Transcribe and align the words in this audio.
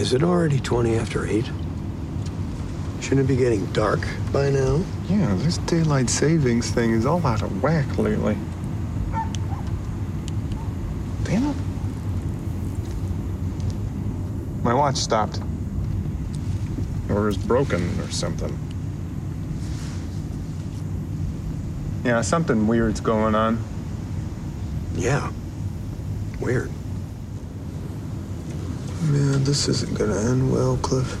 Is 0.00 0.14
it 0.14 0.22
already 0.22 0.58
20 0.58 0.96
after 0.96 1.26
8? 1.26 1.44
Shouldn't 3.02 3.20
it 3.20 3.26
be 3.28 3.36
getting 3.36 3.66
dark 3.74 4.00
by 4.32 4.48
now? 4.48 4.82
Yeah, 5.10 5.34
this 5.40 5.58
daylight 5.58 6.08
savings 6.08 6.70
thing 6.70 6.92
is 6.92 7.04
all 7.04 7.24
out 7.26 7.42
of 7.42 7.62
whack 7.62 7.98
lately. 7.98 8.38
Damn 11.24 11.50
it. 11.50 11.56
My 14.62 14.72
watch 14.72 14.96
stopped. 14.96 15.38
Or 17.10 17.28
is 17.28 17.36
broken 17.36 17.82
or 18.00 18.10
something. 18.10 18.58
Yeah, 22.06 22.22
something 22.22 22.66
weird's 22.66 23.02
going 23.02 23.34
on. 23.34 23.62
Yeah. 24.94 25.30
Weird. 26.40 26.70
Man, 29.02 29.44
this 29.44 29.66
isn't 29.66 29.96
gonna 29.96 30.14
end 30.14 30.52
well, 30.52 30.76
Cliff. 30.82 31.16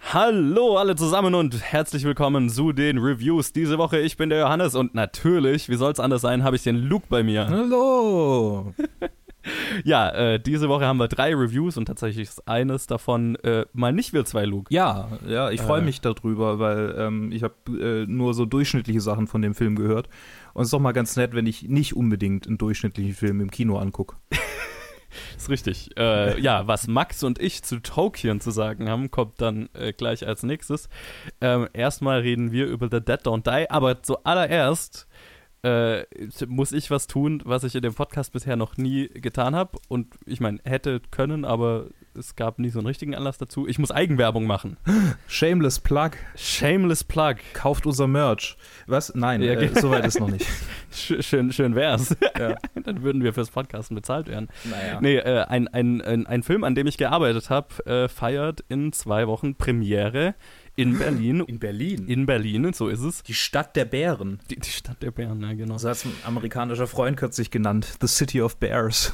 Hallo 0.00 0.78
alle 0.78 0.96
zusammen 0.96 1.34
und 1.34 1.60
herzlich 1.60 2.04
willkommen 2.04 2.48
zu 2.48 2.72
den 2.72 2.96
Reviews 2.96 3.52
diese 3.52 3.76
Woche. 3.76 3.98
Ich 3.98 4.16
bin 4.16 4.30
der 4.30 4.40
Johannes 4.40 4.74
und 4.74 4.94
natürlich, 4.94 5.68
wie 5.68 5.76
soll 5.76 5.92
es 5.92 6.00
anders 6.00 6.22
sein, 6.22 6.42
habe 6.42 6.56
ich 6.56 6.62
den 6.62 6.76
Luke 6.76 7.06
bei 7.10 7.22
mir. 7.22 7.48
Hallo! 7.48 8.72
Ja, 9.84 10.10
äh, 10.10 10.40
diese 10.40 10.68
Woche 10.68 10.86
haben 10.86 10.98
wir 10.98 11.08
drei 11.08 11.34
Reviews 11.34 11.76
und 11.76 11.86
tatsächlich 11.86 12.28
ist 12.28 12.46
eines 12.46 12.86
davon 12.86 13.36
äh, 13.36 13.64
mal 13.72 13.92
nicht 13.92 14.12
wir 14.12 14.24
zwei, 14.24 14.44
Luke. 14.44 14.72
Ja, 14.72 15.08
ja, 15.26 15.50
ich 15.50 15.60
freue 15.60 15.80
Äh. 15.80 15.84
mich 15.84 16.00
darüber, 16.00 16.58
weil 16.58 16.94
ähm, 16.98 17.32
ich 17.32 17.42
habe 17.42 17.54
äh, 17.68 18.06
nur 18.06 18.34
so 18.34 18.44
durchschnittliche 18.46 19.00
Sachen 19.00 19.26
von 19.26 19.42
dem 19.42 19.54
Film 19.54 19.76
gehört. 19.76 20.08
Und 20.54 20.62
es 20.62 20.66
ist 20.68 20.72
doch 20.72 20.78
mal 20.80 20.92
ganz 20.92 21.16
nett, 21.16 21.34
wenn 21.34 21.46
ich 21.46 21.64
nicht 21.64 21.96
unbedingt 21.96 22.46
einen 22.46 22.58
durchschnittlichen 22.58 23.14
Film 23.14 23.40
im 23.40 23.50
Kino 23.50 23.78
angucke. 23.78 24.16
Ist 25.36 25.50
richtig. 25.50 25.90
Äh, 25.98 26.40
ja, 26.40 26.66
was 26.66 26.86
Max 26.86 27.22
und 27.22 27.38
ich 27.38 27.62
zu 27.62 27.80
Tolkien 27.80 28.40
zu 28.40 28.50
sagen 28.50 28.88
haben, 28.88 29.10
kommt 29.10 29.40
dann 29.42 29.68
äh, 29.74 29.92
gleich 29.92 30.26
als 30.26 30.42
nächstes. 30.42 30.88
Ähm, 31.40 31.68
erstmal 31.74 32.20
reden 32.20 32.50
wir 32.50 32.66
über 32.66 32.88
The 32.90 33.04
Dead 33.04 33.20
Don't 33.20 33.42
Die, 33.44 33.70
aber 33.70 34.02
zuallererst 34.02 35.06
äh, 35.62 36.04
muss 36.48 36.72
ich 36.72 36.90
was 36.90 37.06
tun, 37.06 37.40
was 37.44 37.64
ich 37.64 37.74
in 37.74 37.82
dem 37.82 37.94
Podcast 37.94 38.32
bisher 38.32 38.56
noch 38.56 38.76
nie 38.76 39.08
getan 39.08 39.54
habe. 39.54 39.78
Und 39.88 40.14
ich 40.26 40.40
meine, 40.40 40.58
hätte 40.64 41.00
können, 41.10 41.44
aber 41.44 41.86
es 42.14 42.36
gab 42.36 42.58
nie 42.58 42.68
so 42.68 42.78
einen 42.78 42.86
richtigen 42.86 43.14
Anlass 43.14 43.38
dazu. 43.38 43.66
Ich 43.66 43.78
muss 43.78 43.90
Eigenwerbung 43.90 44.46
machen. 44.46 44.76
Shameless 45.28 45.80
Plug. 45.80 46.10
Shameless 46.36 47.04
Plug. 47.04 47.36
Kauft 47.54 47.86
unser 47.86 48.06
Merch. 48.06 48.56
Was? 48.86 49.14
Nein, 49.14 49.40
Ja, 49.42 49.52
äh, 49.52 49.68
soweit 49.68 50.04
ist 50.04 50.20
noch 50.20 50.28
nicht. 50.28 50.46
Sch 50.92 51.14
schön, 51.20 51.52
schön 51.52 51.74
wär's. 51.74 52.14
Ja. 52.38 52.56
Dann 52.82 53.02
würden 53.02 53.22
wir 53.22 53.32
fürs 53.32 53.50
Podcasten 53.50 53.94
bezahlt 53.94 54.26
werden. 54.28 54.48
Naja. 54.64 55.00
Nee, 55.00 55.16
äh, 55.16 55.44
ein, 55.44 55.68
ein, 55.68 56.02
ein, 56.02 56.26
ein 56.26 56.42
Film, 56.42 56.64
an 56.64 56.74
dem 56.74 56.86
ich 56.86 56.98
gearbeitet 56.98 57.48
habe, 57.50 57.86
äh, 57.86 58.08
feiert 58.08 58.64
in 58.68 58.92
zwei 58.92 59.26
Wochen 59.26 59.54
Premiere 59.54 60.34
in 60.76 60.98
Berlin. 60.98 61.40
In 61.40 61.58
Berlin. 61.58 62.06
In 62.06 62.26
Berlin, 62.26 62.72
so 62.72 62.88
ist 62.88 63.00
es. 63.00 63.22
die 63.22 63.34
Stadt 63.34 63.76
der 63.76 63.84
Bären. 63.84 64.40
Die, 64.50 64.56
die 64.56 64.70
Stadt 64.70 65.02
der 65.02 65.10
Bären, 65.10 65.42
ja, 65.42 65.52
genau. 65.52 65.78
So 65.78 65.88
hat 65.88 65.96
es 65.96 66.04
ein 66.04 66.12
amerikanischer 66.24 66.86
Freund 66.86 67.16
kürzlich 67.16 67.50
genannt. 67.50 67.98
The 68.00 68.06
City 68.06 68.40
of 68.40 68.56
Bears. 68.56 69.12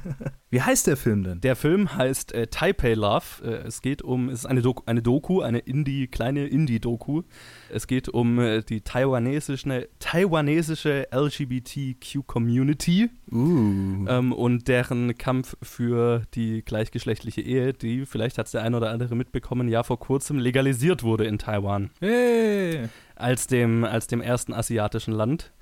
Wie 0.50 0.60
heißt 0.60 0.86
der 0.86 0.96
Film 0.96 1.24
denn? 1.24 1.40
Der 1.40 1.56
Film 1.56 1.96
heißt 1.96 2.32
äh, 2.32 2.46
Taipei 2.48 2.94
Love. 2.94 3.24
Äh, 3.42 3.66
es 3.66 3.80
geht 3.80 4.02
um, 4.02 4.28
es 4.28 4.40
ist 4.40 4.46
eine, 4.46 4.62
Doku, 4.62 4.82
eine 4.86 5.02
Doku, 5.02 5.40
eine 5.40 5.60
Indie, 5.60 6.08
kleine 6.08 6.46
Indie-Doku. 6.46 7.22
Es 7.70 7.86
geht 7.86 8.08
um 8.08 8.38
äh, 8.38 8.62
die 8.62 8.82
taiwanesische, 8.82 9.88
taiwanesische 9.98 11.08
LGBTQ-Community 11.12 13.10
Uh. 13.30 14.04
ähm, 14.08 14.32
und 14.34 14.68
deren 14.68 15.16
Kampf 15.16 15.56
für 15.62 16.24
die 16.34 16.62
gleichgeschlechtliche 16.62 17.40
Ehe, 17.40 17.72
die, 17.72 18.04
vielleicht 18.04 18.36
hat 18.36 18.44
es 18.44 18.52
der 18.52 18.62
ein 18.62 18.74
oder 18.74 18.90
andere 18.90 19.16
mitbekommen, 19.16 19.68
ja 19.68 19.82
vor 19.82 19.98
kurzem 19.98 20.38
legalisiert 20.38 21.02
wurde 21.02 21.24
in 21.24 21.38
Taiwan. 21.38 21.90
Hey. 22.00 22.88
als 23.16 23.46
dem, 23.46 23.84
als 23.84 24.06
dem 24.06 24.20
ersten 24.20 24.52
asiatischen 24.52 25.12
Land. 25.12 25.52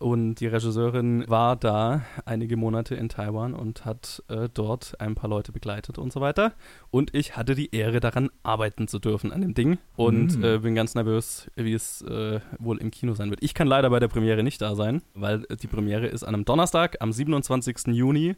Und 0.00 0.36
die 0.36 0.46
Regisseurin 0.46 1.28
war 1.28 1.56
da 1.56 2.06
einige 2.24 2.56
Monate 2.56 2.94
in 2.94 3.10
Taiwan 3.10 3.52
und 3.52 3.84
hat 3.84 4.22
äh, 4.28 4.48
dort 4.52 4.98
ein 4.98 5.14
paar 5.14 5.28
Leute 5.28 5.52
begleitet 5.52 5.98
und 5.98 6.10
so 6.10 6.22
weiter. 6.22 6.54
Und 6.90 7.14
ich 7.14 7.36
hatte 7.36 7.54
die 7.54 7.74
Ehre, 7.74 8.00
daran 8.00 8.30
arbeiten 8.42 8.88
zu 8.88 8.98
dürfen 8.98 9.30
an 9.30 9.42
dem 9.42 9.52
Ding. 9.52 9.76
Und 9.96 10.38
Mm. 10.38 10.44
äh, 10.44 10.58
bin 10.60 10.74
ganz 10.74 10.94
nervös, 10.94 11.50
wie 11.54 11.74
es 11.74 12.00
äh, 12.00 12.40
wohl 12.58 12.78
im 12.78 12.90
Kino 12.90 13.12
sein 13.12 13.28
wird. 13.28 13.42
Ich 13.42 13.52
kann 13.52 13.68
leider 13.68 13.90
bei 13.90 14.00
der 14.00 14.08
Premiere 14.08 14.42
nicht 14.42 14.62
da 14.62 14.74
sein, 14.74 15.02
weil 15.12 15.44
äh, 15.50 15.56
die 15.56 15.66
Premiere 15.66 16.06
ist 16.06 16.24
an 16.24 16.34
einem 16.34 16.46
Donnerstag, 16.46 16.96
am 17.00 17.12
27. 17.12 17.88
Juni. 17.88 18.36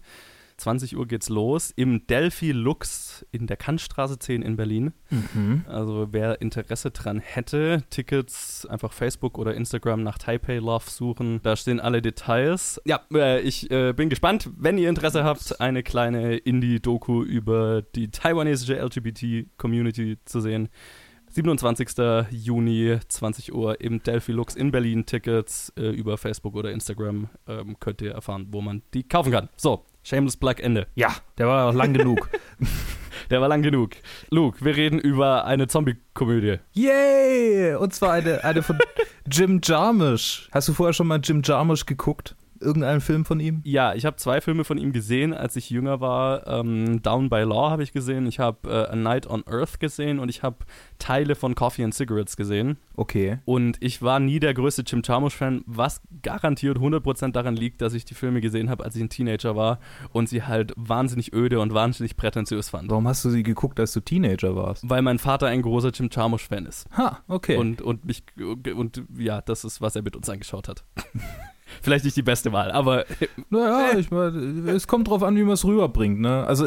20 0.56 0.96
Uhr 0.96 1.06
geht's 1.06 1.28
los 1.28 1.72
im 1.74 2.06
Delphi 2.06 2.52
Lux 2.52 3.26
in 3.30 3.46
der 3.46 3.56
Kantstraße 3.56 4.18
10 4.18 4.42
in 4.42 4.56
Berlin. 4.56 4.92
Mhm. 5.10 5.64
Also 5.68 6.08
wer 6.10 6.40
Interesse 6.40 6.90
dran 6.90 7.18
hätte, 7.18 7.84
Tickets 7.90 8.66
einfach 8.66 8.92
Facebook 8.92 9.38
oder 9.38 9.54
Instagram 9.54 10.02
nach 10.02 10.18
Taipei 10.18 10.58
Love 10.58 10.88
suchen. 10.88 11.40
Da 11.42 11.56
stehen 11.56 11.80
alle 11.80 12.02
Details. 12.02 12.80
Ja, 12.84 13.00
äh, 13.12 13.40
ich 13.40 13.70
äh, 13.70 13.92
bin 13.92 14.08
gespannt, 14.08 14.50
wenn 14.56 14.78
ihr 14.78 14.88
Interesse 14.88 15.24
habt, 15.24 15.60
eine 15.60 15.82
kleine 15.82 16.36
Indie-Doku 16.36 17.22
über 17.22 17.82
die 17.82 18.10
taiwanesische 18.10 18.74
LGBT-Community 18.74 20.18
zu 20.24 20.40
sehen. 20.40 20.68
27. 21.32 21.88
Juni, 22.30 22.98
20 23.08 23.54
Uhr 23.54 23.80
im 23.80 24.02
Delphi 24.02 24.32
Lux 24.32 24.54
in 24.54 24.70
Berlin. 24.70 25.06
Tickets 25.06 25.72
äh, 25.78 25.88
über 25.88 26.18
Facebook 26.18 26.54
oder 26.54 26.70
Instagram 26.70 27.30
ähm, 27.46 27.78
könnt 27.80 28.02
ihr 28.02 28.12
erfahren, 28.12 28.48
wo 28.50 28.60
man 28.60 28.82
die 28.92 29.02
kaufen 29.02 29.32
kann. 29.32 29.48
So, 29.56 29.86
Shameless 30.02 30.36
Plug 30.36 30.56
Ende. 30.58 30.86
Ja, 30.94 31.14
der 31.38 31.46
war 31.46 31.68
auch 31.68 31.74
lang 31.74 31.92
genug. 31.92 32.28
Der 33.30 33.40
war 33.40 33.48
lang 33.48 33.62
genug. 33.62 33.92
Luke, 34.28 34.62
wir 34.62 34.76
reden 34.76 34.98
über 34.98 35.46
eine 35.46 35.66
Zombie-Komödie. 35.66 36.58
Yay! 36.72 37.74
Und 37.76 37.94
zwar 37.94 38.12
eine, 38.12 38.44
eine 38.44 38.62
von 38.62 38.78
Jim 39.26 39.60
Jarmusch. 39.62 40.50
Hast 40.52 40.68
du 40.68 40.74
vorher 40.74 40.92
schon 40.92 41.06
mal 41.06 41.18
Jim 41.22 41.40
Jarmusch 41.42 41.86
geguckt? 41.86 42.36
Irgendeinen 42.62 43.00
Film 43.00 43.24
von 43.24 43.40
ihm? 43.40 43.60
Ja, 43.64 43.94
ich 43.94 44.04
habe 44.04 44.16
zwei 44.16 44.40
Filme 44.40 44.64
von 44.64 44.78
ihm 44.78 44.92
gesehen, 44.92 45.34
als 45.34 45.56
ich 45.56 45.70
jünger 45.70 46.00
war. 46.00 46.46
Ähm, 46.46 47.02
Down 47.02 47.28
by 47.28 47.42
Law 47.42 47.70
habe 47.70 47.82
ich 47.82 47.92
gesehen, 47.92 48.26
ich 48.26 48.38
habe 48.38 48.70
äh, 48.70 48.92
A 48.92 48.96
Night 48.96 49.26
on 49.28 49.44
Earth 49.46 49.80
gesehen 49.80 50.18
und 50.18 50.28
ich 50.28 50.42
habe 50.42 50.58
Teile 50.98 51.34
von 51.34 51.54
Coffee 51.54 51.84
and 51.84 51.94
Cigarettes 51.94 52.36
gesehen. 52.36 52.78
Okay. 52.94 53.38
Und 53.44 53.76
ich 53.80 54.02
war 54.02 54.20
nie 54.20 54.38
der 54.38 54.54
größte 54.54 54.82
Jim 54.86 55.02
Jarmusch-Fan, 55.04 55.64
was 55.66 56.00
garantiert 56.22 56.78
100% 56.78 57.32
daran 57.32 57.56
liegt, 57.56 57.80
dass 57.80 57.94
ich 57.94 58.04
die 58.04 58.14
Filme 58.14 58.40
gesehen 58.40 58.70
habe, 58.70 58.84
als 58.84 58.96
ich 58.96 59.02
ein 59.02 59.08
Teenager 59.08 59.56
war 59.56 59.78
und 60.12 60.28
sie 60.28 60.42
halt 60.42 60.72
wahnsinnig 60.76 61.32
öde 61.32 61.60
und 61.60 61.74
wahnsinnig 61.74 62.16
prätentiös 62.16 62.70
fand. 62.70 62.90
Warum 62.90 63.08
hast 63.08 63.24
du 63.24 63.30
sie 63.30 63.42
geguckt, 63.42 63.80
als 63.80 63.92
du 63.92 64.00
Teenager 64.00 64.54
warst? 64.54 64.88
Weil 64.88 65.02
mein 65.02 65.18
Vater 65.18 65.46
ein 65.46 65.62
großer 65.62 65.90
Jim 65.90 66.08
Jarmusch-Fan 66.12 66.66
ist. 66.66 66.86
Ha, 66.96 67.20
okay. 67.28 67.56
Und, 67.56 67.82
und 67.82 68.04
mich 68.04 68.22
und 68.38 69.02
ja, 69.18 69.40
das 69.40 69.64
ist, 69.64 69.80
was 69.80 69.96
er 69.96 70.02
mit 70.02 70.16
uns 70.16 70.28
angeschaut 70.28 70.68
hat. 70.68 70.84
Vielleicht 71.82 72.04
nicht 72.04 72.16
die 72.16 72.22
beste 72.22 72.52
Wahl, 72.52 72.70
aber 72.70 73.04
naja, 73.50 73.98
ich 73.98 74.10
mein, 74.10 74.66
es 74.68 74.86
kommt 74.86 75.08
drauf 75.08 75.22
an, 75.22 75.36
wie 75.36 75.42
man 75.42 75.54
es 75.54 75.64
rüberbringt, 75.64 76.20
ne? 76.20 76.44
Also 76.46 76.66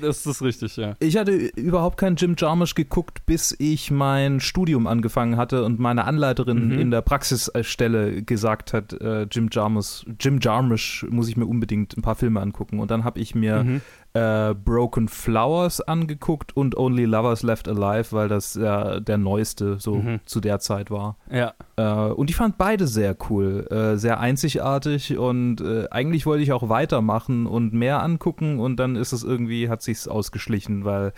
das 0.00 0.26
ist 0.26 0.42
richtig, 0.42 0.76
ja. 0.76 0.96
ich 1.00 1.16
hatte 1.16 1.32
überhaupt 1.32 1.96
keinen 1.96 2.16
Jim 2.16 2.34
Jarmusch 2.38 2.74
geguckt, 2.74 3.24
bis 3.26 3.54
ich 3.58 3.90
mein 3.90 4.40
Studium 4.40 4.86
angefangen 4.86 5.36
hatte 5.36 5.64
und 5.64 5.78
meine 5.80 6.04
Anleiterin 6.04 6.68
Mhm. 6.68 6.78
in 6.78 6.90
der 6.90 7.00
Praxisstelle 7.02 8.22
gesagt 8.22 8.72
hat, 8.72 8.92
äh, 9.00 9.22
Jim 9.30 9.48
Jarmusch, 9.50 10.04
Jim 10.20 10.38
Jarmusch 10.40 11.06
muss 11.10 11.28
ich 11.28 11.36
mir 11.36 11.46
unbedingt 11.46 11.96
ein 11.96 12.02
paar 12.02 12.14
Filme 12.14 12.40
angucken. 12.40 12.78
Und 12.80 12.90
dann 12.90 13.04
habe 13.04 13.18
ich 13.20 13.34
mir 13.34 13.64
Mhm. 13.64 13.80
Äh, 14.12 14.54
Broken 14.54 15.06
Flowers 15.08 15.80
angeguckt 15.80 16.56
und 16.56 16.76
Only 16.76 17.04
Lovers 17.04 17.42
Left 17.44 17.68
Alive, 17.68 18.08
weil 18.10 18.28
das 18.28 18.54
ja 18.54 18.98
der 18.98 19.18
neueste 19.18 19.78
so 19.78 19.96
Mhm. 19.96 20.20
zu 20.24 20.40
der 20.40 20.58
Zeit 20.58 20.90
war. 20.90 21.16
Ja. 21.30 21.54
Äh, 21.76 22.12
und 22.12 22.28
ich 22.28 22.36
fand 22.36 22.58
beide 22.58 22.86
sehr 22.88 23.16
cool, 23.28 23.66
äh, 23.70 23.96
sehr 23.96 24.18
einzigartig 24.18 25.16
und 25.16 25.60
äh, 25.60 25.86
eigentlich 25.90 26.26
wollte 26.26 26.42
ich 26.42 26.52
auch 26.52 26.68
weitermachen 26.68 27.46
und 27.46 27.72
mehr 27.72 28.02
angucken 28.02 28.58
und 28.58 28.76
dann 28.76 28.96
ist 28.96 29.12
es 29.12 29.22
irgendwie, 29.22 29.68
hat 29.68 29.82
sich's 29.82 30.08
ausgeschlichen, 30.08 30.84
weil 30.84 31.12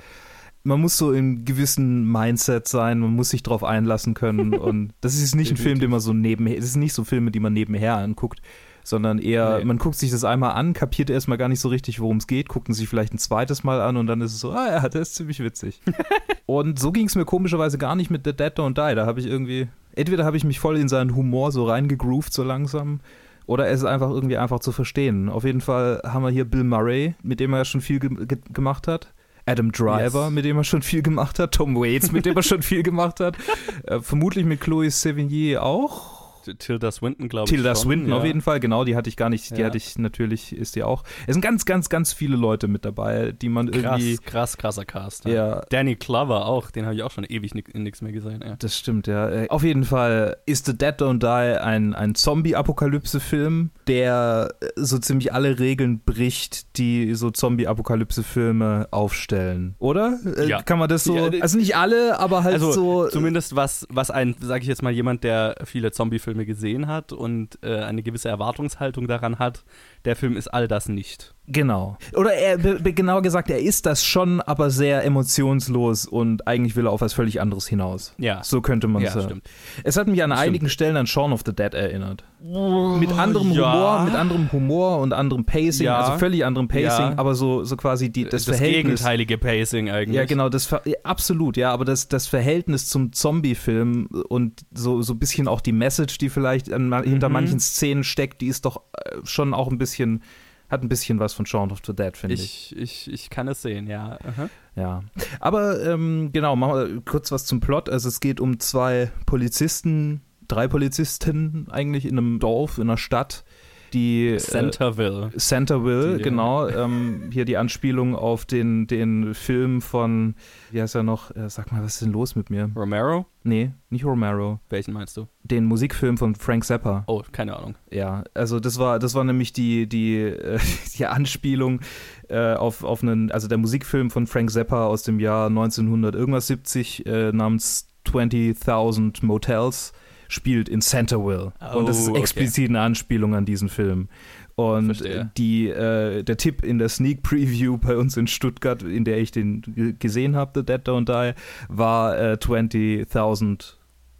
man 0.64 0.80
muss 0.80 0.96
so 0.96 1.12
im 1.12 1.44
gewissen 1.44 2.06
Mindset 2.12 2.68
sein, 2.68 3.00
man 3.00 3.10
muss 3.10 3.30
sich 3.30 3.42
drauf 3.42 3.64
einlassen 3.64 4.14
können 4.14 4.54
und 4.58 4.92
das 5.00 5.14
ist 5.16 5.34
nicht 5.34 5.50
ein 5.52 5.56
Film, 5.56 5.80
den 5.80 5.90
man 5.90 6.00
so 6.00 6.12
nebenher, 6.12 6.58
es 6.58 6.66
ist 6.66 6.76
nicht 6.76 6.92
so 6.92 7.04
Filme, 7.04 7.30
die 7.30 7.40
man 7.40 7.52
nebenher 7.54 7.96
anguckt, 7.96 8.42
sondern 8.84 9.18
eher, 9.18 9.58
Nee. 9.58 9.64
man 9.64 9.78
guckt 9.78 9.96
sich 9.96 10.10
das 10.10 10.24
einmal 10.24 10.52
an, 10.52 10.72
kapiert 10.72 11.10
erstmal 11.10 11.38
gar 11.38 11.48
nicht 11.48 11.60
so 11.60 11.68
richtig, 11.68 12.00
worum 12.00 12.16
es 12.18 12.26
geht, 12.26 12.48
guckt 12.48 12.68
ihn 12.68 12.74
sich 12.74 12.88
vielleicht 12.88 13.14
ein 13.14 13.18
zweites 13.18 13.64
Mal 13.64 13.80
an 13.80 13.96
und 13.96 14.06
dann 14.06 14.20
ist 14.20 14.32
es 14.34 14.40
so, 14.40 14.52
ah 14.52 14.66
ja, 14.82 14.88
der 14.88 15.02
ist 15.02 15.14
ziemlich 15.14 15.40
witzig. 15.40 15.80
und 16.46 16.78
so 16.78 16.92
ging 16.92 17.06
es 17.06 17.14
mir 17.14 17.24
komischerweise 17.24 17.78
gar 17.78 17.94
nicht 17.96 18.10
mit 18.10 18.22
The 18.24 18.32
Dead 18.32 18.52
Don't 18.58 18.74
Die, 18.90 18.94
da 18.94 19.06
habe 19.06 19.20
ich 19.20 19.26
irgendwie, 19.26 19.68
entweder 19.94 20.24
habe 20.24 20.36
ich 20.36 20.44
mich 20.44 20.58
voll 20.60 20.76
in 20.76 20.88
seinen 20.88 21.14
Humor 21.14 21.52
so 21.52 21.64
reingegroovt 21.66 22.32
so 22.32 22.42
langsam 22.42 23.00
oder 23.46 23.68
es 23.68 23.80
ist 23.80 23.86
einfach 23.86 24.10
irgendwie 24.10 24.36
einfach 24.36 24.60
zu 24.60 24.70
verstehen. 24.72 25.28
Auf 25.28 25.44
jeden 25.44 25.60
Fall 25.60 26.00
haben 26.04 26.22
wir 26.22 26.30
hier 26.30 26.44
Bill 26.44 26.64
Murray, 26.64 27.14
mit 27.22 27.40
dem 27.40 27.52
er 27.52 27.58
ja 27.58 27.64
schon 27.64 27.80
viel 27.80 27.98
ge 27.98 28.10
ge 28.26 28.38
gemacht 28.52 28.86
hat. 28.88 29.12
Adam 29.44 29.72
Driver, 29.72 30.26
Yes. 30.26 30.30
mit 30.30 30.44
dem 30.44 30.56
er 30.56 30.62
schon 30.62 30.82
viel 30.82 31.02
gemacht 31.02 31.40
hat, 31.40 31.52
Tom 31.52 31.74
Waits, 31.74 32.12
mit 32.12 32.24
dem 32.26 32.36
er 32.36 32.44
schon 32.44 32.62
viel 32.62 32.84
gemacht 32.84 33.18
hat, 33.18 33.36
äh, 33.88 33.98
vermutlich 34.00 34.44
mit 34.44 34.60
Chloe 34.60 34.88
Sevigny 34.88 35.56
auch. 35.56 36.11
Tilda 36.58 36.90
Swinton, 36.90 37.28
glaube 37.28 37.44
ich. 37.46 37.50
Tilda 37.54 37.74
schon, 37.74 37.82
Swinton 37.84 38.10
ja. 38.10 38.16
auf 38.16 38.24
jeden 38.24 38.40
Fall, 38.40 38.60
genau, 38.60 38.84
die 38.84 38.96
hatte 38.96 39.08
ich 39.08 39.16
gar 39.16 39.28
nicht, 39.28 39.56
die 39.56 39.60
Ja. 39.60 39.66
hatte 39.66 39.76
ich 39.76 39.98
natürlich, 39.98 40.54
ist 40.56 40.76
die 40.76 40.82
auch. 40.82 41.04
Es 41.26 41.34
sind 41.34 41.42
ganz, 41.42 41.64
ganz, 41.64 41.88
ganz 41.88 42.12
viele 42.12 42.36
Leute 42.36 42.68
mit 42.68 42.84
dabei, 42.84 43.32
die 43.32 43.48
man 43.48 43.68
irgendwie. 43.68 44.16
Krass, 44.16 44.56
krass, 44.56 44.56
krasser 44.58 44.84
Cast. 44.84 45.24
Ja. 45.26 45.62
Danny 45.70 45.94
Glover 45.96 46.46
auch, 46.46 46.70
den 46.70 46.84
habe 46.84 46.94
ich 46.94 47.02
auch 47.02 47.10
schon 47.10 47.24
ewig 47.24 47.52
in 47.74 47.82
nichts 47.82 48.02
mehr 48.02 48.12
gesehen. 48.12 48.42
Ja. 48.44 48.56
Das 48.58 48.78
stimmt, 48.78 49.06
ja. 49.06 49.28
Äh, 49.28 49.48
Auf 49.48 49.62
jeden 49.62 49.84
Fall 49.84 50.36
ist 50.46 50.66
The 50.66 50.76
Dead 50.76 50.94
Don't 51.00 51.18
Die 51.20 51.58
ein, 51.60 51.94
ein 51.94 52.14
Zombie-Apokalypse-Film, 52.14 53.70
der 53.86 54.54
äh, 54.60 54.66
so 54.76 54.98
ziemlich 54.98 55.32
alle 55.32 55.58
Regeln 55.58 56.00
bricht, 56.04 56.78
die 56.78 57.14
so 57.14 57.30
Zombie-Apokalypse-Filme 57.30 58.88
aufstellen. 58.90 59.74
Oder? 59.78 60.18
Äh, 60.36 60.48
Ja. 60.48 60.62
Kann 60.62 60.78
man 60.78 60.88
das 60.88 61.04
so. 61.04 61.16
Also 61.40 61.58
nicht 61.58 61.76
alle, 61.76 62.18
aber 62.18 62.44
halt 62.44 62.54
Also 62.54 62.72
so. 62.72 63.08
zumindest 63.08 63.56
was, 63.56 63.86
was 63.90 64.10
ein, 64.10 64.34
sage 64.40 64.62
ich 64.62 64.68
jetzt 64.68 64.82
mal, 64.82 64.92
jemand, 64.92 65.24
der 65.24 65.56
viele 65.64 65.92
Zombie-Filme 65.92 66.31
gesehen 66.34 66.86
hat 66.86 67.12
und 67.12 67.58
äh, 67.62 67.80
eine 67.80 68.02
gewisse 68.02 68.28
Erwartungshaltung 68.28 69.08
daran 69.08 69.38
hat, 69.38 69.64
der 70.04 70.16
Film 70.16 70.36
ist 70.36 70.48
all 70.48 70.68
das 70.68 70.88
nicht. 70.88 71.34
Genau. 71.48 71.98
Oder 72.14 72.34
er, 72.34 72.56
genauer 72.56 73.20
gesagt, 73.22 73.50
er 73.50 73.58
ist 73.58 73.84
das 73.84 74.04
schon, 74.04 74.40
aber 74.40 74.70
sehr 74.70 75.04
emotionslos 75.04 76.06
und 76.06 76.46
eigentlich 76.46 76.76
will 76.76 76.86
er 76.86 76.92
auf 76.92 77.00
was 77.00 77.12
völlig 77.14 77.40
anderes 77.40 77.66
hinaus. 77.66 78.14
Ja. 78.16 78.42
So 78.44 78.60
könnte 78.60 78.86
man 78.86 79.02
Ja, 79.02 79.08
es 79.08 79.14
sagen. 79.14 79.26
stimmt. 79.26 79.50
Es 79.82 79.96
hat 79.96 80.06
mich 80.06 80.22
an 80.22 80.30
Stimmt. 80.30 80.40
einigen 80.46 80.68
Stellen 80.68 80.96
an 80.96 81.06
Shaun 81.08 81.32
of 81.32 81.42
the 81.44 81.52
Dead 81.52 81.74
erinnert. 81.74 82.24
mit 82.44 83.12
anderem 83.12 83.52
Oh, 83.52 83.54
ja. 83.54 83.72
Humor, 83.72 84.04
mit 84.04 84.14
anderem 84.14 84.50
Humor 84.52 84.98
und 84.98 85.12
anderem 85.12 85.44
Pacing, 85.44 85.86
Ja. 85.86 85.98
also 86.00 86.18
völlig 86.18 86.44
anderem 86.44 86.66
Pacing, 86.68 87.10
Ja. 87.10 87.14
aber 87.16 87.34
so, 87.36 87.62
so 87.64 87.76
quasi 87.76 88.10
die, 88.10 88.24
das, 88.24 88.44
das 88.44 88.56
Verhältnis. 88.56 89.00
gegenteilige 89.00 89.38
Pacing 89.38 89.90
eigentlich. 89.90 90.16
Ja, 90.16 90.24
genau, 90.24 90.48
das 90.48 90.68
ja, 90.70 90.80
absolut, 91.04 91.56
ja, 91.56 91.72
aber 91.72 91.84
das, 91.84 92.08
das 92.08 92.26
Verhältnis 92.26 92.86
zum 92.86 93.12
Zombie-Film 93.12 94.06
und 94.28 94.62
so, 94.72 95.02
so 95.02 95.12
ein 95.12 95.18
bisschen 95.20 95.46
auch 95.48 95.60
die 95.60 95.72
Message, 95.72 96.18
die 96.18 96.28
vielleicht 96.30 96.72
an, 96.72 96.92
hinter 97.04 97.28
Mhm. 97.28 97.32
manchen 97.32 97.60
Szenen 97.60 98.02
steckt, 98.04 98.40
die 98.40 98.46
ist 98.48 98.64
doch 98.64 98.80
äh, 98.92 99.18
schon 99.24 99.54
auch 99.54 99.70
ein 99.70 99.78
bisschen, 99.78 99.91
hat 99.98 100.82
ein 100.82 100.88
bisschen 100.88 101.18
was 101.18 101.34
von 101.34 101.44
Shaun 101.44 101.70
of 101.70 101.80
the 101.86 101.94
Dead, 101.94 102.16
finde 102.16 102.34
ich. 102.34 102.72
Ich, 102.74 103.06
ich, 103.06 103.12
ich 103.12 103.30
kann 103.30 103.46
es 103.46 103.60
sehen, 103.60 103.86
ja. 103.86 104.18
Aha. 104.24 104.48
Ja. 104.74 105.02
Aber 105.38 105.84
ähm, 105.84 106.30
genau, 106.32 106.56
machen 106.56 106.74
wir 106.74 107.00
kurz 107.02 107.30
was 107.30 107.44
zum 107.44 107.60
Plot. 107.60 107.90
Also 107.90 108.08
es 108.08 108.20
geht 108.20 108.40
um 108.40 108.58
zwei 108.58 109.12
Polizisten, 109.26 110.22
drei 110.48 110.68
Polizisten 110.68 111.66
eigentlich 111.70 112.06
in 112.06 112.16
einem 112.16 112.38
Dorf, 112.38 112.78
in 112.78 112.84
einer 112.84 112.96
Stadt, 112.96 113.44
die 113.92 114.28
äh, 114.28 114.38
Centerville. 114.38 115.30
Centerville, 115.36 116.16
Die, 116.16 116.22
genau. 116.22 116.68
Ähm, 116.68 117.30
hier 117.32 117.44
die 117.44 117.56
Anspielung 117.56 118.14
auf 118.14 118.44
den, 118.44 118.86
den 118.86 119.34
Film 119.34 119.80
von, 119.80 120.34
wie 120.70 120.80
heißt 120.80 120.94
er 120.94 121.02
noch? 121.02 121.34
Äh, 121.34 121.48
sag 121.48 121.72
mal, 121.72 121.82
was 121.82 121.94
ist 121.94 122.02
denn 122.02 122.12
los 122.12 122.36
mit 122.36 122.50
mir? 122.50 122.70
Romero? 122.74 123.26
Nee, 123.44 123.72
nicht 123.90 124.04
Romero. 124.04 124.60
Welchen 124.68 124.94
meinst 124.94 125.16
du? 125.16 125.26
Den 125.42 125.64
Musikfilm 125.64 126.16
von 126.16 126.34
Frank 126.34 126.64
Zappa. 126.64 127.04
Oh, 127.06 127.22
keine 127.32 127.56
Ahnung. 127.56 127.74
Ja, 127.90 128.24
also 128.34 128.60
das 128.60 128.78
war, 128.78 128.98
das 128.98 129.14
war 129.14 129.24
nämlich 129.24 129.52
die, 129.52 129.88
die, 129.88 130.18
äh, 130.18 130.58
die 130.98 131.06
Anspielung 131.06 131.80
äh, 132.28 132.54
auf, 132.54 132.84
auf 132.84 133.02
einen, 133.02 133.30
also 133.32 133.48
der 133.48 133.58
Musikfilm 133.58 134.10
von 134.10 134.26
Frank 134.26 134.50
Zappa 134.50 134.86
aus 134.86 135.02
dem 135.02 135.18
Jahr 135.18 135.48
1900 135.48 136.14
irgendwas 136.14 136.46
70 136.46 137.06
äh, 137.06 137.32
namens 137.32 137.88
20.000 138.06 139.24
Motels 139.24 139.92
spielt 140.32 140.68
in 140.68 140.80
Centerville. 140.80 141.52
Und 141.74 141.88
das 141.88 141.98
ist 142.00 142.08
Oh, 142.08 142.12
okay. 142.12 142.20
explizit 142.20 142.68
eine 142.70 142.80
Anspielung 142.80 143.34
an 143.34 143.44
diesen 143.44 143.68
Film. 143.68 144.08
Und 144.54 144.86
Verstehe. 144.96 145.30
die, 145.36 145.68
äh, 145.68 146.22
der 146.22 146.36
Tipp 146.36 146.62
in 146.62 146.78
der 146.78 146.88
Sneak 146.88 147.22
Preview 147.22 147.78
bei 147.82 147.96
uns 147.96 148.16
in 148.16 148.26
Stuttgart, 148.26 148.82
in 148.82 149.04
der 149.04 149.18
ich 149.18 149.30
den 149.30 149.96
gesehen 149.98 150.36
habe, 150.36 150.52
The 150.60 150.64
Dead 150.66 150.80
Don't 150.86 151.04
Die, 151.06 151.34
war 151.68 152.18
äh, 152.18 152.36
20.000 152.40 153.74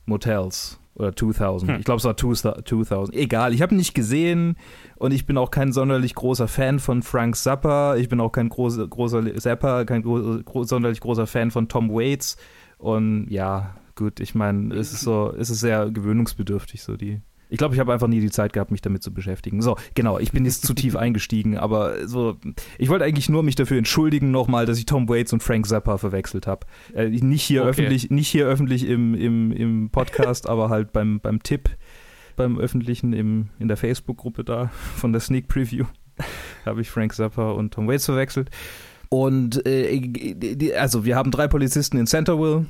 Motels 0.07 0.79
oder 0.95 1.15
2000. 1.15 1.71
Hm. 1.71 1.79
Ich 1.79 1.85
glaube, 1.85 1.99
es 1.99 2.05
war 2.05 2.17
2000. 2.17 3.17
Egal, 3.17 3.55
ich 3.55 3.63
habe 3.63 3.75
ihn 3.75 3.79
nicht 3.79 3.95
gesehen 3.95 4.57
und 4.97 5.13
ich 5.13 5.27
bin 5.27 5.39
auch 5.39 5.51
kein 5.51 5.73
sonderlich 5.73 6.15
großer 6.15 6.49
Fan 6.49 6.79
von 6.79 7.03
Frank 7.03 7.37
Zappa. 7.37 7.97
Ich 7.97 8.09
bin 8.09 8.21
auch 8.21 8.31
kein 8.33 8.49
großer, 8.49 8.87
großer 8.87 9.35
Zappa, 9.37 9.85
kein 9.85 10.03
gro 10.03 10.41
gro 10.45 10.65
sonderlich 10.65 11.01
großer 11.01 11.27
Fan 11.27 11.51
von 11.51 11.69
Tom 11.69 11.91
Waits. 11.91 12.37
Und 12.79 13.29
ja, 13.31 13.75
gut, 13.95 14.21
ich 14.21 14.35
meine, 14.35 14.75
es 14.75 14.93
ist 14.93 15.01
so, 15.03 15.35
es 15.39 15.51
ist 15.51 15.61
sehr 15.61 15.91
gewöhnungsbedürftig, 15.91 16.83
so 16.83 16.97
die. 16.97 17.21
Ich 17.49 17.59
glaube, 17.59 17.75
ich 17.75 17.81
habe 17.81 17.93
einfach 17.93 18.09
nie 18.09 18.21
die 18.21 18.31
Zeit 18.31 18.55
gehabt, 18.55 18.71
mich 18.71 18.81
damit 18.81 19.03
zu 19.03 19.13
beschäftigen. 19.13 19.61
So, 19.61 19.77
genau, 19.95 20.19
ich 20.19 20.33
bin 20.33 20.47
jetzt 20.47 20.65
zu 20.67 20.73
tief 20.73 20.97
eingestiegen, 20.97 21.59
aber 21.59 22.09
so, 22.09 22.39
ich 22.79 22.89
wollte 22.89 23.05
eigentlich 23.05 23.29
nur 23.29 23.43
mich 23.43 23.57
dafür 23.57 23.77
entschuldigen 23.77 24.31
nochmal, 24.31 24.65
dass 24.65 24.79
ich 24.79 24.87
Tom 24.87 25.07
Waits 25.09 25.35
und 25.35 25.43
Frank 25.43 25.67
Zappa 25.67 25.99
verwechselt 25.99 26.47
habe. 26.47 26.67
Äh, 26.95 27.09
nicht 27.11 27.43
hier 27.43 27.61
Okay. 27.63 27.71
öffentlich, 27.71 28.11
nicht 28.11 28.29
hier 28.29 28.47
öffentlich 28.47 28.87
im, 28.89 29.15
im, 29.15 29.53
im 29.53 29.91
Podcast, 29.91 30.49
aber 30.49 30.71
halt 30.71 30.93
beim, 30.95 31.21
beim 31.21 31.43
Tipp, 31.43 31.69
beim 32.37 32.59
öffentlichen 32.59 33.13
im, 33.13 33.51
in 33.59 33.69
der 33.69 33.77
Facebook-Gruppe 33.77 34.45
da 34.45 34.71
von 34.97 35.13
der 35.13 35.21
Sneak 35.21 35.47
Preview 35.49 35.85
habe 36.65 36.81
ich 36.81 36.89
Frank 36.91 37.13
Zappa 37.13 37.51
und 37.51 37.75
Tom 37.75 37.87
Waits 37.87 38.07
verwechselt. 38.07 38.49
Und 39.11 39.67
äh, 39.67 39.99
die- 40.01 40.75
also 40.75 41.05
wir 41.05 41.17
haben 41.17 41.31
drei 41.31 41.49
Polizisten 41.49 41.99
in 41.99 42.07
Centerville 42.07 42.65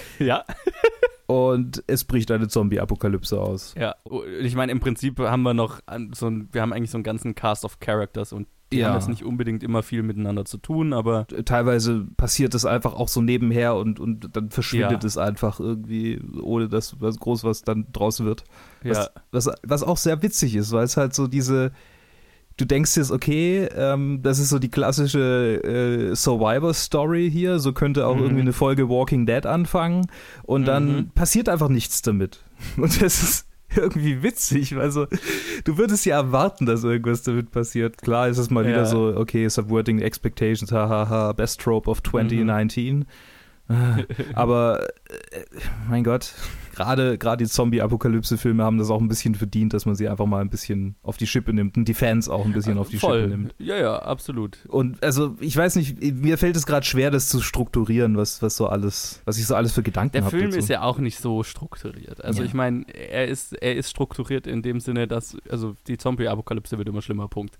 Ja. 0.18 0.44
und 1.26 1.82
es 1.86 2.04
bricht 2.04 2.30
eine 2.30 2.48
Zombie-Apokalypse 2.48 3.40
aus. 3.40 3.74
Ja. 3.78 3.94
Ich 4.40 4.54
meine, 4.54 4.72
im 4.72 4.80
Prinzip 4.80 5.18
haben 5.18 5.42
wir 5.42 5.54
noch 5.54 5.80
so 6.14 6.26
ein, 6.26 6.48
wir 6.52 6.62
haben 6.62 6.72
eigentlich 6.72 6.90
so 6.90 6.96
einen 6.98 7.04
ganzen 7.04 7.34
Cast 7.34 7.64
of 7.64 7.80
Characters 7.80 8.32
und 8.32 8.48
die 8.70 8.78
Ja. 8.78 8.88
haben 8.88 8.94
jetzt 8.94 9.08
nicht 9.08 9.22
unbedingt 9.22 9.62
immer 9.62 9.82
viel 9.82 10.02
miteinander 10.02 10.46
zu 10.46 10.56
tun, 10.56 10.92
aber 10.94 11.26
Teilweise 11.44 12.06
passiert 12.16 12.54
es 12.54 12.64
einfach 12.64 12.94
auch 12.94 13.08
so 13.08 13.20
nebenher 13.20 13.74
und, 13.76 14.00
und 14.00 14.34
dann 14.34 14.50
verschwindet 14.50 15.02
Ja. 15.02 15.06
es 15.06 15.18
einfach 15.18 15.60
irgendwie, 15.60 16.18
ohne 16.40 16.68
dass 16.68 16.98
was 17.00 17.18
groß 17.18 17.44
was 17.44 17.62
dann 17.62 17.86
draus 17.92 18.24
wird. 18.24 18.44
ja. 18.82 18.90
Was, 19.30 19.46
was, 19.46 19.56
was 19.62 19.82
auch 19.82 19.98
sehr 19.98 20.22
witzig 20.22 20.54
ist, 20.56 20.72
weil 20.72 20.84
es 20.84 20.96
halt 20.96 21.14
so 21.14 21.26
diese, 21.26 21.72
du 22.56 22.64
denkst 22.64 22.96
jetzt, 22.96 23.10
okay, 23.10 23.68
ähm, 23.76 24.20
das 24.22 24.38
ist 24.38 24.48
so 24.50 24.58
die 24.58 24.70
klassische 24.70 26.10
äh, 26.12 26.14
Survivor-Story 26.14 27.30
hier, 27.30 27.58
so 27.58 27.72
könnte 27.72 28.06
auch 28.06 28.16
Mhm. 28.16 28.22
irgendwie 28.22 28.40
eine 28.42 28.52
Folge 28.52 28.88
Walking 28.88 29.26
Dead 29.26 29.46
anfangen 29.46 30.06
und 30.42 30.64
dann 30.66 30.96
Mhm. 30.96 31.10
passiert 31.10 31.48
einfach 31.48 31.68
nichts 31.68 32.02
damit. 32.02 32.44
Und 32.76 33.02
das 33.02 33.22
ist 33.22 33.46
irgendwie 33.74 34.22
witzig, 34.22 34.76
weil 34.76 34.90
so, 34.90 35.06
du 35.64 35.78
würdest 35.78 36.04
ja 36.04 36.16
erwarten, 36.16 36.66
dass 36.66 36.84
irgendwas 36.84 37.22
damit 37.22 37.50
passiert. 37.50 38.00
Klar 38.02 38.28
ist 38.28 38.38
es 38.38 38.50
mal 38.50 38.64
Ja. 38.64 38.70
wieder 38.70 38.86
so, 38.86 39.14
okay, 39.16 39.48
subverting 39.48 40.00
expectations, 40.00 40.70
hahaha, 40.70 41.32
best 41.32 41.60
trope 41.60 41.88
of 41.90 42.02
2019. 42.02 43.06
Äh, 43.68 44.04
Aber 44.34 44.82
äh, 44.82 44.88
mein 45.88 46.04
Gott, 46.04 46.32
gerade 46.74 47.18
gerade 47.18 47.44
die 47.44 47.50
Zombie-Apokalypse-Filme 47.50 48.62
haben 48.64 48.78
das 48.78 48.90
auch 48.90 49.00
ein 49.00 49.08
bisschen 49.08 49.34
verdient, 49.34 49.72
dass 49.74 49.86
man 49.86 49.94
sie 49.94 50.08
einfach 50.08 50.26
mal 50.26 50.40
ein 50.40 50.50
bisschen 50.50 50.96
auf 51.02 51.16
die 51.16 51.26
Schippe 51.26 51.52
nimmt 51.52 51.76
und 51.76 51.86
die 51.86 51.94
Fans 51.94 52.28
auch 52.28 52.44
ein 52.44 52.52
bisschen 52.52 52.78
auf 52.78 52.88
die 52.88 52.98
Voll. 52.98 53.22
Schippe 53.22 53.30
nimmt. 53.36 53.54
Ja, 53.58 53.76
ja, 53.76 53.98
absolut. 53.98 54.58
Und 54.68 55.02
also 55.02 55.36
ich 55.40 55.56
weiß 55.56 55.76
nicht, 55.76 56.00
mir 56.00 56.38
fällt 56.38 56.56
es 56.56 56.66
gerade 56.66 56.86
schwer, 56.86 57.10
das 57.10 57.28
zu 57.28 57.40
strukturieren, 57.40 58.16
was, 58.16 58.42
was 58.42 58.56
so 58.56 58.66
alles, 58.66 59.20
was 59.24 59.38
ich 59.38 59.46
so 59.46 59.54
alles 59.54 59.72
für 59.72 59.82
Gedanken 59.82 60.12
Der 60.12 60.24
habe. 60.24 60.30
Film 60.36 60.50
dazu. 60.50 60.58
ist 60.58 60.68
ja 60.68 60.82
auch 60.82 60.98
nicht 60.98 61.18
so 61.18 61.42
strukturiert. 61.42 62.24
Also 62.24 62.40
Ja. 62.40 62.46
ich 62.46 62.54
meine, 62.54 62.84
er 62.88 63.28
ist, 63.28 63.52
er 63.54 63.76
ist 63.76 63.90
strukturiert 63.90 64.46
in 64.46 64.62
dem 64.62 64.80
Sinne, 64.80 65.06
dass, 65.06 65.36
also 65.48 65.74
die 65.86 65.98
Zombie-Apokalypse 65.98 66.78
wird 66.78 66.88
immer 66.88 67.02
schlimmer, 67.02 67.28
Punkt. 67.28 67.58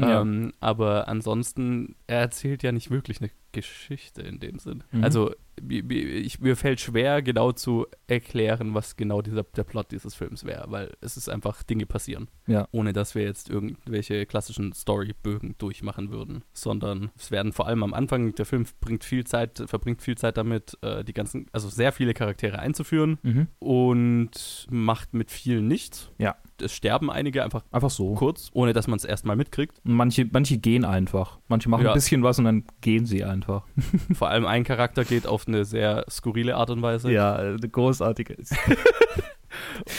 Ja. 0.00 0.20
Ähm, 0.22 0.52
aber 0.60 1.08
ansonsten, 1.08 1.94
er 2.06 2.20
erzählt 2.20 2.62
ja 2.62 2.72
nicht 2.72 2.90
wirklich 2.90 3.20
eine 3.20 3.30
Geschichte 3.52 4.22
in 4.22 4.40
dem 4.40 4.58
Sinn. 4.58 4.82
Mhm. 4.92 5.04
Also 5.04 5.32
ich, 5.68 6.40
mir 6.40 6.56
fällt 6.56 6.80
schwer, 6.80 7.22
genau 7.22 7.52
zu 7.52 7.86
erklären, 8.06 8.74
was 8.74 8.96
genau 8.96 9.22
dieser, 9.22 9.42
der 9.42 9.64
Plot 9.64 9.92
dieses 9.92 10.14
Films 10.14 10.44
wäre, 10.44 10.70
weil 10.70 10.92
es 11.00 11.16
ist 11.16 11.28
einfach, 11.28 11.62
Dinge 11.62 11.86
passieren. 11.86 12.28
Ja. 12.46 12.68
Ohne 12.72 12.92
dass 12.92 13.14
wir 13.14 13.22
jetzt 13.22 13.50
irgendwelche 13.50 14.26
klassischen 14.26 14.72
Storybögen 14.72 15.54
durchmachen 15.58 16.10
würden. 16.10 16.44
Sondern 16.52 17.10
es 17.16 17.30
werden 17.30 17.52
vor 17.52 17.66
allem 17.66 17.82
am 17.82 17.94
Anfang, 17.94 18.34
der 18.34 18.46
Film 18.46 18.64
bringt 18.80 19.04
viel 19.04 19.24
Zeit, 19.24 19.62
verbringt 19.66 20.02
viel 20.02 20.16
Zeit 20.16 20.36
damit, 20.36 20.76
äh, 20.82 21.04
die 21.04 21.12
ganzen, 21.14 21.46
also 21.52 21.68
sehr 21.68 21.92
viele 21.92 22.14
Charaktere 22.14 22.58
einzuführen 22.58 23.18
Mhm. 23.22 23.48
und 23.58 24.66
macht 24.70 25.14
mit 25.14 25.30
vielen 25.30 25.68
nichts. 25.68 26.10
Ja. 26.18 26.36
Es 26.62 26.72
sterben 26.72 27.10
einige 27.10 27.44
einfach 27.44 27.64
Einfach 27.70 27.90
so. 27.90 28.14
kurz, 28.14 28.50
ohne 28.52 28.72
dass 28.72 28.86
man 28.88 28.96
es 28.96 29.04
erstmal 29.04 29.36
mitkriegt. 29.36 29.78
Manche, 29.84 30.26
manche 30.30 30.58
gehen 30.58 30.84
einfach. 30.84 31.38
Manche 31.48 31.68
machen 31.68 31.84
Ja. 31.84 31.90
ein 31.90 31.94
bisschen 31.94 32.22
was 32.22 32.38
und 32.38 32.44
dann 32.46 32.64
gehen 32.80 33.06
sie 33.06 33.24
einfach. 33.24 33.64
Vor 34.14 34.28
allem 34.28 34.46
ein 34.46 34.64
Charakter 34.64 35.04
geht 35.04 35.26
auf 35.26 35.46
eine 35.48 35.64
sehr 35.64 36.04
skurrile 36.10 36.56
Art 36.56 36.70
und 36.70 36.82
Weise. 36.82 37.10
Ja, 37.12 37.36
eine 37.36 37.58
großartige. 37.68 38.36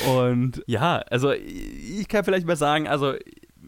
Und 0.08 0.64
ja, 0.68 0.98
also 1.10 1.32
ich 1.32 2.08
kann 2.08 2.24
vielleicht 2.24 2.46
mal 2.48 2.56
sagen, 2.56 2.88
also 2.88 3.14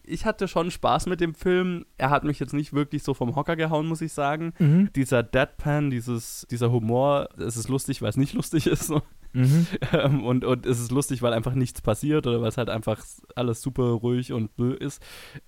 ich 0.04 0.26
hatte 0.26 0.48
schon 0.48 0.72
Spaß 0.72 1.08
mit 1.08 1.22
dem 1.22 1.34
Film. 1.34 1.86
Er 1.98 2.10
hat 2.10 2.24
mich 2.24 2.40
jetzt 2.40 2.54
nicht 2.54 2.74
wirklich 2.74 3.04
so 3.04 3.14
vom 3.14 3.36
Hocker 3.36 3.56
gehauen, 3.56 3.88
muss 3.88 4.02
ich 4.02 4.14
sagen. 4.14 4.54
Mhm. 4.60 4.90
Dieser 4.96 5.24
Deadpan, 5.24 5.90
dieses, 5.90 6.46
dieser 6.52 6.72
Humor, 6.72 7.30
es 7.38 7.58
ist 7.58 7.70
lustig, 7.70 8.02
weil 8.02 8.10
es 8.10 8.18
nicht 8.18 8.34
lustig 8.36 8.68
ist. 8.68 8.94
Mhm. 9.34 9.68
Ähm, 9.94 10.24
und, 10.24 10.46
und 10.46 10.66
es 10.66 10.80
ist 10.80 10.92
lustig, 10.92 11.22
weil 11.22 11.34
einfach 11.34 11.54
nichts 11.54 11.82
passiert 11.82 12.26
oder 12.26 12.42
weil 12.42 12.48
es 12.48 12.58
halt 12.58 12.70
einfach 12.70 13.04
alles 13.36 13.62
super 13.62 13.84
ruhig 13.84 14.32
und 14.32 14.56
bö 14.56 14.74
ist. 14.74 15.02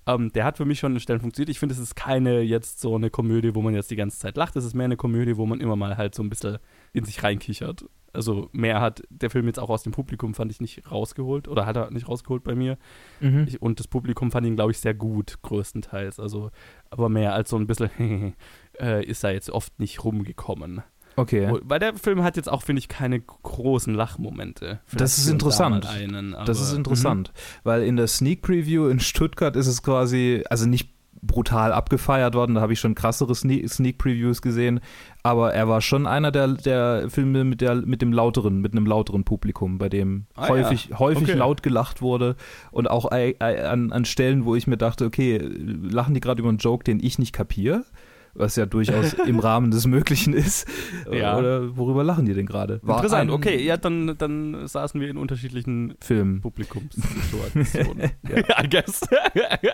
Ähm, 0.06 0.32
der 0.32 0.44
hat 0.44 0.58
für 0.58 0.64
mich 0.64 0.78
schon 0.78 0.92
in 0.92 1.00
Stellen 1.00 1.20
funktioniert. 1.20 1.48
Ich 1.48 1.58
finde, 1.58 1.74
es 1.74 1.80
ist 1.80 1.94
keine 1.96 2.40
jetzt 2.42 2.80
so 2.80 2.94
eine 2.94 3.10
Komödie, 3.10 3.54
wo 3.54 3.62
man 3.62 3.74
jetzt 3.74 3.90
die 3.90 3.96
ganze 3.96 4.18
Zeit 4.18 4.36
lacht. 4.36 4.56
Es 4.56 4.64
ist 4.64 4.74
mehr 4.74 4.84
eine 4.84 4.96
Komödie, 4.96 5.36
wo 5.36 5.46
man 5.46 5.60
immer 5.60 5.76
mal 5.76 5.96
halt 5.96 6.14
so 6.14 6.22
ein 6.22 6.28
bisschen 6.28 6.58
in 6.92 7.04
sich 7.04 7.22
reinkichert. 7.22 7.86
Also 8.14 8.48
mehr 8.52 8.80
hat 8.80 9.02
der 9.10 9.28
Film 9.28 9.46
jetzt 9.46 9.58
auch 9.58 9.70
aus 9.70 9.82
dem 9.82 9.92
Publikum, 9.92 10.34
fand 10.34 10.52
ich, 10.52 10.60
nicht 10.60 10.90
rausgeholt 10.90 11.48
oder 11.48 11.66
hat 11.66 11.76
er 11.76 11.90
nicht 11.90 12.08
rausgeholt 12.08 12.44
bei 12.44 12.54
mir. 12.54 12.78
Mhm. 13.20 13.46
Ich, 13.48 13.60
und 13.60 13.80
das 13.80 13.88
Publikum 13.88 14.30
fand 14.30 14.46
ihn, 14.46 14.54
glaube 14.54 14.70
ich, 14.70 14.78
sehr 14.78 14.94
gut, 14.94 15.42
größtenteils. 15.42 16.20
Also, 16.20 16.50
aber 16.90 17.08
mehr 17.08 17.34
als 17.34 17.50
so 17.50 17.56
ein 17.56 17.66
bisschen 17.66 18.34
äh, 18.80 19.04
ist 19.04 19.24
da 19.24 19.30
jetzt 19.30 19.50
oft 19.50 19.80
nicht 19.80 20.04
rumgekommen. 20.04 20.82
Okay. 21.16 21.52
Weil 21.62 21.78
der 21.78 21.94
Film 21.94 22.22
hat 22.22 22.36
jetzt 22.36 22.50
auch, 22.50 22.62
finde 22.62 22.80
ich, 22.80 22.88
keine 22.88 23.20
großen 23.20 23.94
Lachmomente. 23.94 24.80
Vielleicht 24.86 25.00
Das 25.00 25.18
ist 25.18 25.28
da 25.28 25.32
interessant. 25.32 25.84
mal 25.84 25.90
Einen, 25.90 26.36
Das 26.46 26.60
ist 26.60 26.72
interessant, 26.72 27.32
weil 27.62 27.82
in 27.84 27.96
der 27.96 28.06
Sneak 28.08 28.42
Preview 28.42 28.88
in 28.88 28.98
Stuttgart 29.00 29.54
ist 29.56 29.66
es 29.68 29.82
quasi, 29.82 30.42
also 30.50 30.66
nicht 30.66 30.90
brutal 31.22 31.72
abgefeiert 31.72 32.34
worden, 32.34 32.56
da 32.56 32.60
habe 32.60 32.74
ich 32.74 32.80
schon 32.80 32.94
krassere 32.94 33.34
Sneak, 33.34 33.70
Sneak 33.70 33.96
Previews 33.96 34.42
gesehen, 34.42 34.80
aber 35.22 35.54
er 35.54 35.68
war 35.68 35.80
schon 35.80 36.06
einer 36.06 36.30
der, 36.30 36.48
der 36.48 37.08
Filme 37.08 37.44
mit, 37.44 37.62
der, 37.62 37.76
mit 37.76 38.02
dem 38.02 38.12
lauteren, 38.12 38.60
mit 38.60 38.72
einem 38.72 38.84
lauteren 38.84 39.24
Publikum, 39.24 39.78
bei 39.78 39.88
dem 39.88 40.26
Ah, 40.34 40.48
häufig, 40.50 40.88
ja. 40.90 40.98
häufig 40.98 41.22
Okay. 41.30 41.38
laut 41.38 41.62
gelacht 41.62 42.02
wurde 42.02 42.36
und 42.72 42.90
auch 42.90 43.10
ei- 43.10 43.36
ei- 43.38 43.66
an, 43.66 43.90
an 43.90 44.04
Stellen, 44.04 44.44
wo 44.44 44.54
ich 44.54 44.66
mir 44.66 44.76
dachte, 44.76 45.06
okay, 45.06 45.38
lachen 45.38 46.12
die 46.12 46.20
gerade 46.20 46.40
über 46.40 46.50
einen 46.50 46.58
Joke, 46.58 46.84
den 46.84 47.00
ich 47.02 47.18
nicht 47.18 47.32
kapiere? 47.32 47.84
Was 48.34 48.56
ja 48.56 48.66
durchaus 48.66 49.12
im 49.26 49.38
Rahmen 49.38 49.70
des 49.70 49.86
Möglichen 49.86 50.32
ist. 50.32 50.68
Ja. 51.10 51.38
Oder 51.38 51.76
worüber 51.76 52.02
lachen 52.02 52.26
die 52.26 52.34
denn 52.34 52.46
gerade? 52.46 52.80
Interessant, 52.86 53.30
okay, 53.30 53.62
ja, 53.62 53.76
dann, 53.76 54.16
dann 54.18 54.66
saßen 54.66 55.00
wir 55.00 55.08
in 55.08 55.16
unterschiedlichen 55.16 55.94
Film. 56.00 56.40
Publikumssituationen. 56.40 58.10
ja. 58.28 58.62
I 58.62 58.68
guess. 58.68 59.02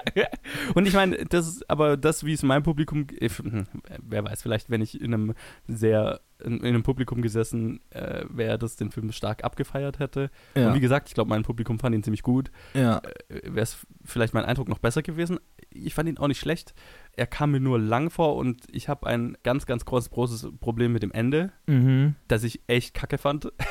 Und 0.74 0.86
ich 0.86 0.94
meine, 0.94 1.24
das 1.24 1.62
aber 1.68 1.96
das, 1.96 2.24
wie 2.24 2.32
es 2.32 2.42
mein 2.42 2.62
Publikum, 2.62 3.06
hm, 3.18 3.66
wer 4.02 4.24
weiß, 4.24 4.42
vielleicht, 4.42 4.70
wenn 4.70 4.82
ich 4.82 5.00
in 5.00 5.14
einem 5.14 5.34
sehr, 5.66 6.20
in, 6.44 6.58
in 6.58 6.66
einem 6.66 6.82
Publikum 6.82 7.22
gesessen 7.22 7.80
äh, 7.90 8.24
wäre, 8.28 8.58
das 8.58 8.76
den 8.76 8.90
Film 8.90 9.10
stark 9.12 9.44
abgefeiert 9.44 9.98
hätte. 9.98 10.30
Ja. 10.54 10.68
Und 10.68 10.74
wie 10.74 10.80
gesagt, 10.80 11.08
ich 11.08 11.14
glaube, 11.14 11.30
mein 11.30 11.42
Publikum 11.42 11.78
fand 11.78 11.94
ihn 11.94 12.02
ziemlich 12.02 12.22
gut. 12.22 12.50
ja. 12.74 13.00
wäre 13.28 13.62
es 13.62 13.78
vielleicht 14.04 14.34
mein 14.34 14.44
Eindruck 14.44 14.68
noch 14.68 14.78
besser 14.78 15.02
gewesen. 15.02 15.38
Ich 15.70 15.94
fand 15.94 16.08
ihn 16.08 16.18
auch 16.18 16.28
nicht 16.28 16.40
schlecht. 16.40 16.74
Er 17.16 17.26
kam 17.26 17.50
mir 17.50 17.60
nur 17.60 17.78
lang 17.78 18.10
vor 18.10 18.36
und 18.36 18.62
ich 18.72 18.88
habe 18.88 19.06
ein 19.06 19.36
ganz, 19.42 19.66
ganz 19.66 19.84
großes, 19.84 20.10
großes 20.10 20.48
Problem 20.60 20.92
mit 20.92 21.02
dem 21.02 21.12
Ende, 21.12 21.52
Mhm. 21.66 22.14
das 22.28 22.44
ich 22.44 22.60
echt 22.66 22.94
kacke 22.94 23.18
fand. 23.18 23.52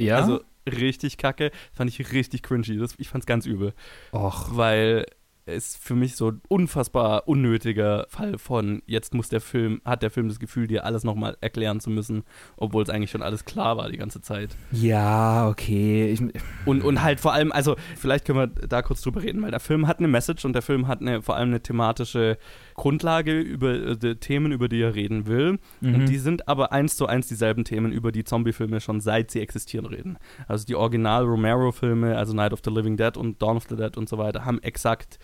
Ja. 0.00 0.18
Also 0.18 0.42
richtig 0.64 1.16
kacke. 1.16 1.50
Fand 1.72 1.90
ich 1.90 2.12
richtig 2.12 2.44
cringy. 2.44 2.78
Das, 2.78 2.94
ich 2.98 3.08
fand's 3.08 3.26
ganz 3.26 3.46
übel. 3.46 3.74
Och. 4.12 4.56
Weil 4.56 5.06
es 5.48 5.76
für 5.76 5.94
mich 5.94 6.16
so 6.16 6.30
ein 6.30 6.40
unfassbar 6.48 7.26
unnötiger 7.26 8.06
Fall 8.08 8.38
von 8.38 8.82
jetzt 8.86 9.14
muss 9.14 9.28
der 9.28 9.40
Film, 9.40 9.80
hat 9.84 10.02
der 10.02 10.10
Film 10.10 10.28
das 10.28 10.38
Gefühl, 10.38 10.66
dir 10.66 10.84
alles 10.84 11.04
nochmal 11.04 11.36
erklären 11.40 11.80
zu 11.80 11.90
müssen, 11.90 12.24
obwohl 12.56 12.82
es 12.82 12.90
eigentlich 12.90 13.10
schon 13.10 13.22
alles 13.22 13.44
klar 13.44 13.76
war 13.76 13.88
die 13.90 13.96
ganze 13.96 14.20
Zeit. 14.20 14.56
Ja, 14.70 15.48
okay. 15.48 16.12
Ich, 16.12 16.22
Und, 16.66 16.84
und 16.84 17.02
halt 17.02 17.20
vor 17.20 17.32
allem, 17.32 17.52
also 17.52 17.76
vielleicht 17.96 18.24
können 18.24 18.38
wir 18.38 18.46
da 18.46 18.82
kurz 18.82 19.00
drüber 19.00 19.22
reden, 19.22 19.42
weil 19.42 19.50
der 19.50 19.60
Film 19.60 19.86
hat 19.86 19.98
eine 19.98 20.08
Message 20.08 20.44
und 20.44 20.52
der 20.52 20.62
Film 20.62 20.86
hat 20.86 21.00
eine, 21.00 21.22
vor 21.22 21.36
allem 21.36 21.48
eine 21.48 21.60
thematische 21.60 22.38
Grundlage 22.74 23.40
über 23.40 23.74
äh, 23.74 23.96
die 23.96 24.16
Themen, 24.16 24.52
über 24.52 24.68
die 24.68 24.80
er 24.80 24.94
reden 24.94 25.26
will. 25.26 25.58
Mhm. 25.80 25.94
Und 25.94 26.08
die 26.08 26.18
sind 26.18 26.48
aber 26.48 26.72
eins 26.72 26.96
zu 26.96 27.06
eins 27.06 27.28
dieselben 27.28 27.64
Themen, 27.64 27.92
über 27.92 28.12
die 28.12 28.24
Zombie-Filme 28.24 28.80
schon 28.80 29.00
seit 29.00 29.30
sie 29.30 29.40
existieren 29.40 29.86
reden. 29.86 30.18
Also 30.46 30.64
die 30.66 30.74
Original-Romero-Filme, 30.74 32.16
also 32.16 32.34
Night 32.34 32.52
of 32.52 32.60
the 32.64 32.70
Living 32.70 32.96
Dead 32.96 33.16
und 33.16 33.40
Dawn 33.42 33.56
of 33.56 33.66
the 33.68 33.76
Dead 33.76 33.96
und 33.96 34.08
so 34.08 34.18
weiter, 34.18 34.44
haben 34.44 34.62
exakt 34.62 35.18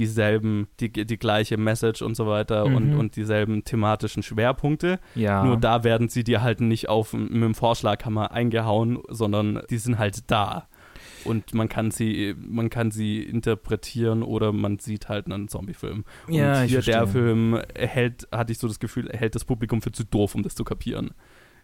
dieselben, 0.00 0.66
die, 0.80 0.90
die 0.90 1.18
gleiche 1.18 1.56
Message 1.58 2.02
und 2.02 2.14
so 2.16 2.26
weiter 2.26 2.64
und, 2.64 2.92
Mhm. 2.94 2.98
und 2.98 3.16
dieselben 3.16 3.62
thematischen 3.64 4.22
Schwerpunkte. 4.22 4.98
ja. 5.14 5.44
Nur 5.44 5.56
da 5.58 5.84
werden 5.84 6.08
sie 6.08 6.24
dir 6.24 6.42
halt 6.42 6.60
nicht 6.60 6.88
auf 6.88 7.12
mit 7.12 7.30
dem 7.30 7.54
Vorschlaghammer 7.54 8.32
eingehauen, 8.32 8.98
sondern 9.08 9.62
die 9.70 9.78
sind 9.78 9.98
halt 9.98 10.30
da. 10.30 10.66
Und 11.24 11.52
man 11.54 11.68
kann 11.68 11.90
sie, 11.90 12.34
man 12.38 12.70
kann 12.70 12.90
sie 12.90 13.22
interpretieren 13.22 14.22
oder 14.22 14.52
man 14.52 14.78
sieht 14.78 15.08
halt 15.10 15.26
einen 15.26 15.48
Zombie-Film. 15.48 16.04
Und 16.26 16.32
Ja, 16.34 16.64
ich 16.64 16.70
hier 16.70 16.80
der. 16.80 17.06
Film 17.06 17.60
erhält, 17.74 18.26
hatte 18.32 18.52
ich 18.52 18.58
so 18.58 18.66
das 18.68 18.80
Gefühl, 18.80 19.10
hält 19.12 19.34
das 19.34 19.44
Publikum 19.44 19.82
für 19.82 19.92
zu 19.92 20.04
doof, 20.04 20.34
um 20.34 20.42
das 20.42 20.54
zu 20.54 20.64
kapieren. 20.64 21.10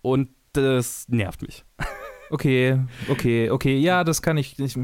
Und 0.03 0.29
das 0.53 1.09
nervt 1.09 1.41
mich. 1.43 1.65
Okay, 2.31 2.79
okay, 3.09 3.51
okay. 3.51 3.77
Ja, 3.79 4.03
das 4.05 4.21
kann 4.23 4.37
ich, 4.37 4.59
ich, 4.59 4.77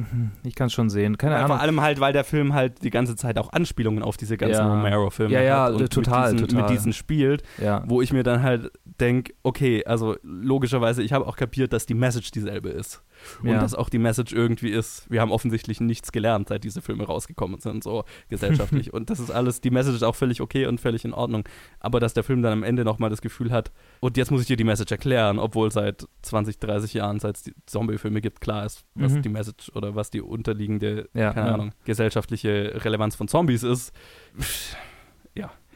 ich 0.44 0.54
kann 0.54 0.66
es 0.68 0.72
schon 0.72 0.90
sehen. 0.90 1.18
Keine 1.18 1.36
Ahnung. 1.36 1.48
vor 1.48 1.60
allem 1.60 1.80
halt, 1.80 2.00
weil 2.00 2.12
der 2.12 2.24
Film 2.24 2.54
halt 2.54 2.82
die 2.82 2.90
ganze 2.90 3.16
Zeit 3.16 3.38
auch 3.38 3.52
Anspielungen 3.52 4.02
auf 4.02 4.16
diese 4.16 4.36
ganzen 4.36 4.58
Ja. 4.60 4.68
Romero-Filme 4.68 5.34
Ja, 5.34 5.42
ja, 5.42 5.64
hat 5.64 5.74
und 5.74 5.92
total, 5.92 6.32
mit 6.32 6.40
diesen, 6.40 6.48
total. 6.48 6.62
mit 6.62 6.78
diesen 6.78 6.92
spielt. 6.92 7.42
Ja. 7.60 7.82
wo 7.86 8.00
ich 8.02 8.12
mir 8.12 8.22
dann 8.22 8.42
halt 8.42 8.70
denke, 8.84 9.32
okay, 9.42 9.84
also 9.84 10.16
logischerweise, 10.22 11.02
ich 11.02 11.12
habe 11.12 11.26
auch 11.26 11.36
kapiert, 11.36 11.72
dass 11.72 11.86
die 11.86 11.94
Message 11.94 12.30
dieselbe 12.30 12.68
ist. 12.70 13.02
Und 13.42 13.48
Ja. 13.50 13.60
dass 13.60 13.74
auch 13.74 13.88
die 13.88 13.98
Message 13.98 14.32
irgendwie 14.32 14.70
ist, 14.70 15.10
wir 15.10 15.20
haben 15.20 15.30
offensichtlich 15.32 15.80
nichts 15.80 16.12
gelernt, 16.12 16.48
seit 16.48 16.64
diese 16.64 16.82
Filme 16.82 17.04
rausgekommen 17.04 17.60
sind, 17.60 17.82
so 17.84 18.04
gesellschaftlich. 18.28 18.92
und 18.92 19.10
das 19.10 19.20
ist 19.20 19.30
alles, 19.30 19.60
die 19.60 19.70
Message 19.70 19.96
ist 19.96 20.02
auch 20.02 20.14
völlig 20.16 20.40
okay 20.40 20.66
und 20.66 20.80
völlig 20.80 21.04
in 21.04 21.12
Ordnung. 21.12 21.44
Aber 21.80 22.00
dass 22.00 22.14
der 22.14 22.24
Film 22.24 22.42
dann 22.42 22.52
am 22.52 22.62
Ende 22.62 22.84
nochmal 22.84 23.10
das 23.10 23.20
Gefühl 23.22 23.50
hat, 23.52 23.72
und 24.00 24.16
jetzt 24.16 24.30
muss 24.30 24.40
ich 24.42 24.46
dir 24.46 24.56
die 24.56 24.64
Message 24.64 24.90
erklären, 24.92 25.38
obwohl 25.38 25.70
seit 25.70 26.06
20, 26.22 26.58
30 26.58 26.94
Jahren, 26.94 27.20
seit 27.20 27.36
es 27.36 27.42
die 27.42 27.54
Zombie-Filme 27.66 28.20
gibt, 28.20 28.40
klar 28.40 28.64
ist, 28.66 28.84
was 28.94 29.12
Mhm. 29.12 29.22
die 29.22 29.28
Message 29.28 29.70
oder 29.74 29.94
was 29.94 30.10
die 30.10 30.20
unterliegende, 30.20 31.08
Ja, 31.14 31.32
keine 31.32 31.48
ja. 31.48 31.54
Ahnung, 31.54 31.72
gesellschaftliche 31.84 32.80
Relevanz 32.84 33.14
von 33.16 33.28
Zombies 33.28 33.62
ist. 33.62 33.92
Ja, 34.38 34.44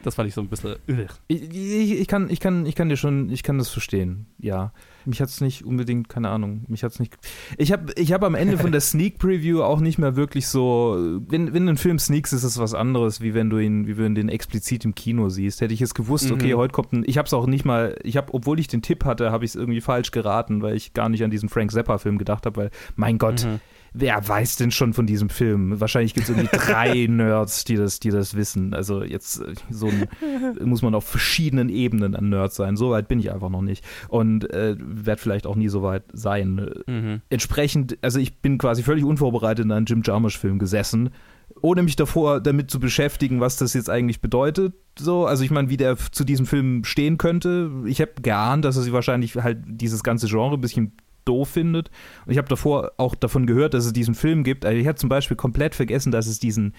das 0.03 0.15
fand 0.15 0.27
ich 0.29 0.35
so 0.35 0.41
ein 0.41 0.47
bisschen. 0.47 0.75
Ugh. 0.89 1.07
Ich, 1.27 1.41
ich, 1.51 1.99
ich, 2.01 2.07
kann, 2.07 2.29
ich, 2.29 2.39
kann, 2.39 2.65
ich 2.65 2.75
kann 2.75 2.87
dir 2.89 2.97
schon, 2.97 3.29
ich 3.29 3.43
kann 3.43 3.57
das 3.57 3.69
verstehen, 3.69 4.27
ja. 4.39 4.71
Mich 5.05 5.21
hat 5.21 5.29
es 5.29 5.39
nicht 5.39 5.63
unbedingt, 5.63 6.09
keine 6.09 6.29
Ahnung, 6.29 6.65
mich 6.67 6.83
hat 6.83 6.91
es 6.91 6.99
nicht. 6.99 7.17
Ich 7.57 7.71
habe 7.71 7.93
ich 7.95 8.11
hab 8.11 8.23
am 8.23 8.35
Ende 8.35 8.57
von 8.57 8.71
der 8.73 8.81
Sneak 8.81 9.19
Preview 9.19 9.61
auch 9.63 9.79
nicht 9.79 9.97
mehr 9.97 10.15
wirklich 10.17 10.47
so, 10.49 11.19
wenn, 11.27 11.53
wenn 11.53 11.67
ein 11.69 11.77
Film 11.77 11.97
sneaks, 11.97 12.33
ist 12.33 12.43
es 12.43 12.57
was 12.57 12.73
anderes, 12.73 13.21
wie 13.21 13.33
wenn 13.33 13.49
du 13.49 13.57
ihn, 13.57 13.87
wie 13.87 13.97
wenn 13.97 14.15
du 14.15 14.21
ihn 14.21 14.27
explizit 14.29 14.83
im 14.83 14.95
Kino 14.95 15.29
siehst. 15.29 15.61
Hätte 15.61 15.73
ich 15.73 15.79
jetzt 15.79 15.95
gewusst, 15.95 16.29
okay, 16.31 16.53
Mhm. 16.53 16.57
heute 16.57 16.73
kommt 16.73 16.91
ein, 16.93 17.03
ich 17.07 17.17
habe 17.17 17.25
es 17.25 17.33
auch 17.33 17.47
nicht 17.47 17.63
mal, 17.63 17.97
ich 18.03 18.17
habe, 18.17 18.33
obwohl 18.33 18.59
ich 18.59 18.67
den 18.67 18.81
Tipp 18.81 19.05
hatte, 19.05 19.31
habe 19.31 19.45
ich 19.45 19.51
es 19.51 19.55
irgendwie 19.55 19.81
falsch 19.81 20.11
geraten, 20.11 20.61
weil 20.61 20.75
ich 20.75 20.93
gar 20.93 21.07
nicht 21.09 21.23
an 21.23 21.31
diesen 21.31 21.47
Frank 21.49 21.71
Zappa-Film 21.71 22.17
gedacht 22.17 22.45
habe, 22.45 22.57
weil, 22.57 22.71
mein 22.97 23.17
Gott, 23.17 23.45
Mhm. 23.45 23.59
Wer 23.93 24.27
weiß 24.27 24.57
denn 24.57 24.71
schon 24.71 24.93
von 24.93 25.05
diesem 25.05 25.29
Film? 25.29 25.79
Wahrscheinlich 25.79 26.13
gibt 26.13 26.29
es 26.29 26.35
irgendwie 26.35 26.55
drei 26.57 27.07
Nerds, 27.07 27.63
die 27.63 27.75
das, 27.75 27.99
die 27.99 28.09
das 28.09 28.35
wissen. 28.35 28.73
Also 28.73 29.03
jetzt 29.03 29.41
äh, 29.41 29.53
so 29.69 29.87
ein, 29.87 30.07
muss 30.63 30.81
man 30.81 30.95
auf 30.95 31.05
verschiedenen 31.05 31.69
Ebenen 31.69 32.15
ein 32.15 32.29
Nerd 32.29 32.53
sein. 32.53 32.77
So 32.77 32.91
weit 32.91 33.07
bin 33.07 33.19
ich 33.19 33.31
einfach 33.31 33.49
noch 33.49 33.61
nicht. 33.61 33.83
Und 34.07 34.49
äh, 34.51 34.75
werde 34.79 35.21
vielleicht 35.21 35.47
auch 35.47 35.55
nie 35.55 35.69
so 35.69 35.83
weit 35.83 36.03
sein. 36.13 36.69
Mhm. 36.87 37.21
Entsprechend, 37.29 37.97
also 38.01 38.19
ich 38.19 38.39
bin 38.39 38.57
quasi 38.57 38.83
völlig 38.83 39.03
unvorbereitet 39.03 39.65
in 39.65 39.71
einen 39.71 39.85
Jim 39.85 40.01
Jarmusch-Film 40.03 40.59
gesessen, 40.59 41.09
ohne 41.61 41.83
mich 41.83 41.95
davor 41.95 42.39
damit 42.39 42.69
zu 42.69 42.79
beschäftigen, 42.79 43.39
was 43.39 43.57
das 43.57 43.73
jetzt 43.73 43.89
eigentlich 43.89 44.21
bedeutet. 44.21 44.73
So, 44.99 45.25
also 45.25 45.43
ich 45.43 45.51
meine, 45.51 45.69
wie 45.69 45.77
der 45.77 45.97
zu 45.97 46.23
diesem 46.23 46.45
Film 46.45 46.83
stehen 46.83 47.17
könnte. 47.17 47.71
Ich 47.85 48.01
habe 48.01 48.13
geahnt, 48.21 48.65
dass 48.65 48.77
er 48.77 48.83
sie 48.83 48.93
wahrscheinlich 48.93 49.35
halt 49.35 49.59
dieses 49.65 50.03
ganze 50.03 50.27
Genre 50.27 50.55
ein 50.55 50.61
bisschen 50.61 50.93
doof 51.27 51.49
findet. 51.49 51.89
Und 52.25 52.31
ich 52.31 52.37
habe 52.37 52.47
davor 52.47 52.91
auch 52.97 53.15
davon 53.15 53.45
gehört, 53.45 53.73
dass 53.73 53.85
es 53.85 53.93
diesen 53.93 54.15
Film 54.15 54.43
gibt. 54.43 54.65
Also 54.65 54.77
ich 54.77 54.87
hatte 54.87 54.99
zum 54.99 55.09
Beispiel 55.09 55.37
komplett 55.37 55.75
vergessen, 55.75 56.11
dass 56.11 56.27
es 56.27 56.39
diesen, 56.39 56.73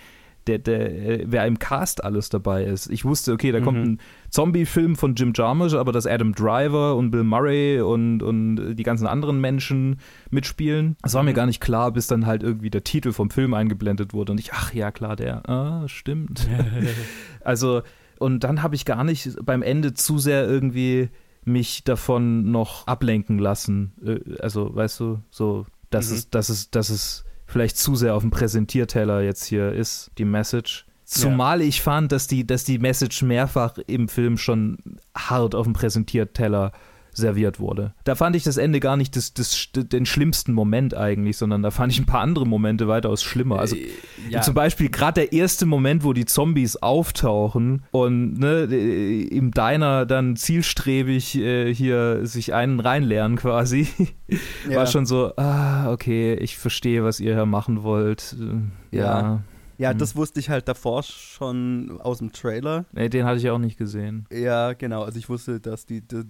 der, 0.47 0.59
der, 0.59 0.91
äh, 1.21 1.25
wer 1.27 1.45
im 1.47 1.59
Cast 1.59 2.03
alles 2.03 2.31
dabei 2.31 2.65
ist. 2.65 2.91
Ich 2.91 3.05
wusste, 3.05 3.33
okay, 3.33 3.53
da 3.53 3.61
kommt 3.61 3.79
Mhm. 3.79 3.85
ein 3.85 4.01
Zombie-Film 4.31 4.97
von 4.97 5.15
Jim 5.15 5.33
Jarmusch, 5.35 5.75
aber 5.75 5.93
dass 5.93 6.07
Adam 6.07 6.35
Driver 6.35 6.97
und 6.97 7.11
Bill 7.11 7.23
Murray 7.25 7.81
und, 7.83 8.23
und 8.23 8.75
die 8.75 8.83
ganzen 8.83 9.07
anderen 9.07 9.41
Menschen 9.43 10.01
mitspielen. 10.31 10.97
Das 11.03 11.13
war 11.15 11.23
mir 11.23 11.33
Mhm. 11.33 11.35
gar 11.37 11.47
nicht 11.47 11.61
klar, 11.61 11.93
bis 11.93 12.07
dann 12.07 12.25
halt 12.25 12.43
irgendwie 12.43 12.71
der 12.71 12.83
Titel 12.85 13.13
vom 13.13 13.29
Film 13.31 13.53
eingeblendet 13.53 14.15
wurde 14.15 14.33
und 14.33 14.39
ich, 14.41 14.53
ach 14.55 14.73
ja, 14.73 14.91
klar, 14.91 15.17
der, 15.17 15.47
ah, 15.51 15.87
stimmt. 15.87 16.49
also, 17.45 17.83
und 18.19 18.43
dann 18.45 18.63
habe 18.63 18.75
ich 18.75 18.85
gar 18.85 19.05
nicht 19.05 19.37
beim 19.45 19.63
Ende 19.63 19.93
zu 19.95 20.19
sehr 20.19 20.49
irgendwie 20.49 21.09
mich 21.49 21.85
davon 21.85 22.51
noch 22.51 22.87
ablenken 22.87 23.39
lassen. 23.39 23.93
Äh, 24.05 24.37
Also, 24.41 24.75
weißt 24.75 25.01
du, 25.01 25.21
so, 25.31 25.67
dass 25.91 26.11
Mhm. 26.11 26.17
es, 26.17 26.31
dass 26.31 26.49
es, 26.49 26.71
dass 26.71 26.91
es 26.91 27.25
vielleicht 27.47 27.77
zu 27.79 27.97
sehr 27.97 28.15
auf 28.15 28.23
dem 28.23 28.31
Präsentierteller 28.31 29.23
jetzt 29.23 29.45
hier 29.47 29.73
ist, 29.73 30.11
die 30.19 30.25
Message. 30.27 30.85
Zumal 31.05 31.63
ich 31.63 31.81
fand, 31.81 32.13
dass 32.13 32.27
die, 32.27 32.47
dass 32.47 32.65
die 32.65 32.79
Message 32.79 33.23
mehrfach 33.23 33.79
im 33.87 34.09
Film 34.09 34.37
schon 34.37 34.77
hart 35.17 35.55
auf 35.55 35.65
dem 35.65 35.73
Präsentierteller 35.73 36.73
serviert 37.19 37.61
wurde. 37.61 37.93
Da 38.05 38.15
fand 38.15 38.35
ich 38.37 38.43
das 38.45 38.57
Ende 38.57 38.81
gar 38.81 38.97
nicht 38.97 39.15
das, 39.17 39.35
das, 39.35 39.69
den 39.75 40.07
schlimmsten 40.07 40.53
Moment 40.55 40.95
eigentlich, 40.95 41.37
sondern 41.37 41.63
da 41.63 41.71
fand 41.71 41.93
ich 41.93 41.99
ein 41.99 42.07
paar 42.07 42.21
andere 42.23 42.47
Momente 42.47 42.89
weitaus 42.89 43.23
schlimmer. 43.23 43.59
Also 43.59 43.77
Äh, 43.77 43.89
ja. 44.31 44.41
zum 44.41 44.55
Beispiel 44.55 44.89
gerade 44.89 45.21
der 45.21 45.33
erste 45.33 45.67
Moment, 45.67 46.05
wo 46.05 46.13
die 46.13 46.25
Zombies 46.25 46.77
auftauchen 46.77 47.83
und 47.91 48.39
ne, 48.39 48.65
im 48.65 49.51
Diner 49.51 50.07
dann 50.07 50.37
zielstrebig 50.37 51.37
äh, 51.37 51.75
hier 51.75 52.27
sich 52.27 52.55
einen 52.55 52.81
reinlernen 52.81 53.37
quasi, 53.37 53.89
Ja. 54.69 54.77
war 54.79 54.87
schon 54.87 55.07
so, 55.07 55.33
ah, 55.37 55.91
okay, 55.93 56.35
ich 56.35 56.59
verstehe, 56.59 57.03
was 57.05 57.21
ihr 57.21 57.35
hier 57.35 57.47
machen 57.47 57.83
wollt. 57.83 58.37
Äh, 58.39 58.97
Ja. 58.97 59.21
Ja. 59.21 59.43
Ja, 59.79 59.95
Mhm. 59.95 59.99
das 59.99 60.17
wusste 60.17 60.41
ich 60.41 60.51
halt 60.51 60.67
davor 60.69 61.03
schon 61.05 62.01
aus 62.01 62.19
dem 62.19 62.33
Trailer. 62.33 62.85
Nee, 62.93 63.09
den 63.09 63.25
hatte 63.25 63.39
ich 63.39 63.49
auch 63.49 63.59
nicht 63.59 63.79
gesehen. 63.79 64.27
Ja, 64.33 64.73
genau. 64.73 65.05
Also 65.05 65.19
ich 65.19 65.29
wusste, 65.29 65.61
dass 65.61 65.87
die, 65.87 66.01
die, 66.03 66.25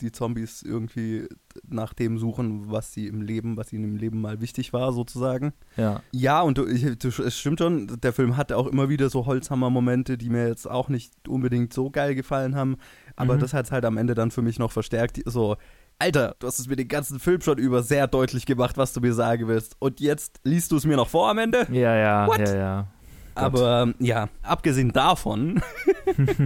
die, 0.00 0.12
Zombies 0.12 0.62
irgendwie 0.62 1.26
nach 1.66 1.94
dem 1.94 2.18
suchen, 2.18 2.70
was 2.70 2.92
sie 2.92 3.06
im 3.06 3.22
Leben, 3.22 3.56
was 3.56 3.72
ihnen 3.72 3.84
im 3.84 3.96
Leben 3.96 4.20
mal 4.20 4.40
wichtig 4.42 4.72
war, 4.74 4.92
sozusagen. 4.92 5.52
Ja. 5.78 6.02
Ja, 6.12 6.42
und 6.42 6.58
es 6.58 7.38
stimmt 7.38 7.58
schon, 7.60 7.86
der 8.02 8.12
Film 8.12 8.36
hatte 8.36 8.56
auch 8.58 8.66
immer 8.66 8.88
wieder 8.90 9.08
so 9.08 9.24
Holzhammer-Momente, 9.26 10.18
die 10.18 10.28
mir 10.28 10.46
jetzt 10.46 10.70
auch 10.70 10.88
nicht 10.90 11.12
unbedingt 11.26 11.72
so 11.72 11.90
geil 11.90 12.14
gefallen 12.14 12.54
haben. 12.54 12.76
Aber 13.16 13.36
Mhm. 13.36 13.40
das 13.40 13.54
hat 13.54 13.64
es 13.66 13.72
halt 13.72 13.84
am 13.86 13.96
Ende 13.96 14.14
dann 14.14 14.30
für 14.30 14.42
mich 14.42 14.58
noch 14.58 14.72
verstärkt. 14.72 15.20
So, 15.24 15.56
Alter, 16.00 16.34
du 16.38 16.46
hast 16.46 16.58
es 16.58 16.66
mir 16.66 16.76
den 16.76 16.88
ganzen 16.88 17.20
Film 17.20 17.42
schon 17.42 17.58
über 17.58 17.82
sehr 17.82 18.06
deutlich 18.06 18.46
gemacht, 18.46 18.78
was 18.78 18.94
du 18.94 19.00
mir 19.00 19.12
sagen 19.12 19.48
willst. 19.48 19.76
Und 19.80 20.00
jetzt 20.00 20.40
liest 20.44 20.72
du 20.72 20.76
es 20.76 20.86
mir 20.86 20.96
noch 20.96 21.08
vor 21.08 21.28
am 21.28 21.36
Ende? 21.36 21.66
Ja, 21.70 21.94
ja, 21.94 22.26
What? 22.26 22.38
ja, 22.38 22.56
ja. 22.56 22.86
Aber 23.34 23.82
ähm, 23.82 23.94
ja, 23.98 24.28
abgesehen 24.42 24.92
davon 24.92 25.62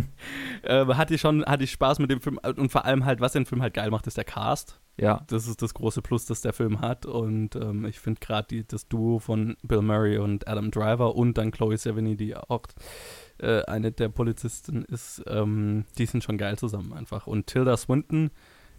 äh, 0.63 0.85
hatte 0.87 1.15
ich 1.15 1.21
schon 1.21 1.45
hatte 1.45 1.65
ich 1.65 1.71
Spaß 1.71 1.99
mit 2.01 2.11
dem 2.11 2.21
Film 2.21 2.39
und 2.57 2.71
vor 2.71 2.85
allem 2.85 3.05
halt, 3.05 3.21
was 3.21 3.33
den 3.33 3.47
Film 3.47 3.63
halt 3.63 3.75
geil 3.75 3.91
macht, 3.91 4.07
ist 4.09 4.17
der 4.17 4.25
Cast. 4.25 4.81
Ja. 4.97 5.23
Das 5.29 5.47
ist 5.47 5.63
das 5.63 5.73
große 5.73 6.03
Plus, 6.03 6.27
das 6.27 6.41
der 6.41 6.53
Film 6.53 6.81
hat. 6.81 7.07
Und 7.07 7.55
ähm, 7.55 7.85
ich 7.85 8.01
finde 8.01 8.21
gerade 8.21 8.65
das 8.65 8.89
Duo 8.89 9.21
von 9.21 9.57
Bill 9.63 9.83
Murray 9.83 10.19
und 10.19 10.49
Adam 10.49 10.73
Driver 10.73 11.15
und 11.15 11.39
dann 11.39 11.53
Chloe 11.53 11.77
Sevigny, 11.77 12.17
die 12.17 12.37
auch 12.37 12.63
äh, 13.39 13.63
eine 13.65 13.93
der 13.93 14.09
Polizisten 14.09 14.85
ist, 14.85 15.23
ähm, 15.29 15.85
die 15.97 16.07
sind 16.07 16.25
schon 16.25 16.39
geil 16.39 16.59
zusammen 16.59 16.93
einfach. 16.93 17.27
Und 17.27 17.47
Tilda 17.47 17.77
Swinton 17.77 18.31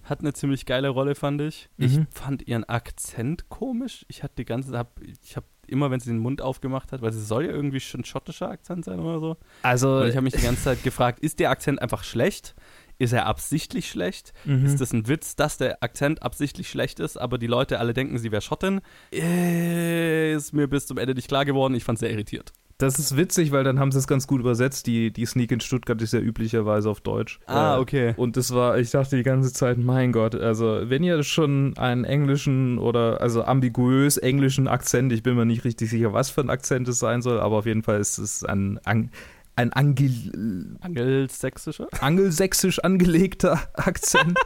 hat 0.06 0.22
eine 0.22 0.34
ziemlich 0.34 0.66
geile 0.66 0.90
Rolle, 0.90 1.16
fand 1.16 1.42
ich. 1.42 1.70
Ich 1.78 1.98
Mhm. 1.98 2.08
fand 2.12 2.48
ihren 2.48 2.64
Akzent 2.64 3.50
komisch. 3.50 4.06
Ich 4.08 4.24
hatte 4.24 4.36
die 4.38 4.46
ganze 4.46 4.78
hab, 4.78 5.00
ich 5.22 5.36
habe 5.36 5.46
immer, 5.68 5.90
wenn 5.92 6.00
sie 6.00 6.12
den 6.12 6.20
Mund 6.20 6.42
aufgemacht 6.42 6.92
hat, 6.92 7.02
weil 7.02 7.12
sie 7.12 7.24
soll 7.24 7.46
ja 7.46 7.52
irgendwie 7.52 7.80
schon 7.80 8.04
schottischer 8.06 8.50
Akzent 8.50 8.86
sein 8.86 9.00
oder 9.00 9.20
so. 9.20 9.38
Also, 9.64 9.98
Und 10.02 10.08
ich 10.10 10.16
habe 10.16 10.24
mich 10.24 10.34
die 10.34 10.44
ganze 10.44 10.62
Zeit 10.64 10.84
gefragt, 10.84 11.20
ist 11.20 11.40
der 11.40 11.50
Akzent 11.50 11.82
einfach 11.82 12.04
schlecht? 12.04 12.56
Ist 12.98 13.12
er 13.14 13.26
absichtlich 13.26 13.90
schlecht? 13.90 14.32
Mhm. 14.46 14.66
Ist 14.66 14.80
das 14.80 14.94
ein 14.94 15.08
Witz, 15.08 15.36
dass 15.36 15.58
der 15.58 15.84
Akzent 15.84 16.22
absichtlich 16.24 16.70
schlecht 16.70 17.00
ist, 17.00 17.18
aber 17.18 17.38
die 17.38 17.48
Leute 17.48 17.80
alle 17.80 17.94
denken, 17.94 18.18
sie 18.20 18.32
wäre 18.32 18.42
Schottin? 18.42 18.80
Äh, 19.12 20.34
Ist 20.34 20.54
mir 20.54 20.68
bis 20.68 20.86
zum 20.86 20.98
Ende 20.98 21.14
nicht 21.14 21.28
klar 21.28 21.46
geworden. 21.46 21.74
Ich 21.76 21.84
fand 21.84 21.98
es 21.98 22.02
sehr 22.02 22.12
irritiert. 22.12 22.54
Das 22.78 23.00
ist 23.00 23.16
witzig, 23.16 23.52
weil 23.54 23.64
dann 23.64 23.80
haben 23.80 23.92
sie 23.94 24.00
es 24.00 24.08
ganz 24.08 24.28
gut 24.28 24.42
übersetzt. 24.42 24.86
Die, 24.88 25.12
die 25.12 25.26
Sneak 25.26 25.52
in 25.52 25.62
Stuttgart 25.62 26.02
ist 26.02 26.12
ja 26.14 26.20
üblicherweise 26.20 26.90
auf 26.90 27.00
Deutsch. 27.00 27.40
Ah, 27.46 27.80
okay. 27.80 28.14
Und 28.18 28.36
das 28.36 28.54
war, 28.54 28.78
ich 28.78 28.92
dachte 28.92 29.16
die 29.16 29.24
ganze 29.24 29.54
Zeit, 29.54 29.78
mein 29.78 30.12
Gott, 30.12 30.36
also 30.36 30.82
wenn 30.84 31.04
ihr 31.04 31.24
schon 31.24 31.78
einen 31.78 32.04
englischen 32.04 32.78
oder 32.78 33.22
also 33.22 33.44
ambiguös 33.46 34.18
englischen 34.18 34.68
Akzent, 34.68 35.14
ich 35.14 35.24
bin 35.24 35.36
mir 35.36 35.46
nicht 35.46 35.64
richtig 35.64 35.90
sicher, 35.90 36.12
was 36.12 36.30
für 36.30 36.42
ein 36.42 36.50
Akzent 36.50 36.88
es 36.90 37.00
sein 37.00 37.22
soll, 37.22 37.40
aber 37.40 37.56
auf 37.58 37.66
jeden 37.66 37.84
Fall 37.84 38.00
ist 38.02 38.18
es 38.18 38.44
ein, 38.44 38.78
ein, 38.84 39.10
ein 39.56 39.72
Angel, 39.72 40.76
Angelsächsischer? 40.82 41.88
angelsächsisch 42.02 42.80
angelegter 42.80 43.60
Akzent. 43.76 44.38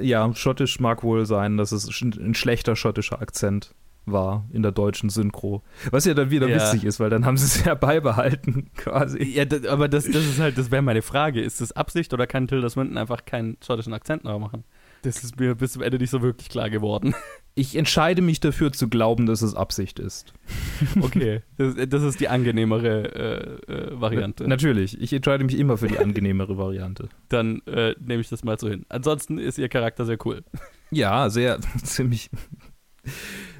ja, 0.00 0.34
schottisch 0.34 0.80
mag 0.80 1.02
wohl 1.04 1.26
sein, 1.26 1.56
dass 1.56 1.70
es 1.72 1.88
sch- 1.90 2.20
ein 2.20 2.34
schlechter 2.34 2.74
schottischer 2.76 3.20
Akzent 3.22 3.72
war 4.06 4.46
in 4.52 4.62
der 4.62 4.72
deutschen 4.72 5.10
Synchro. 5.10 5.62
Was 5.90 6.04
ja 6.04 6.14
dann 6.14 6.30
wieder 6.30 6.48
Ja. 6.48 6.56
witzig 6.56 6.84
ist, 6.84 7.00
weil 7.00 7.10
dann 7.10 7.26
haben 7.26 7.36
sie 7.36 7.44
es 7.46 7.64
ja 7.64 7.74
beibehalten 7.74 8.70
quasi. 8.76 9.22
Ja, 9.22 9.44
d- 9.44 9.68
aber 9.68 9.88
das, 9.88 10.04
das 10.04 10.24
ist 10.24 10.38
halt, 10.40 10.56
das 10.58 10.70
wäre 10.70 10.82
meine 10.82 11.02
Frage. 11.02 11.40
Ist 11.40 11.60
das 11.60 11.72
Absicht 11.72 12.14
oder 12.14 12.26
kann 12.26 12.46
Tilda 12.48 12.68
Swinton 12.70 12.96
einfach 12.98 13.24
keinen 13.24 13.56
schottischen 13.64 13.92
Akzent 13.92 14.24
noch 14.24 14.38
machen? 14.38 14.64
Das 15.02 15.22
ist 15.22 15.38
mir 15.38 15.54
bis 15.54 15.72
zum 15.72 15.82
Ende 15.82 15.98
nicht 15.98 16.10
so 16.10 16.22
wirklich 16.22 16.48
klar 16.48 16.70
geworden. 16.70 17.14
Ich 17.58 17.74
entscheide 17.74 18.20
mich 18.20 18.38
dafür 18.40 18.70
zu 18.70 18.86
glauben, 18.90 19.24
dass 19.24 19.40
es 19.40 19.54
Absicht 19.54 19.98
ist. 19.98 20.34
Okay, 21.00 21.40
das, 21.56 21.74
das 21.88 22.02
ist 22.02 22.20
die 22.20 22.28
angenehmere 22.28 23.58
äh, 23.68 23.72
äh, 23.72 23.98
Variante. 23.98 24.46
Natürlich, 24.46 25.00
ich 25.00 25.10
entscheide 25.14 25.42
mich 25.42 25.58
immer 25.58 25.78
für 25.78 25.88
die 25.88 25.98
angenehmere 25.98 26.58
Variante. 26.58 27.08
Dann 27.30 27.62
äh, 27.66 27.94
nehme 27.98 28.20
ich 28.20 28.28
das 28.28 28.44
mal 28.44 28.58
so 28.60 28.68
hin. 28.68 28.84
Ansonsten 28.90 29.38
ist 29.38 29.56
ihr 29.56 29.70
Charakter 29.70 30.04
sehr 30.04 30.18
cool. 30.26 30.44
Ja, 30.90 31.30
sehr, 31.30 31.58
ziemlich. 31.82 32.28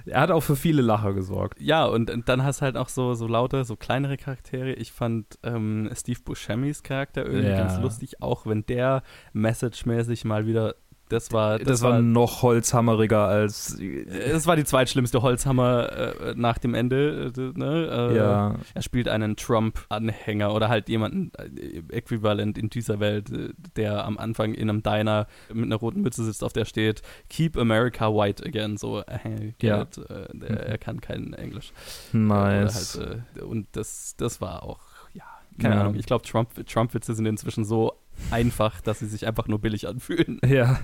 Er 0.07 0.21
hat 0.21 0.31
auch 0.31 0.43
für 0.43 0.57
viele 0.57 0.83
Lacher 0.83 1.13
gesorgt. 1.15 1.61
Ja, 1.61 1.85
und, 1.85 2.11
und 2.11 2.29
dann 2.29 2.45
hast 2.45 2.63
halt 2.63 2.77
auch 2.77 2.89
so, 2.89 3.15
so 3.15 3.27
lauter, 3.27 3.65
so 3.65 3.77
kleinere 3.77 4.17
Charaktere. 4.17 4.73
Ich 4.73 4.93
fand 4.93 5.39
ähm, 5.43 5.91
Steve 5.95 6.21
Buscemi's 6.25 6.83
Charakter 6.83 7.27
irgendwie 7.27 7.49
Ja. 7.51 7.57
ganz 7.59 7.79
lustig, 7.81 8.23
auch 8.23 8.47
wenn 8.47 8.65
der 8.67 9.03
message-mäßig 9.33 10.25
mal 10.25 10.47
wieder, 10.47 10.77
das 11.09 11.33
war, 11.33 11.59
Das, 11.59 11.83
war 11.83 12.01
noch 12.01 12.43
holzhammeriger 12.43 13.27
als. 13.29 13.79
es 13.79 14.47
war 14.47 14.57
die 14.57 14.65
zweitschlimmste 14.65 15.23
Holzhammer 15.23 15.93
äh, 15.93 16.35
nach 16.37 16.59
dem 16.59 16.75
Ende. 16.75 17.33
Äh, 17.37 17.59
ne? 17.59 17.89
äh, 18.13 18.17
Ja, 18.17 18.55
Er 18.75 18.83
spielt 18.83 19.09
einen 19.09 19.37
Trump-Anhänger 19.37 20.53
oder 20.55 20.69
halt 20.69 20.89
jemanden 20.89 21.31
äh, 21.39 21.83
äquivalent 21.97 22.59
in 22.59 22.71
dieser 22.71 22.99
Welt, 23.01 23.31
äh, 23.31 23.51
der 23.77 24.05
am 24.05 24.19
Anfang 24.19 24.55
in 24.55 24.69
einem 24.69 24.83
Diner 24.83 25.27
mit 25.53 25.65
einer 25.67 25.77
roten 25.77 26.01
Mütze 26.03 26.25
sitzt, 26.25 26.43
auf 26.43 26.53
der 26.53 26.65
steht 26.65 27.03
Keep 27.29 27.57
America 27.57 28.13
White 28.13 28.45
again. 28.45 28.77
So, 28.77 29.01
äh, 29.01 29.53
Ja. 29.63 29.83
it, 29.83 30.01
der, 30.33 30.67
er 30.67 30.79
kann 30.79 31.01
kein 31.01 31.33
Englisch. 31.35 31.73
nice. 32.13 32.99
Halt, 32.99 33.43
und 33.43 33.69
das, 33.73 34.15
das 34.17 34.41
war 34.41 34.63
auch, 34.63 34.81
ja, 35.13 35.25
keine 35.61 35.75
Ja. 35.77 35.81
Ahnung. 35.83 35.95
Ich 35.97 36.07
glaube, 36.07 36.25
Trump, 36.25 36.51
Trump-Witze 36.67 37.15
sind 37.15 37.27
inzwischen 37.27 37.65
so 37.65 37.93
einfach, 38.31 38.81
dass 38.81 38.99
sie 39.01 39.07
sich 39.07 39.27
einfach 39.27 39.49
nur 39.49 39.59
billig 39.61 39.87
anfühlen. 39.89 40.41
ja. 40.45 40.49
Ja, 40.51 40.79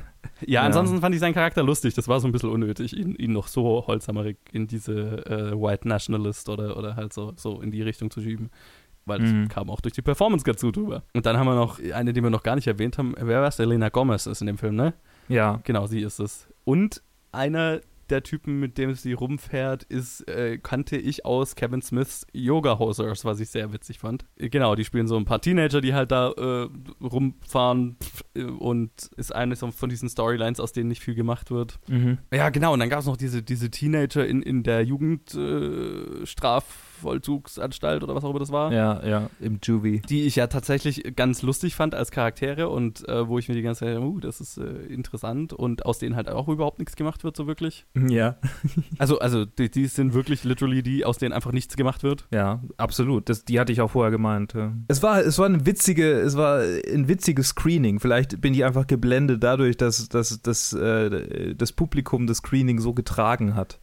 Ja. 0.46 0.62
ansonsten 0.62 1.00
fand 1.00 1.14
ich 1.14 1.20
seinen 1.20 1.34
Charakter 1.34 1.62
lustig. 1.62 1.94
Das 1.94 2.08
war 2.08 2.20
so 2.20 2.28
ein 2.28 2.32
bisschen 2.32 2.50
unnötig, 2.50 2.96
ihn, 2.96 3.14
ihn 3.16 3.32
noch 3.32 3.48
so 3.48 3.84
holzhammerig 3.86 4.36
in 4.52 4.66
diese 4.66 5.24
äh, 5.26 5.52
White 5.52 5.88
Nationalist 5.88 6.48
oder, 6.48 6.76
oder 6.76 6.96
halt 6.96 7.12
so, 7.12 7.32
so 7.36 7.60
in 7.60 7.70
die 7.70 7.82
Richtung 7.82 8.10
zu 8.10 8.20
schieben. 8.20 8.50
Weil 9.04 9.18
das 9.18 9.30
Mhm. 9.32 9.48
kam 9.48 9.68
auch 9.68 9.80
durch 9.80 9.94
die 9.94 10.02
Performance 10.02 10.44
ganz 10.44 10.60
gut 10.60 10.76
drüber. 10.76 11.02
Und 11.12 11.26
dann 11.26 11.36
haben 11.36 11.46
wir 11.46 11.56
noch 11.56 11.80
eine, 11.92 12.12
die 12.12 12.22
wir 12.22 12.30
noch 12.30 12.44
gar 12.44 12.54
nicht 12.54 12.68
erwähnt 12.68 12.98
haben. 12.98 13.14
Wer 13.18 13.40
war 13.40 13.48
es? 13.48 13.58
Elena 13.58 13.88
Gomez 13.88 14.26
ist 14.26 14.40
in 14.42 14.46
dem 14.46 14.58
Film, 14.58 14.76
ne? 14.76 14.94
Ja. 15.28 15.60
Genau, 15.64 15.86
sie 15.88 16.00
ist 16.02 16.20
es. 16.20 16.46
Und 16.64 17.02
einer 17.32 17.80
der 18.12 18.22
Typen, 18.22 18.60
mit 18.60 18.78
dem 18.78 18.94
sie 18.94 19.14
rumfährt, 19.14 19.82
ist, 19.84 20.28
äh, 20.28 20.58
kannte 20.58 20.96
ich 20.96 21.24
aus 21.24 21.56
Kevin 21.56 21.82
Smiths 21.82 22.26
Yoga 22.32 22.78
Hosers, 22.78 23.24
was 23.24 23.40
ich 23.40 23.48
sehr 23.48 23.72
witzig 23.72 23.98
fand. 23.98 24.24
Äh, 24.36 24.50
Genau, 24.52 24.74
die 24.74 24.84
spielen 24.84 25.08
so 25.08 25.16
ein 25.16 25.24
paar 25.24 25.40
Teenager, 25.40 25.80
die 25.80 25.94
halt 25.94 26.12
da 26.12 26.30
äh, 26.30 26.68
rumfahren 27.02 27.96
äh, 28.34 28.42
und 28.44 28.92
ist 29.16 29.34
eine 29.34 29.56
von 29.56 29.88
diesen 29.88 30.10
Storylines, 30.10 30.60
aus 30.60 30.72
denen 30.72 30.88
nicht 30.88 31.02
viel 31.02 31.14
gemacht 31.14 31.50
wird. 31.50 31.80
Mhm. 31.88 32.18
Ja, 32.32 32.50
genau, 32.50 32.74
und 32.74 32.80
dann 32.80 32.90
gab 32.90 33.00
es 33.00 33.06
noch 33.06 33.16
diese, 33.16 33.42
diese 33.42 33.70
Teenager 33.70 34.26
in, 34.26 34.42
in 34.42 34.62
der 34.62 34.84
Jugendstrafvollzugsanstalt 34.84 36.64
äh, 36.64 36.91
Strafvollzugsanstalt 37.02 38.02
oder 38.02 38.14
was 38.14 38.24
auch 38.24 38.30
immer 38.30 38.38
das 38.38 38.52
war. 38.52 38.72
Ja, 38.72 39.04
ja, 39.04 39.30
im 39.40 39.58
Juvie. 39.62 40.02
Die 40.08 40.22
ich 40.22 40.36
ja 40.36 40.46
tatsächlich 40.46 41.14
ganz 41.16 41.42
lustig 41.42 41.74
fand 41.74 41.94
als 41.94 42.10
Charaktere 42.10 42.68
und 42.68 43.06
äh, 43.08 43.28
wo 43.28 43.38
ich 43.38 43.48
mir 43.48 43.54
die 43.54 43.62
ganze 43.62 43.80
Zeit, 43.80 43.98
uh, 43.98 44.20
das 44.20 44.40
ist 44.40 44.58
äh, 44.58 44.86
interessant 44.86 45.52
und 45.52 45.84
aus 45.84 45.98
denen 45.98 46.16
halt 46.16 46.28
auch 46.28 46.48
überhaupt 46.48 46.78
nichts 46.78 46.96
gemacht 46.96 47.24
wird, 47.24 47.36
so 47.36 47.46
wirklich. 47.46 47.86
Ja. 47.94 48.36
Also, 48.98 49.18
also 49.18 49.44
die, 49.44 49.70
die 49.70 49.86
sind 49.86 50.14
wirklich 50.14 50.44
literally 50.44 50.82
die, 50.82 51.04
aus 51.04 51.18
denen 51.18 51.32
einfach 51.32 51.50
nichts 51.50 51.76
gemacht 51.76 52.02
wird. 52.02 52.26
Ja, 52.32 52.62
absolut. 52.76 53.28
Das, 53.28 53.44
die 53.44 53.58
hatte 53.58 53.72
ich 53.72 53.80
auch 53.80 53.90
vorher 53.90 54.10
gemeint. 54.10 54.52
Ja. 54.54 54.72
Es 54.86 55.02
war, 55.02 55.20
es 55.20 55.38
war 55.38 55.46
eine 55.46 55.66
witzige, 55.66 56.20
es 56.20 56.36
war 56.36 56.60
ein 56.60 57.08
witziges 57.08 57.48
Screening. 57.48 57.98
Vielleicht 58.00 58.40
bin 58.40 58.54
ich 58.54 58.64
einfach 58.64 58.86
geblendet 58.86 59.42
dadurch, 59.42 59.76
dass, 59.76 60.08
dass, 60.08 60.40
dass 60.42 60.72
äh, 60.72 61.54
das 61.54 61.72
Publikum 61.72 62.26
das 62.26 62.38
Screening 62.38 62.78
so 62.78 62.92
getragen 62.92 63.56
hat. 63.56 63.80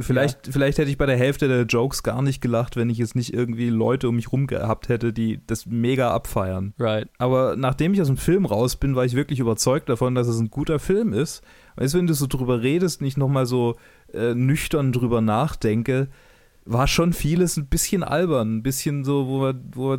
Vielleicht, 0.00 0.46
vielleicht 0.52 0.78
hätte 0.78 0.90
ich 0.90 0.96
bei 0.96 1.06
der 1.06 1.16
Hälfte 1.16 1.48
der 1.48 1.62
Jokes 1.62 2.04
gar 2.04 2.22
nicht 2.22 2.40
gelacht, 2.40 2.76
wenn 2.76 2.88
ich 2.88 2.98
jetzt 2.98 3.16
nicht 3.16 3.34
irgendwie 3.34 3.68
Leute 3.68 4.08
um 4.08 4.14
mich 4.14 4.30
rum 4.30 4.46
gehabt 4.46 4.88
hätte, 4.88 5.12
die 5.12 5.40
das 5.46 5.66
mega 5.66 6.12
abfeiern. 6.12 6.72
Right. 6.78 7.08
Aber 7.18 7.56
nachdem 7.56 7.94
ich 7.94 8.00
aus 8.00 8.06
dem 8.06 8.16
Film 8.16 8.46
raus 8.46 8.76
bin, 8.76 8.94
war 8.94 9.04
ich 9.04 9.14
wirklich 9.14 9.40
überzeugt 9.40 9.88
davon, 9.88 10.14
dass 10.14 10.28
es 10.28 10.38
ein 10.38 10.50
guter 10.50 10.78
Film 10.78 11.12
ist. 11.12 11.42
Weißt 11.74 11.94
du, 11.94 11.98
wenn 11.98 12.06
du 12.06 12.14
so 12.14 12.28
drüber 12.28 12.62
redest, 12.62 13.00
nicht 13.00 13.18
nochmal 13.18 13.46
so 13.46 13.74
äh, 14.14 14.34
nüchtern 14.34 14.92
drüber 14.92 15.20
nachdenke, 15.20 16.06
war 16.64 16.86
schon 16.86 17.12
vieles 17.12 17.56
ein 17.56 17.66
bisschen 17.66 18.04
albern, 18.04 18.58
ein 18.58 18.62
bisschen 18.62 19.04
so, 19.04 19.26
wo 19.26 19.40
wir, 19.40 19.60
wo 19.72 19.90
wir 19.90 19.98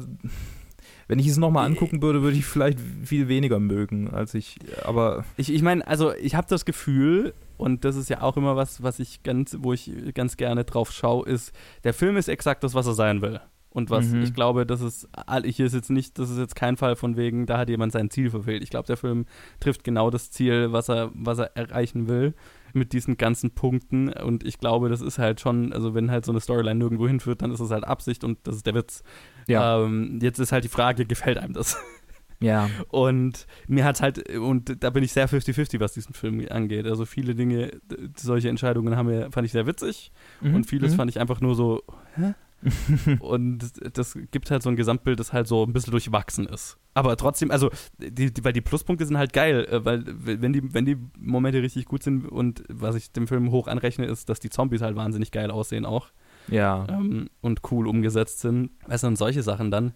wenn 1.09 1.19
ich 1.19 1.27
es 1.27 1.37
nochmal 1.37 1.65
angucken 1.65 2.03
würde, 2.03 2.21
würde 2.21 2.37
ich 2.37 2.45
vielleicht 2.45 2.79
viel 3.03 3.27
weniger 3.27 3.59
mögen, 3.59 4.11
als 4.11 4.35
ich, 4.35 4.59
aber 4.83 5.25
Ich, 5.37 5.51
ich 5.51 5.63
meine, 5.63 5.85
also 5.87 6.13
ich 6.13 6.35
habe 6.35 6.45
das 6.47 6.65
Gefühl, 6.65 7.33
und 7.59 7.85
das 7.85 7.95
ist 7.95 8.09
ja 8.09 8.21
auch 8.21 8.35
immer 8.37 8.55
was, 8.55 8.81
was 8.81 8.99
ich 8.99 9.21
ganz, 9.21 9.57
wo 9.59 9.73
ich 9.73 9.91
ganz 10.15 10.35
gerne 10.37 10.63
drauf 10.65 10.91
schaue, 10.91 11.27
ist, 11.27 11.53
der 11.83 11.93
Film 11.93 12.17
ist 12.17 12.27
exakt 12.29 12.63
das, 12.63 12.73
was 12.73 12.87
er 12.87 12.93
sein 12.93 13.21
will. 13.21 13.39
Und 13.71 13.91
was 13.91 14.07
Mhm. 14.07 14.23
ich 14.23 14.33
glaube, 14.33 14.65
das 14.65 14.81
ist 14.81 15.07
all- 15.13 15.43
hier 15.43 15.67
ist 15.67 15.75
jetzt 15.75 15.91
nicht, 15.91 16.17
das 16.17 16.31
ist 16.31 16.39
jetzt 16.39 16.55
kein 16.55 16.75
Fall 16.75 16.95
von 16.95 17.17
wegen, 17.17 17.45
da 17.45 17.59
hat 17.59 17.69
jemand 17.69 17.91
sein 17.91 18.09
Ziel 18.09 18.31
verfehlt. 18.31 18.63
Ich 18.63 18.71
glaube, 18.71 18.87
der 18.87 18.97
Film 18.97 19.25
trifft 19.59 19.83
genau 19.83 20.09
das 20.09 20.31
Ziel, 20.31 20.71
was 20.71 20.89
er, 20.89 21.11
was 21.13 21.37
er 21.37 21.55
erreichen 21.55 22.07
will 22.07 22.33
mit 22.73 22.93
diesen 22.93 23.17
ganzen 23.17 23.51
Punkten. 23.51 24.09
Und 24.11 24.43
ich 24.43 24.57
glaube, 24.57 24.89
das 24.89 25.01
ist 25.01 25.19
halt 25.19 25.39
schon, 25.39 25.71
also 25.71 25.93
wenn 25.93 26.09
halt 26.09 26.25
so 26.25 26.31
eine 26.31 26.41
Storyline 26.41 26.79
nirgendwo 26.79 27.07
hinführt, 27.07 27.43
dann 27.43 27.51
ist 27.51 27.59
es 27.59 27.69
halt 27.69 27.83
Absicht 27.83 28.23
und 28.23 28.39
das 28.43 28.55
ist 28.55 28.65
der 28.65 28.73
Witz. 28.73 29.03
Ja. 29.47 29.83
Ähm, 29.83 30.17
jetzt 30.19 30.39
ist 30.39 30.51
halt 30.51 30.63
die 30.63 30.67
Frage, 30.69 31.05
gefällt 31.05 31.37
einem 31.37 31.53
das? 31.53 31.77
ja. 32.41 32.69
Und 32.89 33.45
mir 33.67 33.83
hat 33.85 34.01
halt, 34.01 34.29
und 34.37 34.83
da 34.83 34.89
bin 34.89 35.03
ich 35.03 35.11
sehr 35.13 35.27
50-50, 35.29 35.79
was 35.79 35.93
diesen 35.93 36.13
Film 36.13 36.45
angeht. 36.49 36.85
Also 36.85 37.05
viele 37.05 37.35
Dinge, 37.35 37.71
solche 38.17 38.49
Entscheidungen 38.49 38.95
haben 38.95 39.07
mir, 39.07 39.31
fand 39.31 39.45
ich 39.45 39.51
sehr 39.51 39.67
witzig 39.67 40.11
Mhm. 40.41 40.55
und 40.55 40.65
vieles 40.65 40.95
fand 40.95 41.09
ich 41.11 41.19
einfach 41.19 41.41
nur 41.41 41.55
so, 41.55 41.83
hä? 42.15 42.33
und 43.21 43.71
das 43.97 44.17
gibt 44.31 44.51
halt 44.51 44.63
so 44.63 44.69
ein 44.69 44.75
Gesamtbild, 44.75 45.17
das 45.19 45.31
halt 45.31 45.47
so 45.47 45.63
ein 45.65 45.71
bisschen 45.71 45.91
durchwachsen 45.91 46.45
ist. 46.45 46.77
Aber 46.93 47.15
trotzdem, 47.15 47.51
also, 47.51 47.69
die, 47.97 48.33
die, 48.33 48.43
weil 48.43 48.51
die 48.51 48.59
Pluspunkte 48.61 49.05
sind 49.05 49.17
halt 49.17 49.31
geil, 49.31 49.65
äh, 49.71 49.85
weil 49.85 50.03
wenn 50.05 50.51
die, 50.51 50.73
wenn 50.73 50.85
die 50.85 50.97
Momente 51.17 51.61
richtig 51.61 51.85
gut 51.85 52.03
sind 52.03 52.25
und 52.27 52.63
was 52.67 52.95
ich 52.95 53.11
dem 53.13 53.27
Film 53.27 53.51
hoch 53.51 53.67
anrechne, 53.67 54.05
ist, 54.05 54.27
dass 54.27 54.39
die 54.41 54.49
Zombies 54.49 54.81
halt 54.81 54.97
wahnsinnig 54.97 55.31
geil 55.31 55.51
aussehen 55.51 55.85
auch 55.85 56.07
Ja. 56.49 56.85
ähm, 56.89 57.29
und 57.41 57.61
cool 57.71 57.87
umgesetzt 57.87 58.41
sind. 58.41 58.71
Weißt 58.87 59.03
du, 59.03 59.07
und 59.07 59.15
solche 59.17 59.41
Sachen 59.43 59.71
dann, 59.71 59.93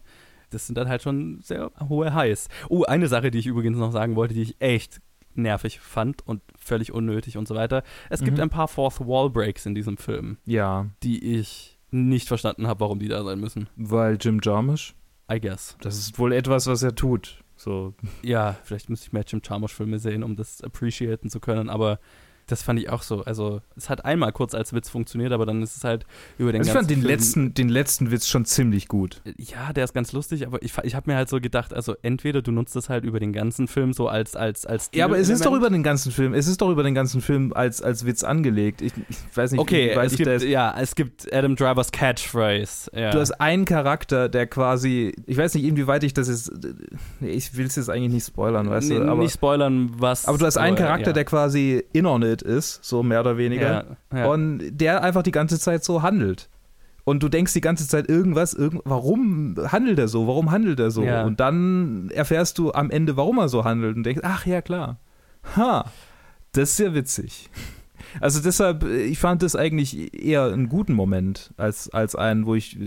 das 0.54 0.68
sind 0.68 0.78
dann 0.78 0.88
halt 0.90 1.02
schon 1.02 1.40
sehr 1.42 1.72
hohe 1.90 2.14
Highs. 2.14 2.48
Oh, 2.70 2.84
eine 2.84 3.08
Sache, 3.08 3.32
die 3.32 3.40
ich 3.40 3.48
übrigens 3.48 3.78
noch 3.78 3.92
sagen 3.92 4.16
wollte, 4.16 4.34
die 4.34 4.42
ich 4.44 4.62
echt 4.62 5.02
nervig 5.36 5.80
fand 5.80 6.26
und 6.28 6.42
völlig 6.58 6.92
unnötig 6.94 7.38
und 7.38 7.48
so 7.48 7.56
weiter. 7.56 7.84
Es 8.10 8.22
gibt 8.24 8.38
Mhm. 8.38 8.44
ein 8.44 8.50
paar 8.50 8.68
Fourth 8.68 9.00
Wall 9.00 9.30
Breaks 9.30 9.66
in 9.66 9.74
diesem 9.74 9.98
Film, 9.98 10.38
Ja. 10.46 10.88
die 11.02 11.38
ich 11.40 11.80
nicht 11.90 12.28
verstanden 12.28 12.68
habe, 12.68 12.82
warum 12.82 13.00
die 13.00 13.08
da 13.08 13.24
sein 13.24 13.40
müssen. 13.40 13.68
Weil 13.76 14.18
Jim 14.22 14.40
Jarmusch, 14.44 14.94
I 15.32 15.40
guess. 15.40 15.76
das 15.82 15.98
ist 15.98 16.20
wohl 16.20 16.34
etwas, 16.34 16.68
was 16.68 16.84
er 16.84 16.94
tut. 16.96 17.44
So. 17.56 17.94
Ja, 18.24 18.58
vielleicht 18.64 18.90
müsste 18.90 19.08
ich 19.08 19.14
mehr 19.14 19.24
Jim 19.28 19.42
Jarmusch-Filme 19.44 19.98
sehen, 20.00 20.24
um 20.24 20.36
das 20.36 20.62
appreciaten 20.62 21.30
zu 21.30 21.40
können, 21.40 21.70
aber 21.70 22.00
das 22.48 22.62
fand 22.64 22.80
ich 22.80 22.90
auch 22.90 23.02
so. 23.04 23.24
Also, 23.24 23.62
es 23.76 23.90
hat 23.90 24.04
einmal 24.06 24.32
kurz 24.32 24.54
als 24.54 24.74
Witz 24.74 24.90
funktioniert, 24.90 25.32
aber 25.32 25.46
dann 25.46 25.62
ist 25.62 25.78
es 25.78 25.84
halt 25.84 26.06
über 26.38 26.52
den 26.52 26.62
Also 26.62 26.70
ich 26.70 26.74
ganzen 26.74 26.88
fand 26.88 26.90
den 26.92 27.00
Film 27.02 27.10
letzten, 27.12 27.54
den 27.54 27.70
letzten 27.70 28.12
Witz 28.12 28.28
schon 28.28 28.46
ziemlich 28.46 28.88
gut. 28.88 29.22
Ja, 29.38 29.72
der 29.74 29.84
ist 29.86 29.94
ganz 29.94 30.12
lustig, 30.12 30.46
aber 30.46 30.62
ich, 30.62 30.74
ich 30.84 30.96
habe 30.96 31.10
mir 31.10 31.16
halt 31.18 31.30
so 31.30 31.40
gedacht, 31.40 31.74
also 31.74 31.96
entweder 32.02 32.42
du 32.42 32.52
nutzt 32.52 32.76
das 32.76 32.90
halt 32.90 33.04
über 33.06 33.20
den 33.20 33.34
ganzen 33.34 33.68
Film 33.68 33.94
so 33.94 34.08
als 34.08 34.36
als 34.36 34.66
als 34.66 34.90
Ja, 34.94 35.06
aber 35.06 35.18
es 35.18 35.30
ist 35.30 35.46
doch 35.46 35.54
über 35.54 35.70
den 35.70 35.84
ganzen 35.84 36.12
Film, 36.12 36.34
es 36.34 36.48
ist 36.48 36.62
doch 36.62 36.70
über 36.70 36.84
den 36.84 36.94
ganzen 36.96 37.22
Film 37.22 37.54
als, 37.54 37.82
als 37.82 38.06
Witz 38.06 38.24
angelegt. 38.24 38.82
Ich, 38.82 38.94
ich 39.10 39.18
weiß 39.38 39.52
nicht, 39.52 39.60
Okay, 39.62 39.92
wie 39.92 39.96
weit 39.96 40.08
es 40.08 40.12
ich 40.14 40.18
gibt, 40.18 40.30
jetzt- 40.30 40.44
ja, 40.46 40.76
es 40.80 40.96
gibt 40.96 41.32
Adam 41.34 41.56
Drivers 41.56 41.92
Catchphrase. 41.92 42.90
Ja. 42.94 43.12
Du 43.12 43.20
hast 43.20 43.32
einen 43.40 43.66
Charakter, 43.66 44.30
der 44.30 44.48
quasi, 44.48 45.14
ich 45.28 45.38
weiß 45.38 45.54
nicht, 45.56 45.64
inwieweit 45.66 46.04
ich 46.04 46.14
das 46.14 46.28
ist, 46.28 46.52
ich 47.22 47.56
will 47.56 47.66
es 47.68 47.76
jetzt 47.76 47.90
eigentlich 47.90 48.12
nicht 48.14 48.28
spoilern, 48.28 48.70
weißt 48.70 48.90
Nee, 48.90 49.00
du, 49.00 49.10
aber, 49.10 49.22
nicht 49.24 49.34
spoilern, 49.34 49.92
was. 49.98 50.26
aber 50.26 50.38
du 50.38 50.46
hast 50.46 50.58
einen 50.58 50.76
aber, 50.78 50.86
Charakter, 50.86 51.08
ja. 51.08 51.14
der 51.14 51.26
quasi 51.26 51.84
in 51.94 52.06
on 52.06 52.24
it 52.34 52.42
ist, 52.42 52.84
so 52.84 53.04
mehr 53.04 53.22
oder 53.22 53.38
weniger, 53.38 53.86
Ja, 54.12 54.18
ja. 54.18 54.26
und 54.28 54.72
der 54.72 55.04
einfach 55.04 55.24
die 55.24 55.32
ganze 55.32 55.60
Zeit 55.60 55.84
so 55.84 56.02
handelt. 56.02 56.50
Und 57.06 57.22
du 57.22 57.28
denkst 57.30 57.54
die 57.54 57.62
ganze 57.62 57.88
Zeit 57.88 58.08
irgendwas, 58.10 58.54
irgend, 58.54 58.82
warum 58.86 59.56
handelt 59.68 60.00
er 60.00 60.08
so? 60.08 60.26
Warum 60.28 60.52
handelt 60.52 60.80
er 60.80 60.90
so? 60.90 61.04
Ja. 61.04 61.24
Und 61.26 61.40
dann 61.40 62.10
erfährst 62.12 62.58
du 62.58 62.72
am 62.72 62.90
Ende, 62.90 63.18
warum 63.18 63.38
er 63.40 63.50
so 63.50 63.66
handelt 63.66 63.98
und 63.98 64.04
denkst, 64.04 64.22
ach 64.24 64.46
ja, 64.46 64.62
klar. 64.62 65.00
Ha, 65.58 65.86
das 66.54 66.72
ist 66.72 66.80
ja 66.80 66.94
witzig. 66.94 67.50
Also 68.22 68.42
deshalb, 68.42 68.84
ich 68.84 69.20
fand 69.20 69.42
das 69.44 69.56
eigentlich 69.56 70.14
eher 70.14 70.46
einen 70.46 70.70
guten 70.70 70.94
Moment 70.94 71.52
als, 71.58 71.90
als 71.90 72.16
einen, 72.16 72.46
wo 72.46 72.56
ich, 72.56 72.78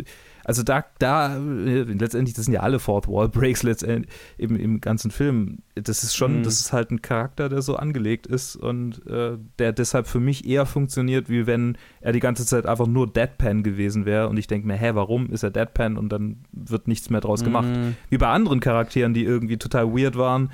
also 0.49 0.63
da, 0.63 0.85
da, 1.01 1.37
äh, 1.37 1.83
letztendlich, 1.83 2.35
das 2.37 2.45
sind 2.45 2.55
ja 2.55 2.61
alle 2.61 2.79
Fourth 2.79 3.09
Wall 3.09 3.29
Breaks 3.29 3.65
letztendlich 3.65 4.09
im, 4.39 4.55
im 4.55 4.81
ganzen 4.81 5.11
Film. 5.11 5.59
Das 5.75 6.05
ist 6.05 6.15
schon, 6.15 6.39
Mhm. 6.39 6.43
das 6.45 6.61
ist 6.61 6.73
halt 6.73 6.93
ein 6.93 7.03
Charakter, 7.03 7.49
der 7.49 7.63
so 7.63 7.75
angelegt 7.75 8.29
ist 8.29 8.55
und 8.55 9.05
äh, 9.09 9.39
der 9.59 9.73
deshalb 9.73 10.07
für 10.07 10.21
mich 10.21 10.47
eher 10.49 10.65
funktioniert, 10.65 11.29
wie 11.29 11.47
wenn 11.49 11.77
er 12.01 12.13
die 12.13 12.21
ganze 12.21 12.47
Zeit 12.47 12.65
einfach 12.65 12.87
nur 12.87 13.13
Deadpan 13.13 13.65
gewesen 13.65 14.07
wäre 14.07 14.29
und 14.29 14.37
ich 14.37 14.47
denke 14.47 14.69
mir, 14.69 14.75
hä, 14.77 14.91
warum 14.95 15.31
ist 15.33 15.43
er 15.43 15.51
Deadpan 15.51 15.97
und 15.99 16.11
dann 16.11 16.37
wird 16.53 16.87
nichts 16.87 17.11
mehr 17.11 17.21
draus 17.21 17.43
gemacht 17.43 17.67
Mhm. 17.67 17.97
wie 18.11 18.19
bei 18.19 18.29
anderen 18.29 18.61
Charakteren, 18.61 19.15
die 19.15 19.25
irgendwie 19.25 19.57
total 19.57 19.89
weird 19.95 20.17
waren. 20.17 20.51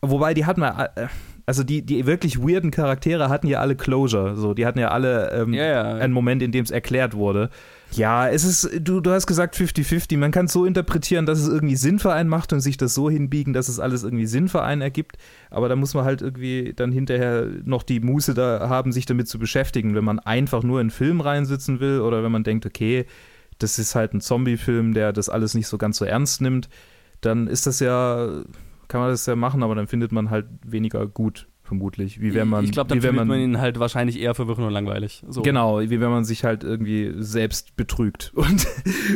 Wobei 0.00 0.32
die 0.34 0.46
hatten 0.46 0.62
ja, 0.62 0.88
äh, 0.96 1.08
also 1.46 1.62
die, 1.62 1.82
die 1.82 2.06
wirklich 2.06 2.38
weirden 2.40 2.70
Charaktere 2.70 3.28
hatten 3.28 3.46
ja 3.46 3.60
alle 3.60 3.76
Closure. 3.76 4.34
So, 4.36 4.52
die 4.52 4.66
hatten 4.66 4.78
ja 4.80 4.88
alle 4.88 5.30
ähm, 5.32 5.52
Ja, 5.54 5.64
ja. 5.64 5.82
einen 5.94 6.12
Moment, 6.12 6.42
in 6.42 6.50
dem 6.52 6.64
es 6.64 6.70
erklärt 6.70 7.14
wurde. 7.14 7.50
Ja, 7.92 8.28
es 8.28 8.44
ist, 8.44 8.70
du, 8.80 9.00
du 9.00 9.10
hast 9.10 9.26
gesagt 9.26 9.56
50-50. 9.56 10.18
Man 10.18 10.30
kann 10.30 10.46
es 10.46 10.52
so 10.52 10.64
interpretieren, 10.64 11.24
dass 11.24 11.38
es 11.38 11.48
irgendwie 11.48 11.76
Sinn 11.76 11.98
für 11.98 12.12
einen 12.12 12.28
macht 12.28 12.52
und 12.52 12.60
sich 12.60 12.76
das 12.76 12.94
so 12.94 13.08
hinbiegen, 13.08 13.52
dass 13.52 13.68
es 13.68 13.80
alles 13.80 14.02
irgendwie 14.02 14.26
Sinn 14.26 14.48
für 14.48 14.62
einen 14.62 14.82
ergibt. 14.82 15.16
Aber 15.50 15.68
da 15.68 15.76
muss 15.76 15.94
man 15.94 16.04
halt 16.04 16.20
irgendwie 16.20 16.74
dann 16.74 16.92
hinterher 16.92 17.46
noch 17.64 17.82
die 17.82 18.00
Muße 18.00 18.34
da 18.34 18.68
haben, 18.68 18.92
sich 18.92 19.06
damit 19.06 19.28
zu 19.28 19.38
beschäftigen. 19.38 19.94
Wenn 19.94 20.04
man 20.04 20.18
einfach 20.18 20.62
nur 20.62 20.80
in 20.80 20.86
einen 20.86 20.90
Film 20.90 21.20
reinsitzen 21.20 21.80
will 21.80 22.00
oder 22.00 22.22
wenn 22.22 22.32
man 22.32 22.44
denkt, 22.44 22.66
okay, 22.66 23.06
das 23.58 23.78
ist 23.78 23.94
halt 23.94 24.12
ein 24.12 24.20
Zombie-Film, 24.20 24.92
der 24.92 25.12
das 25.12 25.28
alles 25.28 25.54
nicht 25.54 25.68
so 25.68 25.78
ganz 25.78 25.96
so 25.96 26.04
ernst 26.04 26.40
nimmt, 26.40 26.68
dann 27.20 27.46
ist 27.46 27.66
das 27.66 27.80
ja, 27.80 28.42
kann 28.88 29.00
man 29.00 29.10
das 29.10 29.26
ja 29.26 29.36
machen, 29.36 29.62
aber 29.62 29.74
dann 29.74 29.86
findet 29.86 30.12
man 30.12 30.28
halt 30.28 30.46
weniger 30.64 31.06
gut, 31.06 31.48
vermutlich. 31.66 32.20
Wie 32.20 32.34
wenn 32.34 32.48
man, 32.48 32.64
ich 32.64 32.72
glaube, 32.72 32.88
dann 32.88 33.00
findet 33.00 33.26
man 33.26 33.38
ihn 33.38 33.58
halt 33.60 33.78
wahrscheinlich 33.78 34.20
eher 34.20 34.34
verwirrend 34.34 34.66
und 34.66 34.72
langweilig. 34.72 35.22
So. 35.28 35.42
Genau, 35.42 35.80
wie 35.80 36.00
wenn 36.00 36.10
man 36.10 36.24
sich 36.24 36.44
halt 36.44 36.64
irgendwie 36.64 37.12
selbst 37.18 37.76
betrügt 37.76 38.32
und, 38.34 38.66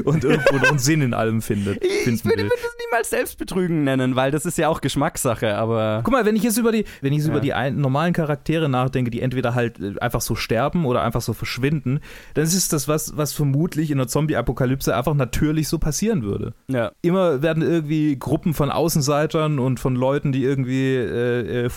und 0.05 0.25
irgendwo 0.25 0.57
noch 0.57 0.71
einen 0.71 0.79
Sinn 0.79 1.03
in 1.03 1.15
allem 1.15 1.43
findet. 1.43 1.83
Ich 1.85 2.07
würde 2.25 2.41
würde 2.43 2.49
das 2.49 2.77
niemals 2.87 3.11
Selbstbetrügen 3.11 3.85
nennen, 3.85 4.17
weil 4.17 4.31
das 4.31 4.47
ist 4.47 4.59
ja 4.59 4.69
auch 4.69 4.81
Geschmackssache, 4.81 5.57
aber. 5.57 6.01
Guck 6.05 6.13
mal, 6.13 6.25
wenn 6.25 6.37
ich 6.37 6.43
jetzt 6.43 6.59
über 6.59 6.73
die, 6.73 6.85
wenn 7.01 7.13
ich 7.13 7.23
Ja. 7.23 7.29
über 7.31 7.41
die 7.41 7.53
ein, 7.55 7.81
normalen 7.81 8.13
Charaktere 8.13 8.69
nachdenke, 8.69 9.11
die 9.11 9.21
entweder 9.21 9.55
halt 9.55 9.79
äh, 9.81 9.99
einfach 10.01 10.21
so 10.21 10.35
sterben 10.35 10.85
oder 10.87 11.03
einfach 11.03 11.21
so 11.21 11.33
verschwinden, 11.33 12.01
dann 12.35 12.45
ist 12.45 12.73
das 12.73 12.89
was, 12.89 13.17
was 13.17 13.33
vermutlich 13.33 13.91
in 13.91 13.99
einer 13.99 14.09
Zombie-Apokalypse 14.09 14.95
einfach 14.97 15.15
natürlich 15.15 15.69
so 15.69 15.79
passieren 15.79 16.23
würde. 16.23 16.55
Ja. 16.69 16.93
Immer 17.03 17.43
werden 17.43 17.63
irgendwie 17.63 18.19
Gruppen 18.19 18.55
von 18.55 18.71
Außenseitern 18.71 19.59
und 19.59 19.79
von 19.81 19.95
Leuten, 19.95 20.33
die 20.33 20.43
irgendwie 20.43 20.95
äh, 20.95 21.65
äh, 21.67 21.69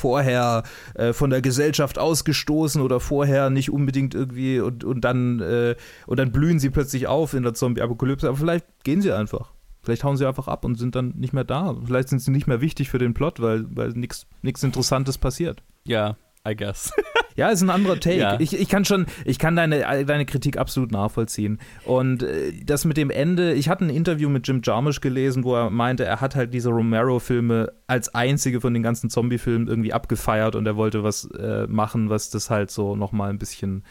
äh, 0.95 1.13
von 1.13 1.29
der 1.29 1.41
Gesellschaft 1.41 1.99
ausgestoßen 1.99 2.81
oder 2.81 2.99
vorher 2.99 3.49
nicht 3.49 3.71
unbedingt 3.71 4.15
irgendwie 4.15 4.59
und, 4.59 4.83
und 4.83 5.01
dann 5.01 5.39
äh, 5.39 5.75
und 6.07 6.19
dann 6.19 6.31
blühen 6.31 6.59
sie 6.59 6.69
plötzlich 6.69 7.07
auf 7.07 7.33
in 7.33 7.43
der 7.43 7.53
Zombie-Apokalypse. 7.53 8.27
Aber 8.27 8.37
vielleicht 8.37 8.65
gehen 8.83 9.01
sie 9.01 9.11
einfach. 9.11 9.51
Vielleicht 9.81 10.03
hauen 10.05 10.15
sie 10.15 10.25
einfach 10.25 10.47
ab 10.47 10.63
und 10.63 10.75
sind 10.75 10.95
dann 10.95 11.13
nicht 11.17 11.33
mehr 11.33 11.43
da. 11.43 11.75
Vielleicht 11.85 12.07
sind 12.07 12.19
sie 12.19 12.31
nicht 12.31 12.47
mehr 12.47 12.61
wichtig 12.61 12.89
für 12.89 12.99
den 12.99 13.13
Plot, 13.13 13.41
weil, 13.41 13.65
weil 13.75 13.89
nichts 13.89 14.25
Interessantes 14.41 15.17
passiert. 15.17 15.61
Ja, 15.83 16.15
I 16.47 16.55
guess. 16.55 16.91
Ja, 17.35 17.49
ist 17.49 17.63
ein 17.63 17.69
anderer 17.69 17.99
Take. 17.99 18.19
Ja. 18.19 18.39
Ich, 18.39 18.53
ich 18.59 18.69
kann 18.69 18.85
schon, 18.85 19.07
ich 19.25 19.39
kann 19.39 19.55
deine, 19.55 20.05
deine 20.05 20.25
Kritik 20.25 20.57
absolut 20.57 20.91
nachvollziehen. 20.91 21.59
Und 21.83 22.21
äh, 22.21 22.53
das 22.63 22.85
mit 22.85 22.95
dem 22.97 23.09
Ende, 23.09 23.53
ich 23.53 23.69
hatte 23.69 23.85
ein 23.85 23.89
Interview 23.89 24.29
mit 24.29 24.47
Jim 24.47 24.61
Jarmusch 24.63 25.01
gelesen, 25.01 25.43
wo 25.43 25.55
er 25.55 25.71
meinte, 25.71 26.05
er 26.05 26.21
hat 26.21 26.35
halt 26.35 26.53
diese 26.53 26.69
Romero-Filme 26.69 27.71
als 27.87 28.13
einzige 28.13 28.61
von 28.61 28.73
den 28.73 28.83
ganzen 28.83 29.09
Zombie-Filmen 29.09 29.67
irgendwie 29.67 29.93
abgefeiert 29.93 30.55
und 30.55 30.67
er 30.67 30.75
wollte 30.75 31.03
was 31.03 31.25
äh, 31.31 31.65
machen, 31.67 32.11
was 32.11 32.29
das 32.29 32.51
halt 32.51 32.69
so 32.69 32.95
nochmal 32.95 33.31
ein 33.31 33.39
bisschen. 33.39 33.83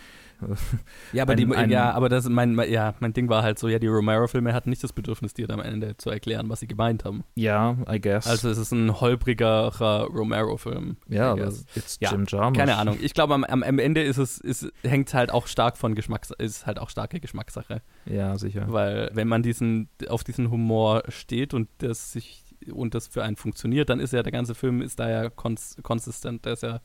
Ja, 1.12 1.22
aber, 1.24 1.32
Ein- 1.32 1.36
die, 1.36 1.54
ein- 1.54 1.70
ja, 1.70 1.90
aber 1.92 2.08
das, 2.08 2.28
mein, 2.28 2.54
mein- 2.54 2.70
ja, 2.70 2.94
mein 3.00 3.12
Ding 3.12 3.28
war 3.28 3.42
halt 3.42 3.58
so, 3.58 3.68
ja, 3.68 3.78
die 3.78 3.86
Romero-Filme 3.88 4.52
hatten 4.54 4.70
nicht 4.70 4.82
das 4.82 4.92
Bedürfnis, 4.92 5.34
dir 5.34 5.48
am 5.50 5.60
Ende 5.60 5.96
zu 5.96 6.10
erklären, 6.10 6.48
was 6.48 6.60
sie 6.60 6.66
gemeint 6.66 7.04
haben. 7.04 7.24
Ja, 7.34 7.76
I 7.90 8.00
guess. 8.00 8.26
Also 8.26 8.48
es 8.50 8.58
ist 8.58 8.72
ein 8.72 9.00
holprigerer 9.00 10.06
Romero-Film. 10.06 10.96
ja, 11.08 11.32
aber 11.32 11.48
it's 11.74 11.98
Ja, 12.00 12.10
Jim 12.12 12.24
Jarmusch. 12.28 12.58
Keine 12.58 12.76
Ahnung. 12.76 12.98
Ich 13.02 13.14
glaube, 13.14 13.34
am, 13.34 13.44
am 13.44 13.62
am 13.62 13.78
Ende 13.78 14.02
ist 14.02 14.18
es, 14.18 14.38
ist, 14.38 14.70
hängt 14.82 15.12
halt 15.14 15.30
auch 15.32 15.46
stark 15.46 15.76
von 15.76 15.94
Geschmacks, 15.94 16.30
ist 16.38 16.66
halt 16.66 16.78
auch 16.78 16.88
starke 16.90 17.20
Geschmackssache. 17.20 17.82
Ja, 18.06 18.36
sicher. 18.38 18.66
Weil 18.68 19.10
wenn 19.14 19.28
man 19.28 19.42
diesen, 19.42 19.88
auf 20.08 20.24
diesen 20.24 20.50
Humor 20.50 21.02
steht 21.08 21.54
und 21.54 21.68
das 21.78 22.12
sich 22.12 22.44
und 22.72 22.94
das 22.94 23.08
für 23.08 23.24
einen 23.24 23.34
funktioniert, 23.36 23.88
dann 23.90 23.98
ist 23.98 24.12
ja 24.12 24.22
der 24.22 24.30
ganze 24.30 24.54
Film 24.54 24.82
ist 24.82 25.00
da 25.00 25.10
ja 25.10 25.30
kons 25.30 25.76
konsistent. 25.82 26.44
Der 26.44 26.52
ist 26.52 26.62
ja, 26.62 26.80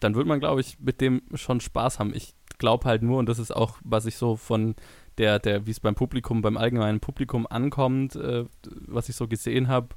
dann 0.00 0.14
wird 0.16 0.26
man, 0.26 0.40
glaube 0.40 0.60
ich, 0.60 0.78
mit 0.80 1.00
dem 1.00 1.22
schon 1.34 1.60
Spaß 1.60 1.98
haben. 2.00 2.12
Ich 2.14 2.34
glaube 2.60 2.84
halt 2.84 3.02
nur, 3.02 3.18
und 3.18 3.28
das 3.28 3.40
ist 3.40 3.54
auch, 3.54 3.78
was 3.82 4.06
ich 4.06 4.14
so 4.14 4.36
von 4.36 4.76
der, 5.18 5.40
der, 5.40 5.66
wie 5.66 5.72
es 5.72 5.80
beim 5.80 5.96
Publikum, 5.96 6.42
beim 6.42 6.56
allgemeinen 6.56 7.00
Publikum 7.00 7.46
ankommt, 7.48 8.14
äh, 8.14 8.44
was 8.86 9.08
ich 9.08 9.16
so 9.16 9.26
gesehen 9.26 9.66
habe, 9.66 9.88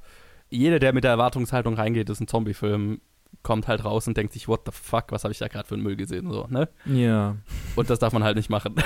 jeder, 0.50 0.80
der 0.80 0.92
mit 0.92 1.04
der 1.04 1.12
Erwartungshaltung 1.12 1.74
reingeht, 1.74 2.10
ist 2.10 2.20
ein 2.20 2.28
Zombie-Film, 2.28 3.00
kommt 3.42 3.68
halt 3.68 3.84
raus 3.84 4.08
und 4.08 4.16
denkt 4.16 4.32
sich, 4.32 4.48
what 4.48 4.62
the 4.66 4.72
fuck, 4.72 5.04
was 5.10 5.24
habe 5.24 5.32
ich 5.32 5.38
da 5.38 5.48
gerade 5.48 5.66
für 5.66 5.74
einen 5.74 5.82
Müll 5.82 5.96
gesehen, 5.96 6.30
so, 6.30 6.46
ne? 6.48 6.68
Ja. 6.86 7.36
Und 7.76 7.90
das 7.90 7.98
darf 7.98 8.12
man 8.12 8.24
halt 8.24 8.36
nicht 8.36 8.50
machen. 8.50 8.74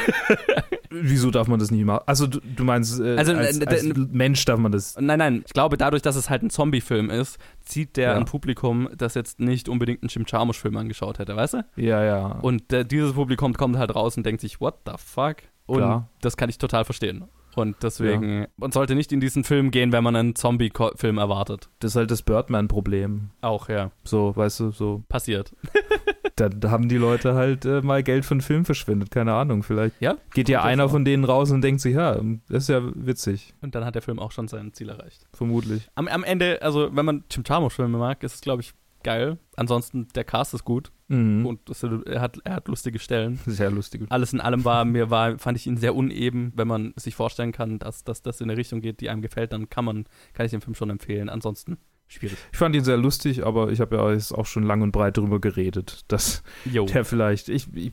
Wieso 0.90 1.30
darf 1.30 1.48
man 1.48 1.58
das 1.58 1.70
nicht 1.70 1.84
machen? 1.84 2.02
Also, 2.06 2.26
du, 2.26 2.40
du 2.40 2.64
meinst, 2.64 3.00
äh, 3.00 3.16
Also, 3.16 3.32
als, 3.34 3.58
äh, 3.58 3.66
als 3.66 3.84
Mensch 4.10 4.44
darf 4.44 4.58
man 4.58 4.72
das. 4.72 4.96
Nein, 5.00 5.18
nein, 5.18 5.42
ich 5.46 5.52
glaube, 5.52 5.76
dadurch, 5.76 6.02
dass 6.02 6.16
es 6.16 6.30
halt 6.30 6.42
ein 6.42 6.50
Zombie-Film 6.50 7.10
ist, 7.10 7.38
zieht 7.60 7.96
der 7.96 8.10
Ja. 8.12 8.16
ein 8.16 8.24
Publikum, 8.24 8.88
das 8.96 9.14
jetzt 9.14 9.40
nicht 9.40 9.68
unbedingt 9.68 10.02
einen 10.02 10.08
Jim 10.08 10.24
Jarmusch-Film 10.26 10.76
angeschaut 10.76 11.18
hätte, 11.18 11.36
weißt 11.36 11.54
du? 11.54 11.64
Ja, 11.76 12.02
ja. 12.04 12.26
Und 12.40 12.72
äh, 12.72 12.84
dieses 12.84 13.12
Publikum 13.12 13.54
kommt 13.54 13.76
halt 13.76 13.94
raus 13.94 14.16
und 14.16 14.24
denkt 14.24 14.40
sich, 14.40 14.60
what 14.60 14.76
the 14.86 14.92
fuck? 14.96 15.36
Und 15.66 15.78
Klar. 15.78 16.08
das 16.20 16.36
kann 16.36 16.48
ich 16.48 16.58
total 16.58 16.84
verstehen. 16.84 17.24
Und 17.54 17.76
deswegen, 17.82 18.46
man 18.56 18.70
sollte 18.70 18.94
nicht 18.94 19.10
in 19.10 19.18
diesen 19.20 19.42
Film 19.42 19.72
gehen, 19.72 19.90
wenn 19.90 20.04
man 20.04 20.14
einen 20.14 20.36
Zombie-Film 20.36 21.18
erwartet. 21.18 21.68
Das 21.80 21.92
ist 21.92 21.96
halt 21.96 22.10
das 22.10 22.22
Birdman-Problem. 22.22 23.30
Auch, 23.40 23.68
ja. 23.68 23.90
So, 24.04 24.34
weißt 24.36 24.60
du, 24.60 24.70
so. 24.70 25.02
Passiert. 25.08 25.52
Da, 26.40 26.48
da 26.48 26.70
haben 26.70 26.88
die 26.88 26.96
Leute 26.96 27.34
halt 27.34 27.64
äh, 27.64 27.80
mal 27.82 28.02
Geld 28.02 28.24
für 28.24 28.32
einen 28.34 28.40
Film 28.40 28.64
verschwendet. 28.64 29.10
Keine 29.10 29.32
Ahnung, 29.34 29.62
vielleicht 29.62 30.00
Ja. 30.00 30.16
geht 30.34 30.48
ja 30.48 30.62
einer 30.62 30.88
von 30.88 31.04
denen 31.04 31.24
raus 31.24 31.50
und 31.50 31.62
denkt 31.62 31.80
sich, 31.80 31.94
ja, 31.94 32.14
das 32.48 32.64
ist 32.64 32.68
ja 32.68 32.80
witzig. 32.94 33.54
Und 33.60 33.74
dann 33.74 33.84
hat 33.84 33.94
der 33.94 34.02
Film 34.02 34.18
auch 34.18 34.32
schon 34.32 34.48
sein 34.48 34.72
Ziel 34.72 34.88
erreicht. 34.88 35.26
Vermutlich. 35.32 35.88
Am, 35.94 36.08
am 36.08 36.24
Ende, 36.24 36.62
also 36.62 36.90
wenn 36.94 37.04
man 37.04 37.24
Jim 37.30 37.42
Jarmusch-Filme 37.46 37.98
mag, 37.98 38.22
ist 38.22 38.34
es, 38.36 38.40
glaube 38.40 38.62
ich, 38.62 38.72
geil. 39.02 39.38
Ansonsten, 39.56 40.08
der 40.14 40.24
Cast 40.24 40.54
ist 40.54 40.64
gut 40.64 40.90
Mhm. 41.10 41.46
und 41.46 41.70
es, 41.70 41.82
er, 41.82 42.20
hat, 42.20 42.36
er 42.44 42.56
hat 42.56 42.68
lustige 42.68 42.98
Stellen. 42.98 43.38
Sehr 43.46 43.70
lustig. 43.70 44.02
Alles 44.10 44.34
in 44.34 44.40
allem 44.42 44.64
war 44.66 44.84
mir 44.84 45.08
war, 45.08 45.38
fand 45.38 45.56
ich 45.56 45.66
ihn 45.66 45.78
sehr 45.78 45.94
uneben. 45.94 46.52
Wenn 46.54 46.68
man 46.68 46.92
sich 46.96 47.14
vorstellen 47.14 47.52
kann, 47.52 47.78
dass, 47.78 48.04
dass 48.04 48.20
das 48.20 48.42
in 48.42 48.50
eine 48.50 48.58
Richtung 48.58 48.82
geht, 48.82 49.00
die 49.00 49.08
einem 49.08 49.22
gefällt, 49.22 49.52
dann 49.54 49.70
kann 49.70 49.86
man, 49.86 50.04
kann 50.34 50.44
ich 50.44 50.50
den 50.50 50.60
Film 50.60 50.74
schon 50.74 50.90
empfehlen. 50.90 51.30
Ansonsten 51.30 51.78
schwierig. 52.08 52.36
Ich 52.52 52.58
fand 52.58 52.74
ihn 52.74 52.84
sehr 52.84 52.96
lustig, 52.96 53.44
aber 53.46 53.70
ich 53.70 53.80
habe 53.80 53.96
ja 53.96 54.10
jetzt 54.12 54.32
auch 54.32 54.46
schon 54.46 54.62
lang 54.64 54.82
und 54.82 54.92
breit 54.92 55.16
darüber 55.16 55.40
geredet, 55.40 56.04
dass 56.08 56.42
Jo. 56.64 56.86
der 56.86 57.04
vielleicht. 57.04 57.48
Ich, 57.48 57.68
ich, 57.74 57.92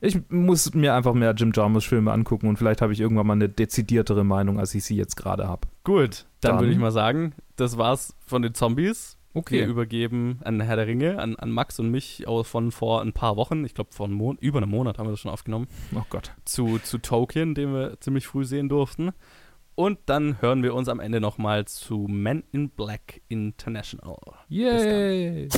ich 0.00 0.18
muss 0.30 0.74
mir 0.74 0.94
einfach 0.94 1.14
mehr 1.14 1.32
Jim 1.32 1.52
Jarmusch-Filme 1.54 2.12
angucken 2.12 2.48
und 2.48 2.56
vielleicht 2.58 2.82
habe 2.82 2.92
ich 2.92 3.00
irgendwann 3.00 3.26
mal 3.26 3.34
eine 3.34 3.48
dezidiertere 3.48 4.24
Meinung, 4.24 4.58
als 4.58 4.74
ich 4.74 4.84
sie 4.84 4.96
jetzt 4.96 5.16
gerade 5.16 5.46
habe. 5.48 5.68
Gut, 5.84 6.26
dann, 6.40 6.52
Dann- 6.52 6.60
würde 6.60 6.72
ich 6.72 6.78
mal 6.78 6.90
sagen, 6.92 7.34
das 7.56 7.78
war's 7.78 8.14
von 8.26 8.42
den 8.42 8.54
Zombies. 8.54 9.16
Okay. 9.34 9.60
Wir 9.60 9.66
übergeben 9.66 10.40
an 10.44 10.60
Herr 10.60 10.76
der 10.76 10.86
Ringe, 10.86 11.18
an, 11.18 11.36
an 11.36 11.50
Max 11.50 11.78
und 11.78 11.90
mich 11.90 12.26
von 12.42 12.70
vor 12.70 13.00
ein 13.00 13.14
paar 13.14 13.36
Wochen, 13.36 13.64
ich 13.64 13.72
glaube 13.72 13.90
vor 13.90 14.04
einem 14.06 14.36
über 14.40 14.58
einem 14.58 14.68
Monat 14.68 14.98
haben 14.98 15.06
wir 15.06 15.12
das 15.12 15.20
schon 15.20 15.30
aufgenommen, 15.30 15.68
Oh 15.94 16.02
Gott. 16.10 16.32
zu, 16.44 16.78
zu 16.80 16.98
Tolkien, 16.98 17.54
den 17.54 17.72
wir 17.72 17.98
ziemlich 18.00 18.26
früh 18.26 18.44
sehen 18.44 18.68
durften. 18.68 19.12
Und 19.74 19.98
dann 20.06 20.40
hören 20.42 20.62
wir 20.62 20.74
uns 20.74 20.88
am 20.88 21.00
Ende 21.00 21.20
nochmal 21.20 21.64
zu 21.64 22.06
Men 22.08 22.44
in 22.52 22.68
Black 22.68 23.22
International. 23.28 24.18
Yay! 24.48 25.48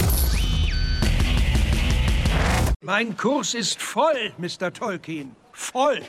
Mein 2.81 3.17
Kurs 3.17 3.55
ist 3.55 3.83
voll, 3.83 4.33
Mr. 4.39 4.73
Tolkien. 4.73 5.35
Voll. 5.53 6.01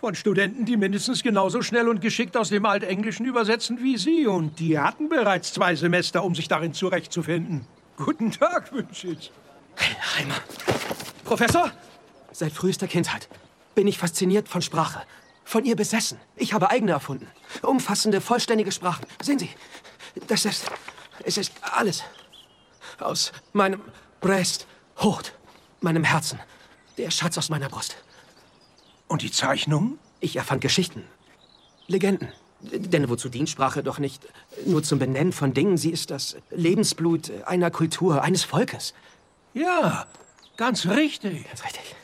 Von 0.00 0.16
Studenten, 0.16 0.64
die 0.64 0.76
mindestens 0.76 1.22
genauso 1.22 1.62
schnell 1.62 1.88
und 1.88 2.00
geschickt 2.00 2.36
aus 2.36 2.48
dem 2.48 2.66
Altenglischen 2.66 3.26
übersetzen 3.26 3.78
wie 3.80 3.96
Sie. 3.96 4.26
Und 4.26 4.58
die 4.58 4.76
hatten 4.78 5.08
bereits 5.08 5.52
zwei 5.52 5.76
Semester, 5.76 6.24
um 6.24 6.34
sich 6.34 6.48
darin 6.48 6.72
zurechtzufinden. 6.72 7.66
Guten 7.96 8.32
Tag, 8.32 8.72
wünsche 8.72 9.08
ich. 9.08 9.30
Heimer. 10.16 10.34
Professor, 11.24 11.70
seit 12.32 12.52
frühester 12.52 12.88
Kindheit 12.88 13.28
bin 13.76 13.86
ich 13.86 13.98
fasziniert 13.98 14.48
von 14.48 14.62
Sprache. 14.62 15.02
Von 15.52 15.66
ihr 15.66 15.76
besessen. 15.76 16.18
Ich 16.36 16.54
habe 16.54 16.70
eigene 16.70 16.92
erfunden. 16.92 17.26
Umfassende, 17.60 18.22
vollständige 18.22 18.72
Sprachen. 18.72 19.04
Sehen 19.22 19.38
Sie, 19.38 19.50
das 20.26 20.46
ist. 20.46 20.64
Es 21.24 21.36
ist 21.36 21.52
alles. 21.60 22.02
Aus 22.98 23.32
meinem 23.52 23.82
Brest, 24.22 24.66
Hut, 25.02 25.34
meinem 25.82 26.04
Herzen. 26.04 26.40
Der 26.96 27.10
Schatz 27.10 27.36
aus 27.36 27.50
meiner 27.50 27.68
Brust. 27.68 27.98
Und 29.08 29.20
die 29.20 29.30
Zeichnungen? 29.30 29.98
Ich 30.20 30.36
erfand 30.36 30.62
Geschichten. 30.62 31.04
Legenden. 31.86 32.32
Denn 32.62 33.10
wozu 33.10 33.28
dient 33.28 33.50
Sprache 33.50 33.82
doch 33.82 33.98
nicht 33.98 34.26
nur 34.64 34.82
zum 34.82 34.98
Benennen 34.98 35.34
von 35.34 35.52
Dingen? 35.52 35.76
Sie 35.76 35.90
ist 35.90 36.10
das 36.10 36.34
Lebensblut 36.48 37.30
einer 37.44 37.70
Kultur, 37.70 38.22
eines 38.22 38.42
Volkes. 38.42 38.94
Ja, 39.52 40.06
ganz 40.56 40.86
richtig. 40.86 41.46
Ganz 41.46 41.62
richtig. 41.62 41.94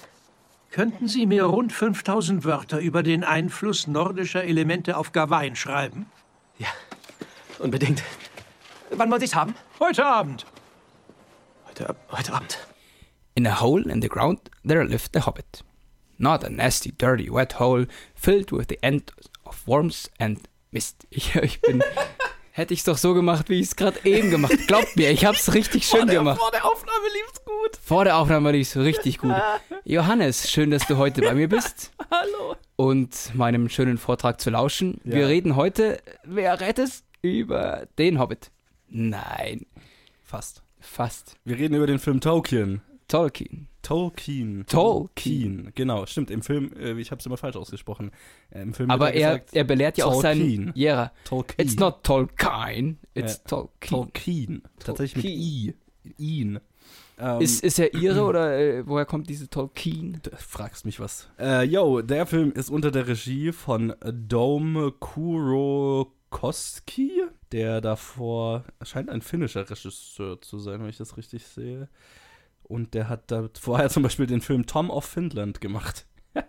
Könnten 0.78 1.08
Sie 1.08 1.26
mir 1.26 1.42
rund 1.42 1.72
5000 1.72 2.44
Wörter 2.44 2.78
über 2.78 3.02
den 3.02 3.24
Einfluss 3.24 3.88
nordischer 3.88 4.44
Elemente 4.44 4.96
auf 4.96 5.10
Gawain 5.10 5.56
schreiben? 5.56 6.06
Ja, 6.56 6.68
unbedingt. 7.58 8.04
Wann 8.90 9.10
wollen 9.10 9.18
Sie 9.18 9.26
es 9.26 9.34
haben? 9.34 9.56
Heute 9.80 10.06
Abend. 10.06 10.46
Heute, 11.68 11.96
heute 12.12 12.32
Abend. 12.32 12.58
In 13.34 13.44
a 13.48 13.60
hole 13.60 13.90
in 13.90 14.00
the 14.00 14.08
ground 14.08 14.52
there 14.64 14.84
lived 14.84 15.16
a 15.16 15.26
hobbit. 15.26 15.64
Not 16.16 16.44
a 16.44 16.48
nasty, 16.48 16.92
dirty, 16.92 17.28
wet 17.28 17.58
hole 17.58 17.88
filled 18.14 18.52
with 18.52 18.68
the 18.68 18.78
end 18.80 19.12
of 19.46 19.66
worms 19.66 20.08
and 20.20 20.48
mist. 20.70 21.08
Ich, 21.10 21.34
ich 21.42 21.60
bin. 21.60 21.82
Hätte 22.58 22.74
ich 22.74 22.80
es 22.80 22.84
doch 22.86 22.98
so 22.98 23.14
gemacht, 23.14 23.48
wie 23.50 23.60
ich 23.60 23.68
es 23.68 23.76
gerade 23.76 24.00
eben 24.04 24.30
gemacht. 24.30 24.52
Glaubt 24.66 24.96
mir, 24.96 25.12
ich 25.12 25.24
hab's 25.24 25.54
richtig 25.54 25.86
schön 25.86 26.08
gemacht. 26.08 26.40
Vor 26.40 26.50
der 26.50 26.64
Aufnahme 26.64 27.06
lief's 27.12 27.44
gut. 27.44 27.78
Vor 27.84 28.02
der 28.02 28.16
Aufnahme 28.16 28.50
lief's 28.50 28.76
richtig 28.76 29.18
gut. 29.18 29.32
Johannes, 29.84 30.50
schön, 30.50 30.72
dass 30.72 30.84
du 30.88 30.96
heute 30.96 31.20
bei 31.20 31.34
mir 31.34 31.48
bist 31.48 31.92
Hallo. 32.10 32.56
und 32.74 33.32
meinem 33.36 33.68
schönen 33.68 33.96
Vortrag 33.96 34.40
zu 34.40 34.50
lauschen. 34.50 35.00
Wir 35.04 35.20
Ja. 35.20 35.26
reden 35.28 35.54
heute, 35.54 36.02
wer 36.24 36.60
rät 36.60 36.80
es, 36.80 37.04
über 37.22 37.86
den 37.96 38.18
Hobbit. 38.18 38.50
Nein, 38.88 39.64
Fast. 40.24 40.62
fast. 40.80 41.36
Wir 41.44 41.58
reden 41.58 41.74
über 41.76 41.86
den 41.86 42.00
Film 42.00 42.20
Tolkien. 42.20 42.82
Tolkien. 43.06 43.68
Tolkien. 43.88 44.66
Tolkien. 44.66 45.72
Genau, 45.74 46.04
stimmt. 46.04 46.30
Im 46.30 46.42
Film, 46.42 46.70
äh, 46.78 46.92
ich 47.00 47.10
habe 47.10 47.20
es 47.20 47.26
immer 47.26 47.38
falsch 47.38 47.56
ausgesprochen. 47.56 48.10
Äh, 48.50 48.60
Im 48.60 48.74
Film 48.74 48.90
Aber 48.90 49.14
er, 49.14 49.38
gesagt, 49.38 49.54
er 49.56 49.64
belehrt 49.64 49.96
ja 49.96 50.04
auch 50.04 50.20
seinen 50.20 50.40
Tolkien. 50.40 50.72
Lehrer. 50.74 51.12
Tolkien. 51.24 51.66
It's 51.66 51.76
not 51.76 52.02
Tolkien, 52.04 52.98
it's 53.14 53.38
Ja. 53.38 53.44
Tolkien. 53.48 53.90
Tolkien. 53.90 54.62
Tatsächlich 54.78 55.24
mit 55.24 55.32
I. 55.32 55.74
Ihn. 56.18 56.60
Ähm, 57.18 57.40
Ist, 57.40 57.64
ist 57.64 57.78
er 57.78 57.94
ihre 57.94 58.24
oder 58.28 58.58
äh, 58.58 58.86
woher 58.86 59.06
kommt 59.06 59.30
diese 59.30 59.48
Tolkien? 59.48 60.20
Du 60.22 60.30
fragst 60.36 60.84
mich 60.84 61.00
was. 61.00 61.26
Äh, 61.38 61.62
yo, 61.64 62.02
der 62.02 62.26
Film 62.26 62.52
ist 62.52 62.68
unter 62.68 62.90
der 62.90 63.08
Regie 63.08 63.52
von 63.52 63.94
Dome 64.04 64.92
Kurokoski, 66.18 67.22
der 67.52 67.80
davor 67.80 68.64
scheint 68.82 69.08
ein 69.08 69.22
finnischer 69.22 69.68
Regisseur 69.70 70.42
zu 70.42 70.58
sein, 70.58 70.80
wenn 70.82 70.90
ich 70.90 70.98
das 70.98 71.16
richtig 71.16 71.46
sehe. 71.46 71.88
Und 72.68 72.94
der 72.94 73.08
hat 73.08 73.30
da 73.30 73.48
vorher 73.58 73.88
zum 73.90 74.02
Beispiel 74.02 74.26
den 74.26 74.40
Film 74.40 74.66
Tom 74.66 74.90
of 74.90 75.04
Finland 75.04 75.60
gemacht. 75.60 76.06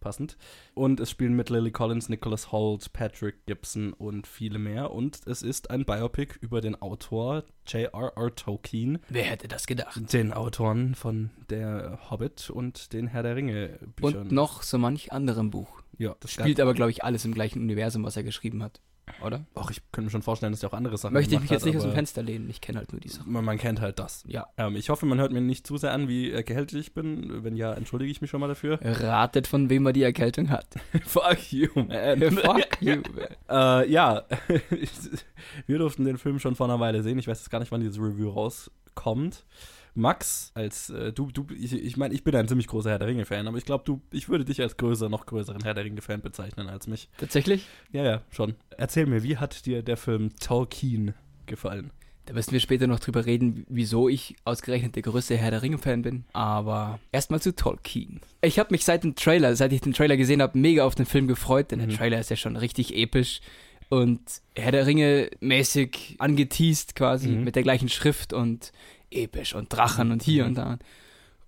Passend. 0.00 0.36
Und 0.74 1.00
es 1.00 1.10
spielen 1.10 1.32
mit 1.34 1.48
Lily 1.48 1.70
Collins, 1.70 2.10
Nicholas 2.10 2.52
Holt, 2.52 2.92
Patrick 2.92 3.46
Gibson 3.46 3.94
und 3.94 4.26
viele 4.26 4.58
mehr. 4.58 4.90
Und 4.90 5.26
es 5.26 5.40
ist 5.40 5.70
ein 5.70 5.86
Biopic 5.86 6.34
über 6.42 6.60
den 6.60 6.80
Autor 6.82 7.44
J.R.R. 7.66 8.34
Tolkien, 8.34 8.98
Wer 9.08 9.24
hätte 9.24 9.48
das 9.48 9.66
gedacht? 9.66 10.12
den 10.12 10.34
Autoren 10.34 10.94
von 10.94 11.30
der 11.48 12.00
Hobbit 12.10 12.50
und 12.50 12.92
den 12.92 13.06
Herr 13.06 13.22
der 13.22 13.34
Ringe 13.36 13.78
Büchern. 13.96 14.22
Und 14.22 14.32
noch 14.32 14.62
so 14.62 14.76
manch 14.76 15.10
anderem 15.10 15.50
Buch. 15.50 15.80
ja, 15.96 16.14
das 16.20 16.32
Spielt 16.32 16.60
aber, 16.60 16.74
glaube 16.74 16.90
ich, 16.90 17.02
alles 17.02 17.24
im 17.24 17.32
gleichen 17.32 17.62
Universum, 17.62 18.04
was 18.04 18.16
er 18.18 18.24
geschrieben 18.24 18.62
hat. 18.62 18.82
Oder? 19.22 19.44
Auch 19.54 19.70
ich 19.70 19.80
könnte 19.92 20.06
mir 20.06 20.10
schon 20.10 20.22
vorstellen, 20.22 20.52
dass 20.52 20.62
er 20.62 20.70
auch 20.70 20.74
andere 20.74 20.96
Sachen 20.96 21.12
Möchte 21.12 21.34
ich 21.34 21.40
mich 21.40 21.50
jetzt 21.50 21.62
hat, 21.62 21.66
nicht 21.66 21.76
aus 21.76 21.82
dem 21.82 21.92
Fenster 21.92 22.22
lehnen. 22.22 22.48
Ich 22.48 22.60
kenne 22.60 22.78
halt 22.78 22.92
nur 22.92 23.00
die 23.00 23.08
Sachen. 23.08 23.30
Man, 23.32 23.44
man 23.44 23.58
kennt 23.58 23.80
halt 23.80 23.98
das. 23.98 24.24
Ja. 24.26 24.46
Ähm, 24.56 24.76
ich 24.76 24.88
hoffe, 24.88 25.06
man 25.06 25.18
hört 25.18 25.32
mir 25.32 25.40
nicht 25.40 25.66
zu 25.66 25.76
sehr 25.76 25.92
an, 25.92 26.08
wie 26.08 26.30
äh, 26.30 26.42
gehältig 26.42 26.78
ich 26.78 26.94
bin. 26.94 27.44
Wenn 27.44 27.56
ja, 27.56 27.72
entschuldige 27.74 28.10
ich 28.10 28.20
mich 28.20 28.30
schon 28.30 28.40
mal 28.40 28.48
dafür. 28.48 28.78
Ratet, 28.82 29.46
von 29.46 29.70
wem 29.70 29.86
er 29.86 29.92
die 29.92 30.02
Erkältung 30.02 30.50
hat. 30.50 30.66
Fuck 31.04 31.52
you, 31.52 31.68
man. 31.74 32.20
Fuck 32.32 32.68
you. 32.80 33.02
Äh, 33.48 33.90
ja, 33.90 34.22
wir 35.66 35.78
durften 35.78 36.04
den 36.04 36.18
Film 36.18 36.38
schon 36.38 36.54
vor 36.54 36.66
einer 36.66 36.80
Weile 36.80 37.02
sehen. 37.02 37.18
Ich 37.18 37.28
weiß 37.28 37.40
jetzt 37.40 37.50
gar 37.50 37.60
nicht, 37.60 37.72
wann 37.72 37.80
dieses 37.80 37.98
Review 37.98 38.30
rauskommt. 38.30 39.44
Max, 39.94 40.50
als 40.54 40.90
äh, 40.90 41.12
du, 41.12 41.30
du, 41.30 41.46
ich, 41.58 41.72
ich 41.72 41.96
meine, 41.96 42.14
ich 42.14 42.24
bin 42.24 42.34
ein 42.34 42.48
ziemlich 42.48 42.66
großer 42.66 42.90
Herr 42.90 42.98
der 42.98 43.08
Ringe-Fan, 43.08 43.46
aber 43.46 43.58
ich 43.58 43.64
glaube, 43.64 43.84
du, 43.84 44.00
ich 44.10 44.28
würde 44.28 44.44
dich 44.44 44.60
als 44.60 44.76
größer, 44.76 45.08
noch 45.08 45.26
größeren 45.26 45.62
Herr 45.62 45.74
der 45.74 45.84
Ringe-Fan 45.84 46.20
bezeichnen 46.20 46.68
als 46.68 46.86
mich. 46.88 47.08
Tatsächlich? 47.18 47.66
Ja, 47.92 48.02
ja, 48.04 48.22
schon. 48.30 48.54
Erzähl 48.76 49.06
mir, 49.06 49.22
wie 49.22 49.36
hat 49.36 49.66
dir 49.66 49.82
der 49.82 49.96
Film 49.96 50.30
Tolkien 50.40 51.14
gefallen? 51.46 51.90
Da 52.26 52.32
müssen 52.32 52.52
wir 52.52 52.60
später 52.60 52.86
noch 52.86 53.00
drüber 53.00 53.26
reden, 53.26 53.66
wieso 53.68 54.08
ich 54.08 54.34
ausgerechnet 54.44 54.96
der 54.96 55.02
größte 55.02 55.36
Herr 55.36 55.50
der 55.50 55.62
Ringe-Fan 55.62 56.00
bin. 56.02 56.24
Aber 56.32 56.98
erstmal 57.12 57.40
zu 57.42 57.54
Tolkien. 57.54 58.20
Ich 58.40 58.58
habe 58.58 58.70
mich 58.72 58.84
seit 58.84 59.04
dem 59.04 59.14
Trailer, 59.14 59.54
seit 59.56 59.72
ich 59.74 59.82
den 59.82 59.92
Trailer 59.92 60.16
gesehen 60.16 60.40
habe, 60.40 60.58
mega 60.58 60.84
auf 60.86 60.94
den 60.94 61.04
Film 61.06 61.28
gefreut, 61.28 61.70
denn 61.70 61.80
Mhm. 61.80 61.88
der 61.90 61.98
Trailer 61.98 62.18
ist 62.20 62.30
ja 62.30 62.36
schon 62.36 62.56
richtig 62.56 62.96
episch 62.96 63.42
und 63.90 64.20
Herr 64.56 64.72
der 64.72 64.86
Ringe 64.86 65.30
mäßig 65.40 66.16
angeteased 66.18 66.96
quasi 66.96 67.28
Mhm. 67.28 67.44
mit 67.44 67.56
der 67.56 67.62
gleichen 67.62 67.90
Schrift 67.90 68.32
und 68.32 68.72
episch 69.10 69.54
und 69.54 69.72
Drachen 69.72 70.10
und 70.12 70.22
hier 70.22 70.44
und 70.46 70.54
da. 70.54 70.78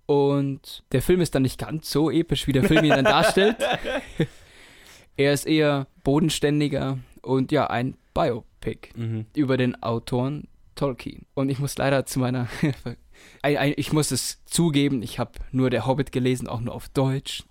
Und 0.07 0.85
der 0.93 1.03
Film 1.03 1.21
ist 1.21 1.35
dann 1.35 1.43
nicht 1.43 1.59
ganz 1.59 1.91
so 1.91 2.11
episch, 2.11 2.47
wie 2.47 2.53
der 2.53 2.65
Film 2.65 2.85
ihn 2.85 2.91
dann 2.91 3.05
darstellt. 3.05 3.57
er 5.17 5.33
ist 5.33 5.47
eher 5.47 5.87
bodenständiger 6.05 6.99
und 7.23 7.53
ja, 7.53 7.69
ein 7.69 7.97
Biopic 8.15 8.91
Mhm. 8.97 9.27
über 9.35 9.57
den 9.57 9.81
Autoren 9.83 10.49
Tolkien. 10.75 11.25
Und 11.35 11.49
ich 11.49 11.59
muss 11.59 11.77
leider 11.79 12.05
zu 12.07 12.19
meiner. 12.19 12.49
ein, 13.43 13.57
ein, 13.57 13.75
ich 13.77 13.93
muss 13.93 14.11
es 14.11 14.45
zugeben, 14.45 15.03
ich 15.03 15.19
habe 15.19 15.33
nur 15.53 15.71
Der 15.71 15.87
Hobbit 15.87 16.13
gelesen, 16.13 16.49
auch 16.49 16.61
nur 16.61 16.75
auf 16.75 16.89
Deutsch. 16.89 17.45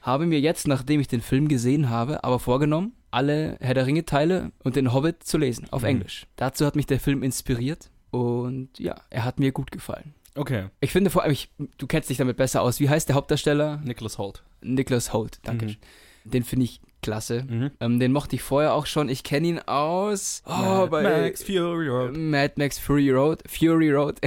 Habe 0.00 0.26
mir 0.26 0.40
jetzt, 0.40 0.66
nachdem 0.66 1.00
ich 1.00 1.06
den 1.08 1.20
Film 1.20 1.48
gesehen 1.48 1.88
habe, 1.88 2.24
aber 2.24 2.38
vorgenommen, 2.40 2.92
alle 3.10 3.56
Herr 3.60 3.74
der 3.74 3.86
Ringe-Teile 3.86 4.50
und 4.64 4.74
den 4.74 4.92
Hobbit 4.92 5.22
zu 5.22 5.38
lesen, 5.38 5.68
auf 5.70 5.82
Mhm. 5.82 5.88
Englisch. 5.88 6.26
Dazu 6.36 6.66
hat 6.66 6.76
mich 6.76 6.86
der 6.86 6.98
Film 6.98 7.22
inspiriert 7.22 7.90
und 8.12 8.78
ja, 8.78 8.94
er 9.10 9.24
hat 9.24 9.40
mir 9.40 9.50
gut 9.52 9.72
gefallen. 9.72 10.14
Okay, 10.34 10.66
Ich 10.80 10.92
finde 10.92 11.10
vor 11.10 11.22
allem, 11.22 11.32
ich, 11.32 11.50
du 11.76 11.86
kennst 11.86 12.08
dich 12.08 12.18
damit 12.18 12.36
besser 12.36 12.62
aus. 12.62 12.80
Wie 12.80 12.88
heißt 12.88 13.08
der 13.08 13.16
Hauptdarsteller? 13.16 13.80
Nicholas 13.84 14.16
Holt. 14.18 14.42
Nicholas 14.62 15.12
Holt, 15.12 15.40
danke. 15.42 15.66
Mhm. 15.66 15.76
Den 16.24 16.44
finde 16.44 16.64
ich 16.64 16.80
klasse. 17.02 17.44
Mhm. 17.48 17.70
Ähm, 17.80 17.98
den 17.98 18.12
mochte 18.12 18.36
ich 18.36 18.42
vorher 18.42 18.74
auch 18.74 18.86
schon. 18.86 19.08
Ich 19.08 19.24
kenne 19.24 19.48
ihn 19.48 19.58
aus 19.58 20.42
oh, 20.46 20.86
bei 20.86 21.02
Max 21.02 21.42
Fury 21.42 21.88
Road. 21.88 22.16
Mad 22.16 22.54
Max 22.56 22.78
Fury 22.78 23.10
Road. 23.10 23.42
Fury 23.48 23.90
Road. 23.90 24.20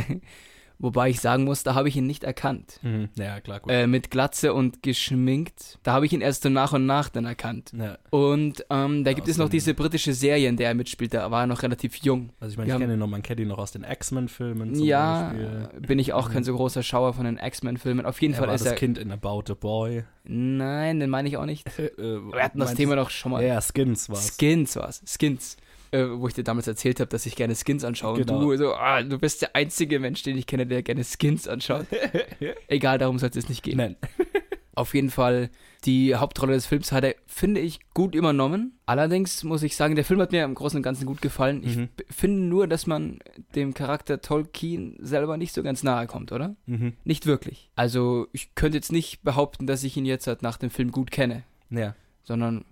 Wobei 0.79 1.09
ich 1.09 1.21
sagen 1.21 1.45
muss, 1.45 1.63
da 1.63 1.73
habe 1.73 1.87
ich 1.87 1.95
ihn 1.95 2.05
nicht 2.05 2.23
erkannt. 2.23 2.79
Mhm. 2.81 3.09
Ja, 3.17 3.39
klar, 3.39 3.61
gut. 3.61 3.71
Äh, 3.71 3.87
mit 3.87 4.11
Glatze 4.11 4.53
und 4.53 4.83
geschminkt. 4.83 5.79
Da 5.83 5.93
habe 5.93 6.05
ich 6.05 6.13
ihn 6.13 6.21
erst 6.21 6.43
so 6.43 6.49
nach 6.49 6.73
und 6.73 6.85
nach 6.85 7.09
dann 7.09 7.25
erkannt. 7.25 7.71
ja. 7.77 7.97
Und 8.09 8.65
ähm, 8.69 9.03
da 9.03 9.13
gibt 9.13 9.25
Aus 9.27 9.31
es 9.31 9.37
noch 9.37 9.49
diese 9.49 9.73
britische 9.73 10.13
Serie, 10.13 10.49
in 10.49 10.57
der 10.57 10.69
er 10.69 10.73
mitspielt. 10.73 11.13
Da 11.13 11.31
war 11.31 11.43
er 11.43 11.47
noch 11.47 11.63
relativ 11.63 11.95
jung. 11.97 12.31
Also 12.39 12.51
ich 12.53 12.57
meine, 12.57 12.71
ich 12.73 12.77
kenne 12.77 12.93
ihn 12.93 12.99
noch, 12.99 13.07
man 13.07 13.21
kennt 13.21 13.39
ihn 13.39 13.47
noch 13.47 13.57
aus 13.57 13.71
den 13.71 13.83
X-Men-Filmen 13.83 14.75
ja, 14.83 15.29
Beispiel. 15.29 15.81
bin 15.81 15.99
ich 15.99 16.13
auch 16.13 16.29
kein 16.29 16.43
so 16.43 16.53
großer 16.55 16.83
Schauer 16.83 17.13
von 17.13 17.25
den 17.25 17.37
X-Men-Filmen. 17.37 18.05
Auf 18.05 18.21
jeden 18.21 18.33
Er 18.33 18.39
Fall 18.39 18.47
war 18.49 18.55
ist 18.55 18.65
das 18.65 18.73
er. 18.73 18.77
Kind 18.77 18.97
in 18.97 19.11
About 19.11 19.43
a 19.49 19.53
Boy. 19.53 20.03
Nein, 20.23 20.99
den 20.99 21.09
meine 21.09 21.27
ich 21.29 21.37
auch 21.37 21.45
nicht. 21.45 21.65
Äh, 21.97 21.99
Wir 21.99 22.43
hatten 22.43 22.59
das 22.59 22.73
Thema 22.73 22.95
doch 22.95 23.09
schon 23.09 23.31
mal. 23.31 23.43
Ja, 23.43 23.61
Skins 23.61 24.09
war's. 24.09 24.35
Skins 24.37 24.75
war's. 24.75 25.01
Skins. 25.05 25.55
Äh, 25.95 26.19
wo 26.19 26.27
ich 26.27 26.33
dir 26.33 26.43
damals 26.43 26.67
erzählt 26.67 26.99
habe, 26.99 27.09
dass 27.09 27.25
ich 27.25 27.35
gerne 27.35 27.55
Skins 27.55 27.83
anschaue. 27.83 28.17
Genau. 28.19 28.35
Und 28.39 28.41
du 28.41 28.57
so, 28.57 28.73
ah, 28.73 29.01
du 29.01 29.17
bist 29.17 29.41
der 29.41 29.55
einzige 29.55 29.99
Mensch, 29.99 30.23
den 30.23 30.37
ich 30.37 30.45
kenne, 30.47 30.65
der 30.67 30.83
gerne 30.83 31.03
Skins 31.03 31.47
anschaut. 31.47 31.85
Egal, 32.67 32.97
darum 32.97 33.19
soll 33.19 33.29
es 33.33 33.49
nicht 33.49 33.63
gehen. 33.63 33.77
Nein. 33.77 33.95
Auf 34.77 34.93
jeden 34.93 35.09
Fall, 35.09 35.49
die 35.85 36.15
Hauptrolle 36.15 36.51
des 36.51 36.65
Films 36.65 36.91
hat 36.91 37.05
er, 37.05 37.15
finde 37.27 37.61
ich, 37.61 37.79
gut 37.93 38.13
übernommen. 38.13 38.77
Allerdings 38.85 39.45
muss 39.45 39.63
ich 39.63 39.77
sagen, 39.77 39.95
der 39.95 40.03
Film 40.03 40.19
hat 40.19 40.33
mir 40.33 40.43
im 40.43 40.53
Großen 40.53 40.75
und 40.75 40.83
Ganzen 40.83 41.05
gut 41.05 41.21
gefallen. 41.21 41.61
Ich 41.63 41.77
Mhm. 41.77 41.87
b- 41.95 42.03
finde 42.09 42.41
nur, 42.41 42.67
dass 42.67 42.85
man 42.85 43.19
dem 43.55 43.73
Charakter 43.73 44.19
Tolkien 44.19 44.97
selber 44.99 45.37
nicht 45.37 45.53
so 45.53 45.63
ganz 45.63 45.81
nahe 45.83 46.07
kommt, 46.07 46.33
oder? 46.33 46.57
Mhm. 46.65 46.91
Nicht 47.05 47.25
wirklich. 47.25 47.69
Also, 47.77 48.27
ich 48.33 48.53
könnte 48.55 48.77
jetzt 48.77 48.91
nicht 48.91 49.23
behaupten, 49.23 49.65
dass 49.65 49.81
ich 49.85 49.95
ihn 49.95 50.05
jetzt 50.05 50.27
halt 50.27 50.41
nach 50.41 50.57
dem 50.57 50.69
Film 50.69 50.91
gut 50.91 51.09
kenne, 51.09 51.43
Ja. 51.69 51.95
sondern 52.23 52.65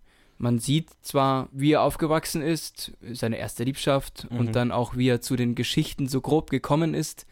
man 0.44 0.60
sieht 0.60 0.90
zwar, 1.02 1.48
wie 1.52 1.72
er 1.72 1.82
aufgewachsen 1.82 2.42
ist, 2.42 2.92
seine 3.14 3.38
erste 3.38 3.64
Liebschaft 3.64 4.28
Mhm. 4.30 4.38
und 4.38 4.56
dann 4.56 4.72
auch, 4.72 4.96
wie 4.96 5.08
er 5.08 5.22
zu 5.22 5.36
den 5.36 5.56
Geschichten 5.56 6.08
so 6.08 6.22
grob 6.22 6.50
gekommen 6.52 6.94
ist, 6.94 7.26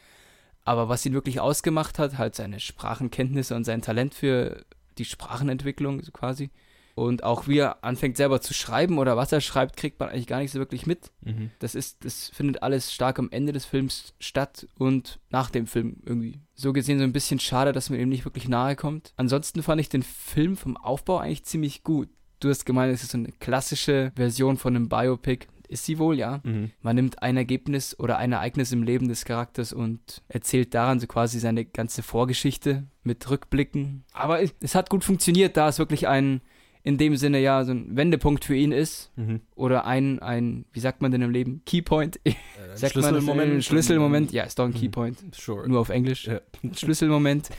aber 0.63 0.89
was 0.89 1.05
ihn 1.05 1.13
wirklich 1.13 1.39
ausgemacht 1.39 1.99
hat, 1.99 2.17
halt 2.17 2.35
seine 2.35 2.59
Sprachenkenntnisse 2.59 3.55
und 3.55 3.65
sein 3.65 3.81
Talent 3.81 4.13
für 4.15 4.63
die 4.97 5.05
Sprachenentwicklung 5.05 6.01
so 6.01 6.11
quasi. 6.11 6.49
Und 6.93 7.23
auch 7.23 7.47
wie 7.47 7.57
er 7.59 7.83
anfängt 7.83 8.17
selber 8.17 8.41
zu 8.41 8.53
schreiben 8.53 8.97
oder 8.99 9.15
was 9.15 9.31
er 9.31 9.39
schreibt, 9.41 9.77
kriegt 9.77 9.99
man 9.99 10.09
eigentlich 10.09 10.27
gar 10.27 10.39
nicht 10.39 10.51
so 10.51 10.59
wirklich 10.59 10.85
mit. 10.85 11.09
Mhm. 11.21 11.49
Das 11.59 11.73
ist, 11.73 12.03
das 12.05 12.29
findet 12.29 12.63
alles 12.63 12.93
stark 12.93 13.17
am 13.17 13.29
Ende 13.31 13.53
des 13.53 13.65
Films 13.65 14.13
statt 14.19 14.67
und 14.77 15.19
nach 15.29 15.49
dem 15.49 15.67
Film 15.67 15.97
irgendwie. 16.05 16.39
So 16.53 16.73
gesehen 16.73 16.97
so 16.99 17.03
ein 17.05 17.13
bisschen 17.13 17.39
schade, 17.39 17.71
dass 17.71 17.89
man 17.89 17.99
ihm 17.99 18.09
nicht 18.09 18.25
wirklich 18.25 18.47
nahe 18.49 18.75
kommt. 18.75 19.13
Ansonsten 19.15 19.63
fand 19.63 19.79
ich 19.81 19.89
den 19.89 20.03
Film 20.03 20.55
vom 20.57 20.75
Aufbau 20.77 21.17
eigentlich 21.17 21.43
ziemlich 21.45 21.83
gut. 21.83 22.09
Du 22.41 22.49
hast 22.49 22.65
gemeint, 22.65 22.93
es 22.93 23.03
ist 23.03 23.11
so 23.11 23.17
eine 23.19 23.31
klassische 23.39 24.11
Version 24.15 24.57
von 24.57 24.75
einem 24.75 24.89
Biopic. 24.89 25.45
Ist 25.69 25.85
sie 25.85 25.99
wohl, 25.99 26.17
ja. 26.17 26.41
Mhm. 26.43 26.71
Man 26.81 26.95
nimmt 26.97 27.21
ein 27.23 27.37
Ergebnis 27.37 27.97
oder 27.97 28.17
ein 28.17 28.33
Ereignis 28.33 28.73
im 28.73 28.83
Leben 28.83 29.07
des 29.07 29.23
Charakters 29.23 29.71
und 29.71 30.21
erzählt 30.27 30.73
daran 30.73 30.99
so 30.99 31.07
quasi 31.07 31.39
seine 31.39 31.63
ganze 31.63 32.03
Vorgeschichte 32.03 32.83
mit 33.03 33.29
Rückblicken. 33.29 34.03
Aber 34.11 34.41
es, 34.41 34.75
hat 34.75 34.89
gut 34.89 35.05
funktioniert, 35.05 35.55
da 35.55 35.69
es 35.69 35.79
wirklich 35.79 36.09
ein, 36.09 36.41
in 36.83 36.97
dem 36.97 37.15
Sinne 37.15 37.39
ja, 37.39 37.63
so 37.63 37.71
ein 37.71 37.95
Wendepunkt 37.95 38.43
für 38.43 38.55
ihn 38.55 38.71
ist. 38.73 39.11
Mhm. 39.15 39.41
Oder 39.55 39.85
ein, 39.85 40.19
ein, 40.19 40.65
wie 40.73 40.81
sagt 40.81 41.01
man 41.01 41.11
denn 41.11 41.21
im 41.21 41.29
Leben? 41.29 41.61
Keypoint. 41.65 42.19
Äh, 42.25 42.33
Sagt 42.75 42.95
man 42.95 43.13
das? 43.13 43.29
Ein 43.29 43.61
Schlüsselmoment. 43.61 44.31
Ja, 44.33 44.43
ist 44.43 44.57
doch 44.59 44.65
ein 44.65 44.71
Mhm. 44.71 44.75
Keypoint. 44.75 45.19
Sure. 45.35 45.69
Nur 45.69 45.79
auf 45.79 45.89
Englisch. 45.89 46.25
Ja. 46.27 46.41
Ein 46.63 46.73
Schlüsselmoment 46.75 47.49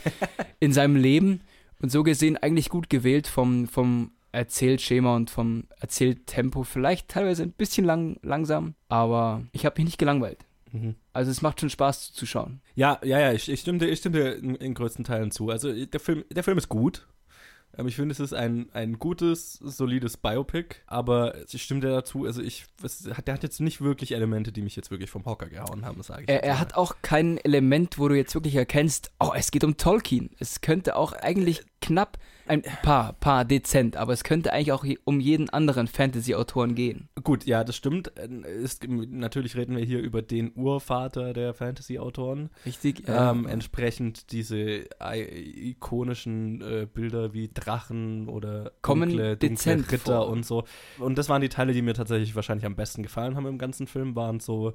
in 0.59 0.73
seinem 0.73 0.97
Leben. 0.97 1.41
Und 1.81 1.91
so 1.91 2.03
gesehen 2.03 2.37
eigentlich 2.37 2.69
gut 2.69 2.89
gewählt 2.89 3.27
vom, 3.27 3.67
vom 3.67 4.11
Erzählschema 4.33 5.15
und 5.15 5.29
vom 5.29 5.63
Erzähltempo. 5.79 6.63
Vielleicht 6.63 7.07
teilweise 7.07 7.43
ein 7.43 7.51
bisschen 7.53 7.85
lang, 7.85 8.17
langsam, 8.21 8.75
aber 8.89 9.43
ich 9.53 9.65
habe 9.65 9.79
mich 9.79 9.85
nicht 9.85 9.97
gelangweilt. 9.97 10.45
Mhm. 10.71 10.95
Also 11.13 11.31
es 11.31 11.41
macht 11.41 11.59
schon 11.61 11.69
Spaß 11.69 12.07
zuzuschauen. 12.13 12.59
Ja, 12.75 12.99
ja, 13.03 13.19
ja, 13.19 13.31
ich, 13.31 13.47
ich 13.49 13.59
stimme 13.61 13.77
dir, 13.77 13.87
ich 13.89 13.99
stimme 13.99 14.17
dir 14.17 14.35
in, 14.35 14.55
in 14.55 14.73
größten 14.73 15.05
Teilen 15.05 15.31
zu. 15.31 15.49
Also 15.49 15.71
der 15.71 15.99
Film, 15.99 16.25
der 16.31 16.43
Film 16.43 16.57
ist 16.57 16.67
gut. 16.67 17.07
Ähm, 17.77 17.87
ich 17.87 17.95
finde, 17.95 18.11
es 18.13 18.19
ist 18.19 18.33
ein, 18.33 18.69
ein 18.73 18.99
gutes, 18.99 19.53
solides 19.53 20.17
Biopic, 20.17 20.77
aber 20.87 21.35
ich 21.51 21.61
stimme 21.63 21.79
dir 21.81 21.89
dazu, 21.89 22.25
also 22.25 22.41
ich, 22.41 22.65
es, 22.83 23.07
hat- 23.15 23.27
der 23.27 23.35
hat 23.35 23.43
jetzt 23.43 23.61
nicht 23.61 23.81
wirklich 23.81 24.13
Elemente, 24.13 24.51
die 24.51 24.61
mich 24.61 24.75
jetzt 24.75 24.91
wirklich 24.91 25.09
vom 25.09 25.25
Hocker 25.25 25.47
gehauen 25.47 25.85
haben, 25.85 26.01
sage 26.03 26.23
ich. 26.23 26.29
Er, 26.29 26.43
er 26.43 26.59
hat 26.59 26.75
auch 26.75 26.95
kein 27.01 27.37
Element, 27.39 27.97
wo 27.99 28.07
du 28.07 28.15
jetzt 28.15 28.33
wirklich 28.35 28.55
erkennst, 28.55 29.11
oh, 29.19 29.31
es 29.35 29.49
geht 29.51 29.63
um 29.63 29.77
Tolkien. 29.77 30.31
Es 30.39 30.61
könnte 30.61 30.95
auch 30.95 31.13
eigentlich 31.13 31.61
knapp 31.83 32.17
ein 32.45 32.61
paar, 32.81 33.13
paar 33.13 33.45
dezent, 33.45 33.95
aber 33.95 34.11
es 34.11 34.23
könnte 34.25 34.51
eigentlich 34.51 34.73
auch 34.73 34.85
um 35.05 35.19
jeden 35.21 35.49
anderen 35.49 35.87
Fantasy-Autoren 35.87 36.75
gehen. 36.75 37.07
Gut, 37.23 37.45
ja, 37.45 37.63
das 37.63 37.77
stimmt. 37.77 38.11
Äh, 38.17 38.61
Ist, 38.61 38.85
natürlich 38.87 39.55
reden 39.55 39.77
wir 39.77 39.83
hier 39.85 39.99
über 40.01 40.21
den 40.21 40.51
Urvater 40.55 41.31
der 41.33 41.53
Fantasy-Autoren. 41.53 42.49
Richtig? 42.65 43.03
Ähm, 43.07 43.45
entsprechend 43.47 44.31
diese 44.33 44.57
i- 44.59 45.69
ikonischen 45.71 46.61
äh, 46.61 46.85
Bilder 46.91 47.33
wie 47.33 47.49
Drachen 47.53 48.27
oder 48.27 48.73
Kommen 48.81 49.09
dunkle, 49.09 49.37
dunkle 49.37 49.49
dezent 49.49 49.91
Ritter 49.91 50.17
vor. 50.23 50.27
und 50.29 50.45
so. 50.45 50.65
Und 50.99 51.17
das 51.17 51.29
waren 51.29 51.41
die 51.41 51.49
Teile, 51.49 51.71
die 51.73 51.81
mir 51.81 51.93
tatsächlich 51.93 52.35
wahrscheinlich 52.35 52.65
am 52.65 52.75
besten 52.75 53.03
gefallen 53.03 53.35
haben 53.35 53.45
im 53.47 53.57
ganzen 53.57 53.87
Film, 53.87 54.15
waren 54.17 54.39
so, 54.41 54.73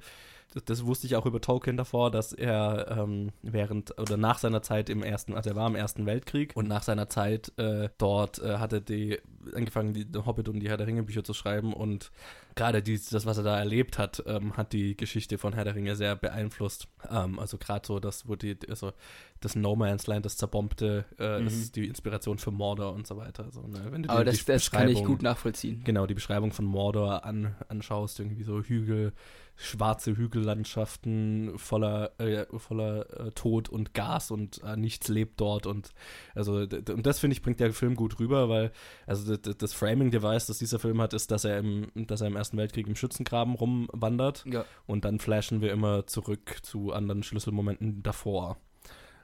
das, 0.54 0.64
das 0.64 0.86
wusste 0.86 1.06
ich 1.06 1.16
auch 1.16 1.26
über 1.26 1.40
Tolkien 1.40 1.76
davor, 1.76 2.10
dass 2.10 2.32
er 2.32 2.96
ähm, 2.98 3.30
während 3.42 3.98
oder 3.98 4.16
nach 4.16 4.38
seiner 4.38 4.62
Zeit 4.62 4.88
im 4.88 5.02
ersten, 5.02 5.34
also 5.34 5.50
er 5.50 5.56
war 5.56 5.66
im 5.66 5.74
Ersten 5.74 6.06
Weltkrieg 6.06 6.52
und 6.54 6.68
nach 6.68 6.82
seiner 6.82 7.08
Zeit 7.08 7.52
äh, 7.58 7.88
dort 7.98 8.38
äh, 8.38 8.58
hat 8.58 8.72
er 8.72 8.80
die 8.80 9.18
angefangen, 9.54 9.94
die 9.94 10.06
Hobbit 10.14 10.48
und 10.48 10.60
die 10.60 10.68
Herr 10.68 10.76
der 10.76 10.86
Ringe 10.86 11.02
Bücher 11.02 11.24
zu 11.24 11.34
schreiben 11.34 11.72
und 11.72 12.10
gerade 12.58 12.82
das, 12.82 13.24
was 13.24 13.38
er 13.38 13.44
da 13.44 13.58
erlebt 13.58 13.98
hat, 13.98 14.22
ähm, 14.26 14.56
hat 14.56 14.72
die 14.72 14.96
Geschichte 14.96 15.38
von 15.38 15.52
Herr 15.54 15.64
der 15.64 15.74
Ringe 15.74 15.96
sehr 15.96 16.16
beeinflusst. 16.16 16.88
Ähm, 17.10 17.38
also 17.38 17.56
gerade 17.56 17.86
so, 17.86 18.00
das 18.00 18.28
wo 18.28 18.36
die, 18.36 18.58
also 18.68 18.92
das 19.40 19.54
No 19.54 19.76
Man's 19.76 20.06
Land, 20.08 20.24
das 20.26 20.36
zerbombte, 20.36 21.04
äh, 21.12 21.42
das 21.44 21.54
Mhm. 21.54 21.60
ist 21.60 21.76
die 21.76 21.86
Inspiration 21.86 22.38
für 22.38 22.50
Mordor 22.50 22.92
und 22.92 23.06
so 23.06 23.16
weiter. 23.16 23.44
Also, 23.44 23.62
ne, 23.62 23.86
wenn 23.90 24.02
du 24.02 24.10
aber 24.10 24.24
das, 24.24 24.38
die 24.38 24.44
das 24.44 24.70
kann 24.70 24.88
ich 24.88 25.04
gut 25.04 25.22
nachvollziehen. 25.22 25.82
Genau, 25.84 26.06
die 26.06 26.14
Beschreibung 26.14 26.52
von 26.52 26.64
Mordor 26.64 27.24
an, 27.24 27.54
anschaust, 27.68 28.18
irgendwie 28.18 28.42
so 28.42 28.60
Hügel, 28.62 29.12
schwarze 29.60 30.16
Hügellandschaften 30.16 31.58
voller, 31.58 32.12
äh, 32.18 32.46
voller 32.58 33.26
äh, 33.26 33.30
Tod 33.32 33.68
und 33.68 33.92
Gas 33.92 34.30
und 34.30 34.62
äh, 34.62 34.76
nichts 34.76 35.08
lebt 35.08 35.40
dort 35.40 35.66
und 35.66 35.90
also 36.36 36.58
und 36.58 37.06
das 37.06 37.18
finde 37.18 37.34
ich 37.34 37.42
bringt 37.42 37.58
der 37.58 37.72
Film 37.72 37.96
gut 37.96 38.20
rüber, 38.20 38.48
weil 38.48 38.70
also 39.06 39.36
das 39.36 39.72
Framing-Device, 39.72 40.46
das 40.46 40.58
dieser 40.58 40.78
Film 40.78 41.00
hat, 41.00 41.12
ist, 41.12 41.32
dass 41.32 41.44
er 41.44 41.58
im, 41.58 41.90
dass 41.94 42.20
er 42.20 42.28
im 42.28 42.36
Ersten 42.36 42.47
Weltkrieg 42.56 42.86
im 42.86 42.96
Schützengraben 42.96 43.54
rumwandert 43.54 44.44
Ja. 44.46 44.64
und 44.86 45.04
dann 45.04 45.18
flashen 45.18 45.60
wir 45.60 45.72
immer 45.72 46.06
zurück 46.06 46.58
zu 46.62 46.92
anderen 46.92 47.22
Schlüsselmomenten 47.22 48.02
davor. 48.02 48.56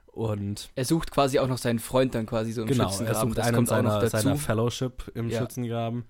Und 0.07 0.69
Er 0.75 0.85
sucht 0.85 1.11
quasi 1.11 1.39
auch 1.39 1.47
noch 1.47 1.57
seinen 1.57 1.79
Freund 1.79 2.15
dann 2.15 2.25
quasi 2.25 2.51
so 2.53 2.61
im 2.61 2.67
genau, 2.67 2.83
er 2.85 2.89
Schützengraben. 2.89 3.29
sucht 3.29 3.37
das 3.37 3.47
einen 3.47 3.55
kommt 3.57 3.71
auch 3.71 3.81
noch 3.81 3.89
seiner, 3.91 4.01
dazu. 4.09 4.17
seiner 4.17 4.35
Fellowship 4.37 5.11
im 5.15 5.29
Ja. 5.29 5.39
Schützengraben. 5.39 6.05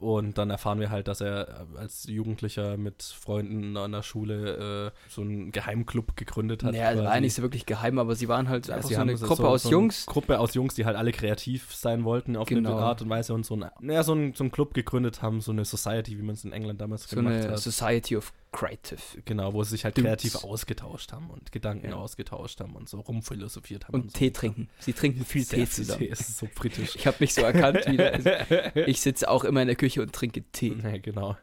Und 0.00 0.38
dann 0.38 0.48
erfahren 0.48 0.80
wir 0.80 0.88
halt, 0.90 1.08
dass 1.08 1.20
er 1.20 1.66
als 1.76 2.04
Jugendlicher 2.06 2.78
mit 2.78 3.02
Freunden 3.02 3.76
an 3.76 3.92
der 3.92 4.02
Schule 4.02 4.92
äh, 4.96 5.10
so 5.10 5.20
einen 5.20 5.52
Geheimclub 5.52 6.16
gegründet 6.16 6.64
hat. 6.64 6.72
Naja, 6.72 6.88
also 6.88 7.04
war 7.04 7.14
ja 7.14 7.20
nicht 7.20 7.34
so 7.34 7.42
wirklich 7.42 7.66
geheim, 7.66 7.98
aber 7.98 8.16
sie 8.16 8.26
waren 8.26 8.48
halt 8.48 8.68
Ja, 8.68 8.76
einfach 8.76 8.88
sie 8.88 8.94
so 8.94 9.00
eine 9.02 9.16
so- 9.18 9.26
Gruppe 9.26 9.42
so, 9.42 9.48
aus 9.48 9.62
so 9.64 9.70
Jungs. 9.70 10.06
Gruppe 10.06 10.38
aus 10.40 10.54
Jungs, 10.54 10.74
die 10.74 10.86
halt 10.86 10.96
alle 10.96 11.12
kreativ 11.12 11.74
sein 11.74 12.04
wollten 12.04 12.36
auf 12.36 12.48
Genau. 12.48 12.72
eine 12.76 12.80
Art 12.80 13.02
und 13.02 13.10
Weise 13.10 13.34
und 13.34 13.44
so, 13.44 13.56
ein, 13.56 13.66
naja, 13.80 14.02
so, 14.02 14.14
ein, 14.14 14.32
so 14.32 14.42
einen 14.42 14.50
Club 14.50 14.72
gegründet 14.72 15.20
haben, 15.20 15.42
so 15.42 15.52
eine 15.52 15.66
Society, 15.66 16.16
wie 16.18 16.22
man 16.22 16.34
es 16.34 16.44
in 16.44 16.52
England 16.52 16.80
damals 16.80 17.08
So 17.08 17.16
gemacht 17.16 17.34
eine 17.34 17.50
hat. 17.50 17.58
Society 17.58 18.16
of 18.16 18.32
Creative. 18.52 18.98
Genau, 19.26 19.52
wo 19.52 19.62
sie 19.62 19.70
sich 19.70 19.84
halt 19.84 19.96
Dudes. 19.96 20.08
kreativ 20.08 20.36
ausgetauscht 20.44 21.12
haben 21.12 21.30
und 21.30 21.52
Gedanken 21.52 21.90
Ja. 21.90 21.94
ausgetauscht 21.96 22.58
haben 22.60 22.74
und 22.74 22.88
so 22.88 22.98
rumphilosophiert 22.98 23.86
haben. 23.86 23.94
Und 23.94 24.10
so. 24.12 24.18
Tee 24.18 24.30
trinken. 24.32 24.68
Sie 24.80 24.92
trinken 24.92 25.24
viel 25.24 25.44
Tee 25.44 25.66
zusammen. 25.68 26.00
Tee, 26.00 26.06
ist 26.06 26.36
so 26.38 26.48
britisch. 26.52 26.96
Ich 26.96 27.06
habe 27.06 27.16
mich 27.20 27.32
so 27.32 27.42
erkannt 27.42 27.86
wieder. 27.86 28.12
Also, 28.12 28.30
ich 28.86 29.00
sitze 29.00 29.30
auch 29.30 29.44
immer 29.44 29.60
in 29.62 29.68
der 29.68 29.76
Küche 29.76 29.89
und 29.98 30.12
trinke 30.12 30.42
Tee. 30.52 30.76
Ja, 30.82 30.98
genau. 30.98 31.36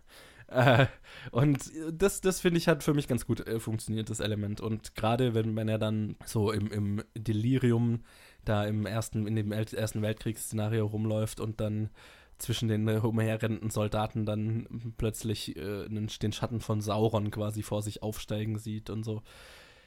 Äh, 0.47 0.87
und 1.31 1.71
das, 1.91 2.21
das 2.21 2.39
finde 2.39 2.57
ich, 2.57 2.67
hat 2.67 2.83
für 2.83 2.93
mich 2.93 3.07
ganz 3.07 3.25
gut 3.25 3.45
äh, 3.45 3.59
funktioniert, 3.59 4.09
das 4.09 4.19
Element. 4.19 4.61
Und 4.61 4.95
gerade 4.95 5.33
wenn, 5.33 5.55
wenn 5.55 5.67
er 5.67 5.77
dann 5.77 6.15
so 6.25 6.51
im, 6.51 6.71
im 6.71 7.03
Delirium 7.17 8.03
da 8.45 8.65
im 8.65 8.85
ersten, 8.85 9.27
in 9.27 9.35
dem 9.35 9.51
Ersten 9.51 10.01
Weltkriegsszenario 10.01 10.85
rumläuft 10.85 11.39
und 11.39 11.59
dann 11.59 11.89
zwischen 12.37 12.69
den 12.69 12.87
äh, 12.87 12.99
umherrennenden 12.99 13.69
Soldaten 13.69 14.25
dann 14.25 14.93
plötzlich 14.97 15.57
äh, 15.57 15.87
den 15.89 16.31
Schatten 16.31 16.61
von 16.61 16.81
Sauron 16.81 17.31
quasi 17.31 17.63
vor 17.63 17.81
sich 17.81 18.03
aufsteigen 18.03 18.57
sieht 18.57 18.89
und 18.89 19.03
so. 19.03 19.23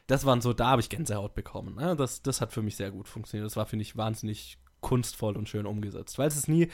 Das 0.07 0.27
waren 0.27 0.41
so, 0.41 0.53
da 0.53 0.71
habe 0.71 0.81
ich 0.81 0.89
Gänsehaut 0.89 1.35
bekommen. 1.35 1.77
Ne? 1.77 1.95
Das, 1.95 2.23
das 2.23 2.41
hat 2.41 2.53
für 2.53 2.63
mich 2.63 2.77
sehr 2.77 2.91
gut 2.91 3.07
funktioniert. 3.07 3.47
Das 3.47 3.57
war, 3.57 3.67
finde 3.67 3.85
ich, 3.85 3.97
wahnsinnig 3.97 4.59
kunstvoll 4.81 5.37
und 5.37 5.49
schön 5.49 5.67
umgesetzt. 5.67 6.19
Weil 6.19 6.29
es 6.29 6.37
ist 6.37 6.49
nie, 6.49 6.69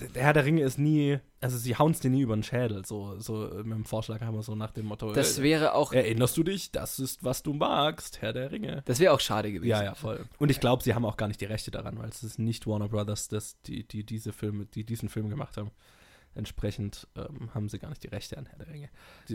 der 0.00 0.22
Herr 0.22 0.32
der 0.32 0.44
Ringe 0.44 0.62
ist 0.62 0.78
nie, 0.78 1.18
also 1.40 1.56
sie 1.56 1.76
hauen 1.76 1.92
es 1.92 2.00
dir 2.00 2.10
nie 2.10 2.20
über 2.20 2.36
den 2.36 2.42
Schädel, 2.42 2.84
so, 2.84 3.18
so 3.18 3.50
mit 3.64 3.72
dem 3.72 3.84
Vorschlag 3.84 4.20
haben 4.20 4.34
wir 4.34 4.42
so 4.42 4.54
nach 4.54 4.70
dem 4.70 4.86
Motto. 4.86 5.12
Das 5.12 5.38
äh, 5.38 5.42
wäre 5.42 5.74
auch, 5.74 5.92
Erinnerst 5.92 6.36
du 6.36 6.42
dich? 6.42 6.70
Das 6.70 6.98
ist, 6.98 7.24
was 7.24 7.42
du 7.42 7.54
magst, 7.54 8.20
Herr 8.20 8.32
der 8.32 8.52
Ringe. 8.52 8.82
das 8.84 9.00
wäre 9.00 9.14
auch 9.14 9.20
schade 9.20 9.52
gewesen. 9.52 9.70
Ja, 9.70 9.82
ja, 9.82 9.94
voll. 9.94 10.24
Und 10.38 10.50
ich 10.50 10.60
glaube, 10.60 10.82
sie 10.82 10.94
haben 10.94 11.04
auch 11.04 11.16
gar 11.16 11.28
nicht 11.28 11.40
die 11.40 11.46
Rechte 11.46 11.70
daran, 11.70 11.98
weil 11.98 12.08
es 12.08 12.22
ist 12.22 12.38
nicht 12.38 12.66
Warner 12.66 12.88
Brothers, 12.88 13.28
das, 13.28 13.60
die, 13.62 13.86
die 13.86 14.04
diese 14.04 14.32
Filme, 14.32 14.66
die 14.66 14.84
diesen 14.84 15.08
Film 15.08 15.30
gemacht 15.30 15.56
haben. 15.56 15.70
Entsprechend 16.36 17.06
ähm, 17.16 17.54
haben 17.54 17.68
sie 17.68 17.78
gar 17.78 17.88
nicht 17.88 18.02
die 18.02 18.08
Rechte 18.08 18.38
an 18.38 18.46
Herr 18.46 18.58
der 18.58 18.68
Ringe, 18.68 18.88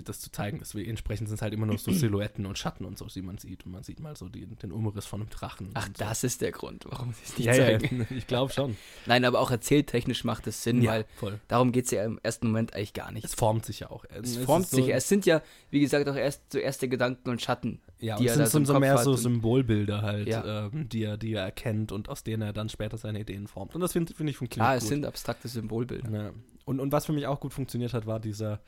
das 0.03 0.19
zu 0.19 0.31
zeigen. 0.31 0.59
Deswegen, 0.59 0.89
entsprechend 0.89 1.27
sind 1.27 1.35
es 1.35 1.41
halt 1.41 1.53
immer 1.53 1.65
nur 1.65 1.77
so 1.77 1.91
Silhouetten 1.91 2.45
und 2.45 2.57
Schatten 2.57 2.85
und 2.85 2.97
so, 2.97 3.05
die 3.07 3.21
man 3.21 3.37
sieht. 3.37 3.65
Und 3.65 3.71
man 3.71 3.83
sieht 3.83 3.99
mal 3.99 4.15
so 4.15 4.29
die, 4.29 4.45
den 4.45 4.71
Umriss 4.71 5.05
von 5.05 5.21
einem 5.21 5.29
Drachen. 5.29 5.69
Ach, 5.73 5.87
so. 5.87 5.93
das 5.97 6.23
ist 6.23 6.41
der 6.41 6.51
Grund, 6.51 6.85
warum 6.89 7.13
sie 7.13 7.21
es 7.23 7.37
nicht 7.37 7.45
ja, 7.47 7.55
ja, 7.55 7.79
zeigen. 7.79 8.07
ich 8.15 8.27
glaube 8.27 8.51
schon. 8.53 8.77
Nein, 9.05 9.25
aber 9.25 9.39
auch 9.39 9.51
erzähltechnisch 9.51 10.23
macht 10.23 10.47
es 10.47 10.63
Sinn, 10.63 10.85
weil 10.85 11.05
voll. 11.15 11.39
darum 11.47 11.71
geht 11.71 11.85
es 11.85 11.91
ja 11.91 12.03
im 12.03 12.19
ersten 12.23 12.47
Moment 12.47 12.73
eigentlich 12.73 12.93
gar 12.93 13.11
nicht. 13.11 13.25
Es 13.25 13.35
formt 13.35 13.65
sich 13.65 13.81
ja 13.81 13.89
auch. 13.89 14.05
Es 14.09 14.37
ist 14.37 14.45
formt 14.45 14.67
so, 14.67 14.77
sich. 14.77 14.93
Es 14.93 15.07
sind 15.07 15.25
ja, 15.25 15.41
wie 15.69 15.79
gesagt, 15.79 16.07
auch 16.07 16.15
erst 16.15 16.51
so 16.51 16.59
erste 16.59 16.87
Gedanken 16.87 17.29
und 17.29 17.41
Schatten. 17.41 17.79
Ja, 17.99 18.17
die 18.17 18.29
und 18.29 18.39
es 18.39 18.51
sind 18.51 18.65
so 18.65 18.73
so 18.73 18.79
mehr 18.79 18.97
so 18.97 19.15
Symbolbilder 19.15 20.01
halt, 20.01 20.27
Ja. 20.27 20.65
ähm, 20.65 20.89
die, 20.89 21.03
er, 21.03 21.17
die 21.17 21.33
er 21.33 21.43
erkennt 21.43 21.91
und 21.91 22.09
aus 22.09 22.23
denen 22.23 22.41
er 22.41 22.53
dann 22.53 22.67
später 22.67 22.97
seine 22.97 23.19
Ideen 23.19 23.47
formt. 23.47 23.75
Und 23.75 23.81
das 23.81 23.93
finde 23.93 24.13
find 24.13 24.29
ich 24.29 24.37
funktioniert 24.37 24.65
Klar, 24.65 24.75
es 24.75 24.83
gut. 24.83 24.89
sind 24.89 25.05
abstrakte 25.05 25.47
Symbolbilder. 25.47 26.11
Ja. 26.11 26.31
Und, 26.71 26.79
und 26.79 26.91
was 26.91 27.05
für 27.05 27.13
mich 27.13 27.27
auch 27.27 27.39
gut 27.39 27.53
funktioniert 27.53 27.93
hat, 27.93 28.05
war 28.07 28.19
dieser, 28.19 28.59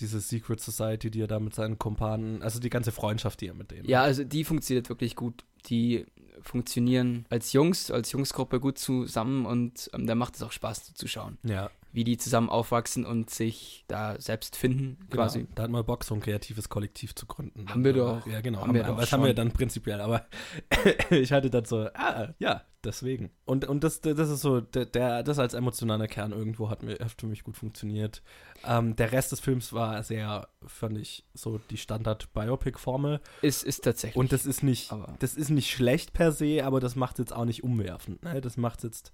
diese 0.00 0.20
Secret 0.20 0.60
Society, 0.60 1.10
die 1.10 1.20
er 1.22 1.26
da 1.28 1.40
mit 1.40 1.54
seinen 1.54 1.78
Kumpanen, 1.78 2.42
also 2.42 2.60
die 2.60 2.70
ganze 2.70 2.92
Freundschaft, 2.92 3.40
die 3.40 3.46
er 3.48 3.54
mit 3.54 3.70
denen 3.70 3.88
Ja, 3.88 4.00
hat. 4.00 4.06
also 4.06 4.24
die 4.24 4.44
funktioniert 4.44 4.88
wirklich 4.88 5.16
gut. 5.16 5.44
Die 5.66 6.06
funktionieren 6.42 7.24
als 7.30 7.52
Jungs, 7.52 7.90
als 7.90 8.12
Jungsgruppe 8.12 8.58
gut 8.60 8.76
zusammen 8.78 9.46
und 9.46 9.88
ähm, 9.94 10.06
da 10.06 10.14
macht 10.14 10.34
es 10.34 10.42
auch 10.42 10.52
Spaß 10.52 10.84
zuzuschauen, 10.84 11.38
Ja, 11.44 11.70
wie 11.92 12.04
die 12.04 12.16
zusammen 12.16 12.48
aufwachsen 12.48 13.04
und 13.04 13.28
sich 13.30 13.84
da 13.86 14.18
selbst 14.20 14.56
finden, 14.56 14.98
quasi. 15.10 15.40
Genau. 15.40 15.50
Da 15.54 15.62
hat 15.64 15.70
man 15.70 15.84
Bock, 15.84 16.04
so 16.04 16.14
ein 16.14 16.20
kreatives 16.20 16.68
Kollektiv 16.68 17.14
zu 17.14 17.26
gründen. 17.26 17.68
Haben 17.68 17.84
wir 17.84 17.92
doch. 17.92 18.26
Ja, 18.26 18.40
genau. 18.40 18.60
Haben 18.60 18.68
Haben 18.68 18.74
wir 18.74 18.82
doch 18.84 18.98
das 18.98 19.12
haben 19.12 19.22
wir 19.22 19.28
schon. 19.28 19.36
dann 19.36 19.52
prinzipiell, 19.52 20.00
aber 20.00 20.24
ich 21.10 21.32
hatte 21.32 21.50
dann 21.50 21.64
so, 21.66 21.88
ah, 21.94 22.28
ja, 22.38 22.62
deswegen. 22.82 23.30
Und, 23.44 23.66
und 23.68 23.84
das, 23.84 24.00
das 24.00 24.30
ist 24.30 24.40
so, 24.40 24.60
der, 24.62 24.86
der, 24.86 25.22
das 25.22 25.38
als 25.38 25.52
emotionaler 25.54 26.08
Kern 26.08 26.32
irgendwo 26.32 26.70
hat, 26.70 26.82
mir, 26.82 26.94
hat 26.98 27.12
für 27.20 27.26
mich 27.26 27.44
gut 27.44 27.56
funktioniert. 27.58 28.22
Ähm, 28.64 28.96
der 28.96 29.12
Rest 29.12 29.32
des 29.32 29.40
Films 29.40 29.72
war 29.74 30.02
sehr, 30.02 30.48
fand 30.66 30.96
ich, 30.98 31.24
so 31.34 31.58
die 31.70 31.76
Standard-Biopic-Formel. 31.76 33.20
Ist, 33.42 33.64
ist 33.64 33.84
tatsächlich. 33.84 34.16
Und 34.16 34.32
das 34.32 34.46
ist 34.46 34.62
nicht, 34.62 34.92
Aber- 34.92 35.14
das 35.18 35.34
ist 35.34 35.50
nicht 35.50 35.70
schlecht 35.70 36.12
per 36.12 36.32
se, 36.32 36.64
aber 36.64 36.80
das 36.80 36.96
macht 36.96 37.18
jetzt 37.18 37.32
auch 37.34 37.44
nicht 37.44 37.62
umwerfend. 37.62 38.22
Ne? 38.24 38.40
Das 38.40 38.56
macht 38.56 38.82
jetzt, 38.82 39.12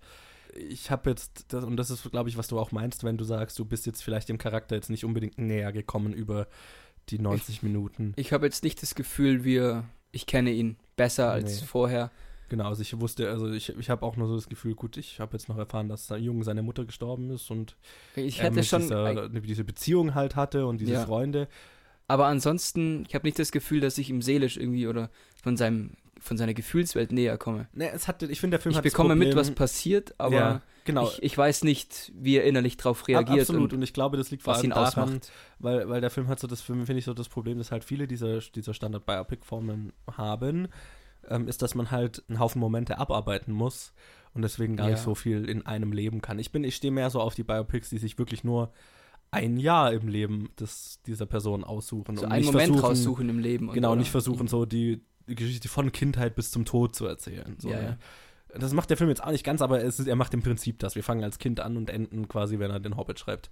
ich 0.54 0.90
habe 0.90 1.10
jetzt, 1.10 1.46
das, 1.52 1.64
und 1.64 1.76
das 1.76 1.90
ist, 1.90 2.10
glaube 2.10 2.28
ich, 2.28 2.36
was 2.36 2.48
du 2.48 2.58
auch 2.58 2.72
meinst, 2.72 3.04
wenn 3.04 3.16
du 3.18 3.24
sagst, 3.24 3.58
du 3.58 3.64
bist 3.64 3.86
jetzt 3.86 4.02
vielleicht 4.02 4.28
dem 4.28 4.38
Charakter 4.38 4.74
jetzt 4.76 4.90
nicht 4.90 5.04
unbedingt 5.04 5.38
näher 5.38 5.72
gekommen 5.72 6.12
über 6.12 6.46
die 7.10 7.18
90 7.18 7.62
Minuten. 7.62 8.12
ich 8.16 8.32
habe 8.32 8.44
jetzt 8.46 8.62
nicht 8.64 8.82
das 8.82 8.94
Gefühl, 8.94 9.44
wir, 9.44 9.84
ich 10.12 10.26
kenne 10.26 10.50
ihn 10.52 10.76
besser 10.96 11.30
als 11.30 11.60
Nee. 11.60 11.66
vorher. 11.66 12.10
Genau, 12.50 12.68
also 12.68 12.80
ich 12.80 12.98
wusste, 12.98 13.28
also 13.30 13.50
ich, 13.52 13.76
ich 13.78 13.90
habe 13.90 14.04
auch 14.06 14.16
nur 14.16 14.26
so 14.26 14.34
das 14.34 14.48
Gefühl, 14.48 14.74
gut, 14.74 14.96
ich 14.96 15.20
habe 15.20 15.36
jetzt 15.36 15.48
noch 15.50 15.58
erfahren, 15.58 15.88
dass 15.88 16.06
sein 16.06 16.22
Junge 16.22 16.44
seine 16.44 16.62
Mutter 16.62 16.86
gestorben 16.86 17.30
ist 17.30 17.50
und 17.50 17.76
Ich 18.16 18.40
er 18.40 18.50
mit 18.50 18.64
schon, 18.64 18.80
dieser, 18.82 19.28
diese 19.28 19.64
Beziehung 19.64 20.14
halt 20.14 20.34
hatte 20.34 20.66
und 20.66 20.80
diese 20.80 20.92
Ja. 20.92 21.04
Freunde. 21.04 21.48
aber 22.06 22.26
ansonsten, 22.26 23.04
ich 23.06 23.14
habe 23.14 23.26
nicht 23.26 23.38
das 23.38 23.52
Gefühl, 23.52 23.80
dass 23.80 23.98
ich 23.98 24.08
ihm 24.08 24.22
seelisch 24.22 24.56
irgendwie 24.56 24.86
oder 24.86 25.10
von 25.42 25.58
seinem, 25.58 25.90
von 26.20 26.36
seiner 26.36 26.54
Gefühlswelt 26.54 27.12
näher 27.12 27.38
komme. 27.38 27.68
Ne, 27.72 27.90
es 27.92 28.08
hat, 28.08 28.22
ich 28.22 28.40
finde, 28.40 28.56
der 28.56 28.60
Film 28.62 28.70
Ich 28.72 28.76
hat 28.76 28.84
bekomme 28.84 29.14
mit, 29.14 29.34
was 29.36 29.50
passiert, 29.52 30.14
aber 30.18 30.34
ja, 30.34 30.62
genau. 30.84 31.08
ich, 31.08 31.22
ich 31.22 31.38
weiß 31.38 31.64
nicht, 31.64 32.12
wie 32.14 32.36
er 32.36 32.44
innerlich 32.44 32.76
drauf 32.76 33.02
Ab- 33.02 33.08
reagiert 33.08 33.40
Absolut, 33.42 33.72
und 33.72 33.78
und 33.78 33.82
ich 33.82 33.92
glaube, 33.92 34.16
das 34.16 34.30
liegt 34.30 34.42
vor 34.42 34.54
allem 34.54 34.70
daran, 34.70 34.86
ausmacht. 34.86 35.30
weil, 35.58 35.88
weil 35.88 36.00
der 36.00 36.10
Film 36.10 36.28
hat 36.28 36.40
so 36.40 36.46
das, 36.46 36.60
finde 36.60 36.92
ich, 36.94 37.04
so 37.04 37.14
das 37.14 37.28
Problem, 37.28 37.58
dass 37.58 37.70
halt 37.70 37.84
viele 37.84 38.06
dieser, 38.06 38.40
dieser 38.40 38.74
Standard-Biopic-Formeln 38.74 39.92
haben, 40.16 40.68
ähm, 41.28 41.48
ist, 41.48 41.62
dass 41.62 41.74
man 41.74 41.90
halt 41.90 42.22
einen 42.28 42.38
Haufen 42.38 42.60
Momente 42.60 42.98
abarbeiten 42.98 43.52
muss 43.52 43.92
und 44.34 44.42
deswegen 44.42 44.76
gar 44.76 44.86
Ja. 44.88 44.94
nicht 44.94 45.02
so 45.02 45.14
viel 45.14 45.48
in 45.48 45.66
einem 45.66 45.92
Leben 45.92 46.20
kann. 46.22 46.38
Ich 46.38 46.52
bin, 46.52 46.64
ich 46.64 46.76
stehe 46.76 46.92
mehr 46.92 47.10
so 47.10 47.20
auf 47.20 47.34
die 47.34 47.44
Biopics, 47.44 47.90
die 47.90 47.98
sich 47.98 48.18
wirklich 48.18 48.44
nur 48.44 48.72
ein 49.30 49.58
Jahr 49.58 49.92
im 49.92 50.08
Leben 50.08 50.48
des, 50.58 51.00
dieser 51.06 51.26
Person 51.26 51.64
aussuchen 51.64 52.16
So 52.16 52.24
und 52.24 52.32
einen 52.32 52.46
Moment 52.46 52.82
raussuchen 52.82 53.28
im 53.28 53.38
Leben. 53.40 53.68
und- 53.68 53.74
Genau, 53.74 53.90
oder- 53.90 53.98
nicht 53.98 54.10
versuchen, 54.10 54.48
so 54.48 54.64
die 54.64 55.02
Geschichte 55.34 55.68
von 55.68 55.92
Kindheit 55.92 56.34
bis 56.34 56.50
zum 56.50 56.64
Tod 56.64 56.94
zu 56.96 57.06
erzählen. 57.06 57.56
So, 57.58 57.70
Ja, 57.70 57.80
ne? 57.80 57.98
Das 58.56 58.72
macht 58.72 58.88
der 58.88 58.96
Film 58.96 59.10
jetzt 59.10 59.22
auch 59.22 59.30
nicht 59.30 59.44
ganz, 59.44 59.60
aber 59.60 59.80
ist, 59.80 59.98
er 60.06 60.16
macht 60.16 60.32
im 60.32 60.42
Prinzip 60.42 60.78
das. 60.78 60.94
Wir 60.94 61.02
fangen 61.04 61.22
als 61.22 61.38
Kind 61.38 61.60
an 61.60 61.76
und 61.76 61.90
enden 61.90 62.28
quasi, 62.28 62.58
wenn 62.58 62.70
er 62.70 62.80
den 62.80 62.96
Hobbit 62.96 63.18
schreibt. 63.18 63.50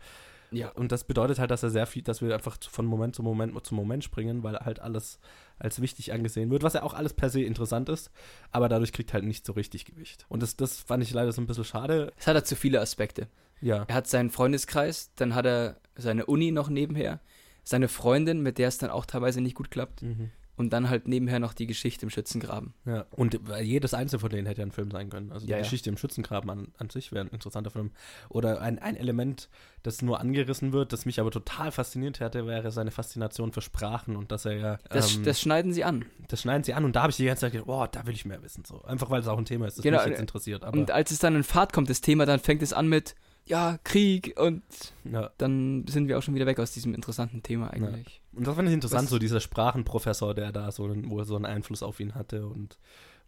Ja. 0.51 0.71
Und 0.71 0.91
das 0.93 1.05
bedeutet 1.05 1.39
halt, 1.39 1.51
dass 1.51 1.63
er 1.63 1.71
sehr 1.71 1.87
viel, 1.87 2.03
dass 2.03 2.23
wir 2.23 2.33
einfach 2.33 2.57
von 2.71 2.87
Moment 2.87 3.15
zu 3.15 3.23
Moment 3.23 3.67
zu 3.67 3.75
Moment 3.75 4.05
springen, 4.05 4.43
weil 4.43 4.57
halt 4.57 4.81
alles 4.81 5.19
als 5.59 5.81
wichtig 5.83 6.13
angesehen 6.13 6.51
wird, 6.51 6.63
was 6.63 6.75
ja 6.75 6.83
auch 6.83 6.95
alles 6.95 7.13
per 7.13 7.31
se 7.31 7.43
interessant 7.43 7.89
ist, 7.89 8.11
aber 8.53 8.69
dadurch 8.69 8.93
kriegt 8.93 9.13
halt 9.13 9.25
nicht 9.25 9.45
so 9.45 9.53
richtig 9.53 9.85
Gewicht. 9.85 10.25
Und 10.29 10.43
das, 10.43 10.57
das 10.57 10.81
fand 10.81 11.03
ich 11.03 11.13
leider 11.13 11.33
so 11.33 11.43
ein 11.43 11.47
bisschen 11.47 11.65
schade. 11.65 12.13
Es 12.17 12.27
hat 12.27 12.35
halt 12.37 12.47
zu 12.47 12.57
viele 12.57 12.81
Aspekte. 12.81 13.27
Ja. 13.61 13.85
Er 13.89 13.95
hat 13.95 14.07
seinen 14.07 14.31
Freundeskreis, 14.31 15.11
dann 15.17 15.35
hat 15.35 15.47
er 15.47 15.77
seine 15.97 16.27
Uni 16.27 16.53
noch 16.53 16.69
nebenher, 16.69 17.21
seine 17.65 17.89
Freundin, 17.89 18.41
mit 18.41 18.59
der 18.59 18.69
es 18.69 18.79
dann 18.79 18.91
auch 18.91 19.05
teilweise 19.07 19.41
nicht 19.41 19.57
gut 19.57 19.71
klappt, 19.71 20.03
Mhm. 20.03 20.31
Und 20.57 20.73
dann 20.73 20.89
halt 20.89 21.07
nebenher 21.07 21.39
noch 21.39 21.53
die 21.53 21.67
Geschichte 21.67 22.07
im 22.07 22.11
Schützengraben. 22.11 22.73
Ja, 22.85 23.05
und 23.11 23.39
jedes 23.63 23.95
einzelne 23.95 24.21
von 24.21 24.31
denen 24.31 24.47
hätte 24.47 24.63
ja 24.63 24.67
ein 24.67 24.73
Film 24.73 24.91
sein 24.91 25.11
können. 25.11 25.31
Also 25.33 25.47
die 25.47 25.51
Ja, 25.53 25.59
ja. 25.59 25.63
Geschichte 25.63 25.91
im 25.91 25.97
Schützengraben 25.97 26.49
an, 26.51 26.69
an 26.79 26.91
sich 26.91 27.13
wäre 27.13 27.25
ein 27.27 27.31
interessanter 27.31 27.71
Film. 27.71 27.91
Oder 28.29 28.61
ein, 28.61 28.79
ein 28.79 28.97
Element, 28.97 29.49
das 29.83 30.03
nur 30.03 30.19
angerissen 30.19 30.73
wird, 30.73 30.93
das 30.93 31.05
mich 31.05 31.21
aber 31.21 31.31
total 31.31 31.71
fasziniert 31.73 32.21
hätte, 32.21 32.47
wäre 32.47 32.71
seine 32.71 32.91
Faszination 32.91 33.53
für 33.53 33.61
Sprachen 33.61 34.17
und 34.17 34.33
dass 34.33 34.45
er 34.47 34.53
ja. 34.57 34.79
Das, 34.89 35.17
ähm, 35.17 35.25
das 35.25 35.41
schneiden 35.41 35.73
sie 35.73 35.85
an. 35.85 36.07
das 36.29 36.41
schneiden 36.43 36.65
sie 36.65 36.73
an 36.75 36.85
und 36.85 36.97
da 36.97 37.03
habe 37.03 37.11
ich 37.11 37.17
die 37.17 37.27
ganze 37.27 37.43
Zeit 37.43 37.53
gedacht, 37.53 37.67
boah, 37.67 37.89
da 37.89 38.07
will 38.07 38.15
ich 38.15 38.25
mehr 38.25 38.43
wissen. 38.43 38.65
So. 38.65 38.83
Einfach 38.83 39.11
weil 39.11 39.21
es 39.21 39.29
auch 39.29 39.39
ein 39.39 39.45
Thema 39.45 39.67
ist, 39.67 39.77
das 39.79 39.83
Genau, 39.83 39.99
mich 39.99 40.07
jetzt 40.09 40.19
äh, 40.19 40.23
interessiert. 40.23 40.65
Aber 40.65 40.79
Und 40.79 40.91
als 40.91 41.11
es 41.11 41.19
dann 41.19 41.37
in 41.37 41.45
Fahrt 41.45 41.73
kommt, 41.73 41.91
das 41.91 42.01
Thema, 42.01 42.25
dann 42.27 42.41
fängt 42.41 42.63
es 42.63 42.73
an 42.73 42.89
mit, 42.89 43.15
ja, 43.47 43.79
Krieg, 43.85 44.35
und 44.39 44.63
ja. 45.11 45.31
dann 45.39 45.87
sind 45.89 46.09
wir 46.09 46.19
auch 46.19 46.23
schon 46.23 46.35
wieder 46.35 46.47
weg 46.47 46.59
aus 46.59 46.73
diesem 46.73 46.95
interessanten 46.95 47.43
Thema 47.43 47.71
eigentlich. 47.71 48.21
Und 48.33 48.47
das 48.47 48.55
fand 48.55 48.69
ich 48.69 48.75
interessant, 48.75 49.05
Was- 49.05 49.11
so 49.11 49.19
dieser 49.19 49.41
Sprachenprofessor, 49.41 50.35
der 50.35 50.53
da 50.53 50.71
so, 50.73 50.85
einen, 50.85 51.09
wo 51.09 51.23
so 51.25 51.37
einen 51.37 51.47
Einfluss 51.47 51.83
auf 51.83 52.01
ihn 52.01 52.15
hatte 52.15 52.47
und 52.47 52.77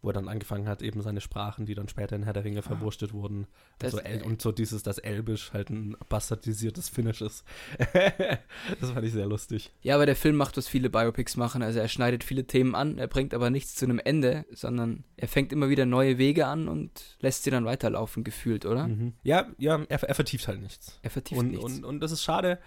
wo 0.03 0.11
er 0.11 0.13
dann 0.13 0.29
angefangen 0.29 0.69
hat, 0.69 0.81
eben 0.83 1.03
seine 1.03 1.21
Sprachen, 1.21 1.67
die 1.67 1.75
dann 1.75 1.89
später 1.89 2.15
in 2.17 2.23
Herr 2.23 2.33
der 2.33 2.45
Ringe 2.45 2.63
verwurstet 2.63 3.13
wurden. 3.13 3.47
Das- 3.79 3.95
Also 3.95 4.05
El 4.07 4.23
und 4.23 4.41
so 4.41 4.53
dieses, 4.53 4.83
dass 4.83 4.99
Elbisch 4.99 5.53
halt 5.53 5.71
ein 5.71 5.97
bastardisiertes 6.09 6.89
Finnisch 6.89 7.21
ist. 7.21 7.45
das 8.81 8.91
fand 8.91 9.05
ich 9.07 9.13
sehr 9.13 9.27
lustig. 9.27 9.71
Ja, 9.83 9.95
aber 9.95 10.07
der 10.07 10.17
Film 10.17 10.37
macht, 10.37 10.57
was 10.57 10.69
viele 10.69 10.91
Biopics 10.91 11.37
machen. 11.37 11.63
Also 11.63 11.79
er 11.81 11.89
schneidet 11.89 12.25
viele 12.25 12.47
Themen 12.47 12.75
an, 12.75 12.99
er 12.99 13.07
bringt 13.09 13.35
aber 13.35 13.51
nichts 13.51 13.75
zu 13.75 13.85
einem 13.87 13.99
Ende, 13.99 14.45
sondern 14.53 15.05
er 15.17 15.29
fängt 15.29 15.53
immer 15.53 15.69
wieder 15.69 15.87
neue 15.87 16.19
Wege 16.19 16.47
an 16.47 16.69
und 16.69 17.17
lässt 17.21 17.45
sie 17.45 17.51
dann 17.51 17.65
weiterlaufen, 17.65 18.25
gefühlt, 18.25 18.67
oder? 18.67 18.89
Mhm. 18.89 19.15
Ja, 19.23 19.47
ja, 19.59 19.83
er, 19.89 20.03
er 20.03 20.15
vertieft 20.15 20.49
halt 20.49 20.61
nichts. 20.61 20.99
Er 21.03 21.11
vertieft 21.11 21.41
Und, 21.41 21.51
nichts. 21.51 21.65
und, 21.65 21.85
und 21.85 22.01
das 22.01 22.13
ist 22.13 22.23
schade. 22.23 22.59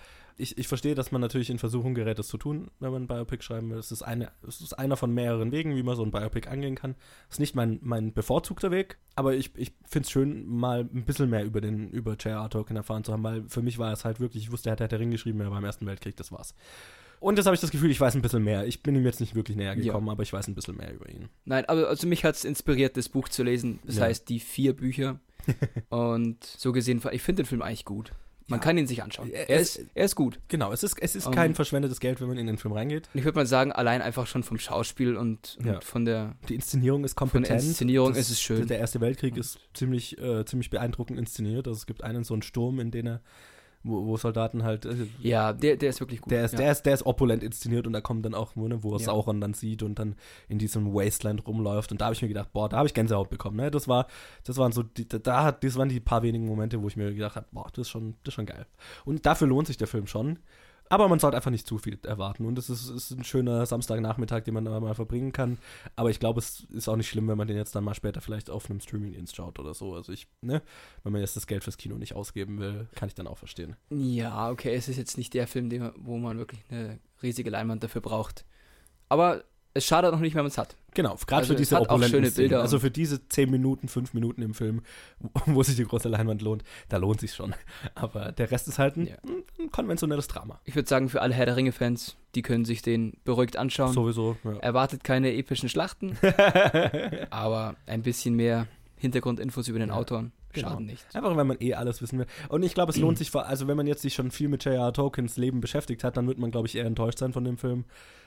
Ich, 0.41 0.57
ich 0.57 0.67
verstehe, 0.67 0.95
dass 0.95 1.11
man 1.11 1.21
natürlich 1.21 1.49
in 1.49 1.59
Versuchung 1.59 1.93
gerät, 1.93 2.17
das 2.19 2.27
zu 2.27 2.37
tun, 2.37 2.71
wenn 2.79 2.91
man 2.91 3.03
ein 3.03 3.07
Biopic 3.07 3.43
schreiben 3.43 3.69
will. 3.69 3.77
Es 3.77 3.91
ist, 3.91 4.01
eine, 4.01 4.31
es 4.47 4.59
ist 4.61 4.73
einer 4.73 4.97
von 4.97 5.13
mehreren 5.13 5.51
Wegen, 5.51 5.75
wie 5.75 5.83
man 5.83 5.95
so 5.95 6.03
ein 6.03 6.11
Biopic 6.11 6.47
angehen 6.49 6.75
kann. 6.75 6.95
Es 7.29 7.35
ist 7.35 7.39
nicht 7.39 7.55
mein, 7.55 7.79
mein 7.81 8.13
bevorzugter 8.13 8.71
Weg, 8.71 8.97
aber 9.15 9.33
ich, 9.35 9.51
ich 9.55 9.71
finde 9.87 10.05
es 10.05 10.11
schön, 10.11 10.47
mal 10.47 10.81
ein 10.81 11.05
bisschen 11.05 11.29
mehr 11.29 11.45
über 11.45 11.61
den 11.61 11.89
über 11.91 12.13
J.R.R. 12.13 12.49
Tolkien 12.49 12.75
erfahren 12.77 13.03
zu 13.03 13.13
haben, 13.13 13.23
weil 13.23 13.43
für 13.47 13.61
mich 13.61 13.77
war 13.77 13.93
es 13.93 14.03
halt 14.03 14.19
wirklich, 14.19 14.43
ich 14.43 14.51
wusste, 14.51 14.69
er 14.69 14.73
hat 14.73 14.79
Herr 14.79 14.87
der 14.87 14.99
Ring 14.99 15.11
geschrieben, 15.11 15.39
er 15.41 15.51
war 15.51 15.59
im 15.59 15.65
Ersten 15.65 15.85
Weltkrieg, 15.85 16.15
das 16.17 16.31
war's. 16.31 16.55
Und 17.19 17.37
jetzt 17.37 17.45
habe 17.45 17.53
ich 17.53 17.61
das 17.61 17.69
Gefühl, 17.69 17.91
ich 17.91 18.01
weiß 18.01 18.15
ein 18.15 18.23
bisschen 18.23 18.43
mehr. 18.43 18.65
Ich 18.65 18.81
bin 18.81 18.95
ihm 18.95 19.05
jetzt 19.05 19.19
nicht 19.19 19.35
wirklich 19.35 19.55
näher 19.55 19.75
Ja. 19.77 19.83
gekommen, 19.83 20.09
aber 20.09 20.23
ich 20.23 20.33
weiß 20.33 20.47
ein 20.47 20.55
bisschen 20.55 20.75
mehr 20.77 20.91
über 20.91 21.07
ihn. 21.07 21.29
Nein, 21.45 21.65
aber 21.65 21.87
also 21.87 22.07
mich 22.07 22.25
hat 22.25 22.33
es 22.33 22.45
inspiriert, 22.45 22.97
das 22.97 23.09
Buch 23.09 23.29
zu 23.29 23.43
lesen. 23.43 23.79
Das 23.85 23.97
Ja. 23.97 24.05
heißt, 24.05 24.27
die 24.27 24.39
vier 24.39 24.75
Bücher. 24.75 25.19
und 25.89 26.43
so 26.43 26.71
gesehen, 26.71 26.99
ich 27.11 27.21
finde 27.21 27.43
den 27.43 27.47
Film 27.47 27.61
eigentlich 27.61 27.85
gut. 27.85 28.11
Man 28.51 28.59
Ja. 28.59 28.63
kann 28.63 28.77
ihn 28.77 28.85
sich 28.85 29.01
anschauen. 29.01 29.31
Er- 29.31 29.49
Er 29.49 29.59
es- 29.59 29.77
ist, 29.77 29.87
er 29.95 30.05
ist 30.05 30.15
gut. 30.15 30.39
Genau, 30.47 30.71
es 30.71 30.83
ist, 30.83 30.95
es 31.01 31.15
ist 31.15 31.25
Um, 31.25 31.33
kein 31.33 31.55
verschwendetes 31.55 31.99
Geld, 31.99 32.21
wenn 32.21 32.27
man 32.27 32.37
in 32.37 32.45
den 32.47 32.57
Film 32.57 32.73
reingeht. 32.73 33.09
Und 33.13 33.17
ich 33.19 33.25
würde 33.25 33.37
mal 33.39 33.45
sagen, 33.47 33.71
allein 33.71 34.01
einfach 34.01 34.27
schon 34.27 34.43
vom 34.43 34.59
Schauspiel 34.59 35.17
und, 35.17 35.55
und 35.59 35.65
Ja. 35.65 35.81
von 35.81 36.05
der. 36.05 36.35
Die 36.49 36.55
Inszenierung 36.55 37.03
ist 37.03 37.17
Von 37.17 37.29
kompetent. 37.31 37.61
der 37.61 37.67
Inszenierung 37.67 38.09
Das- 38.09 38.19
ist 38.19 38.29
es 38.29 38.41
schön. 38.41 38.67
Der 38.67 38.77
Erste 38.79 39.01
Weltkrieg 39.01 39.35
ist 39.37 39.57
ziemlich, 39.73 40.17
äh, 40.19 40.45
ziemlich 40.45 40.69
beeindruckend 40.69 41.17
inszeniert. 41.17 41.67
Also 41.67 41.77
es 41.77 41.85
gibt 41.87 42.03
einen 42.03 42.23
so 42.23 42.33
einen 42.35 42.43
Sturm, 42.43 42.79
in 42.79 42.91
den 42.91 43.07
er, 43.07 43.21
wo, 43.83 44.05
wo 44.05 44.17
Soldaten 44.17 44.63
halt. 44.63 44.85
Äh, 44.85 45.07
Ja, 45.21 45.53
der, 45.53 45.77
der 45.77 45.89
ist 45.89 45.99
wirklich 45.99 46.21
gut. 46.21 46.31
der, 46.31 46.45
ist, 46.45 46.51
ja. 46.53 46.57
der, 46.59 46.71
ist, 46.71 46.83
der 46.83 46.93
ist 46.93 47.05
opulent 47.05 47.43
inszeniert 47.43 47.87
und 47.87 47.93
da 47.93 48.01
kommt 48.01 48.25
dann 48.25 48.33
auch, 48.33 48.55
ne, 48.55 48.83
wo 48.83 48.93
er 48.93 48.99
Ja. 48.99 49.05
Sauron 49.05 49.41
dann 49.41 49.53
sieht 49.53 49.83
und 49.83 49.97
dann 49.99 50.15
in 50.47 50.59
diesem 50.59 50.93
Wasteland 50.93 51.45
rumläuft. 51.47 51.91
Und 51.91 52.01
da 52.01 52.05
habe 52.05 52.15
ich 52.15 52.21
mir 52.21 52.27
gedacht, 52.27 52.53
boah, 52.53 52.69
da 52.69 52.77
habe 52.77 52.87
ich 52.87 52.93
Gänsehaut 52.93 53.29
bekommen. 53.29 53.57
Ne? 53.57 53.71
Das 53.71 53.87
war, 53.87 54.07
das 54.43 54.57
waren 54.57 54.71
so, 54.71 54.83
die, 54.83 55.07
da 55.07 55.43
hat, 55.43 55.63
das 55.63 55.75
waren 55.75 55.89
die 55.89 55.99
paar 55.99 56.23
wenigen 56.23 56.45
Momente, 56.45 56.81
wo 56.81 56.87
ich 56.87 56.95
mir 56.97 57.13
gedacht 57.13 57.35
habe, 57.35 57.47
boah, 57.51 57.67
das 57.73 57.83
ist 57.87 57.89
schon, 57.89 58.15
das 58.23 58.31
ist 58.31 58.35
schon 58.35 58.45
geil. 58.45 58.65
Und 59.05 59.25
dafür 59.25 59.47
lohnt 59.47 59.67
sich 59.67 59.77
der 59.77 59.87
Film 59.87 60.07
schon. 60.07 60.39
Aber 60.91 61.07
man 61.07 61.19
sollte 61.19 61.37
einfach 61.37 61.51
nicht 61.51 61.65
zu 61.65 61.77
viel 61.77 61.97
erwarten. 62.03 62.45
Und 62.45 62.57
es 62.57 62.69
ist, 62.69 62.89
ist 62.89 63.11
ein 63.11 63.23
schöner 63.23 63.65
Samstagnachmittag, 63.65 64.41
den 64.41 64.53
man 64.53 64.65
da 64.65 64.77
mal 64.77 64.93
verbringen 64.93 65.31
kann. 65.31 65.57
Aber 65.95 66.09
ich 66.09 66.19
glaube, 66.19 66.39
es 66.39 66.65
ist 66.69 66.89
auch 66.89 66.97
nicht 66.97 67.07
schlimm, 67.07 67.29
wenn 67.29 67.37
man 67.37 67.47
den 67.47 67.55
jetzt 67.55 67.73
dann 67.73 67.85
mal 67.85 67.93
später 67.93 68.19
vielleicht 68.19 68.49
auf 68.49 68.69
einem 68.69 68.81
Streaming-Dienst 68.81 69.33
schaut 69.33 69.57
oder 69.57 69.73
so. 69.73 69.95
Also 69.95 70.11
ich, 70.11 70.27
ne, 70.41 70.61
wenn 71.03 71.13
man 71.13 71.21
jetzt 71.21 71.37
das 71.37 71.47
Geld 71.47 71.63
fürs 71.63 71.77
Kino 71.77 71.97
nicht 71.97 72.13
ausgeben 72.13 72.59
will, 72.59 72.89
kann 72.93 73.07
ich 73.07 73.15
dann 73.15 73.27
auch 73.27 73.37
verstehen. 73.37 73.77
Ja, 73.89 74.49
okay, 74.49 74.75
es 74.75 74.89
ist 74.89 74.97
jetzt 74.97 75.17
nicht 75.17 75.33
der 75.33 75.47
Film, 75.47 75.69
den, 75.69 75.91
wo 75.95 76.17
man 76.17 76.37
wirklich 76.37 76.65
eine 76.69 76.99
riesige 77.23 77.49
Leinwand 77.49 77.83
dafür 77.83 78.01
braucht. 78.01 78.45
Aber 79.07 79.45
es 79.73 79.85
schadet 79.85 80.11
noch 80.11 80.19
nicht, 80.19 80.35
wenn 80.35 80.41
man 80.43 80.49
es 80.51 80.57
hat. 80.57 80.75
Genau, 80.93 81.15
gerade 81.25 81.41
Also 81.41 81.47
für 81.47 81.53
es 81.61 81.69
diese 81.69 81.79
opulenten. 81.79 82.33
Bilder 82.33 82.61
Also 82.61 82.79
für 82.79 82.91
diese 82.91 83.27
10 83.29 83.49
Minuten, 83.49 83.87
5 83.87 84.13
Minuten 84.13 84.41
im 84.41 84.53
Film, 84.53 84.81
wo, 85.45 85.63
sich 85.63 85.77
die 85.77 85.85
große 85.85 86.09
Leinwand 86.09 86.41
lohnt, 86.41 86.63
da 86.89 86.97
lohnt 86.97 87.21
sich 87.21 87.33
schon. 87.33 87.55
Aber 87.95 88.31
der 88.33 88.51
Rest 88.51 88.67
ist 88.67 88.79
halt 88.79 88.97
ein, 88.97 89.07
Ja. 89.07 89.15
ein 89.59 89.71
konventionelles 89.71 90.27
Drama. 90.27 90.59
Ich 90.65 90.75
würde 90.75 90.89
sagen, 90.89 91.07
für 91.07 91.21
alle 91.21 91.33
Herr 91.33 91.45
der 91.45 91.55
Ringe-Fans, 91.55 92.17
die 92.35 92.41
können 92.41 92.65
sich 92.65 92.81
den 92.81 93.13
beruhigt 93.23 93.55
anschauen. 93.55 93.93
Sowieso. 93.93 94.35
Ja. 94.43 94.57
Erwartet 94.57 95.03
keine 95.05 95.33
epischen 95.33 95.69
Schlachten, 95.69 96.17
aber 97.29 97.75
ein 97.87 98.01
bisschen 98.01 98.35
mehr 98.35 98.67
Hintergrundinfos 98.97 99.67
über 99.67 99.79
den 99.79 99.91
Autoren 99.91 100.31
Genau. 100.53 100.71
schaden 100.71 100.85
nicht. 100.85 101.05
Einfach, 101.15 101.37
wenn 101.37 101.47
man 101.47 101.57
eh 101.61 101.75
alles 101.75 102.01
wissen 102.01 102.19
will. 102.19 102.25
Und 102.49 102.63
ich 102.63 102.73
glaube, 102.73 102.91
es 102.91 102.97
lohnt 102.97 103.17
sich, 103.17 103.31
vor, 103.31 103.45
also 103.45 103.67
wenn 103.69 103.77
man 103.77 103.87
jetzt 103.87 104.01
sich 104.01 104.13
schon 104.13 104.31
viel 104.31 104.49
mit 104.49 104.65
J.R. 104.65 104.91
Tolkiens 104.91 105.37
Leben 105.37 105.61
beschäftigt 105.61 106.03
hat, 106.03 106.17
dann 106.17 106.27
wird 106.27 106.39
man, 106.39 106.51
glaube 106.51 106.67
ich, 106.67 106.75
eher 106.75 106.83
enttäuscht 106.85 107.19
sein 107.19 107.31
von 107.31 107.45
dem 107.45 107.57
Film. 107.57 107.85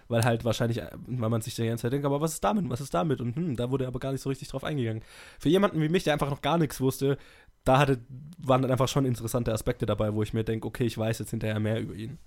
Weil 0.08 0.24
halt 0.24 0.44
wahrscheinlich, 0.44 0.78
äh, 0.78 0.90
weil 1.06 1.30
man 1.30 1.40
sich 1.40 1.54
die 1.54 1.66
ganze 1.66 1.82
Zeit 1.82 1.92
denkt, 1.92 2.06
aber 2.06 2.20
was 2.20 2.34
ist 2.34 2.44
damit, 2.44 2.68
was 2.68 2.80
ist 2.80 2.92
damit? 2.94 3.20
Und 3.20 3.36
hm, 3.36 3.56
da 3.56 3.70
wurde 3.70 3.86
aber 3.86 3.98
gar 3.98 4.12
nicht 4.12 4.20
so 4.20 4.28
richtig 4.28 4.48
drauf 4.48 4.64
eingegangen. 4.64 5.02
Für 5.38 5.48
jemanden 5.48 5.80
wie 5.80 5.88
mich, 5.88 6.04
der 6.04 6.12
einfach 6.12 6.30
noch 6.30 6.42
gar 6.42 6.58
nichts 6.58 6.80
wusste, 6.80 7.16
da 7.64 7.78
hatte, 7.78 8.00
waren 8.38 8.62
dann 8.62 8.70
einfach 8.70 8.88
schon 8.88 9.06
interessante 9.06 9.52
Aspekte 9.52 9.86
dabei, 9.86 10.12
wo 10.14 10.22
ich 10.22 10.34
mir 10.34 10.44
denke, 10.44 10.66
okay, 10.66 10.84
ich 10.84 10.98
weiß 10.98 11.18
jetzt 11.20 11.30
hinterher 11.30 11.58
mehr 11.60 11.80
über 11.80 11.94
ihn. 11.94 12.18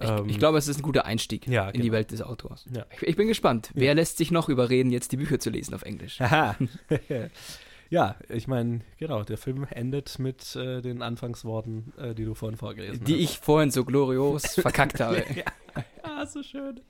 Ich, 0.00 0.08
Ähm, 0.08 0.28
ich 0.28 0.38
glaube, 0.38 0.58
es 0.58 0.68
ist 0.68 0.78
ein 0.78 0.82
guter 0.82 1.06
Einstieg 1.06 1.48
Ja, 1.48 1.68
in 1.68 1.80
die 1.80 1.88
genau. 1.88 1.94
Welt 1.94 2.10
des 2.12 2.22
Autors. 2.22 2.66
Ja. 2.72 2.84
Ich, 2.94 3.02
ich 3.02 3.16
bin 3.16 3.26
gespannt. 3.28 3.70
Wer 3.74 3.94
lässt 3.94 4.18
sich 4.18 4.30
noch 4.30 4.48
überreden, 4.48 4.90
jetzt 4.90 5.10
die 5.10 5.16
Bücher 5.16 5.38
zu 5.40 5.50
lesen 5.50 5.74
auf 5.74 5.82
Englisch? 5.82 6.20
Haha. 6.20 6.54
ja, 7.90 8.16
ich 8.28 8.48
meine, 8.48 8.80
genau, 8.98 9.22
der 9.22 9.38
Film 9.38 9.66
endet 9.70 10.18
mit 10.18 10.56
äh, 10.56 10.80
den 10.82 11.02
Anfangsworten, 11.02 11.92
äh, 11.98 12.14
die 12.14 12.24
du 12.24 12.34
vorhin 12.34 12.56
vorgelesen 12.56 13.04
Die 13.04 13.14
hast. 13.14 13.20
ich 13.20 13.38
vorhin 13.38 13.70
so 13.70 13.84
glorios 13.84 14.54
verkackt 14.54 15.00
habe. 15.00 15.24
Ah, 16.02 16.26
so 16.26 16.42
schön. 16.42 16.80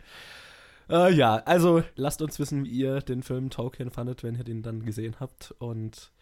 Äh, 0.89 1.13
ja, 1.13 1.37
also 1.37 1.83
lasst 1.97 2.23
uns 2.23 2.39
wissen, 2.39 2.65
wie 2.65 2.71
ihr 2.71 3.01
den 3.01 3.23
Film 3.23 3.51
Tolkien 3.51 3.91
fandet, 3.91 4.23
wenn 4.23 4.37
ihr 4.37 4.45
den 4.45 4.63
dann 4.63 4.85
gesehen 4.85 5.17
habt. 5.19 5.55
Und 5.59 6.13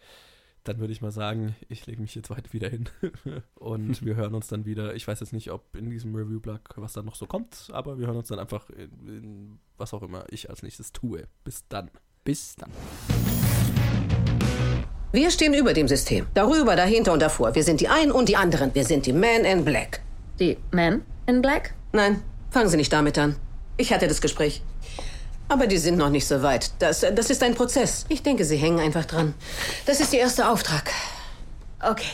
dann 0.63 0.79
würde 0.79 0.91
ich 0.91 1.01
mal 1.01 1.11
sagen, 1.11 1.55
ich 1.69 1.85
lege 1.85 2.01
mich 2.01 2.15
jetzt 2.15 2.31
weit 2.31 2.51
wieder 2.51 2.69
hin. 2.69 2.89
Und 3.55 4.03
wir 4.03 4.15
hören 4.15 4.33
uns 4.33 4.47
dann 4.47 4.65
wieder. 4.65 4.95
Ich 4.95 5.07
weiß 5.07 5.19
jetzt 5.19 5.33
nicht, 5.33 5.51
ob 5.51 5.75
in 5.77 5.89
diesem 5.91 6.15
Review-Blog 6.15 6.61
was 6.77 6.93
dann 6.93 7.05
noch 7.05 7.15
so 7.15 7.27
kommt, 7.27 7.69
aber 7.71 7.99
wir 7.99 8.07
hören 8.07 8.17
uns 8.17 8.29
dann 8.29 8.39
einfach 8.39 8.69
in, 8.71 9.07
in 9.07 9.59
was 9.77 9.93
auch 9.93 10.01
immer 10.01 10.25
ich 10.31 10.49
als 10.49 10.63
nächstes 10.63 10.91
tue. 10.91 11.27
Bis 11.43 11.67
dann. 11.67 11.91
Bis 12.23 12.55
dann. 12.55 12.71
Wir 15.15 15.31
stehen 15.31 15.53
über 15.53 15.71
dem 15.71 15.87
System. 15.87 16.27
Darüber, 16.33 16.75
dahinter 16.75 17.13
und 17.13 17.21
davor. 17.21 17.55
Wir 17.55 17.63
sind 17.63 17.79
die 17.79 17.87
einen 17.87 18.11
und 18.11 18.27
die 18.27 18.35
anderen. 18.35 18.75
Wir 18.75 18.83
sind 18.83 19.05
die 19.05 19.13
Man 19.13 19.45
in 19.45 19.63
Black. 19.63 20.01
Die 20.41 20.57
Men 20.71 21.03
in 21.25 21.41
Black? 21.41 21.73
Nein, 21.93 22.21
fangen 22.51 22.67
Sie 22.67 22.75
nicht 22.75 22.91
damit 22.91 23.17
an. 23.17 23.37
Ich 23.77 23.93
hatte 23.93 24.09
das 24.09 24.19
Gespräch. 24.19 24.61
Aber 25.47 25.67
die 25.67 25.77
sind 25.77 25.97
noch 25.97 26.09
nicht 26.09 26.27
so 26.27 26.43
weit. 26.43 26.69
Das, 26.79 26.99
das 26.99 27.29
ist 27.29 27.41
ein 27.43 27.55
Prozess. 27.55 28.05
Ich 28.09 28.23
denke, 28.23 28.43
Sie 28.43 28.57
hängen 28.57 28.81
einfach 28.81 29.05
dran. 29.05 29.35
Das 29.85 30.01
ist 30.01 30.11
Ihr 30.11 30.19
erster 30.19 30.51
Auftrag. 30.51 30.91
Okay. 31.81 32.11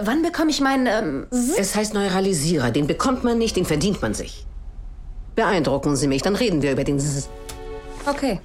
Wann 0.00 0.22
bekomme 0.22 0.52
ich 0.52 0.60
meinen, 0.60 0.86
ähm, 0.86 1.26
Es 1.58 1.74
heißt 1.74 1.92
Neuralisierer. 1.92 2.70
Den 2.70 2.86
bekommt 2.86 3.24
man 3.24 3.36
nicht, 3.36 3.56
den 3.56 3.64
verdient 3.64 4.00
man 4.00 4.14
sich. 4.14 4.46
Beeindrucken 5.34 5.96
Sie 5.96 6.06
mich, 6.06 6.22
dann 6.22 6.36
reden 6.36 6.62
wir 6.62 6.70
über 6.70 6.84
den 6.84 7.02
Okay. 8.06 8.38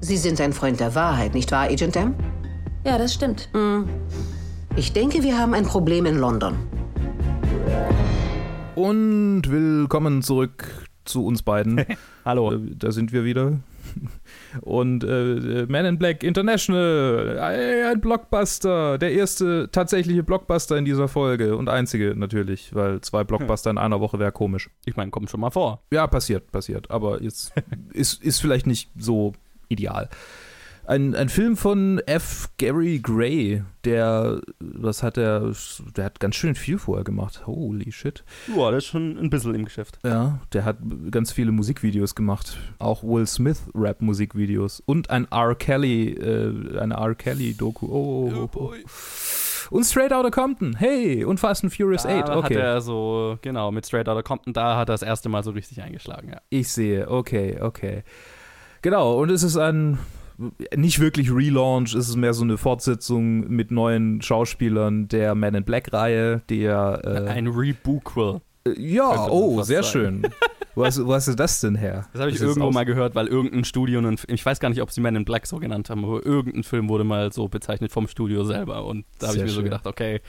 Sie 0.00 0.16
sind 0.16 0.40
ein 0.40 0.52
Freund 0.52 0.78
der 0.80 0.94
Wahrheit, 0.94 1.34
nicht 1.34 1.50
wahr, 1.50 1.64
Agent 1.68 1.96
M? 1.96 2.14
Ja, 2.84 2.98
das 2.98 3.14
stimmt. 3.14 3.50
Ich 4.76 4.92
denke, 4.92 5.22
wir 5.24 5.36
haben 5.36 5.54
ein 5.54 5.64
Problem 5.64 6.06
in 6.06 6.16
London. 6.18 6.54
Und 8.76 9.42
willkommen 9.50 10.22
zurück 10.22 10.86
zu 11.04 11.26
uns 11.26 11.42
beiden. 11.42 11.84
Hallo. 12.24 12.52
Äh, 12.52 12.60
Da 12.76 12.92
sind 12.92 13.12
wir 13.12 13.24
wieder. 13.24 13.58
Und 14.60 15.02
äh, 15.02 15.66
Man 15.68 15.84
in 15.84 15.98
Black 15.98 16.22
International, 16.22 17.36
ey, 17.40 17.84
ein 17.90 18.00
Blockbuster, 18.00 18.98
der 18.98 19.12
erste 19.12 19.68
tatsächliche 19.72 20.22
Blockbuster 20.22 20.76
in 20.76 20.84
dieser 20.84 21.08
Folge 21.08 21.56
und 21.56 21.68
einzige 21.68 22.14
natürlich, 22.14 22.74
weil 22.74 23.00
zwei 23.00 23.24
Blockbuster 23.24 23.70
in 23.70 23.78
einer 23.78 24.00
Woche 24.00 24.18
wäre 24.20 24.30
komisch. 24.30 24.70
Ich 24.84 24.94
meine, 24.96 25.10
kommt 25.10 25.30
schon 25.30 25.40
mal 25.40 25.50
vor. 25.50 25.82
Ja, 25.90 26.06
passiert, 26.06 26.52
passiert, 26.52 26.90
aber 26.90 27.20
jetzt 27.22 27.52
ist, 27.92 28.22
ist 28.22 28.40
vielleicht 28.40 28.66
nicht 28.66 28.90
so 28.96 29.32
ideal. 29.68 30.08
Ein, 30.86 31.14
ein 31.14 31.28
Film 31.28 31.58
von 31.58 31.98
F. 32.06 32.48
Gary 32.56 32.98
Gray, 32.98 33.62
der, 33.84 34.40
was 34.58 35.02
hat 35.02 35.18
er, 35.18 35.52
der 35.94 36.04
hat 36.06 36.18
ganz 36.18 36.34
schön 36.36 36.54
viel 36.54 36.78
vorher 36.78 37.04
gemacht. 37.04 37.46
Holy 37.46 37.92
shit. 37.92 38.24
Ja, 38.56 38.70
das 38.70 38.84
ist 38.84 38.90
schon 38.90 39.18
ein 39.18 39.28
bisschen 39.28 39.54
im 39.54 39.66
Geschäft. 39.66 39.98
Ja, 40.02 40.40
der 40.54 40.64
hat 40.64 40.78
ganz 41.10 41.30
viele 41.30 41.52
Musikvideos 41.52 42.14
gemacht. 42.14 42.56
Auch 42.78 43.02
Will 43.02 43.26
Smith 43.26 43.64
Rap-Musikvideos. 43.74 44.80
Und 44.86 45.10
ein 45.10 45.26
R. 45.30 45.54
Kelly, 45.56 46.12
äh, 46.12 46.78
eine 46.78 46.94
R. 46.94 47.14
Kelly-Doku. 47.14 47.86
Oh, 47.86 48.32
oh, 48.34 48.58
oh. 48.58 48.72
Und 49.70 49.84
Straight 49.84 50.14
Outta 50.14 50.30
Compton. 50.30 50.74
Hey, 50.76 51.22
und 51.22 51.38
Fast 51.38 51.64
and 51.64 51.74
Furious 51.74 52.06
8. 52.06 52.28
Da 52.28 52.36
hat 52.36 52.44
Okay. 52.44 52.54
er 52.54 52.80
so, 52.80 53.38
genau, 53.42 53.70
mit 53.72 53.84
Straight 53.84 54.08
Outta 54.08 54.22
Compton, 54.22 54.54
da 54.54 54.76
hat 54.78 54.88
er 54.88 54.94
das 54.94 55.02
erste 55.02 55.28
Mal 55.28 55.44
so 55.44 55.50
richtig 55.50 55.82
eingeschlagen, 55.82 56.30
ja. 56.30 56.40
Ich 56.48 56.70
sehe, 56.70 57.10
okay, 57.10 57.58
okay. 57.60 58.04
Genau, 58.82 59.18
und 59.20 59.30
es 59.30 59.42
ist 59.42 59.56
ein 59.56 59.98
nicht 60.76 61.00
wirklich 61.00 61.32
Relaunch, 61.32 61.94
es 61.94 62.08
ist 62.08 62.16
mehr 62.16 62.32
so 62.32 62.44
eine 62.44 62.58
Fortsetzung 62.58 63.48
mit 63.48 63.70
neuen 63.70 64.22
Schauspielern 64.22 65.08
der 65.08 65.34
Man 65.34 65.54
in 65.54 65.64
Black-Reihe, 65.64 66.42
der 66.48 67.00
äh, 67.04 67.28
Ein 67.28 67.48
Rebooquel. 67.48 68.40
ja, 68.76 69.08
könnte 69.08 69.20
man 69.20 69.30
oh, 69.30 69.62
sehr 69.62 69.82
sagen. 69.82 70.22
schön. 70.22 70.32
Wo 70.76 70.84
hast, 70.84 71.04
wo 71.04 71.12
hast 71.12 71.26
du 71.26 71.34
das 71.34 71.60
denn 71.60 71.74
her? 71.74 72.06
Das 72.12 72.20
habe 72.20 72.30
ich 72.30 72.36
Ist 72.36 72.42
irgendwo 72.42 72.70
mal 72.70 72.84
gehört, 72.84 73.16
weil 73.16 73.26
irgendein 73.26 73.64
Studio, 73.64 73.98
einen, 73.98 74.16
ich 74.28 74.46
weiß 74.46 74.60
gar 74.60 74.68
nicht, 74.68 74.80
ob 74.80 74.92
sie 74.92 75.00
Man 75.00 75.16
in 75.16 75.24
Black 75.24 75.48
so 75.48 75.56
genannt 75.56 75.90
haben, 75.90 76.04
aber 76.04 76.24
irgendein 76.24 76.62
Film 76.62 76.88
wurde 76.88 77.02
mal 77.02 77.32
so 77.32 77.48
bezeichnet 77.48 77.90
vom 77.90 78.06
Studio 78.06 78.44
selber. 78.44 78.84
Und 78.84 79.04
da 79.18 79.26
habe 79.26 79.38
ich 79.38 79.42
mir 79.42 79.48
so 79.48 79.56
schön. 79.56 79.64
gedacht, 79.64 79.88
okay, 79.88 80.20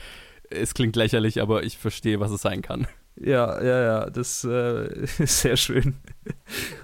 es 0.48 0.74
klingt 0.74 0.96
lächerlich, 0.96 1.40
aber 1.40 1.62
ich 1.62 1.78
verstehe, 1.78 2.18
was 2.18 2.32
es 2.32 2.42
sein 2.42 2.62
kann. 2.62 2.88
Ja, 3.22 3.62
ja, 3.62 3.82
ja, 3.82 4.10
das 4.10 4.44
äh, 4.44 5.04
ist 5.18 5.40
sehr 5.40 5.56
schön. 5.56 5.94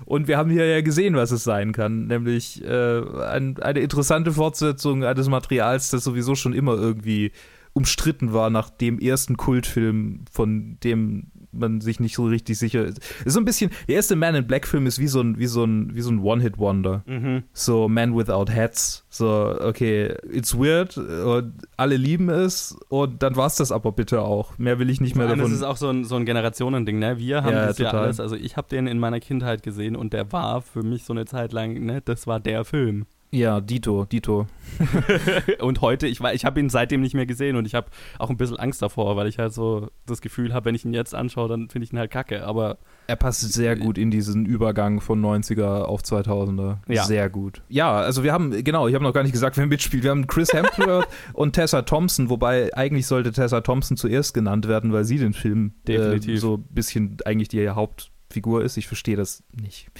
Und 0.04 0.28
wir 0.28 0.36
haben 0.36 0.50
hier 0.50 0.66
ja 0.66 0.82
gesehen, 0.82 1.16
was 1.16 1.30
es 1.30 1.44
sein 1.44 1.72
kann, 1.72 2.06
nämlich 2.06 2.62
äh, 2.62 3.00
ein, 3.26 3.58
eine 3.60 3.80
interessante 3.80 4.32
Fortsetzung 4.32 5.04
eines 5.04 5.28
Materials, 5.28 5.90
das 5.90 6.04
sowieso 6.04 6.34
schon 6.34 6.52
immer 6.52 6.74
irgendwie 6.74 7.32
umstritten 7.72 8.32
war 8.32 8.50
nach 8.50 8.70
dem 8.70 8.98
ersten 8.98 9.36
Kultfilm, 9.36 10.24
von 10.30 10.78
dem 10.84 11.30
man 11.58 11.80
sich 11.80 12.00
nicht 12.00 12.14
so 12.14 12.24
richtig 12.26 12.58
sicher 12.58 12.84
ist. 12.84 12.98
ist 13.24 13.34
so 13.34 13.40
ein 13.40 13.44
bisschen, 13.44 13.70
der 13.88 13.96
erste 13.96 14.16
Man 14.16 14.34
in 14.34 14.46
Black 14.46 14.66
Film 14.66 14.86
ist 14.86 14.98
wie 14.98 15.06
so 15.08 15.20
ein, 15.20 15.38
wie 15.38 15.46
so 15.46 15.64
ein, 15.64 15.94
wie 15.94 16.00
so 16.00 16.10
ein 16.10 16.18
One-Hit-Wonder. 16.20 17.04
So 17.52 17.88
Man 17.88 18.16
Without 18.16 18.46
Hats. 18.52 19.04
So, 19.08 19.56
okay, 19.60 20.14
it's 20.30 20.56
weird 20.56 20.96
und 20.98 21.54
alle 21.76 21.96
lieben 21.96 22.28
es 22.28 22.76
und 22.88 23.22
dann 23.22 23.34
war's 23.36 23.56
das 23.56 23.72
aber 23.72 23.92
bitte 23.92 24.20
auch. 24.22 24.58
Mehr 24.58 24.78
will 24.78 24.90
ich 24.90 25.00
nicht 25.00 25.16
mehr 25.16 25.26
davon. 25.26 25.40
das 25.40 25.52
ist 25.52 25.62
auch 25.62 25.76
so 25.78 25.88
ein, 25.88 26.04
so 26.04 26.16
ein 26.16 26.26
Generationending, 26.26 26.98
ne? 26.98 27.18
Wir 27.18 27.42
haben 27.42 27.52
Ja, 27.54 27.66
das 27.66 27.78
ja 27.78 27.86
total. 27.90 28.04
alles, 28.04 28.20
also 28.20 28.36
ich 28.36 28.56
habe 28.58 28.68
den 28.68 28.86
in 28.86 28.98
meiner 28.98 29.20
Kindheit 29.20 29.62
gesehen 29.62 29.96
und 29.96 30.12
der 30.12 30.32
war 30.32 30.60
für 30.60 30.82
mich 30.82 31.04
so 31.04 31.12
eine 31.14 31.24
Zeit 31.24 31.52
lang, 31.52 31.82
ne, 31.84 32.02
das 32.04 32.26
war 32.26 32.40
der 32.40 32.64
Film. 32.66 33.06
Ja, 33.36 33.60
Dito, 33.60 34.06
Dito. 34.06 34.46
und 35.60 35.82
heute, 35.82 36.06
ich, 36.06 36.20
ich 36.20 36.44
habe 36.46 36.58
ihn 36.58 36.70
seitdem 36.70 37.02
nicht 37.02 37.14
mehr 37.14 37.26
gesehen 37.26 37.56
und 37.56 37.66
ich 37.66 37.74
habe 37.74 37.88
auch 38.18 38.30
ein 38.30 38.38
bisschen 38.38 38.56
Angst 38.56 38.80
davor, 38.80 39.14
weil 39.16 39.26
ich 39.26 39.38
halt 39.38 39.52
so 39.52 39.90
das 40.06 40.22
Gefühl 40.22 40.54
habe, 40.54 40.64
wenn 40.64 40.74
ich 40.74 40.86
ihn 40.86 40.94
jetzt 40.94 41.14
anschaue, 41.14 41.46
dann 41.46 41.68
finde 41.68 41.84
ich 41.84 41.92
ihn 41.92 41.98
halt 41.98 42.10
kacke. 42.10 42.46
Aber 42.46 42.78
Er 43.08 43.16
passt 43.16 43.52
sehr 43.52 43.76
gut 43.76 43.98
in 43.98 44.10
diesen 44.10 44.46
Übergang 44.46 45.02
von 45.02 45.22
90er 45.22 45.82
auf 45.82 46.00
2000er. 46.00 46.78
Ja. 46.88 47.04
Sehr 47.04 47.28
gut. 47.28 47.60
Ja, 47.68 47.94
also 47.94 48.24
wir 48.24 48.32
haben, 48.32 48.64
genau, 48.64 48.88
ich 48.88 48.94
habe 48.94 49.04
noch 49.04 49.12
gar 49.12 49.22
nicht 49.22 49.32
gesagt, 49.32 49.58
wer 49.58 49.66
mitspielt. 49.66 50.02
Wir 50.02 50.12
haben 50.12 50.26
Chris 50.26 50.54
Hemsworth 50.54 51.06
und 51.34 51.52
Tessa 51.52 51.82
Thompson, 51.82 52.30
wobei 52.30 52.74
eigentlich 52.74 53.06
sollte 53.06 53.32
Tessa 53.32 53.60
Thompson 53.60 53.98
zuerst 53.98 54.32
genannt 54.32 54.66
werden, 54.66 54.94
weil 54.94 55.04
sie 55.04 55.18
den 55.18 55.34
Film 55.34 55.74
Definitiv. 55.86 56.36
Äh, 56.36 56.38
so 56.38 56.54
ein 56.54 56.74
bisschen 56.74 57.18
eigentlich 57.26 57.48
die 57.48 57.68
Hauptfigur 57.68 58.64
ist. 58.64 58.78
Ich 58.78 58.86
verstehe 58.86 59.16
das 59.16 59.44
nicht. 59.52 59.90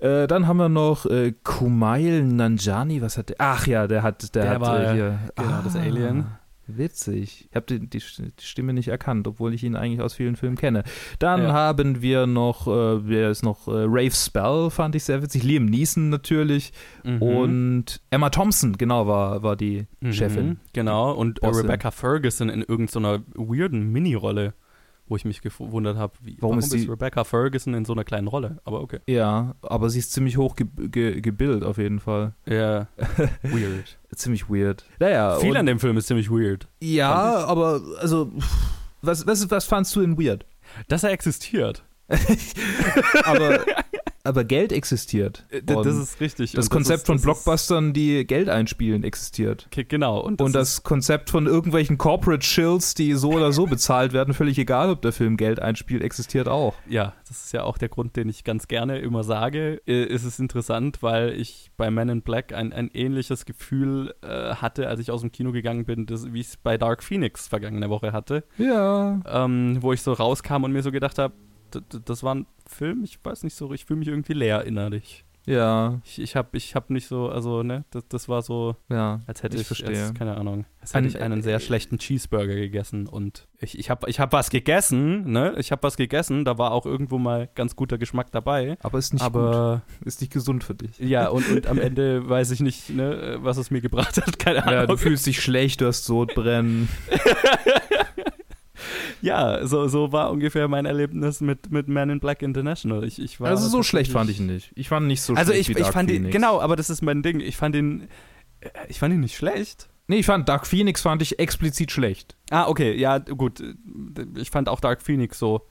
Äh, 0.00 0.26
dann 0.26 0.46
haben 0.46 0.56
wir 0.56 0.68
noch 0.68 1.06
äh, 1.06 1.32
Kumail 1.44 2.24
Nanjani, 2.24 3.02
was 3.02 3.18
hat 3.18 3.28
der? 3.30 3.36
Ach 3.38 3.66
ja, 3.66 3.86
der 3.86 4.02
hat, 4.02 4.34
der, 4.34 4.42
Der 4.42 4.50
hat 4.52 4.60
war, 4.60 4.80
äh, 4.82 4.92
hier, 4.94 5.18
genau, 5.36 5.60
das 5.62 5.76
Alien. 5.76 6.26
Witzig. 6.76 7.48
Ich 7.50 7.56
habe 7.56 7.66
die, 7.66 7.86
die, 7.86 8.00
Stimme 8.00 8.72
nicht 8.72 8.88
erkannt, 8.88 9.26
obwohl 9.26 9.54
ich 9.54 9.64
ihn 9.64 9.74
eigentlich 9.74 10.00
aus 10.00 10.14
vielen 10.14 10.36
Filmen 10.36 10.56
kenne. 10.56 10.84
Dann 11.18 11.42
Ja. 11.42 11.52
haben 11.52 12.00
wir 12.00 12.26
noch, 12.28 12.66
äh, 12.68 13.08
wer 13.08 13.30
ist 13.30 13.42
noch? 13.42 13.66
Äh, 13.66 13.86
Rafe 13.88 14.12
Spell 14.14 14.70
fand 14.70 14.94
ich 14.94 15.04
sehr 15.04 15.20
witzig. 15.22 15.42
Liam 15.42 15.64
Neeson 15.64 16.10
natürlich. 16.10 16.72
Mhm. 17.04 17.22
Und 17.22 18.00
Emma 18.10 18.30
Thompson, 18.30 18.78
genau, 18.78 19.06
war, 19.06 19.42
war 19.42 19.56
die 19.56 19.86
Chefin. 20.10 20.58
Genau, 20.72 21.12
und 21.12 21.40
Bossin. 21.40 21.62
Rebecca 21.62 21.90
Ferguson 21.90 22.48
in 22.48 22.62
irgendeiner 22.62 23.20
weirden 23.34 23.90
Mini-Rolle, 23.90 24.54
wo 25.10 25.16
ich 25.16 25.24
mich 25.24 25.42
gewundert 25.42 25.96
habe, 25.96 26.14
Warum 26.20 26.36
warum, 26.40 26.58
ist 26.60 26.72
ist, 26.72 26.88
Rebecca 26.88 27.24
Ferguson 27.24 27.74
in 27.74 27.84
so 27.84 27.92
einer 27.92 28.04
kleinen 28.04 28.28
Rolle? 28.28 28.58
Aber 28.64 28.80
okay. 28.80 29.00
Ja, 29.06 29.56
aber 29.60 29.90
sie 29.90 29.98
ist 29.98 30.12
ziemlich 30.12 30.36
hoch 30.36 30.54
ge 30.54 30.66
ge 30.76 31.20
gebildet 31.20 31.64
auf 31.64 31.78
jeden 31.78 31.98
Fall. 31.98 32.32
Ja, 32.46 32.86
weird. 33.42 33.98
Ziemlich 34.14 34.48
weird. 34.48 34.84
Naja, 35.00 35.36
Viel 35.40 35.56
an 35.56 35.66
dem 35.66 35.80
Film 35.80 35.96
ist 35.96 36.06
ziemlich 36.06 36.30
weird. 36.30 36.68
Ja, 36.80 37.44
aber 37.44 37.82
also, 37.98 38.30
was, 39.02 39.26
was, 39.26 39.50
was 39.50 39.64
fandst 39.64 39.94
du 39.96 40.00
denn 40.00 40.16
weird? 40.16 40.46
Dass 40.88 41.02
er 41.02 41.10
existiert. 41.10 41.84
Aber, 43.24 43.64
aber 44.24 44.44
Geld 44.44 44.72
existiert. 44.72 45.46
Äh, 45.50 45.60
Und 45.74 45.86
das 45.86 45.96
ist 45.96 46.20
richtig. 46.20 46.52
das 46.52 46.66
Und 46.66 46.70
Konzept 46.70 47.00
ist- 47.00 47.06
von 47.06 47.14
das 47.16 47.20
ist- 47.20 47.24
Blockbustern, 47.24 47.92
die 47.92 48.26
Geld 48.26 48.48
einspielen, 48.48 49.02
existiert. 49.04 49.66
Okay, 49.66 49.84
Genau. 49.88 50.20
Und 50.20 50.40
das, 50.40 50.46
Und 50.46 50.54
das 50.54 50.82
Konzept 50.82 51.30
von 51.30 51.46
irgendwelchen 51.46 51.96
Corporate 51.98 52.44
Shills, 52.44 52.94
die 52.94 53.14
so 53.14 53.32
oder 53.32 53.52
so 53.52 53.66
bezahlt 53.66 54.12
werden, 54.12 54.34
völlig 54.34 54.58
egal, 54.58 54.90
ob 54.90 55.02
der 55.02 55.12
Film 55.12 55.36
Geld 55.36 55.60
einspielt, 55.60 56.02
existiert 56.02 56.48
auch. 56.48 56.74
ja, 56.88 57.14
das 57.28 57.44
ist 57.44 57.52
ja 57.52 57.62
auch 57.64 57.78
der 57.78 57.88
Grund, 57.88 58.16
den 58.16 58.28
ich 58.28 58.44
ganz 58.44 58.68
gerne 58.68 58.98
immer 58.98 59.22
sage. 59.24 59.80
Äh, 59.86 60.04
Es 60.04 60.24
ist 60.24 60.38
interessant, 60.40 61.02
weil 61.02 61.30
ich 61.40 61.70
bei 61.76 61.90
Men 61.90 62.08
in 62.08 62.22
Black 62.22 62.52
ein, 62.52 62.72
ein 62.72 62.90
ähnliches 62.92 63.44
Gefühl 63.46 64.14
äh, 64.22 64.54
hatte, 64.56 64.88
als 64.88 65.00
ich 65.00 65.10
aus 65.10 65.20
dem 65.22 65.32
Kino 65.32 65.52
gegangen 65.52 65.84
bin, 65.84 66.06
das, 66.06 66.32
wie 66.32 66.40
ich 66.40 66.48
es 66.48 66.56
bei 66.56 66.76
Dark 66.76 67.02
Phoenix 67.02 67.48
vergangene 67.48 67.88
Woche 67.88 68.12
hatte. 68.12 68.44
Ja. 68.58 69.20
ähm, 69.26 69.78
wo 69.80 69.92
ich 69.92 70.02
so 70.02 70.12
rauskam 70.12 70.64
und 70.64 70.72
mir 70.72 70.82
so 70.82 70.90
gedacht 70.92 71.18
habe, 71.18 71.34
das 72.04 72.22
war 72.22 72.34
ein 72.34 72.46
Film, 72.66 73.04
ich 73.04 73.18
weiß 73.22 73.42
nicht 73.44 73.54
so, 73.54 73.72
ich 73.72 73.84
fühle 73.84 73.98
mich 74.00 74.08
irgendwie 74.08 74.34
leer 74.34 74.64
innerlich. 74.64 75.24
Ja, 75.46 76.00
Ich, 76.04 76.20
ich 76.20 76.36
habe 76.36 76.50
ich 76.52 76.74
hab 76.74 76.90
nicht 76.90 77.08
so, 77.08 77.30
also, 77.30 77.62
ne, 77.62 77.84
das, 77.90 78.06
das 78.08 78.28
war 78.28 78.42
so, 78.42 78.76
ja. 78.90 79.20
als 79.26 79.42
hätte 79.42 79.56
Ich 79.56 79.70
ich. 79.70 79.86
Als, 79.86 80.12
keine 80.14 80.36
Ahnung, 80.36 80.66
als 80.82 80.92
hätte 80.92 81.08
ich 81.08 81.18
einen 81.20 81.40
sehr 81.42 81.58
schlechten 81.60 81.96
Cheeseburger 81.98 82.54
gegessen 82.54 83.06
und 83.08 83.48
ich, 83.58 83.78
ich 83.78 83.88
habe 83.88 84.08
ich 84.10 84.20
hab 84.20 84.34
was 84.34 84.50
gegessen, 84.50 85.32
ne, 85.32 85.54
ich 85.56 85.72
habe 85.72 85.82
was 85.82 85.96
gegessen, 85.96 86.44
da 86.44 86.58
war 86.58 86.72
auch 86.72 86.84
irgendwo 86.84 87.18
mal 87.18 87.48
ganz 87.54 87.74
guter 87.74 87.96
Geschmack 87.96 88.30
dabei, 88.32 88.76
Aber 88.82 88.98
ist 88.98 89.14
nicht 89.14 89.22
aber, 89.22 89.82
gut. 89.98 90.06
Ist 90.06 90.20
nicht 90.20 90.32
gesund 90.32 90.62
für 90.62 90.74
dich. 90.74 90.98
ja, 90.98 91.28
und, 91.28 91.48
und 91.50 91.66
am 91.66 91.78
Ende 91.80 92.28
weiß 92.28 92.50
ich 92.50 92.60
nicht, 92.60 92.90
ne, 92.90 93.38
was 93.40 93.56
es 93.56 93.70
mir 93.70 93.80
gebracht 93.80 94.18
hat, 94.18 94.38
keine 94.38 94.62
Ahnung. 94.62 94.74
Ja, 94.74 94.86
du 94.86 94.96
fühlst 94.98 95.26
dich 95.26 95.40
schlecht, 95.40 95.80
du 95.80 95.86
hast 95.86 96.04
Sodbrennen. 96.04 96.88
Ja, 99.22 99.66
so, 99.66 99.88
so 99.88 100.12
war 100.12 100.30
ungefähr 100.30 100.68
mein 100.68 100.86
Erlebnis 100.86 101.40
mit, 101.40 101.70
mit 101.70 101.88
Man 101.88 102.10
in 102.10 102.20
Black 102.20 102.42
International. 102.42 103.04
Ich, 103.04 103.20
ich 103.20 103.40
war 103.40 103.48
Also 103.48 103.68
so 103.68 103.82
schlecht 103.82 104.12
fand 104.12 104.30
ich 104.30 104.40
ihn 104.40 104.46
nicht. 104.46 104.72
Ich 104.74 104.88
fand 104.88 105.04
ihn 105.04 105.08
nicht 105.08 105.22
so 105.22 105.34
Also 105.34 105.52
schlecht 105.52 105.68
ich, 105.70 105.76
wie 105.76 105.80
ich 105.80 105.84
Dark 105.86 105.94
fand 105.94 106.10
ihn, 106.10 106.30
genau, 106.30 106.60
aber 106.60 106.76
das 106.76 106.90
ist 106.90 107.02
mein 107.02 107.22
Ding. 107.22 107.40
Ich 107.40 107.56
fand 107.56 107.76
ihn, 107.76 108.08
äh, 108.60 108.68
ich 108.88 108.98
fand 108.98 109.14
ihn 109.14 109.20
nicht 109.20 109.36
schlecht. 109.36 109.88
Nee, 110.08 110.16
ich 110.16 110.26
fand 110.26 110.48
Dark 110.48 110.66
Phoenix 110.66 111.02
fand 111.02 111.22
ich 111.22 111.38
explizit 111.38 111.92
schlecht. 111.92 112.36
Ah, 112.50 112.66
okay, 112.66 112.96
ja, 112.96 113.18
gut. 113.18 113.62
Ich 114.36 114.50
fand 114.50 114.68
auch 114.68 114.80
Dark 114.80 115.02
Phoenix 115.02 115.38
so, 115.38 115.66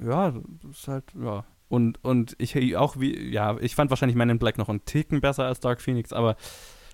ja, 0.00 0.30
das 0.30 0.78
ist 0.78 0.88
halt, 0.88 1.04
ja. 1.20 1.44
Und, 1.68 2.02
und 2.04 2.34
ich 2.38 2.76
auch 2.76 2.98
wie, 2.98 3.30
ja, 3.30 3.56
ich 3.60 3.74
fand 3.74 3.90
wahrscheinlich 3.90 4.16
Man 4.16 4.30
in 4.30 4.38
Black 4.38 4.58
noch 4.58 4.68
einen 4.68 4.84
Ticken 4.84 5.20
besser 5.20 5.44
als 5.44 5.60
Dark 5.60 5.80
Phoenix, 5.80 6.12
aber 6.12 6.36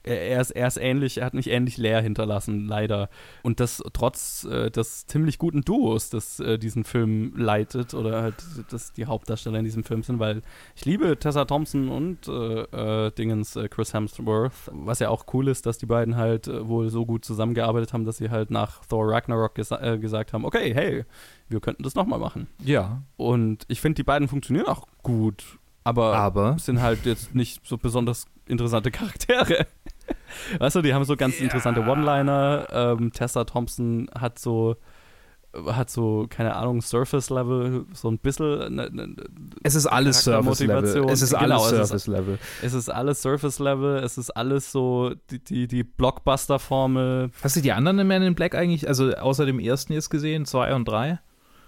er, 0.07 0.21
er 0.23 0.41
ist, 0.41 0.51
er 0.53 0.67
ist 0.67 0.77
ähnlich, 0.77 1.19
er 1.19 1.27
hat 1.27 1.35
mich 1.35 1.51
ähnlich 1.51 1.77
leer 1.77 2.01
hinterlassen, 2.01 2.67
leider. 2.67 3.09
Und 3.43 3.61
das 3.61 3.83
trotz 3.93 4.45
äh, 4.45 4.71
des 4.71 5.07
ziemlich 5.07 5.39
guten 5.39 5.63
Duos, 5.63 6.11
das 6.11 6.41
äh, 6.41 6.59
diesen 6.59 6.85
Film 6.85 7.33
leitet 7.37 7.95
oder 7.95 8.23
halt 8.23 8.37
das 8.71 8.93
die 8.93 9.07
Hauptdarsteller 9.07 9.59
in 9.59 9.65
diesem 9.65 9.85
Film 9.85 10.03
sind, 10.03 10.19
weil 10.19 10.43
ich 10.75 10.85
liebe 10.85 11.19
Tessa 11.19 11.45
Thompson 11.45 11.89
und 11.89 12.29
äh, 12.29 13.07
äh, 13.07 13.11
Dingens 13.11 13.57
äh, 13.57 13.69
Chris 13.69 13.93
Hemsworth, 13.93 14.53
was 14.73 15.01
ja 15.01 15.11
auch 15.11 15.27
cool 15.35 15.49
ist, 15.49 15.67
dass 15.67 15.79
die 15.79 15.87
beiden 15.87 16.17
halt 16.17 16.49
äh, 16.49 16.67
wohl 16.67 16.89
so 16.89 17.05
gut 17.05 17.25
zusammengearbeitet 17.25 17.93
haben, 17.93 18.05
dass 18.05 18.19
sie 18.19 18.31
halt 18.31 18.51
nach 18.51 18.85
Thor 18.87 19.11
Ragnarok 19.11 19.55
gesa 19.55 19.97
gesagt 19.97 20.33
haben, 20.33 20.45
okay, 20.45 20.73
hey, 20.75 21.05
wir 21.49 21.61
könnten 21.61 21.83
das 21.83 21.95
nochmal 21.95 22.19
machen. 22.19 22.49
Ja. 22.65 23.03
Und 23.17 23.65
ich 23.69 23.81
finde, 23.81 23.97
die 23.97 24.03
beiden 24.05 24.29
funktionieren 24.29 24.67
auch 24.67 24.87
gut, 25.03 25.59
aber, 25.87 26.17
Aber 26.17 26.59
sind 26.59 26.83
halt 26.83 27.07
jetzt 27.07 27.37
nicht 27.37 27.65
so 27.65 27.79
besonders 27.79 28.27
interessante 28.47 28.91
Charaktere. 28.91 29.67
Weißt 30.59 30.77
du, 30.77 30.83
die 30.83 30.95
haben 30.95 31.05
so 31.05 31.17
ganz 31.17 31.41
interessante 31.41 31.81
One-Liner. 31.83 32.67
Ähm, 32.71 33.13
Tessa 33.13 33.45
Thompson 33.45 34.09
hat 34.19 34.39
so 34.39 34.77
hat 35.67 35.91
so, 35.91 36.27
keine 36.29 36.55
Ahnung, 36.57 36.83
Surface-Level, 36.83 37.87
so 37.93 38.11
ein 38.11 38.19
bisschen. 38.19 38.75
Ne, 38.75 38.91
ne, 38.91 39.17
es 39.63 39.75
ist 39.75 39.87
alles 39.87 40.23
Surface-Level. 40.23 41.09
Es 41.11 41.23
ist 41.23 41.31
Genau, 41.31 41.43
alles 41.43 41.73
es 41.73 41.89
Surface-Level. 41.89 42.39
es 42.63 42.75
ist 42.75 42.89
alles 42.91 43.23
Surface-Level, 43.23 43.97
es 43.99 44.19
ist 44.19 44.31
alles 44.31 44.73
so 44.73 45.15
die, 45.31 45.43
die, 45.43 45.67
die 45.67 45.85
Blockbuster-Formel. 45.85 47.31
Hast 47.43 47.57
du 47.57 47.61
die 47.61 47.73
anderen 47.73 48.07
Man 48.07 48.23
in 48.23 48.35
Black 48.35 48.55
eigentlich, 48.55 48.87
also 48.89 49.13
außer 49.15 49.47
dem 49.47 49.59
ersten 49.59 49.93
jetzt 49.93 50.11
gesehen, 50.11 50.45
zwei 50.45 50.75
und 50.75 50.87
drei? 50.87 51.21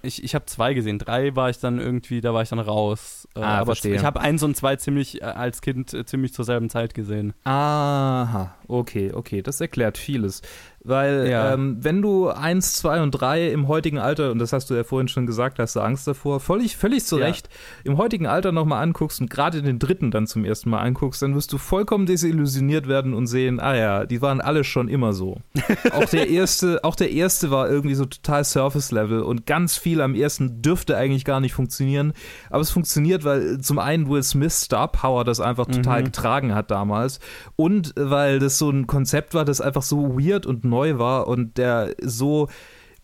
Ich, 0.03 0.23
ich 0.23 0.35
habe 0.35 0.47
zwei 0.47 0.75
gesehen. 0.75 0.99
Drei 0.99 1.35
war 1.37 1.51
ich 1.51 1.59
dann 1.59 1.79
irgendwie, 1.79 2.21
da 2.21 2.33
war 2.35 2.43
ich 2.43 2.49
dann 2.49 2.59
raus. 2.59 3.27
Äh, 3.35 3.41
Ah, 3.41 3.59
aber 3.59 3.67
verstehe. 3.67 3.95
ich 3.97 4.05
habe 4.05 4.21
eins 4.21 4.43
und 4.43 4.57
zwei 4.57 4.77
ziemlich 4.77 5.21
äh, 5.21 5.25
als 5.25 5.61
Kind 5.61 5.93
äh, 5.95 6.05
ziemlich 6.05 6.33
zur 6.33 6.45
selben 6.45 6.71
Zeit 6.71 6.95
gesehen. 6.95 7.35
Aha, 7.45 8.55
okay, 8.69 9.13
okay, 9.13 9.43
das 9.43 9.61
erklärt 9.61 9.99
vieles. 9.99 10.43
Weil, 10.85 11.29
Ja. 11.29 11.53
ähm, 11.53 11.79
wenn 11.81 12.01
du 12.03 12.29
eins, 12.29 12.75
zwei 12.75 13.03
und 13.03 13.11
drei 13.11 13.49
im 13.51 13.69
heutigen 13.69 13.99
Alter, 13.99 14.31
und 14.31 14.39
das 14.39 14.53
hast 14.53 14.71
du 14.71 14.75
ja 14.75 14.85
vorhin 14.85 15.09
schon 15.09 15.27
gesagt, 15.27 15.59
hast 15.59 15.77
du 15.77 15.81
Angst 15.81 16.07
davor, 16.07 16.41
völlig, 16.41 16.77
völlig 16.77 17.05
zu 17.05 17.19
Ja. 17.19 17.27
Recht, 17.27 17.49
im 17.85 17.97
heutigen 17.99 18.27
Alter 18.27 18.53
nochmal 18.53 18.83
anguckst 18.83 19.21
und 19.21 19.29
gerade 19.29 19.61
den 19.61 19.79
dritten 19.79 20.11
dann 20.11 20.27
zum 20.27 20.45
ersten 20.45 20.71
Mal 20.71 20.79
anguckst, 20.81 21.21
dann 21.21 21.35
wirst 21.35 21.53
du 21.53 21.59
vollkommen 21.59 22.07
desillusioniert 22.07 22.89
werden 22.89 23.13
und 23.15 23.27
sehen, 23.27 23.61
ah 23.61 23.75
ja, 23.77 24.07
die 24.07 24.23
waren 24.23 24.41
alle 24.41 24.65
schon 24.65 24.89
immer 24.89 25.13
so. 25.13 25.39
auch 25.93 26.05
der 26.07 26.29
erste, 26.29 26.85
auch 26.85 26.95
der 26.95 27.11
erste 27.11 27.51
war 27.51 27.69
irgendwie 27.69 27.95
so 27.97 28.05
total 28.05 28.45
Surface-Level 28.45 29.21
und 29.23 29.47
ganz 29.47 29.77
viel 29.77 30.01
am 30.01 30.15
ersten 30.15 30.63
dürfte 30.63 30.97
eigentlich 30.97 31.25
gar 31.25 31.41
nicht 31.41 31.53
funktionieren. 31.55 32.13
Aber 32.51 32.61
es 32.61 32.71
funktioniert, 32.71 33.25
weil 33.25 33.59
zum 33.61 33.79
einen 33.79 34.09
Will 34.09 34.23
Smiths 34.23 34.63
Star 34.63 34.89
Power 34.89 35.25
das 35.25 35.41
einfach 35.41 35.67
total 35.67 36.05
getragen 36.05 36.55
hat 36.55 36.71
damals 36.71 37.19
und 37.57 37.93
weil 37.97 38.39
das 38.39 38.59
so 38.59 38.71
ein 38.71 38.87
Konzept 38.87 39.35
war, 39.35 39.45
das 39.45 39.61
einfach 39.61 39.83
so 39.83 40.19
weird 40.19 40.47
und 40.47 40.65
neu 40.69 40.99
war 40.99 41.27
und 41.29 41.59
der 41.59 41.95
so 42.03 42.49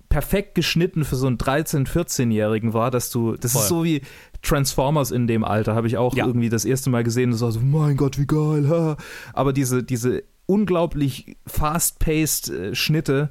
perfekt 0.09 0.55
geschnitten 0.55 1.05
für 1.05 1.17
so 1.17 1.27
einen 1.27 1.39
13-, 1.39 1.89
14-Jährigen 1.89 2.73
war, 2.73 2.91
dass 2.93 3.11
du, 3.11 3.37
das 3.37 3.53
Voll. 3.53 3.63
ist 3.63 3.69
so 3.69 3.85
wie 3.85 4.03
Transformers 4.43 5.11
in 5.11 5.27
dem 5.27 5.43
Alter, 5.43 5.75
habe 5.75 5.87
ich 5.89 5.97
auch 5.97 6.15
Ja. 6.15 6.27
irgendwie 6.27 6.49
das 6.51 6.65
erste 6.65 6.91
Mal 6.91 7.03
gesehen, 7.03 7.33
das 7.33 7.41
war 7.41 7.51
so, 7.51 7.61
mein 7.61 7.97
Gott, 7.97 8.19
wie 8.19 8.27
geil, 8.27 8.69
ha. 8.69 8.97
aber 9.33 9.53
diese, 9.53 9.83
diese 9.83 10.23
unglaublich 10.47 11.37
fast-paced 11.47 12.49
äh, 12.51 12.75
Schnitte, 12.75 13.31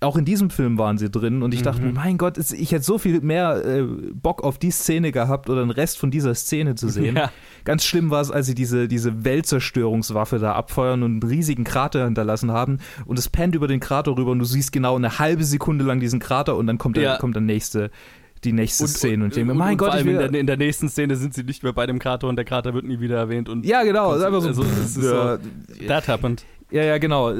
auch 0.00 0.16
in 0.16 0.24
diesem 0.24 0.50
Film 0.50 0.78
waren 0.78 0.98
sie 0.98 1.10
drin 1.10 1.42
und 1.42 1.54
ich 1.54 1.62
dachte 1.62 1.82
Mhm. 1.82 1.94
mein 1.94 2.18
Gott, 2.18 2.38
ich 2.38 2.72
hätte 2.72 2.84
so 2.84 2.98
viel 2.98 3.20
mehr 3.20 3.64
äh, 3.64 3.82
Bock 4.12 4.42
auf 4.44 4.58
die 4.58 4.70
Szene 4.70 5.12
gehabt 5.12 5.48
oder 5.50 5.60
den 5.60 5.70
Rest 5.70 5.98
von 5.98 6.10
dieser 6.10 6.34
Szene 6.34 6.74
zu 6.74 6.88
sehen. 6.88 7.16
Ja. 7.16 7.30
Ganz 7.64 7.84
schlimm 7.84 8.10
war 8.10 8.20
es, 8.20 8.30
als 8.30 8.46
sie 8.46 8.54
diese, 8.54 8.88
diese 8.88 9.24
Weltzerstörungswaffe 9.24 10.38
da 10.38 10.52
abfeuern 10.52 11.02
und 11.02 11.22
einen 11.22 11.30
riesigen 11.32 11.64
Krater 11.64 12.04
hinterlassen 12.04 12.50
haben 12.52 12.78
und 13.06 13.18
es 13.18 13.28
pennt 13.28 13.54
über 13.54 13.68
den 13.68 13.80
Krater 13.80 14.16
rüber 14.16 14.30
und 14.32 14.38
du 14.38 14.44
siehst 14.44 14.72
genau 14.72 14.96
eine 14.96 15.18
halbe 15.18 15.44
Sekunde 15.44 15.84
lang 15.84 15.98
diesen 16.00 16.20
Krater 16.20 16.56
und 16.56 16.66
dann 16.66 16.78
kommt 16.78 16.96
der, 16.96 17.02
Ja. 17.04 17.16
kommt 17.18 17.34
der 17.34 17.42
nächste, 17.42 17.90
die 18.44 18.52
nächste 18.52 18.86
Szene 18.86 19.24
und, 19.24 19.34
denke 19.34 19.46
mir, 19.46 19.52
und, 19.52 19.58
mein 19.58 19.72
und 19.72 19.78
Gott, 19.78 19.88
vor 19.88 19.94
allem 19.96 20.08
in, 20.08 20.18
der, 20.18 20.34
in 20.34 20.46
der 20.46 20.56
nächsten 20.56 20.88
Szene 20.88 21.16
sind 21.16 21.34
sie 21.34 21.42
nicht 21.42 21.62
mehr 21.62 21.72
bei 21.72 21.86
dem 21.86 21.98
Krater 21.98 22.28
und 22.28 22.36
der 22.36 22.44
Krater 22.44 22.74
wird 22.74 22.84
nie 22.84 23.00
wieder 23.00 23.16
erwähnt 23.16 23.48
und 23.48 23.64
ja 23.66 23.82
genau, 23.82 24.14
ist 24.14 24.22
einfach 24.22 24.40
so, 24.42 24.62
Also, 24.62 25.02
ja, 25.02 25.38
that 25.88 26.06
happened. 26.06 26.44
ja, 26.70 26.82
ja, 26.84 26.98
genau. 26.98 27.32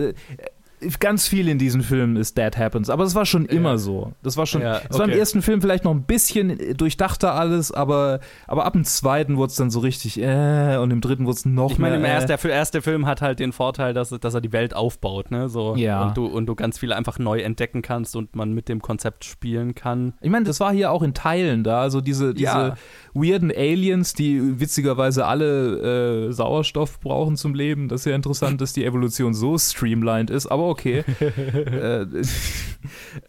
Ganz 1.00 1.26
viel 1.26 1.48
in 1.48 1.58
diesen 1.58 1.80
Filmen 1.82 2.16
ist 2.16 2.34
That 2.36 2.58
Happens, 2.58 2.90
aber 2.90 3.04
es 3.04 3.14
war 3.14 3.24
schon 3.24 3.46
immer 3.46 3.78
so. 3.78 4.12
Das 4.22 4.36
war 4.36 4.44
schon, 4.46 4.60
Ja, 4.60 4.80
es 4.90 4.98
war 4.98 5.04
im 5.06 5.10
okay. 5.10 5.18
ersten 5.18 5.40
Film 5.40 5.60
vielleicht 5.62 5.84
noch 5.84 5.90
ein 5.92 6.02
bisschen 6.02 6.58
durchdachter 6.76 7.34
alles, 7.34 7.72
aber, 7.72 8.20
aber 8.46 8.66
ab 8.66 8.74
dem 8.74 8.84
zweiten 8.84 9.36
wurde 9.38 9.50
es 9.50 9.56
dann 9.56 9.70
so 9.70 9.80
richtig, 9.80 10.20
äh, 10.20 10.76
und 10.76 10.90
im 10.90 11.00
dritten 11.00 11.24
wurde 11.24 11.36
es 11.36 11.46
noch 11.46 11.70
Ich 11.70 11.78
meine, 11.78 11.98
mehr. 11.98 12.10
äh. 12.10 12.14
erst, 12.14 12.28
der 12.28 12.44
erste 12.44 12.82
Film 12.82 13.06
hat 13.06 13.22
halt 13.22 13.38
den 13.40 13.52
Vorteil, 13.52 13.94
dass, 13.94 14.10
dass 14.10 14.34
er 14.34 14.40
die 14.42 14.52
Welt 14.52 14.74
aufbaut, 14.76 15.30
ne? 15.30 15.48
So, 15.48 15.74
Ja. 15.76 16.08
und, 16.08 16.16
du, 16.16 16.26
und 16.26 16.44
du 16.46 16.54
ganz 16.54 16.78
viel 16.78 16.92
einfach 16.92 17.18
neu 17.18 17.40
entdecken 17.40 17.80
kannst 17.80 18.14
und 18.14 18.36
man 18.36 18.52
mit 18.52 18.68
dem 18.68 18.82
Konzept 18.82 19.24
spielen 19.24 19.74
kann. 19.74 20.12
Ich 20.20 20.30
meine, 20.30 20.44
das 20.44 20.60
war 20.60 20.72
hier 20.72 20.92
auch 20.92 21.02
in 21.02 21.14
Teilen 21.14 21.64
da, 21.64 21.80
also 21.80 22.00
diese, 22.02 22.34
diese 22.34 22.44
Ja. 22.44 22.74
weirden 23.14 23.50
Aliens, 23.50 24.12
die 24.12 24.60
witzigerweise 24.60 25.26
alle 25.26 26.26
äh, 26.28 26.32
Sauerstoff 26.32 27.00
brauchen 27.00 27.36
zum 27.36 27.54
Leben. 27.54 27.88
Das 27.88 28.02
ist 28.02 28.04
ja 28.04 28.14
interessant, 28.14 28.60
dass 28.60 28.72
die 28.74 28.84
Evolution 28.84 29.32
so 29.34 29.56
streamlined 29.56 30.30
ist, 30.30 30.46
aber 30.46 30.66
okay. 30.68 30.75
äh, 30.84 32.06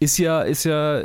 ist 0.00 0.18
ja, 0.18 0.42
ist 0.42 0.64
ja 0.64 1.02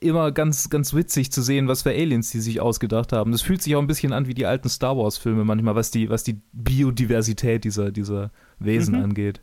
immer 0.00 0.30
ganz, 0.32 0.68
ganz 0.70 0.94
witzig 0.94 1.32
zu 1.32 1.42
sehen, 1.42 1.68
was 1.68 1.82
für 1.82 1.90
Aliens 1.90 2.30
die 2.30 2.40
sich 2.40 2.60
ausgedacht 2.60 3.12
haben. 3.12 3.32
Das 3.32 3.42
fühlt 3.42 3.62
sich 3.62 3.74
auch 3.76 3.80
ein 3.80 3.86
bisschen 3.86 4.12
an 4.12 4.26
wie 4.26 4.34
die 4.34 4.46
alten 4.46 4.68
Star 4.68 4.96
Wars-Filme 4.96 5.44
manchmal, 5.44 5.74
was 5.74 5.90
die, 5.90 6.10
was 6.10 6.22
die 6.24 6.40
Biodiversität 6.52 7.64
dieser, 7.64 7.90
dieser 7.90 8.30
Wesen 8.58 8.96
Mhm. 8.96 9.04
angeht. 9.04 9.40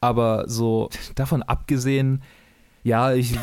Aber 0.00 0.44
so 0.48 0.88
davon 1.14 1.42
abgesehen, 1.42 2.22
ja, 2.82 3.12
ich. 3.12 3.34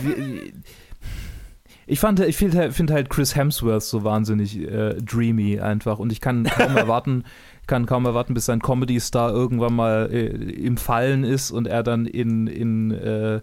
Ich 1.89 2.01
fand, 2.01 2.19
ich 2.19 2.35
finde 2.35 2.71
find 2.73 2.91
halt 2.91 3.09
Chris 3.09 3.35
Hemsworth 3.35 3.83
so 3.83 4.03
wahnsinnig 4.03 4.57
äh, 4.59 4.95
dreamy 4.95 5.61
einfach 5.61 5.99
und 5.99 6.11
ich 6.11 6.19
kann 6.19 6.43
kaum 6.43 6.75
erwarten, 6.75 7.23
kann 7.67 7.85
kaum 7.85 8.05
erwarten, 8.05 8.33
bis 8.33 8.45
sein 8.45 8.61
Comedy-Star 8.61 9.31
irgendwann 9.31 9.75
mal 9.75 10.09
äh, 10.11 10.27
im 10.27 10.77
Fallen 10.77 11.23
ist 11.23 11.51
und 11.51 11.67
er 11.67 11.83
dann 11.83 12.05
in, 12.05 12.47
in 12.47 12.91
äh, 12.91 13.41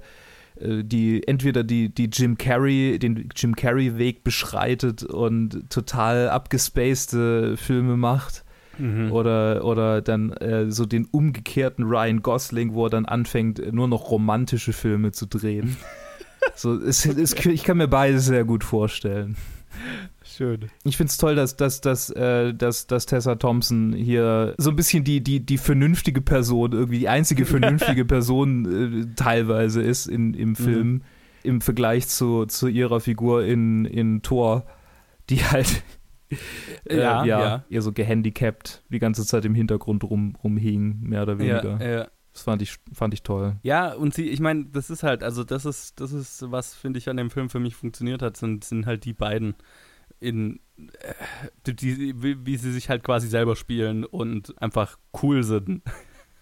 äh, 0.56 0.84
die 0.84 1.26
entweder 1.26 1.64
die, 1.64 1.88
die 1.88 2.06
Jim 2.12 2.38
Carrey, 2.38 2.98
den 2.98 3.28
Jim 3.34 3.54
Carrey-Weg 3.56 4.24
beschreitet 4.24 5.02
und 5.02 5.70
total 5.70 6.30
abgespacede 6.30 7.56
Filme 7.56 7.96
macht. 7.96 8.44
Mhm. 8.78 9.12
Oder, 9.12 9.64
oder 9.64 10.02
dann 10.02 10.32
äh, 10.32 10.68
so 10.68 10.84
den 10.84 11.04
umgekehrten 11.06 11.84
Ryan 11.84 12.22
Gosling, 12.22 12.74
wo 12.74 12.86
er 12.86 12.90
dann 12.90 13.06
anfängt, 13.06 13.72
nur 13.72 13.86
noch 13.86 14.10
romantische 14.10 14.72
Filme 14.72 15.12
zu 15.12 15.26
drehen. 15.26 15.76
so, 16.56 16.74
es, 16.74 17.06
es, 17.06 17.34
ich 17.46 17.62
kann 17.62 17.76
mir 17.76 17.86
beides 17.86 18.26
sehr 18.26 18.44
gut 18.44 18.64
vorstellen. 18.64 19.36
Schön. 20.36 20.68
Ich 20.82 20.96
finde 20.96 21.10
es 21.10 21.16
toll, 21.16 21.36
dass, 21.36 21.56
dass, 21.56 21.80
dass, 21.80 22.10
äh, 22.10 22.52
dass, 22.52 22.88
dass 22.88 23.06
Tessa 23.06 23.36
Thompson 23.36 23.92
hier 23.92 24.54
so 24.58 24.70
ein 24.70 24.76
bisschen 24.76 25.04
die, 25.04 25.22
die, 25.22 25.38
die 25.38 25.58
vernünftige 25.58 26.20
Person, 26.20 26.72
irgendwie 26.72 26.98
die 26.98 27.08
einzige 27.08 27.44
vernünftige 27.46 28.04
Person 28.04 29.04
äh, 29.12 29.14
teilweise 29.14 29.80
ist 29.80 30.06
in, 30.06 30.34
im 30.34 30.56
Film, 30.56 31.02
im 31.44 31.60
Vergleich 31.60 32.08
zu, 32.08 32.46
zu 32.46 32.66
ihrer 32.66 32.98
Figur 32.98 33.44
in, 33.44 33.84
in 33.84 34.22
Thor, 34.22 34.66
die 35.30 35.44
halt 35.44 35.84
äh, 36.88 36.98
Ja, 36.98 37.24
ja, 37.24 37.40
ja. 37.40 37.64
eher 37.70 37.82
so 37.82 37.92
gehandicapt 37.92 38.82
die 38.88 38.98
ganze 38.98 39.24
Zeit 39.24 39.44
im 39.44 39.54
Hintergrund 39.54 40.02
rum, 40.02 40.34
rumhing, 40.42 41.00
mehr 41.02 41.22
oder 41.22 41.38
weniger. 41.38 41.78
Ja, 41.80 41.98
ja. 41.98 42.08
Das 42.32 42.42
fand 42.42 42.60
ich, 42.60 42.78
fand 42.92 43.14
ich 43.14 43.22
toll. 43.22 43.54
Ja, 43.62 43.92
und 43.92 44.12
sie, 44.14 44.28
ich 44.28 44.40
meine, 44.40 44.64
das 44.64 44.90
ist 44.90 45.04
halt, 45.04 45.22
also 45.22 45.44
das 45.44 45.64
ist, 45.64 46.00
das 46.00 46.10
ist, 46.10 46.50
was 46.50 46.74
finde 46.74 46.98
ich 46.98 47.08
an 47.08 47.16
dem 47.16 47.30
Film 47.30 47.48
für 47.48 47.60
mich 47.60 47.76
funktioniert 47.76 48.22
hat, 48.22 48.36
sind, 48.36 48.64
sind 48.64 48.86
halt 48.86 49.04
die 49.04 49.12
beiden 49.12 49.54
in 50.24 50.60
äh, 50.76 51.72
die, 51.72 52.22
wie, 52.22 52.46
wie 52.46 52.56
sie 52.56 52.72
sich 52.72 52.88
halt 52.88 53.04
quasi 53.04 53.28
selber 53.28 53.56
spielen 53.56 54.04
und 54.04 54.60
einfach 54.60 54.98
cool 55.22 55.42
sind. 55.42 55.82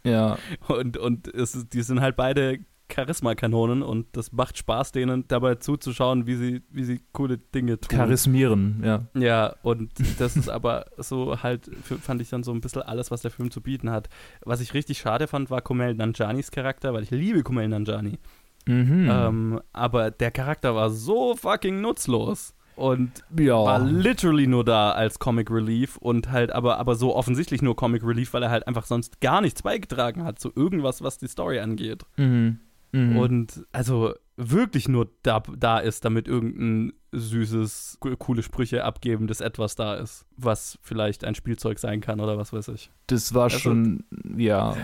Ja, 0.05 0.39
Und, 0.69 0.97
und 0.97 1.29
es, 1.33 1.67
die 1.69 1.83
sind 1.83 2.01
halt 2.01 2.17
beide 2.17 2.61
Charisma-Kanonen 2.93 3.83
und 3.83 4.07
das 4.17 4.33
macht 4.33 4.59
Spaß, 4.59 4.93
denen 4.93 5.27
dabei 5.29 5.55
zuzuschauen, 5.55 6.27
wie 6.27 6.35
sie, 6.35 6.63
wie 6.71 6.85
sie 6.85 7.01
coole 7.13 7.39
Dinge 7.39 7.81
tun. 7.81 7.97
charismieren, 7.97 8.83
ja. 8.85 9.07
Ja, 9.15 9.55
und 9.63 9.93
das 10.19 10.37
ist 10.37 10.49
aber 10.49 10.87
so 10.99 11.43
halt, 11.43 11.71
fand 11.85 12.21
ich 12.21 12.29
dann 12.29 12.43
so 12.43 12.53
ein 12.53 12.61
bisschen 12.61 12.83
alles, 12.83 13.11
was 13.11 13.23
der 13.23 13.31
Film 13.31 13.51
zu 13.51 13.63
bieten 13.63 13.91
hat. 13.91 14.09
Was 14.45 14.61
ich 14.61 14.75
richtig 14.75 14.99
schade 14.99 15.27
fand, 15.27 15.51
war 15.51 15.63
Kumail 15.63 15.95
Nanjanis 15.95 16.51
Charakter, 16.51 16.93
weil 16.93 17.05
ich 17.05 17.11
liebe 17.11 17.43
Kumail 17.43 17.69
Nanjani. 17.69 18.19
Mhm. 18.67 19.09
Ähm, 19.11 19.61
aber 19.73 20.11
der 20.11 20.31
Charakter 20.31 20.75
war 20.75 20.91
so 20.91 21.35
fucking 21.35 21.81
nutzlos. 21.81 22.55
Und 22.77 23.23
ja. 23.39 23.55
war 23.55 23.79
literally 23.81 24.47
nur 24.47 24.65
da 24.65 24.93
als 24.93 25.19
Comic 25.19 25.51
Relief 25.51 25.97
und 25.99 26.31
halt 26.31 26.53
aber, 26.53 26.79
aber 26.79 26.95
so 26.95 27.15
offensichtlich 27.15 27.61
nur 27.63 27.77
Comic 27.77 28.03
Relief, 28.05 28.33
weil 28.33 28.43
er 28.43 28.51
halt 28.51 28.67
einfach 28.67 28.87
sonst 28.87 29.21
gar 29.21 29.41
nichts 29.41 29.63
beigetragen 29.63 30.25
hat 30.25 30.39
zu 30.39 30.51
irgendwas, 30.55 31.03
was 31.03 31.19
die 31.19 31.29
Story 31.29 31.59
angeht. 31.61 32.03
mhm. 32.17 32.59
Mhm. 32.95 33.17
Und 33.17 33.67
also 33.73 34.13
wirklich 34.37 34.87
nur 34.87 35.09
da, 35.23 35.43
da 35.57 35.79
ist, 35.79 36.05
damit 36.05 36.29
irgendein 36.29 36.93
süßes, 37.13 37.97
co- 38.01 38.15
coole 38.17 38.43
Sprüche 38.43 38.85
abgebendes 38.85 39.41
Etwas 39.41 39.77
da 39.77 39.95
ist, 39.95 40.27
was 40.37 40.79
vielleicht 40.83 41.25
ein 41.25 41.35
Spielzeug 41.35 41.79
sein 41.79 42.03
kann 42.03 42.21
oder 42.21 42.37
was 42.37 42.53
weiß 42.53 42.69
ich. 42.69 42.91
das 43.07 43.33
war 43.33 43.45
also- 43.45 43.59
schon, 43.59 44.05
ja. 44.37 44.77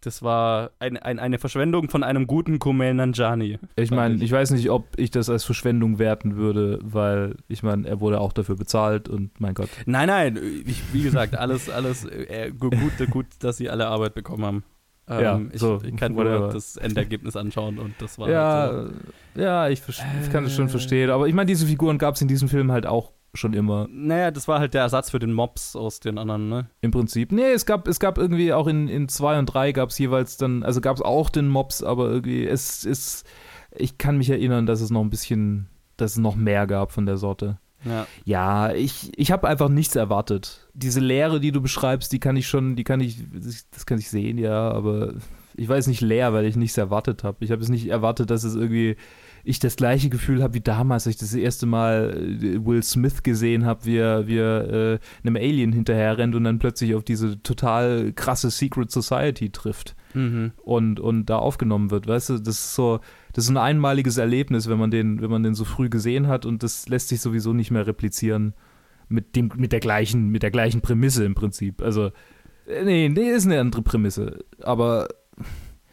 Das 0.00 0.22
war 0.22 0.70
ein, 0.78 0.96
ein, 0.96 1.18
eine 1.18 1.38
Verschwendung 1.38 1.90
von 1.90 2.04
einem 2.04 2.26
guten 2.28 2.58
Kumail 2.60 2.94
Nanjani. 2.94 3.58
Ich 3.74 3.90
meine, 3.90 4.22
ich 4.22 4.30
weiß 4.30 4.52
nicht, 4.52 4.70
ob 4.70 4.86
ich 4.96 5.10
das 5.10 5.28
als 5.28 5.42
Verschwendung 5.44 5.98
werten 5.98 6.36
würde, 6.36 6.78
weil 6.82 7.34
ich 7.48 7.62
meine, 7.64 7.88
er 7.88 8.00
wurde 8.00 8.20
auch 8.20 8.32
dafür 8.32 8.54
bezahlt 8.56 9.08
und 9.08 9.40
mein 9.40 9.54
Gott. 9.54 9.68
Nein, 9.86 10.06
nein, 10.08 10.38
ich, 10.66 10.82
wie 10.92 11.02
gesagt, 11.02 11.36
alles, 11.36 11.68
alles 11.68 12.04
äh, 12.04 12.52
gu- 12.56 12.70
gut, 12.70 13.10
gut, 13.10 13.26
dass 13.40 13.56
sie 13.56 13.68
alle 13.70 13.88
Arbeit 13.88 14.14
bekommen 14.14 14.44
haben. 14.44 14.64
Ähm, 15.08 15.20
Ja, 15.20 15.40
ich, 15.52 15.58
so, 15.60 15.80
ich 15.82 15.96
kann 15.96 16.14
whatever. 16.14 16.38
nur 16.40 16.48
das 16.52 16.76
Endergebnis 16.76 17.34
anschauen 17.34 17.78
und 17.78 17.94
das 17.98 18.18
war 18.18 18.26
halt 18.26 18.34
Ja, 18.34 18.82
so. 19.34 19.40
ja, 19.42 19.68
ich, 19.68 19.82
ich 19.88 20.30
kann 20.30 20.44
es 20.44 20.52
Äh. 20.52 20.56
schon 20.56 20.68
verstehen. 20.68 21.10
Aber 21.10 21.26
ich 21.26 21.34
meine, 21.34 21.46
diese 21.46 21.66
Figuren 21.66 21.98
gab 21.98 22.14
es 22.14 22.22
in 22.22 22.28
diesem 22.28 22.48
Film 22.48 22.70
halt 22.70 22.86
auch 22.86 23.12
schon 23.38 23.54
immer. 23.54 23.86
Naja, 23.90 24.30
das 24.30 24.48
war 24.48 24.60
halt 24.60 24.74
der 24.74 24.82
Ersatz 24.82 25.10
für 25.10 25.18
den 25.18 25.32
Mobs 25.32 25.76
aus 25.76 26.00
den 26.00 26.18
anderen, 26.18 26.48
ne? 26.48 26.70
Im 26.80 26.90
Prinzip. 26.90 27.32
Nee, 27.32 27.52
es 27.52 27.66
gab, 27.66 27.88
es 27.88 28.00
gab 28.00 28.18
irgendwie 28.18 28.52
auch 28.52 28.66
in, 28.66 28.88
in 28.88 29.08
zwei 29.08 29.38
und 29.38 29.46
drei 29.46 29.72
gab 29.72 29.90
es 29.90 29.98
jeweils 29.98 30.36
dann, 30.36 30.62
also 30.62 30.80
gab 30.80 30.96
es 30.96 31.02
auch 31.02 31.30
den 31.30 31.48
Mobs, 31.48 31.82
aber 31.82 32.10
irgendwie, 32.10 32.46
es 32.46 32.84
ist, 32.84 33.26
ich 33.74 33.98
kann 33.98 34.18
mich 34.18 34.30
erinnern, 34.30 34.66
dass 34.66 34.80
es 34.80 34.90
noch 34.90 35.02
ein 35.02 35.10
bisschen, 35.10 35.68
dass 35.96 36.12
es 36.12 36.18
noch 36.18 36.36
mehr 36.36 36.66
gab 36.66 36.92
von 36.92 37.06
der 37.06 37.16
Sorte. 37.16 37.58
Ja. 37.84 38.06
Ja, 38.24 38.72
ich, 38.72 39.12
ich 39.16 39.30
habe 39.30 39.46
einfach 39.48 39.68
nichts 39.68 39.94
erwartet. 39.94 40.68
Diese 40.74 41.00
Leere, 41.00 41.40
die 41.40 41.52
du 41.52 41.60
beschreibst, 41.60 42.12
die 42.12 42.18
kann 42.18 42.36
ich 42.36 42.48
schon, 42.48 42.76
die 42.76 42.84
kann 42.84 43.00
ich, 43.00 43.18
das 43.70 43.86
kann 43.86 43.98
ich 43.98 44.10
sehen, 44.10 44.38
ja, 44.38 44.70
aber 44.70 45.14
ich 45.54 45.68
war 45.68 45.76
jetzt 45.76 45.88
nicht 45.88 46.00
leer, 46.00 46.32
weil 46.32 46.46
ich 46.46 46.56
nichts 46.56 46.76
erwartet 46.76 47.24
habe. 47.24 47.44
Ich 47.44 47.50
habe 47.50 47.62
es 47.62 47.68
nicht 47.68 47.88
erwartet, 47.88 48.30
dass 48.30 48.44
es 48.44 48.54
irgendwie 48.54 48.96
ich 49.44 49.58
das 49.58 49.76
gleiche 49.76 50.08
Gefühl 50.08 50.42
habe 50.42 50.54
wie 50.54 50.60
damals, 50.60 51.06
als 51.06 51.16
ich 51.16 51.20
das 51.20 51.34
erste 51.34 51.66
Mal 51.66 52.38
äh, 52.42 52.64
Will 52.64 52.82
Smith 52.82 53.22
gesehen 53.22 53.64
habe, 53.64 53.84
wie 53.84 53.96
er, 53.96 54.26
wie 54.26 54.38
er 54.38 54.94
äh, 54.94 54.98
einem 55.22 55.36
Alien 55.36 55.72
hinterher 55.72 56.18
rennt 56.18 56.34
und 56.34 56.44
dann 56.44 56.58
plötzlich 56.58 56.94
auf 56.94 57.04
diese 57.04 57.42
total 57.42 58.12
krasse 58.12 58.50
Secret 58.50 58.90
Society 58.90 59.50
trifft 59.50 59.94
Mhm. 60.14 60.52
und, 60.64 61.00
und 61.00 61.26
da 61.26 61.36
aufgenommen 61.36 61.90
wird. 61.90 62.06
Weißt 62.06 62.30
du, 62.30 62.38
das 62.38 62.54
ist 62.54 62.74
so, 62.74 63.00
das 63.34 63.44
ist 63.44 63.50
ein 63.50 63.56
einmaliges 63.58 64.16
Erlebnis, 64.16 64.68
wenn 64.68 64.78
man 64.78 64.90
den, 64.90 65.20
wenn 65.20 65.30
man 65.30 65.42
den 65.42 65.54
so 65.54 65.64
früh 65.64 65.90
gesehen 65.90 66.28
hat 66.28 66.46
und 66.46 66.62
das 66.62 66.88
lässt 66.88 67.08
sich 67.08 67.20
sowieso 67.20 67.52
nicht 67.52 67.70
mehr 67.70 67.86
replizieren 67.86 68.54
mit 69.08 69.36
dem, 69.36 69.50
mit 69.56 69.72
der 69.72 69.80
gleichen, 69.80 70.28
mit 70.30 70.42
der 70.42 70.50
gleichen 70.50 70.80
Prämisse 70.80 71.24
im 71.24 71.34
Prinzip. 71.34 71.82
Also, 71.82 72.10
äh, 72.66 72.84
nee, 72.84 73.08
nee, 73.08 73.30
ist 73.30 73.46
eine 73.46 73.60
andere 73.60 73.82
Prämisse. 73.82 74.44
Aber 74.62 75.08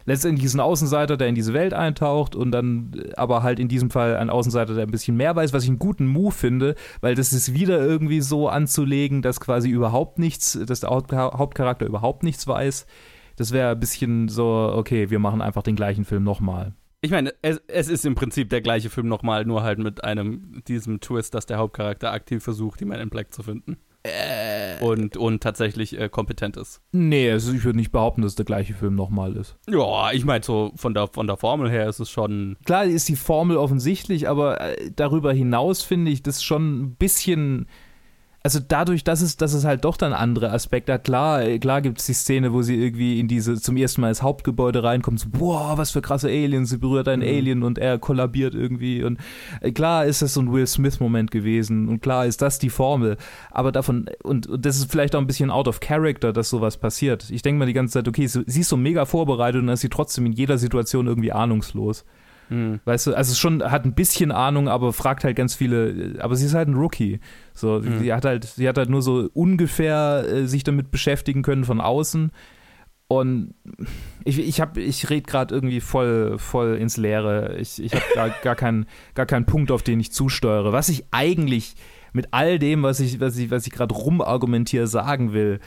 letztendlich 0.06 0.46
ist 0.46 0.54
ein 0.54 0.60
Außenseiter, 0.60 1.18
der 1.18 1.28
in 1.28 1.36
diese 1.36 1.54
Welt 1.54 1.74
eintaucht 1.74 2.36
und 2.36 2.52
dann 2.52 2.92
aber 3.16 3.44
halt 3.44 3.60
in 3.60 3.68
diesem 3.68 3.90
Fall 3.90 4.16
ein 4.16 4.30
Außenseiter, 4.30 4.74
der 4.74 4.84
ein 4.84 4.92
bisschen 4.92 5.18
mehr 5.18 5.36
weiß, 5.36 5.54
was 5.54 5.64
ich 5.64 5.70
einen 5.70 5.80
guten 5.80 6.08
Move 6.08 6.32
finde, 6.32 6.76
weil 7.02 7.16
das 7.16 7.34
ist 7.34 7.54
wieder 7.54 7.80
irgendwie 7.80 8.22
so 8.22 8.48
anzulegen, 8.50 9.22
dass 9.22 9.40
quasi 9.40 9.70
überhaupt 9.70 10.20
nichts, 10.20 10.58
dass 10.66 10.80
der 10.80 10.90
Haupt 10.90 11.12
Hauptcharakter 11.14 11.86
überhaupt 11.86 12.24
nichts 12.24 12.48
weiß. 12.48 12.86
Das 13.36 13.52
wäre 13.52 13.72
ein 13.72 13.80
bisschen 13.80 14.30
so, 14.30 14.74
okay, 14.76 15.10
wir 15.10 15.20
machen 15.20 15.42
einfach 15.42 15.64
den 15.64 15.76
gleichen 15.76 16.06
Film 16.06 16.24
nochmal. 16.24 16.74
Ich 17.02 17.12
meine, 17.12 17.34
es, 17.42 17.62
es 17.68 17.88
ist 17.88 18.06
im 18.06 18.16
Prinzip 18.16 18.50
der 18.50 18.62
gleiche 18.62 18.90
Film 18.90 19.08
nochmal, 19.08 19.46
nur 19.46 19.62
halt 19.62 19.78
mit 19.78 20.04
einem, 20.04 20.64
diesem 20.68 21.02
Twist, 21.02 21.36
dass 21.36 21.46
der 21.46 21.58
Hauptcharakter 21.58 22.12
aktiv 22.12 22.44
versucht, 22.44 22.80
die 22.80 22.86
Man 22.86 23.00
in 23.00 23.10
Black 23.10 23.34
zu 23.34 23.44
finden. 23.44 23.78
Und, 24.82 25.18
und 25.18 25.42
tatsächlich 25.42 26.00
äh, 26.00 26.10
kompetent 26.10 26.58
ist. 26.58 26.82
Nee, 26.92 27.32
also 27.32 27.54
ich 27.54 27.64
würde 27.64 27.78
nicht 27.78 27.92
behaupten, 27.92 28.22
dass 28.22 28.34
es 28.34 28.36
der 28.36 28.46
gleiche 28.46 28.74
Film 28.74 28.96
nochmal 28.96 29.36
ist. 29.36 29.58
Ja, 29.70 30.12
ich 30.12 30.26
meine, 30.26 30.44
so 30.44 30.72
von 30.76 30.94
der, 30.94 31.08
von 31.08 31.28
der 31.28 31.38
Formel 31.38 31.70
her 31.70 31.88
ist 31.88 32.00
es 32.00 32.10
schon. 32.10 32.58
Klar 32.66 32.86
ist 32.86 33.10
die 33.10 33.16
Formel 33.16 33.58
offensichtlich, 33.58 34.28
aber 34.28 34.62
äh, 34.62 34.92
darüber 34.96 35.34
hinaus 35.34 35.82
finde 35.82 36.12
ich 36.12 36.24
das 36.24 36.44
schon 36.44 36.82
ein 36.82 36.96
bisschen. 36.96 37.68
Also 38.46 38.60
dadurch, 38.60 39.04
dass 39.04 39.22
es, 39.22 39.38
dass 39.38 39.54
es 39.54 39.66
halt 39.66 39.86
doch 39.86 39.98
dann 39.98 40.14
andere 40.14 40.52
Aspekte 40.52 40.94
hat, 40.94 41.04
klar, 41.04 41.42
äh, 41.42 41.58
klar 41.58 41.82
gibt 41.82 41.98
es 41.98 42.06
die 42.06 42.14
Szene, 42.14 42.54
wo 42.54 42.62
sie 42.62 42.76
irgendwie 42.76 43.20
in 43.20 43.28
diese 43.28 43.60
zum 43.60 43.76
ersten 43.76 44.02
Mal 44.02 44.10
ins 44.10 44.22
Hauptgebäude 44.22 44.84
reinkommt, 44.84 45.20
so, 45.20 45.30
boah, 45.32 45.80
was 45.80 45.90
für 45.90 46.04
krasse 46.04 46.28
Aliens, 46.28 46.70
sie 46.70 46.78
berührt 46.78 47.08
einen 47.08 47.24
Alien 47.24 47.64
und 47.64 47.80
er 47.80 47.98
kollabiert 47.98 48.54
irgendwie 48.54 49.04
und 49.04 49.18
äh, 49.62 49.72
klar 49.72 50.06
ist 50.06 50.22
das 50.22 50.36
so 50.36 50.42
ein 50.42 50.54
Will 50.54 50.68
Smith-Moment 50.68 51.32
gewesen 51.32 51.90
und 51.90 52.04
klar 52.04 52.28
ist 52.28 52.40
das 52.44 52.60
die 52.60 52.70
Formel, 52.70 53.18
aber 53.50 53.72
davon, 53.72 54.12
und, 54.22 54.46
und 54.46 54.64
das 54.64 54.78
ist 54.78 54.92
vielleicht 54.92 55.16
auch 55.16 55.22
ein 55.22 55.26
bisschen 55.26 55.50
out 55.50 55.68
of 55.68 55.80
character, 55.80 56.32
dass 56.32 56.52
sowas 56.52 56.78
passiert. 56.78 57.28
Ich 57.32 57.42
denke 57.42 57.58
mal 57.58 57.66
die 57.66 57.74
ganze 57.74 57.94
Zeit, 57.94 58.08
okay, 58.08 58.28
sie 58.28 58.44
sie 58.46 58.62
ist 58.62 58.70
so 58.70 58.78
mega 58.78 59.06
vorbereitet 59.06 59.62
und 59.62 59.66
dann 59.66 59.74
ist 59.74 59.82
sie 59.82 59.90
trotzdem 59.90 60.28
in 60.28 60.34
jeder 60.34 60.60
Situation 60.60 61.08
irgendwie 61.08 61.32
ahnungslos. 61.32 62.06
Hm. 62.50 62.80
Weißt 62.86 63.08
du, 63.08 63.14
also 63.16 63.34
schon 63.36 63.64
hat 63.64 63.86
ein 63.86 63.96
bisschen 63.96 64.32
Ahnung, 64.32 64.68
aber 64.70 64.94
fragt 64.94 65.24
halt 65.24 65.36
ganz 65.36 65.56
viele, 65.56 66.16
aber 66.20 66.36
sie 66.36 66.46
ist 66.46 66.54
halt 66.54 66.68
ein 66.68 66.76
Rookie. 66.76 67.20
So, 67.54 67.80
Mhm. 67.80 68.00
sie 68.00 68.14
hat 68.14 68.26
halt, 68.26 68.44
sie 68.46 68.68
hat 68.68 68.78
halt 68.78 68.90
nur 68.90 69.02
so 69.02 69.30
ungefähr 69.34 70.26
äh, 70.28 70.48
sich 70.48 70.64
damit 70.64 70.92
beschäftigen 70.92 71.42
können 71.42 71.64
von 71.64 71.82
außen. 71.82 72.32
Und 73.08 73.54
ich, 74.24 74.40
ich 74.40 74.60
habe, 74.62 74.82
ich 74.82 75.10
rede 75.12 75.24
gerade 75.30 75.54
irgendwie 75.54 75.80
voll, 75.80 76.40
voll 76.40 76.76
ins 76.76 76.98
Leere. 76.98 77.56
Ich, 77.58 77.82
ich 77.82 77.94
habe 77.94 78.04
gar, 78.16 78.30
gar, 78.44 78.56
keinen, 78.56 78.86
gar 79.14 79.26
keinen 79.28 79.46
Punkt, 79.46 79.72
auf 79.72 79.84
den 79.84 80.00
ich 80.00 80.12
zusteuere. 80.12 80.74
Was 80.74 80.90
ich 80.90 81.06
eigentlich 81.12 81.76
mit 82.14 82.30
all 82.32 82.58
dem, 82.60 82.82
was 82.84 83.00
ich, 83.00 83.20
was 83.20 83.38
ich, 83.38 83.52
was 83.52 83.68
ich 83.68 83.74
gerade 83.74 83.94
rumargumentiere, 83.94 84.88
sagen 84.88 85.34
will, 85.34 85.60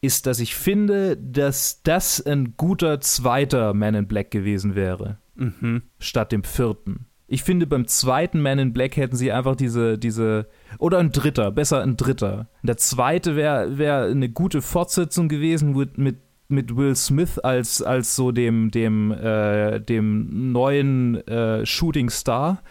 ist, 0.00 0.26
dass 0.26 0.40
ich 0.40 0.54
finde, 0.54 1.16
dass 1.16 1.82
das 1.82 2.24
ein 2.24 2.54
guter 2.56 3.00
zweiter 3.00 3.74
Man 3.74 3.94
in 3.94 4.08
Black 4.08 4.30
gewesen 4.30 4.74
wäre 4.74 5.18
Mhm. 5.40 5.82
statt 5.98 6.32
dem 6.32 6.44
vierten. 6.44 7.06
Ich 7.26 7.44
finde, 7.44 7.66
beim 7.66 7.86
zweiten 7.86 8.42
Man 8.42 8.58
in 8.58 8.72
Black 8.72 8.96
hätten 8.96 9.16
sie 9.16 9.30
einfach 9.30 9.54
diese, 9.54 9.96
diese, 9.98 10.48
oder 10.78 10.98
ein 10.98 11.12
dritter, 11.12 11.52
besser 11.52 11.80
ein 11.80 11.96
dritter. 11.96 12.48
Der 12.64 12.76
zweite 12.76 13.36
wäre 13.36 13.78
wär 13.78 14.02
eine 14.02 14.28
gute 14.28 14.60
Fortsetzung 14.60 15.28
gewesen 15.28 15.76
mit, 15.76 15.96
mit, 15.96 16.18
mit 16.48 16.76
Will 16.76 16.96
Smith 16.96 17.38
als, 17.38 17.82
als 17.82 18.16
so 18.16 18.32
dem, 18.32 18.72
dem, 18.72 19.12
äh, 19.12 19.80
dem 19.80 20.50
neuen 20.50 21.24
äh, 21.28 21.64
Shooting 21.64 22.10
Star, 22.10 22.62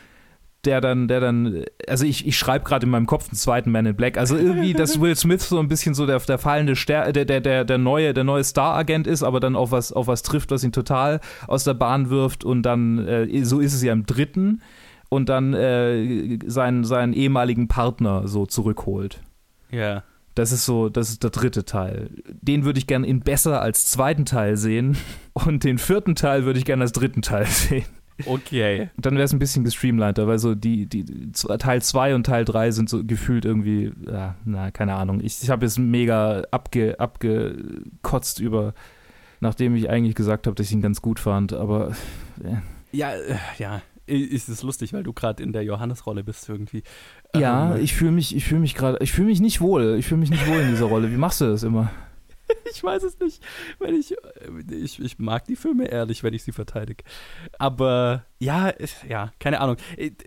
der 0.65 0.81
dann, 0.81 1.07
der 1.07 1.19
dann, 1.21 1.63
also 1.87 2.05
ich, 2.05 2.27
ich 2.27 2.37
schreibe 2.37 2.65
gerade 2.65 2.85
in 2.85 2.91
meinem 2.91 3.05
Kopf 3.05 3.29
einen 3.29 3.37
zweiten 3.37 3.71
Man 3.71 3.85
in 3.85 3.95
Black. 3.95 4.17
Also 4.17 4.35
irgendwie, 4.35 4.73
dass 4.73 4.99
Will 5.01 5.15
Smith 5.15 5.47
so 5.47 5.59
ein 5.59 5.67
bisschen 5.67 5.93
so 5.93 6.05
der, 6.05 6.19
der 6.19 6.37
fallende 6.37 6.75
Ster 6.75 7.11
der, 7.13 7.25
der, 7.25 7.39
der, 7.39 7.63
der 7.63 7.77
neue, 7.77 8.13
der 8.13 8.25
neue 8.25 8.43
Star-Agent 8.43 9.07
ist, 9.07 9.23
aber 9.23 9.39
dann 9.39 9.55
auf 9.55 9.71
was, 9.71 9.93
auf 9.93 10.07
was 10.07 10.21
trifft, 10.21 10.51
was 10.51 10.63
ihn 10.63 10.71
total 10.71 11.21
aus 11.47 11.63
der 11.63 11.75
Bahn 11.75 12.09
wirft 12.09 12.43
und 12.43 12.63
dann, 12.63 13.07
äh, 13.07 13.43
so 13.45 13.59
ist 13.59 13.73
es 13.73 13.81
ja 13.83 13.93
im 13.93 14.05
dritten, 14.05 14.61
und 15.09 15.27
dann 15.27 15.53
äh, 15.53 16.37
seinen, 16.45 16.83
seinen 16.83 17.13
ehemaligen 17.13 17.67
Partner 17.67 18.27
so 18.27 18.45
zurückholt. 18.45 19.21
Ja. 19.71 20.03
Das 20.35 20.51
ist 20.51 20.65
so, 20.65 20.87
das 20.87 21.09
ist 21.09 21.23
der 21.23 21.31
dritte 21.31 21.65
Teil. 21.65 22.11
Den 22.27 22.63
würde 22.63 22.79
ich 22.79 22.87
gerne 22.87 23.07
in 23.07 23.19
besser 23.19 23.61
als 23.61 23.87
zweiten 23.87 24.25
Teil 24.25 24.55
sehen. 24.55 24.95
Und 25.33 25.63
den 25.63 25.77
vierten 25.79 26.15
Teil 26.15 26.45
würde 26.45 26.59
ich 26.59 26.65
gerne 26.65 26.83
als 26.83 26.91
dritten 26.91 27.21
Teil 27.21 27.45
sehen. 27.47 27.85
Okay. 28.25 28.89
Dann 28.97 29.15
wäre 29.15 29.23
es 29.23 29.33
ein 29.33 29.39
bisschen 29.39 29.63
gestreamliner, 29.63 30.27
weil 30.27 30.39
so 30.39 30.55
die, 30.55 30.85
die 30.85 31.31
Teil 31.31 31.81
2 31.81 32.15
und 32.15 32.25
Teil 32.25 32.45
3 32.45 32.71
sind 32.71 32.89
so 32.89 33.03
gefühlt 33.03 33.45
irgendwie, 33.45 33.91
ja, 34.05 34.35
na, 34.45 34.71
keine 34.71 34.95
Ahnung. 34.95 35.21
Ich, 35.21 35.41
ich 35.41 35.49
habe 35.49 35.65
jetzt 35.65 35.79
mega 35.79 36.43
abge, 36.51 36.99
abgekotzt 36.99 38.39
über, 38.39 38.73
nachdem 39.39 39.75
ich 39.75 39.89
eigentlich 39.89 40.15
gesagt 40.15 40.47
habe, 40.47 40.55
dass 40.55 40.67
ich 40.67 40.73
ihn 40.73 40.81
ganz 40.81 41.01
gut 41.01 41.19
fand, 41.19 41.53
aber. 41.53 41.91
Äh. 42.43 42.57
Ja, 42.91 43.11
äh, 43.11 43.35
ja. 43.57 43.81
Ist 44.07 44.49
es 44.49 44.63
lustig, 44.63 44.91
weil 44.91 45.03
du 45.03 45.13
gerade 45.13 45.43
in 45.43 45.53
der 45.53 45.63
Johannes-Rolle 45.63 46.23
bist 46.23 46.49
irgendwie. 46.49 46.81
Ja, 47.35 47.75
Ähm, 47.75 47.83
ich 47.83 47.93
fühle 47.93 48.11
mich, 48.11 48.35
ich 48.35 48.43
fühle 48.43 48.61
mich 48.61 48.73
gerade, 48.73 48.97
ich 49.01 49.11
fühle 49.11 49.27
mich 49.27 49.39
nicht 49.39 49.61
wohl. 49.61 49.97
Ich 49.99 50.07
fühle 50.07 50.19
mich 50.19 50.31
nicht 50.31 50.47
wohl 50.47 50.57
in 50.57 50.69
dieser 50.69 50.85
Rolle. 50.85 51.11
Wie 51.11 51.17
machst 51.17 51.41
du 51.41 51.45
das 51.45 51.61
immer? 51.61 51.91
ich 52.73 52.83
weiß 52.83 53.03
es 53.03 53.19
nicht, 53.19 53.43
wenn 53.79 53.95
ich, 53.95 54.15
ich, 54.71 54.99
ich 54.99 55.19
mag 55.19 55.45
die 55.45 55.55
Filme 55.55 55.85
ehrlich, 55.85 56.23
wenn 56.23 56.33
ich 56.33 56.43
sie 56.43 56.51
verteidige. 56.51 57.03
Aber 57.57 58.25
ja, 58.39 58.73
ja, 59.07 59.31
keine 59.39 59.61
Ahnung. 59.61 59.77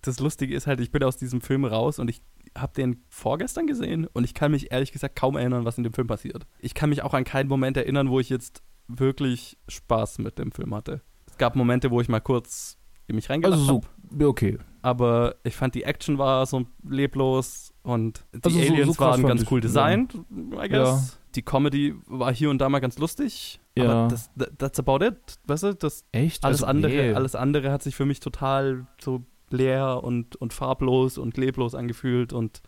Das 0.02 0.20
Lustige 0.20 0.54
ist 0.54 0.66
halt, 0.66 0.80
ich 0.80 0.90
bin 0.90 1.02
aus 1.04 1.16
diesem 1.16 1.40
Film 1.40 1.64
raus 1.64 1.98
und 1.98 2.08
ich 2.08 2.22
habe 2.56 2.72
den 2.74 3.02
vorgestern 3.08 3.66
gesehen 3.66 4.06
und 4.12 4.24
ich 4.24 4.34
kann 4.34 4.50
mich 4.50 4.72
ehrlich 4.72 4.92
gesagt 4.92 5.16
kaum 5.16 5.36
erinnern, 5.36 5.64
was 5.64 5.78
in 5.78 5.84
dem 5.84 5.92
Film 5.94 6.06
passiert. 6.06 6.46
Ich 6.58 6.74
kann 6.74 6.90
mich 6.90 7.02
auch 7.02 7.14
an 7.14 7.24
keinen 7.24 7.48
Moment 7.48 7.76
erinnern, 7.76 8.10
wo 8.10 8.20
ich 8.20 8.28
jetzt 8.28 8.62
wirklich 8.88 9.56
Spaß 9.68 10.18
mit 10.18 10.38
dem 10.38 10.52
Film 10.52 10.74
hatte. 10.74 11.00
Es 11.26 11.38
gab 11.38 11.56
Momente, 11.56 11.90
wo 11.90 12.00
ich 12.02 12.08
mal 12.08 12.20
kurz 12.20 12.76
in 13.06 13.16
mich 13.16 13.30
reingelassen 13.30 13.62
Also 13.62 13.74
habe. 13.76 13.86
so, 14.18 14.28
okay. 14.28 14.58
Aber 14.82 15.36
ich 15.44 15.56
fand, 15.56 15.74
die 15.74 15.84
Action 15.84 16.18
war 16.18 16.44
so 16.44 16.66
leblos 16.86 17.72
und 17.82 18.24
die 18.34 18.40
Also 18.44 18.58
so- 18.58 18.64
so 18.66 18.72
Aliens 18.72 18.96
krass 18.98 19.22
waren 19.22 19.28
ganz 19.28 19.50
cool 19.50 19.58
ja. 19.60 19.62
designt, 19.62 20.14
I 20.14 20.68
guess. 20.68 21.18
Die 21.34 21.42
Comedy 21.42 21.94
war 22.06 22.32
hier 22.34 22.50
und 22.50 22.58
da 22.58 22.68
mal 22.68 22.80
ganz 22.80 22.98
lustig. 22.98 23.60
Ja. 23.76 23.84
Aber 23.90 24.08
das, 24.08 24.30
that- 24.38 24.58
that's 24.58 24.78
about 24.78 25.04
it. 25.04 25.16
Weißt 25.46 25.62
du, 25.64 25.74
das 25.74 26.04
Echt? 26.12 26.44
alles 26.44 26.62
Also, 26.62 26.66
andere, 26.66 26.92
nee. 26.92 27.12
alles 27.14 27.34
andere 27.34 27.70
hat 27.72 27.82
sich 27.82 27.94
für 27.96 28.04
mich 28.04 28.20
total 28.20 28.86
so 29.00 29.24
leer 29.50 30.02
und, 30.02 30.36
und 30.36 30.52
farblos 30.52 31.18
und 31.18 31.36
leblos 31.36 31.74
angefühlt 31.74 32.32
und, 32.32 32.62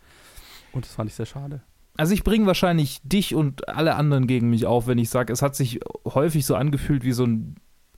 und 0.71 0.85
das 0.85 0.93
fand 0.93 1.09
ich 1.09 1.15
sehr 1.15 1.25
schade. 1.25 1.61
Also 1.97 2.13
ich 2.13 2.23
bringe 2.23 2.45
wahrscheinlich 2.45 2.99
dich 3.03 3.33
und 3.35 3.69
alle 3.69 3.95
anderen 3.95 4.27
gegen 4.27 4.49
mich 4.49 4.65
auf, 4.65 4.85
wenn 4.87 4.97
ich 4.97 5.09
sage, 5.09 5.31
es 5.31 5.41
hat 5.41 5.55
sich 5.55 5.79
häufig 6.05 6.45
so 6.45 6.55
angefühlt 6.55 7.03
wie 7.03 7.13
so 7.13 7.23
ein 7.25 7.55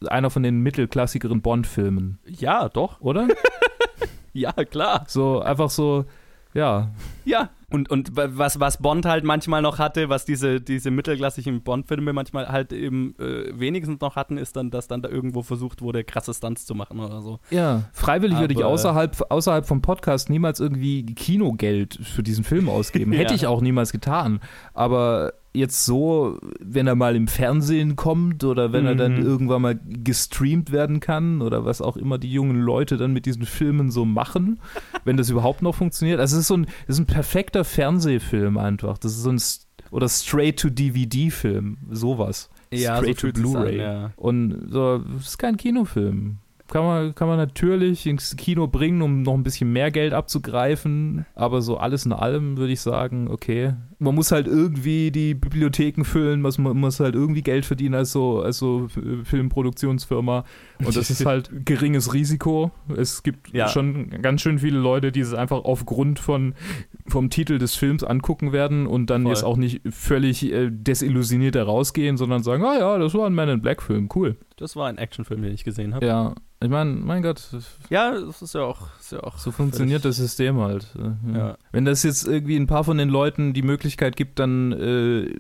einer 0.08 0.30
von 0.30 0.44
den 0.44 0.60
mittelklassigeren 0.62 1.42
Bond-Filmen, 1.42 2.20
Ja, 2.28 2.70
doch. 2.70 3.02
oder? 3.02 3.28
Ja, 4.34 4.52
klar. 4.52 5.06
so 5.08 5.40
einfach 5.40 5.72
so, 5.72 6.06
ja. 6.58 6.92
Ja. 7.26 7.50
Und, 7.70 7.90
und 7.92 8.16
wa- 8.16 8.30
was, 8.32 8.62
was 8.62 8.78
Bond 8.78 9.06
halt 9.06 9.26
manchmal 9.26 9.62
noch 9.62 9.78
hatte, 9.78 10.08
was 10.08 10.24
diese, 10.24 10.62
diese 10.62 10.90
mittelklassigen 10.90 11.62
Bond-Filme 11.64 12.14
manchmal 12.14 12.48
halt 12.48 12.72
eben 12.72 13.14
äh, 13.20 13.52
wenigstens 13.60 14.00
noch 14.00 14.16
hatten, 14.16 14.38
ist 14.38 14.56
dann, 14.56 14.72
dass 14.72 14.88
dann 14.88 15.02
da 15.02 15.10
irgendwo 15.10 15.42
versucht 15.44 15.82
wurde, 15.82 16.06
krasse 16.06 16.34
Stunts 16.34 16.66
zu 16.66 16.76
machen 16.76 17.02
oder 17.02 17.22
so. 17.22 17.40
Ja, 17.50 17.84
freiwillig 17.92 18.40
würde 18.40 18.54
ich 18.54 18.62
Aber- 18.64 18.70
außerhalb, 18.70 19.22
außerhalb 19.30 19.66
vom 19.66 19.82
Podcast 19.82 20.30
niemals 20.30 20.62
irgendwie 20.62 21.06
Kinogeld 21.14 22.00
für 22.02 22.24
diesen 22.24 22.44
Film 22.46 22.70
ausgeben. 22.70 23.12
Ja. 23.18 23.20
Hätte 23.20 23.36
ich 23.36 23.48
auch 23.48 23.60
niemals 23.62 23.92
getan. 23.92 24.40
Aber 24.74 25.34
jetzt 25.58 25.86
so, 25.86 26.38
wenn 26.60 26.88
er 26.88 26.96
mal 26.96 27.16
im 27.16 27.28
Fernsehen 27.28 27.96
kommt 27.96 28.44
oder 28.44 28.72
wenn 28.74 28.86
er 28.86 28.96
dann 28.96 29.20
Mhm. 29.20 29.26
irgendwann 29.26 29.62
mal 29.62 29.80
gestreamt 29.86 30.72
werden 30.72 31.00
kann 31.00 31.42
oder 31.42 31.66
was 31.66 31.82
auch 31.82 31.98
immer 31.98 32.18
die 32.18 32.32
jungen 32.32 32.62
Leute 32.62 32.98
dann 32.98 33.14
mit 33.14 33.26
diesen 33.26 33.46
Filmen 33.46 33.92
so 33.92 34.06
machen, 34.06 34.60
wenn 35.06 35.18
das 35.18 35.30
überhaupt 35.30 35.62
noch 35.62 35.76
funktioniert. 35.76 36.20
Also 36.20 36.36
es 36.36 36.42
ist 36.42 36.48
so 36.48 36.58
ein, 36.58 36.68
es 36.88 36.96
ist 36.96 37.00
ein 37.00 37.06
perfekter 37.06 37.64
Fernsehfilm 37.64 38.58
einfach. 38.58 38.98
Das 38.98 39.12
ist 39.14 39.24
so 39.24 39.32
ein 39.32 39.42
oder 39.92 40.10
Straight-to-DVD-Film, 40.82 41.78
sowas. 41.92 42.50
Ja, 42.72 42.98
Straight 42.98 43.20
so 43.20 43.28
to 43.28 43.34
Blu-ray. 43.34 43.78
ja. 43.78 44.12
Und 44.18 44.68
so, 44.70 45.00
das 45.00 45.28
ist 45.28 45.38
kein 45.38 45.58
Kinofilm. 45.58 46.38
Kann 46.68 46.84
man, 46.84 47.16
kann 47.16 47.30
man 47.30 47.38
natürlich 47.38 48.06
ins 48.06 48.36
Kino 48.36 48.68
bringen, 48.68 49.02
um 49.02 49.22
noch 49.22 49.34
ein 49.36 49.44
bisschen 49.44 49.72
mehr 49.72 49.90
Geld 49.90 50.12
abzugreifen. 50.12 51.26
Aber 51.34 51.62
so 51.62 51.78
alles 51.78 52.06
in 52.06 52.12
allem 52.12 52.58
würde 52.58 52.74
ich 52.74 52.82
sagen, 52.82 53.30
okay. 53.30 53.74
Man 54.00 54.14
muss 54.14 54.32
halt 54.32 54.46
irgendwie 54.46 55.10
die 55.12 55.34
Bibliotheken 55.34 56.04
füllen, 56.04 56.40
man 56.42 56.54
man 56.60 56.78
muss 56.78 57.00
halt 57.00 57.16
irgendwie 57.16 57.42
Geld 57.42 57.66
verdienen 57.66 57.96
als 57.96 58.12
so, 58.12 58.42
als 58.42 58.60
so 58.60 58.88
äh, 58.96 59.24
Filmproduktionsfirma. 59.26 60.44
Und 60.84 60.96
das 60.96 61.10
ist 61.10 61.26
halt 61.26 61.50
geringes 61.66 62.14
Risiko. 62.14 62.72
Es 62.96 63.24
gibt 63.24 63.54
Ja. 63.54 63.68
schon 63.70 64.10
ganz 64.22 64.42
schön 64.42 64.60
viele 64.60 64.78
Leute, 64.80 65.12
die 65.12 65.22
es 65.22 65.34
einfach 65.34 65.64
aufgrund 65.64 66.20
von, 66.20 66.54
vom 67.08 67.30
Titel 67.30 67.58
des 67.58 67.76
Films 67.76 68.04
angucken 68.04 68.52
werden 68.52 68.86
und 68.88 69.10
dann 69.10 69.24
Voll. 69.24 69.32
jetzt 69.32 69.44
auch 69.44 69.58
nicht 69.58 69.82
völlig 69.90 70.44
äh, 70.52 70.70
desillusioniert 70.72 71.56
herausgehen, 71.56 72.18
sondern 72.18 72.44
sagen, 72.44 72.64
ah 72.64 72.78
ja, 72.78 72.98
das 73.00 73.14
war 73.16 73.26
ein 73.28 73.34
Man 73.34 73.50
in 73.50 73.62
Black 73.62 73.82
Film, 73.82 74.10
cool. 74.16 74.38
Das 74.58 74.76
war 74.76 74.88
ein 74.88 74.98
Actionfilm, 74.98 75.42
den 75.42 75.54
ich 75.54 75.64
gesehen 75.64 75.94
habe. 75.96 76.06
Ja, 76.06 76.36
ich 76.64 76.70
meine, 76.70 76.92
mein 76.92 77.22
Gott, 77.22 77.42
Ja, 77.90 78.12
das 78.20 78.42
ist 78.42 78.54
ja 78.56 78.62
auch, 78.62 78.88
ist 79.08 79.14
ja 79.14 79.24
auch 79.24 79.38
so 79.38 79.52
funktioniert 79.52 80.04
das 80.06 80.18
System 80.18 80.58
halt. 80.60 80.94
äh, 80.98 81.38
Ja. 81.38 81.58
Wenn 81.72 81.86
das 81.86 82.04
jetzt 82.04 82.28
irgendwie 82.28 82.58
ein 82.58 82.68
paar 82.68 82.84
von 82.84 82.98
den 82.98 83.10
Leuten 83.10 83.54
die 83.54 83.62
Möglichkeit 83.62 84.16
gibt, 84.16 84.40
dann 84.40 84.72
äh, 84.74 85.34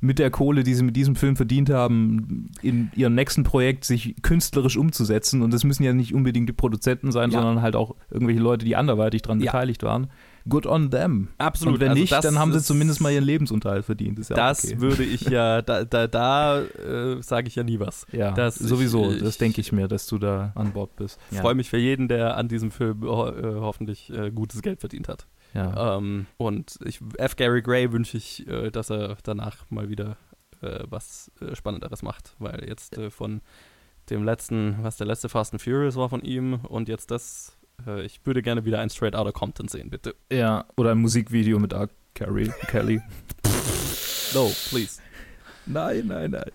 mit 0.00 0.18
der 0.18 0.30
Kohle, 0.30 0.64
die 0.64 0.74
sie 0.74 0.82
mit 0.82 0.96
diesem 0.96 1.14
Film 1.14 1.36
verdient 1.36 1.70
haben, 1.70 2.50
in 2.62 2.90
ihrem 2.96 3.14
nächsten 3.14 3.44
Projekt 3.44 3.84
sich 3.84 4.16
künstlerisch 4.22 4.76
umzusetzen, 4.76 5.42
und 5.42 5.52
das 5.54 5.64
müssen 5.64 5.84
ja 5.84 5.92
nicht 5.92 6.12
unbedingt 6.14 6.48
die 6.48 6.52
Produzenten 6.52 7.12
sein, 7.12 7.30
Ja. 7.30 7.40
sondern 7.40 7.62
halt 7.62 7.76
auch 7.76 7.94
irgendwelche 8.10 8.40
Leute, 8.40 8.64
die 8.64 8.76
anderweitig 8.76 9.22
dran 9.22 9.38
Ja. 9.40 9.52
beteiligt 9.52 9.82
waren. 9.84 10.08
Good 10.48 10.66
on 10.66 10.90
them. 10.90 11.28
Absolut. 11.38 11.74
Und 11.74 11.80
wenn 11.80 11.90
Also 11.90 12.00
nicht, 12.02 12.12
dann 12.24 12.38
haben 12.38 12.52
sie 12.52 12.62
zumindest 12.62 13.00
mal 13.00 13.10
ihren 13.10 13.24
Lebensunterhalt 13.24 13.84
verdient. 13.84 14.18
Ist 14.18 14.28
ja 14.30 14.36
Das 14.36 14.64
okay. 14.64 14.80
würde 14.80 15.02
ich 15.02 15.22
ja, 15.22 15.62
da, 15.62 15.84
da, 15.84 16.06
da 16.06 16.60
äh, 16.60 17.22
sage 17.22 17.48
ich 17.48 17.54
ja 17.54 17.62
nie 17.62 17.80
was. 17.80 18.06
Ja, 18.12 18.32
das- 18.32 18.56
sowieso. 18.56 19.10
ich- 19.12 19.22
das 19.22 19.38
denke 19.38 19.60
ich 19.62 19.72
mir, 19.72 19.88
dass 19.88 20.06
du 20.06 20.18
da 20.18 20.52
an 20.54 20.72
Bord 20.72 20.96
bist. 20.96 21.18
Ich 21.30 21.38
freue 21.38 21.54
mich 21.54 21.70
für 21.70 21.78
jeden, 21.78 22.08
der 22.08 22.36
an 22.36 22.48
diesem 22.48 22.70
Film 22.70 23.02
ho 23.02 23.26
äh, 23.28 23.54
hoffentlich 23.60 24.10
äh, 24.10 24.30
gutes 24.30 24.60
Geld 24.60 24.80
verdient 24.80 25.08
hat. 25.08 25.26
Ja. 25.54 25.96
Ähm, 25.96 26.26
und 26.36 26.78
ich, 26.84 27.00
F. 27.16 27.36
Gary 27.36 27.62
Gray 27.62 27.90
wünsche 27.92 28.16
ich, 28.16 28.46
äh, 28.46 28.70
dass 28.70 28.90
er 28.90 29.16
danach 29.22 29.70
mal 29.70 29.88
wieder 29.88 30.16
äh, 30.60 30.80
was 30.90 31.30
Spannenderes 31.54 32.02
macht, 32.02 32.34
weil 32.38 32.64
jetzt 32.68 33.00
von 33.10 33.40
dem 34.10 34.22
letzten, 34.24 34.76
was 34.82 34.98
der 34.98 35.06
letzte 35.06 35.30
Fast 35.30 35.54
and 35.54 35.62
Furious 35.62 35.96
war 35.96 36.10
von 36.10 36.20
ihm 36.20 36.56
und 36.68 36.88
jetzt 36.90 37.10
das, 37.10 37.53
äh, 37.86 38.04
ich 38.04 38.20
würde 38.24 38.42
gerne 38.42 38.64
wieder 38.64 38.80
ein 38.80 38.90
Straight 38.90 39.14
Outta 39.14 39.32
Compton 39.32 39.68
sehen, 39.68 39.90
bitte. 39.90 40.14
Ja, 40.32 40.64
oder 40.76 40.92
ein 40.92 40.98
Musikvideo 40.98 41.58
mit 41.58 41.72
R. 41.72 41.88
Carey, 42.14 42.50
Kelly. 42.68 43.00
No, 44.34 44.52
please. 44.70 45.00
Nein, 45.66 46.06
nein, 46.06 46.30
nein. 46.32 46.50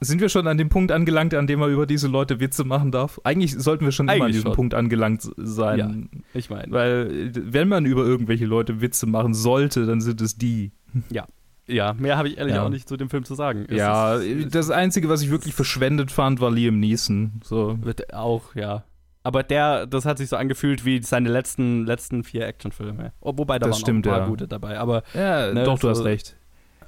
Sind 0.00 0.20
wir 0.20 0.28
schon 0.28 0.46
an 0.46 0.58
dem 0.58 0.68
Punkt 0.68 0.92
angelangt, 0.92 1.32
an 1.32 1.46
dem 1.46 1.58
man 1.58 1.72
über 1.72 1.86
diese 1.86 2.06
Leute 2.06 2.38
Witze 2.38 2.64
machen 2.64 2.92
darf? 2.92 3.18
Eigentlich 3.24 3.54
sollten 3.54 3.86
wir 3.86 3.92
schon 3.92 4.06
immer 4.06 4.14
an 4.16 4.20
Eigentlich 4.22 4.36
diesem 4.36 4.48
schon. 4.48 4.54
Punkt 4.56 4.74
angelangt 4.74 5.26
sein. 5.38 6.08
Ja. 6.12 6.20
Ich 6.34 6.50
meine, 6.50 6.70
Weil, 6.70 7.10
äh, 7.10 7.30
wenn 7.34 7.68
man 7.68 7.86
über 7.86 8.04
irgendwelche 8.04 8.44
Leute 8.44 8.82
Witze 8.82 9.06
machen 9.06 9.32
sollte, 9.32 9.86
dann 9.86 10.02
sind 10.02 10.20
es 10.20 10.36
die. 10.36 10.72
ja, 11.08 11.26
mehr 11.68 12.16
habe 12.16 12.28
ich 12.28 12.38
ehrlich 12.38 12.54
Ja. 12.54 12.64
auch 12.64 12.68
nicht 12.68 12.88
zu 12.88 12.96
dem 12.96 13.10
Film 13.10 13.24
zu 13.24 13.34
sagen. 13.34 13.66
Es 13.68 13.76
ja, 13.76 14.14
ist- 14.16 14.54
das 14.54 14.70
Einzige, 14.70 15.08
was 15.08 15.22
ich 15.22 15.30
wirklich 15.30 15.54
verschwendet 15.54 16.10
fand, 16.10 16.40
war 16.40 16.50
Liam 16.50 16.78
Neeson. 16.80 17.40
So. 17.44 17.76
Wird 17.82 18.12
auch, 18.14 18.54
ja. 18.54 18.84
Aber 19.22 19.42
der, 19.42 19.86
das 19.86 20.04
hat 20.04 20.18
sich 20.18 20.28
so 20.28 20.36
angefühlt 20.36 20.84
wie 20.84 21.02
seine 21.02 21.28
letzten, 21.28 21.84
letzten 21.84 22.22
vier 22.22 22.46
Actionfilme. 22.46 23.12
Oh, 23.20 23.32
wobei 23.36 23.58
da 23.58 23.66
Das 23.66 23.76
waren 23.76 23.80
stimmt, 23.80 24.06
auch 24.06 24.12
ein 24.12 24.14
paar 24.18 24.24
ja. 24.26 24.28
gute 24.30 24.46
dabei. 24.48 24.78
Aber 24.78 25.02
Ja, 25.14 25.52
Ne, 25.52 25.64
doch, 25.64 25.78
du 25.78 25.86
so- 25.86 25.90
hast 25.90 26.04
recht. 26.04 26.36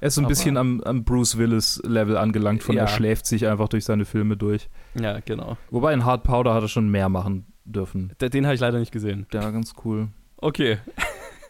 Er 0.01 0.07
ist 0.07 0.15
so 0.15 0.21
ein 0.21 0.27
bisschen 0.29 0.55
am, 0.55 0.79
am 0.85 1.03
Bruce 1.03 1.37
Willis-Level 1.37 2.15
angelangt, 2.15 2.63
von 2.63 2.73
Ja. 2.77 2.83
er 2.83 2.87
schläft 2.87 3.25
sich 3.25 3.45
einfach 3.47 3.67
durch 3.67 3.83
seine 3.83 4.05
Filme 4.05 4.37
durch. 4.37 4.69
ja, 4.97 5.19
genau. 5.19 5.57
Wobei 5.71 5.91
in 5.93 6.05
Hard 6.05 6.23
Powder 6.23 6.53
hat 6.53 6.61
er 6.61 6.69
schon 6.69 6.87
mehr 6.87 7.09
machen 7.09 7.47
dürfen. 7.65 8.13
Den, 8.21 8.29
den 8.31 8.45
habe 8.45 8.55
ich 8.55 8.61
leider 8.61 8.79
nicht 8.79 8.93
gesehen. 8.93 9.27
Der 9.33 9.43
war 9.43 9.51
ganz 9.51 9.73
cool. 9.83 10.07
Okay. 10.37 10.77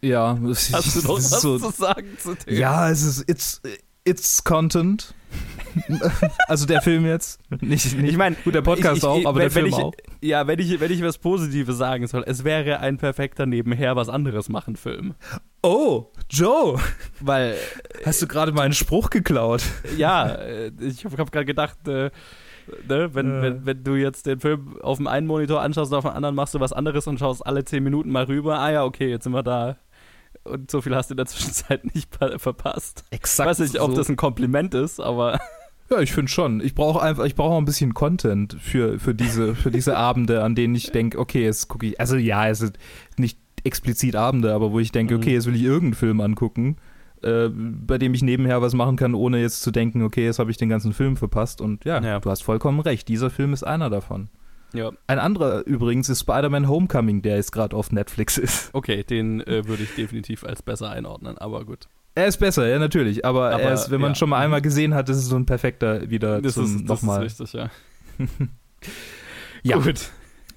Ja, 0.02 0.38
Hast 0.42 0.96
du 0.96 1.08
noch 1.08 1.18
ist 1.18 1.32
was 1.32 1.42
so, 1.42 1.58
zu 1.60 1.72
sagen 1.72 2.18
zu 2.18 2.36
dem? 2.36 2.56
Ja, 2.58 2.90
es 2.90 3.04
ist 3.04 3.30
it's 3.30 3.62
it's 4.06 4.44
Content. 4.44 5.14
also 6.48 6.66
der 6.66 6.82
Film 6.82 7.06
jetzt, 7.06 7.40
nicht, 7.62 7.96
nicht 7.96 8.10
Ich 8.10 8.18
meine, 8.18 8.36
gut 8.44 8.56
der 8.56 8.64
Podcast 8.64 8.98
ich, 8.98 9.04
ich, 9.04 9.10
auch, 9.10 9.26
aber 9.26 9.36
wenn, 9.36 9.42
der 9.42 9.52
Film 9.52 9.66
ich, 9.68 9.74
auch. 9.76 9.94
Ja, 10.22 10.48
wenn 10.48 10.58
ich, 10.58 10.80
wenn 10.80 10.92
ich 10.92 11.04
was 11.04 11.20
Positives 11.20 11.78
sagen 11.78 12.08
soll, 12.08 12.24
es 12.26 12.44
wäre 12.44 12.80
ein 12.80 12.98
perfekter 12.98 13.46
nebenher 13.46 13.96
was 13.96 14.10
anderes 14.10 14.50
machen 14.50 14.76
Film. 14.76 15.14
Oh, 15.62 16.08
Joe, 16.30 16.80
Weil, 17.20 17.56
hast 18.04 18.22
du 18.22 18.28
gerade 18.28 18.52
meinen 18.52 18.74
Spruch 18.74 19.12
geklaut? 19.12 19.62
ja, 19.98 20.28
äh, 20.28 20.72
ich 20.80 21.06
habe 21.06 21.18
hab 21.18 21.32
gerade 21.32 21.46
gedacht, 21.46 21.88
äh, 21.88 22.10
Ne? 22.88 23.14
Wenn, 23.14 23.28
Ja. 23.28 23.42
wenn, 23.42 23.66
wenn 23.66 23.84
du 23.84 23.96
jetzt 23.96 24.26
den 24.26 24.40
Film 24.40 24.80
auf 24.82 24.98
dem 24.98 25.08
einen 25.08 25.28
Monitor 25.28 25.62
anschaust 25.62 25.92
und 25.92 25.98
auf 25.98 26.06
dem 26.06 26.14
anderen 26.14 26.36
machst 26.36 26.54
du 26.54 26.60
was 26.60 26.74
anderes 26.74 27.08
und 27.08 27.20
schaust 27.20 27.46
alle 27.46 27.66
zehn 27.66 27.84
Minuten 27.84 28.12
mal 28.12 28.26
rüber. 28.26 28.60
Ah 28.60 28.72
ja, 28.72 28.84
okay, 28.84 29.10
jetzt 29.10 29.24
sind 29.24 29.34
wir 29.34 29.44
da. 29.44 29.78
Und 30.44 30.72
so 30.72 30.82
viel 30.82 30.96
hast 30.96 31.10
du 31.10 31.14
in 31.14 31.18
der 31.18 31.26
Zwischenzeit 31.28 31.94
nicht 31.94 32.12
pa- 32.18 32.38
verpasst. 32.40 33.04
Exakt. 33.12 33.46
Ich 33.48 33.52
weiß 33.52 33.60
nicht, 33.60 33.80
ob 33.82 33.92
so. 33.92 33.98
das 33.98 34.10
ein 34.10 34.16
Kompliment 34.16 34.74
ist, 34.74 35.00
aber 35.00 35.40
Ja, 35.92 36.00
ich 36.00 36.12
finde 36.12 36.32
schon. 36.32 36.62
Ich 36.62 36.76
brauche 36.76 37.02
einfach, 37.02 37.26
ich 37.26 37.36
brauche 37.36 37.54
auch 37.54 37.58
ein 37.58 37.66
bisschen 37.66 37.94
Content 37.94 38.56
für, 38.62 39.00
für 39.00 39.16
diese, 39.16 39.56
für 39.56 39.72
diese 39.72 39.98
Abende, 39.98 40.44
an 40.44 40.54
denen 40.56 40.76
ich 40.76 40.92
denke, 40.92 41.18
okay, 41.18 41.44
jetzt 41.44 41.68
gucke 41.68 41.88
ich, 41.88 42.00
also 42.00 42.16
ja, 42.16 42.48
es 42.48 42.60
sind 42.60 42.78
nicht 43.18 43.40
explizit 43.64 44.16
Abende, 44.16 44.54
aber 44.54 44.72
wo 44.72 44.80
ich 44.80 44.92
denke, 44.92 45.16
Mhm. 45.16 45.20
okay, 45.22 45.34
jetzt 45.34 45.46
will 45.48 45.56
ich 45.56 45.64
irgendeinen 45.64 45.96
Film 45.96 46.22
angucken, 46.22 46.78
äh, 47.24 47.50
bei 47.50 47.98
dem 47.98 48.14
ich 48.14 48.22
nebenher 48.22 48.62
was 48.62 48.74
machen 48.74 48.96
kann, 48.98 49.14
ohne 49.16 49.42
jetzt 49.42 49.62
zu 49.64 49.72
denken, 49.72 50.04
okay, 50.04 50.26
jetzt 50.26 50.40
habe 50.40 50.52
ich 50.52 50.58
den 50.58 50.70
ganzen 50.70 50.94
Film 50.94 51.18
verpasst. 51.18 51.60
Und 51.60 51.84
ja, 51.86 52.00
Ja. 52.02 52.20
du 52.20 52.30
hast 52.30 52.44
vollkommen 52.44 52.80
recht. 52.80 53.08
Dieser 53.08 53.30
Film 53.30 53.52
ist 53.54 53.64
einer 53.64 53.90
davon. 53.90 54.30
Ja, 54.74 54.92
Ein 55.08 55.20
anderer 55.20 55.66
übrigens 55.66 56.10
ist 56.10 56.22
Spider-Man 56.22 56.68
Homecoming, 56.68 57.22
der 57.22 57.36
jetzt 57.38 57.52
gerade 57.52 57.76
auf 57.76 57.92
Netflix 57.92 58.38
ist. 58.38 58.70
okay, 58.74 59.04
den 59.04 59.42
äh, 59.42 59.68
würde 59.68 59.84
ich 59.84 59.96
definitiv 59.96 60.44
als 60.44 60.62
besser 60.62 60.90
einordnen, 60.90 61.38
aber 61.38 61.66
gut. 61.66 61.88
Er 62.16 62.28
ist 62.28 62.38
besser, 62.38 62.68
ja, 62.68 62.80
natürlich. 62.80 63.24
Aber, 63.24 63.52
Aber, 63.52 63.62
er 63.62 63.74
ist, 63.74 63.92
wenn 63.92 64.02
man 64.02 64.12
ja. 64.12 64.16
schon 64.16 64.30
mal 64.30 64.40
einmal 64.40 64.62
gesehen 64.62 64.94
hat, 64.94 65.08
ist 65.10 65.18
es 65.18 65.26
so 65.28 65.36
ein 65.36 65.46
perfekter 65.46 66.10
wieder 66.10 66.42
Das, 66.42 66.56
zum 66.56 66.66
ist, 66.66 66.82
das 66.90 67.02
nochmal. 67.02 67.26
ist 67.26 67.40
richtig, 67.40 67.54
ja. 67.54 67.70
Ja. 69.64 69.78
Gut. 69.78 70.10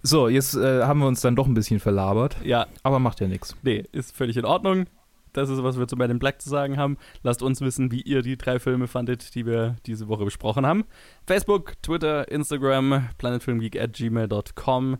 So, 0.03 0.29
jetzt 0.29 0.55
äh, 0.55 0.83
haben 0.85 1.01
wir 1.01 1.07
uns 1.07 1.21
dann 1.21 1.37
doch 1.37 1.47
ein 1.47 1.55
bisschen 1.55 1.79
verlabert, 1.81 2.37
Ja, 2.45 2.67
aber 2.83 2.99
macht 2.99 3.21
ja 3.21 3.29
nichts. 3.29 3.57
nee, 3.63 3.85
ist 3.93 4.17
völlig 4.17 4.37
in 4.37 4.45
Ordnung. 4.45 4.87
Das 5.33 5.49
ist, 5.49 5.63
was 5.63 5.79
wir 5.79 5.87
zu 5.89 5.97
in 5.97 6.19
Black 6.19 6.43
zu 6.43 6.49
sagen 6.49 6.77
haben. 6.77 6.99
Lasst 7.23 7.43
uns 7.43 7.61
wissen, 7.61 7.91
wie 7.91 8.03
ihr 8.03 8.23
die 8.23 8.37
drei 8.37 8.59
Filme 8.59 8.87
fandet, 8.87 9.35
die 9.35 9.47
wir 9.47 9.77
diese 9.87 10.09
Woche 10.09 10.25
besprochen 10.25 10.67
haben. 10.67 10.85
Facebook, 11.27 11.75
Twitter, 11.83 12.31
Instagram, 12.31 13.09
planetfilmgeek 13.19 13.81
at 13.81 13.93
gmail.com. 13.95 14.99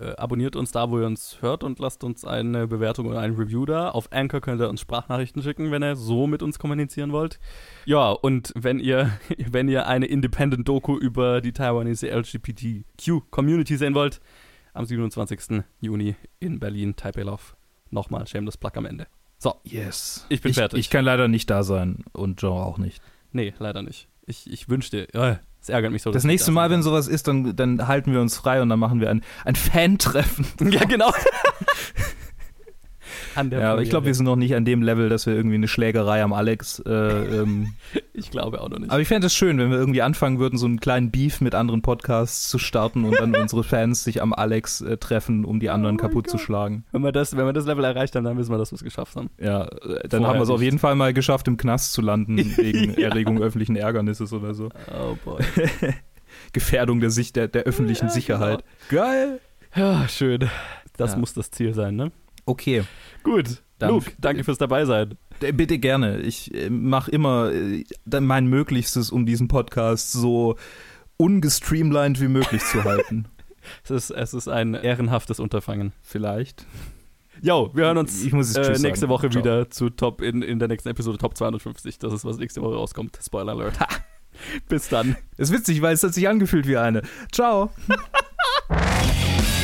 Äh, 0.00 0.16
abonniert 0.16 0.56
uns 0.56 0.72
da, 0.72 0.90
wo 0.90 0.98
ihr 0.98 1.06
uns 1.06 1.40
hört 1.40 1.62
und 1.62 1.78
lasst 1.78 2.02
uns 2.02 2.24
eine 2.24 2.66
Bewertung 2.66 3.06
oder 3.06 3.20
ein 3.20 3.34
Review 3.34 3.64
da. 3.64 3.90
Auf 3.90 4.10
Anchor 4.10 4.40
könnt 4.40 4.60
ihr 4.60 4.68
uns 4.68 4.80
Sprachnachrichten 4.80 5.40
schicken, 5.42 5.70
wenn 5.70 5.84
ihr 5.84 5.94
so 5.94 6.26
mit 6.26 6.42
uns 6.42 6.58
kommunizieren 6.58 7.12
wollt. 7.12 7.38
Ja, 7.84 8.10
und 8.10 8.52
wenn 8.56 8.80
ihr, 8.80 9.12
wenn 9.50 9.68
ihr 9.68 9.86
eine 9.86 10.06
Independent-Doku 10.06 10.98
über 10.98 11.40
die 11.40 11.52
Taiwanese 11.52 12.08
LGBTQ-Community 12.08 13.76
sehen 13.76 13.94
wollt, 13.94 14.20
am 14.72 14.84
27. 14.84 15.62
Juni 15.80 16.16
in 16.40 16.58
Berlin, 16.58 16.96
Taipei 16.96 17.22
Love. 17.22 17.54
Nochmal 17.90 18.26
Shameless 18.26 18.56
Plug 18.56 18.72
am 18.74 18.86
Ende. 18.86 19.06
So, 19.38 19.54
Yes. 19.64 20.24
Ich 20.28 20.40
bin 20.40 20.50
ich, 20.50 20.56
fertig. 20.56 20.78
Ich 20.78 20.90
kann 20.90 21.04
leider 21.04 21.28
nicht 21.28 21.50
da 21.50 21.62
sein 21.62 22.04
und 22.12 22.40
Joe 22.40 22.62
auch 22.64 22.78
nicht. 22.78 23.02
nee, 23.32 23.52
leider 23.58 23.82
nicht. 23.82 24.08
Ich, 24.26 24.50
ich 24.50 24.68
wünschte, 24.70 25.12
äh, 25.12 25.36
es 25.60 25.68
ärgert 25.68 25.92
mich 25.92 26.02
so. 26.02 26.10
Das 26.10 26.24
nächste 26.24 26.50
Mal, 26.50 26.70
wenn 26.70 26.82
sowas 26.82 27.08
ist, 27.08 27.26
dann, 27.28 27.56
dann 27.56 27.86
halten 27.88 28.12
wir 28.12 28.20
uns 28.20 28.36
frei 28.36 28.60
und 28.62 28.68
dann 28.68 28.78
machen 28.78 29.00
wir 29.00 29.10
ein, 29.10 29.22
ein 29.44 29.54
Fan-Treffen. 29.54 30.46
Ja, 30.70 30.84
genau. 30.84 31.12
An 33.36 33.50
der 33.50 33.60
Ja, 33.60 33.72
aber 33.72 33.82
ich 33.82 33.90
glaube, 33.90 34.06
wir 34.06 34.14
sind 34.14 34.26
noch 34.26 34.36
nicht 34.36 34.54
an 34.54 34.64
dem 34.64 34.82
Level, 34.82 35.08
dass 35.08 35.26
wir 35.26 35.34
irgendwie 35.34 35.56
eine 35.56 35.68
Schlägerei 35.68 36.22
am 36.22 36.32
Alex. 36.32 36.78
Äh, 36.80 36.90
ähm, 36.90 37.74
Ich 38.16 38.30
glaube 38.30 38.60
auch 38.60 38.68
noch 38.68 38.78
nicht. 38.78 38.90
aber 38.92 39.00
ich 39.00 39.08
fände 39.08 39.26
es 39.26 39.34
schön, 39.34 39.58
wenn 39.58 39.70
wir 39.70 39.76
irgendwie 39.76 40.00
anfangen 40.00 40.38
würden, 40.38 40.56
so 40.56 40.66
einen 40.66 40.78
kleinen 40.78 41.10
Beef 41.10 41.40
mit 41.40 41.56
anderen 41.56 41.82
Podcasts 41.82 42.48
zu 42.48 42.58
starten 42.58 43.04
und 43.04 43.18
dann 43.18 43.34
unsere 43.40 43.64
Fans 43.64 44.04
sich 44.04 44.22
am 44.22 44.32
Alex 44.32 44.80
äh, 44.82 44.96
treffen, 44.98 45.44
um 45.44 45.58
die 45.58 45.68
anderen 45.68 45.96
Oh 45.96 45.98
kaputt 45.98 46.30
zu 46.30 46.38
schlagen. 46.38 46.84
wenn, 46.92 47.02
wir 47.02 47.10
das, 47.10 47.36
wenn 47.36 47.44
wir 47.44 47.52
das 47.52 47.66
Level 47.66 47.82
erreicht 47.82 48.14
haben, 48.14 48.22
dann 48.24 48.38
wissen 48.38 48.52
wir, 48.52 48.58
dass 48.58 48.70
wir 48.70 48.76
es 48.76 48.84
geschafft 48.84 49.16
haben. 49.16 49.30
Ja, 49.40 49.64
äh, 49.64 50.08
dann 50.08 50.20
Vorher 50.20 50.28
haben 50.28 50.38
wir 50.38 50.42
es 50.44 50.50
auf 50.50 50.62
jeden 50.62 50.78
Fall 50.78 50.94
mal 50.94 51.12
geschafft, 51.12 51.48
im 51.48 51.56
Knast 51.56 51.92
zu 51.92 52.02
landen, 52.02 52.36
wegen 52.56 52.94
Ja. 52.94 53.08
Erregung 53.08 53.42
öffentlichen 53.42 53.74
Ärgernisses 53.74 54.32
oder 54.32 54.54
so. 54.54 54.68
Oh 54.96 55.16
boy. 55.24 55.42
Gefährdung 56.52 57.00
der, 57.00 57.10
Sicht, 57.10 57.36
der, 57.36 57.48
der 57.48 57.64
öffentlichen 57.64 58.06
Ja, 58.06 58.12
Sicherheit. 58.12 58.64
genau. 58.88 59.02
Geil. 59.02 59.40
Ja, 59.74 60.06
schön. 60.08 60.48
Das 60.96 61.12
Ja. 61.12 61.18
muss 61.18 61.34
das 61.34 61.50
Ziel 61.50 61.74
sein, 61.74 61.96
ne? 61.96 62.12
Okay. 62.46 62.84
Gut. 63.24 63.62
Dann- 63.78 63.90
Luke, 63.90 64.12
danke 64.18 64.44
fürs 64.44 64.58
dabei 64.58 64.84
sein. 64.84 65.16
Äh, 65.40 65.52
Bitte 65.52 65.78
gerne. 65.78 66.20
Ich 66.20 66.52
mache 66.70 67.10
immer 67.10 67.50
äh, 67.52 67.84
mein 68.20 68.46
Möglichstes, 68.46 69.10
um 69.10 69.26
diesen 69.26 69.48
Podcast 69.48 70.12
so 70.12 70.56
ungestreamlined 71.16 72.20
wie 72.20 72.28
möglich 72.28 72.62
zu 72.64 72.84
halten. 72.84 73.26
Es 73.82 73.90
ist, 73.90 74.10
es 74.10 74.34
ist 74.34 74.46
ein 74.46 74.74
ehrenhaftes 74.74 75.40
Unterfangen. 75.40 75.94
Vielleicht. 76.02 76.66
Jo, 77.40 77.70
wir 77.72 77.84
hören 77.86 77.96
uns 77.96 78.22
Ich 78.22 78.34
muss 78.34 78.54
jetzt 78.54 78.68
äh, 78.68 78.72
nächste 78.72 79.00
sagen. 79.06 79.08
Woche 79.08 79.30
Ciao. 79.30 79.42
wieder 79.42 79.70
zu 79.70 79.88
Top 79.88 80.20
in, 80.20 80.42
in 80.42 80.58
der 80.58 80.68
nächsten 80.68 80.90
Episode 80.90 81.16
Top 81.16 81.34
250. 81.34 81.98
Das 81.98 82.12
ist, 82.12 82.26
was 82.26 82.36
nächste 82.36 82.60
Woche 82.60 82.74
rauskommt. 82.74 83.18
Spoiler 83.24 83.52
Alert. 83.52 83.78
Bis 84.68 84.90
dann. 84.90 85.16
Ist 85.38 85.50
witzig, 85.50 85.80
weil 85.80 85.94
es 85.94 86.02
hat 86.02 86.12
sich 86.12 86.28
angefühlt 86.28 86.68
wie 86.68 86.76
eine. 86.76 87.00
Ciao. 87.32 87.70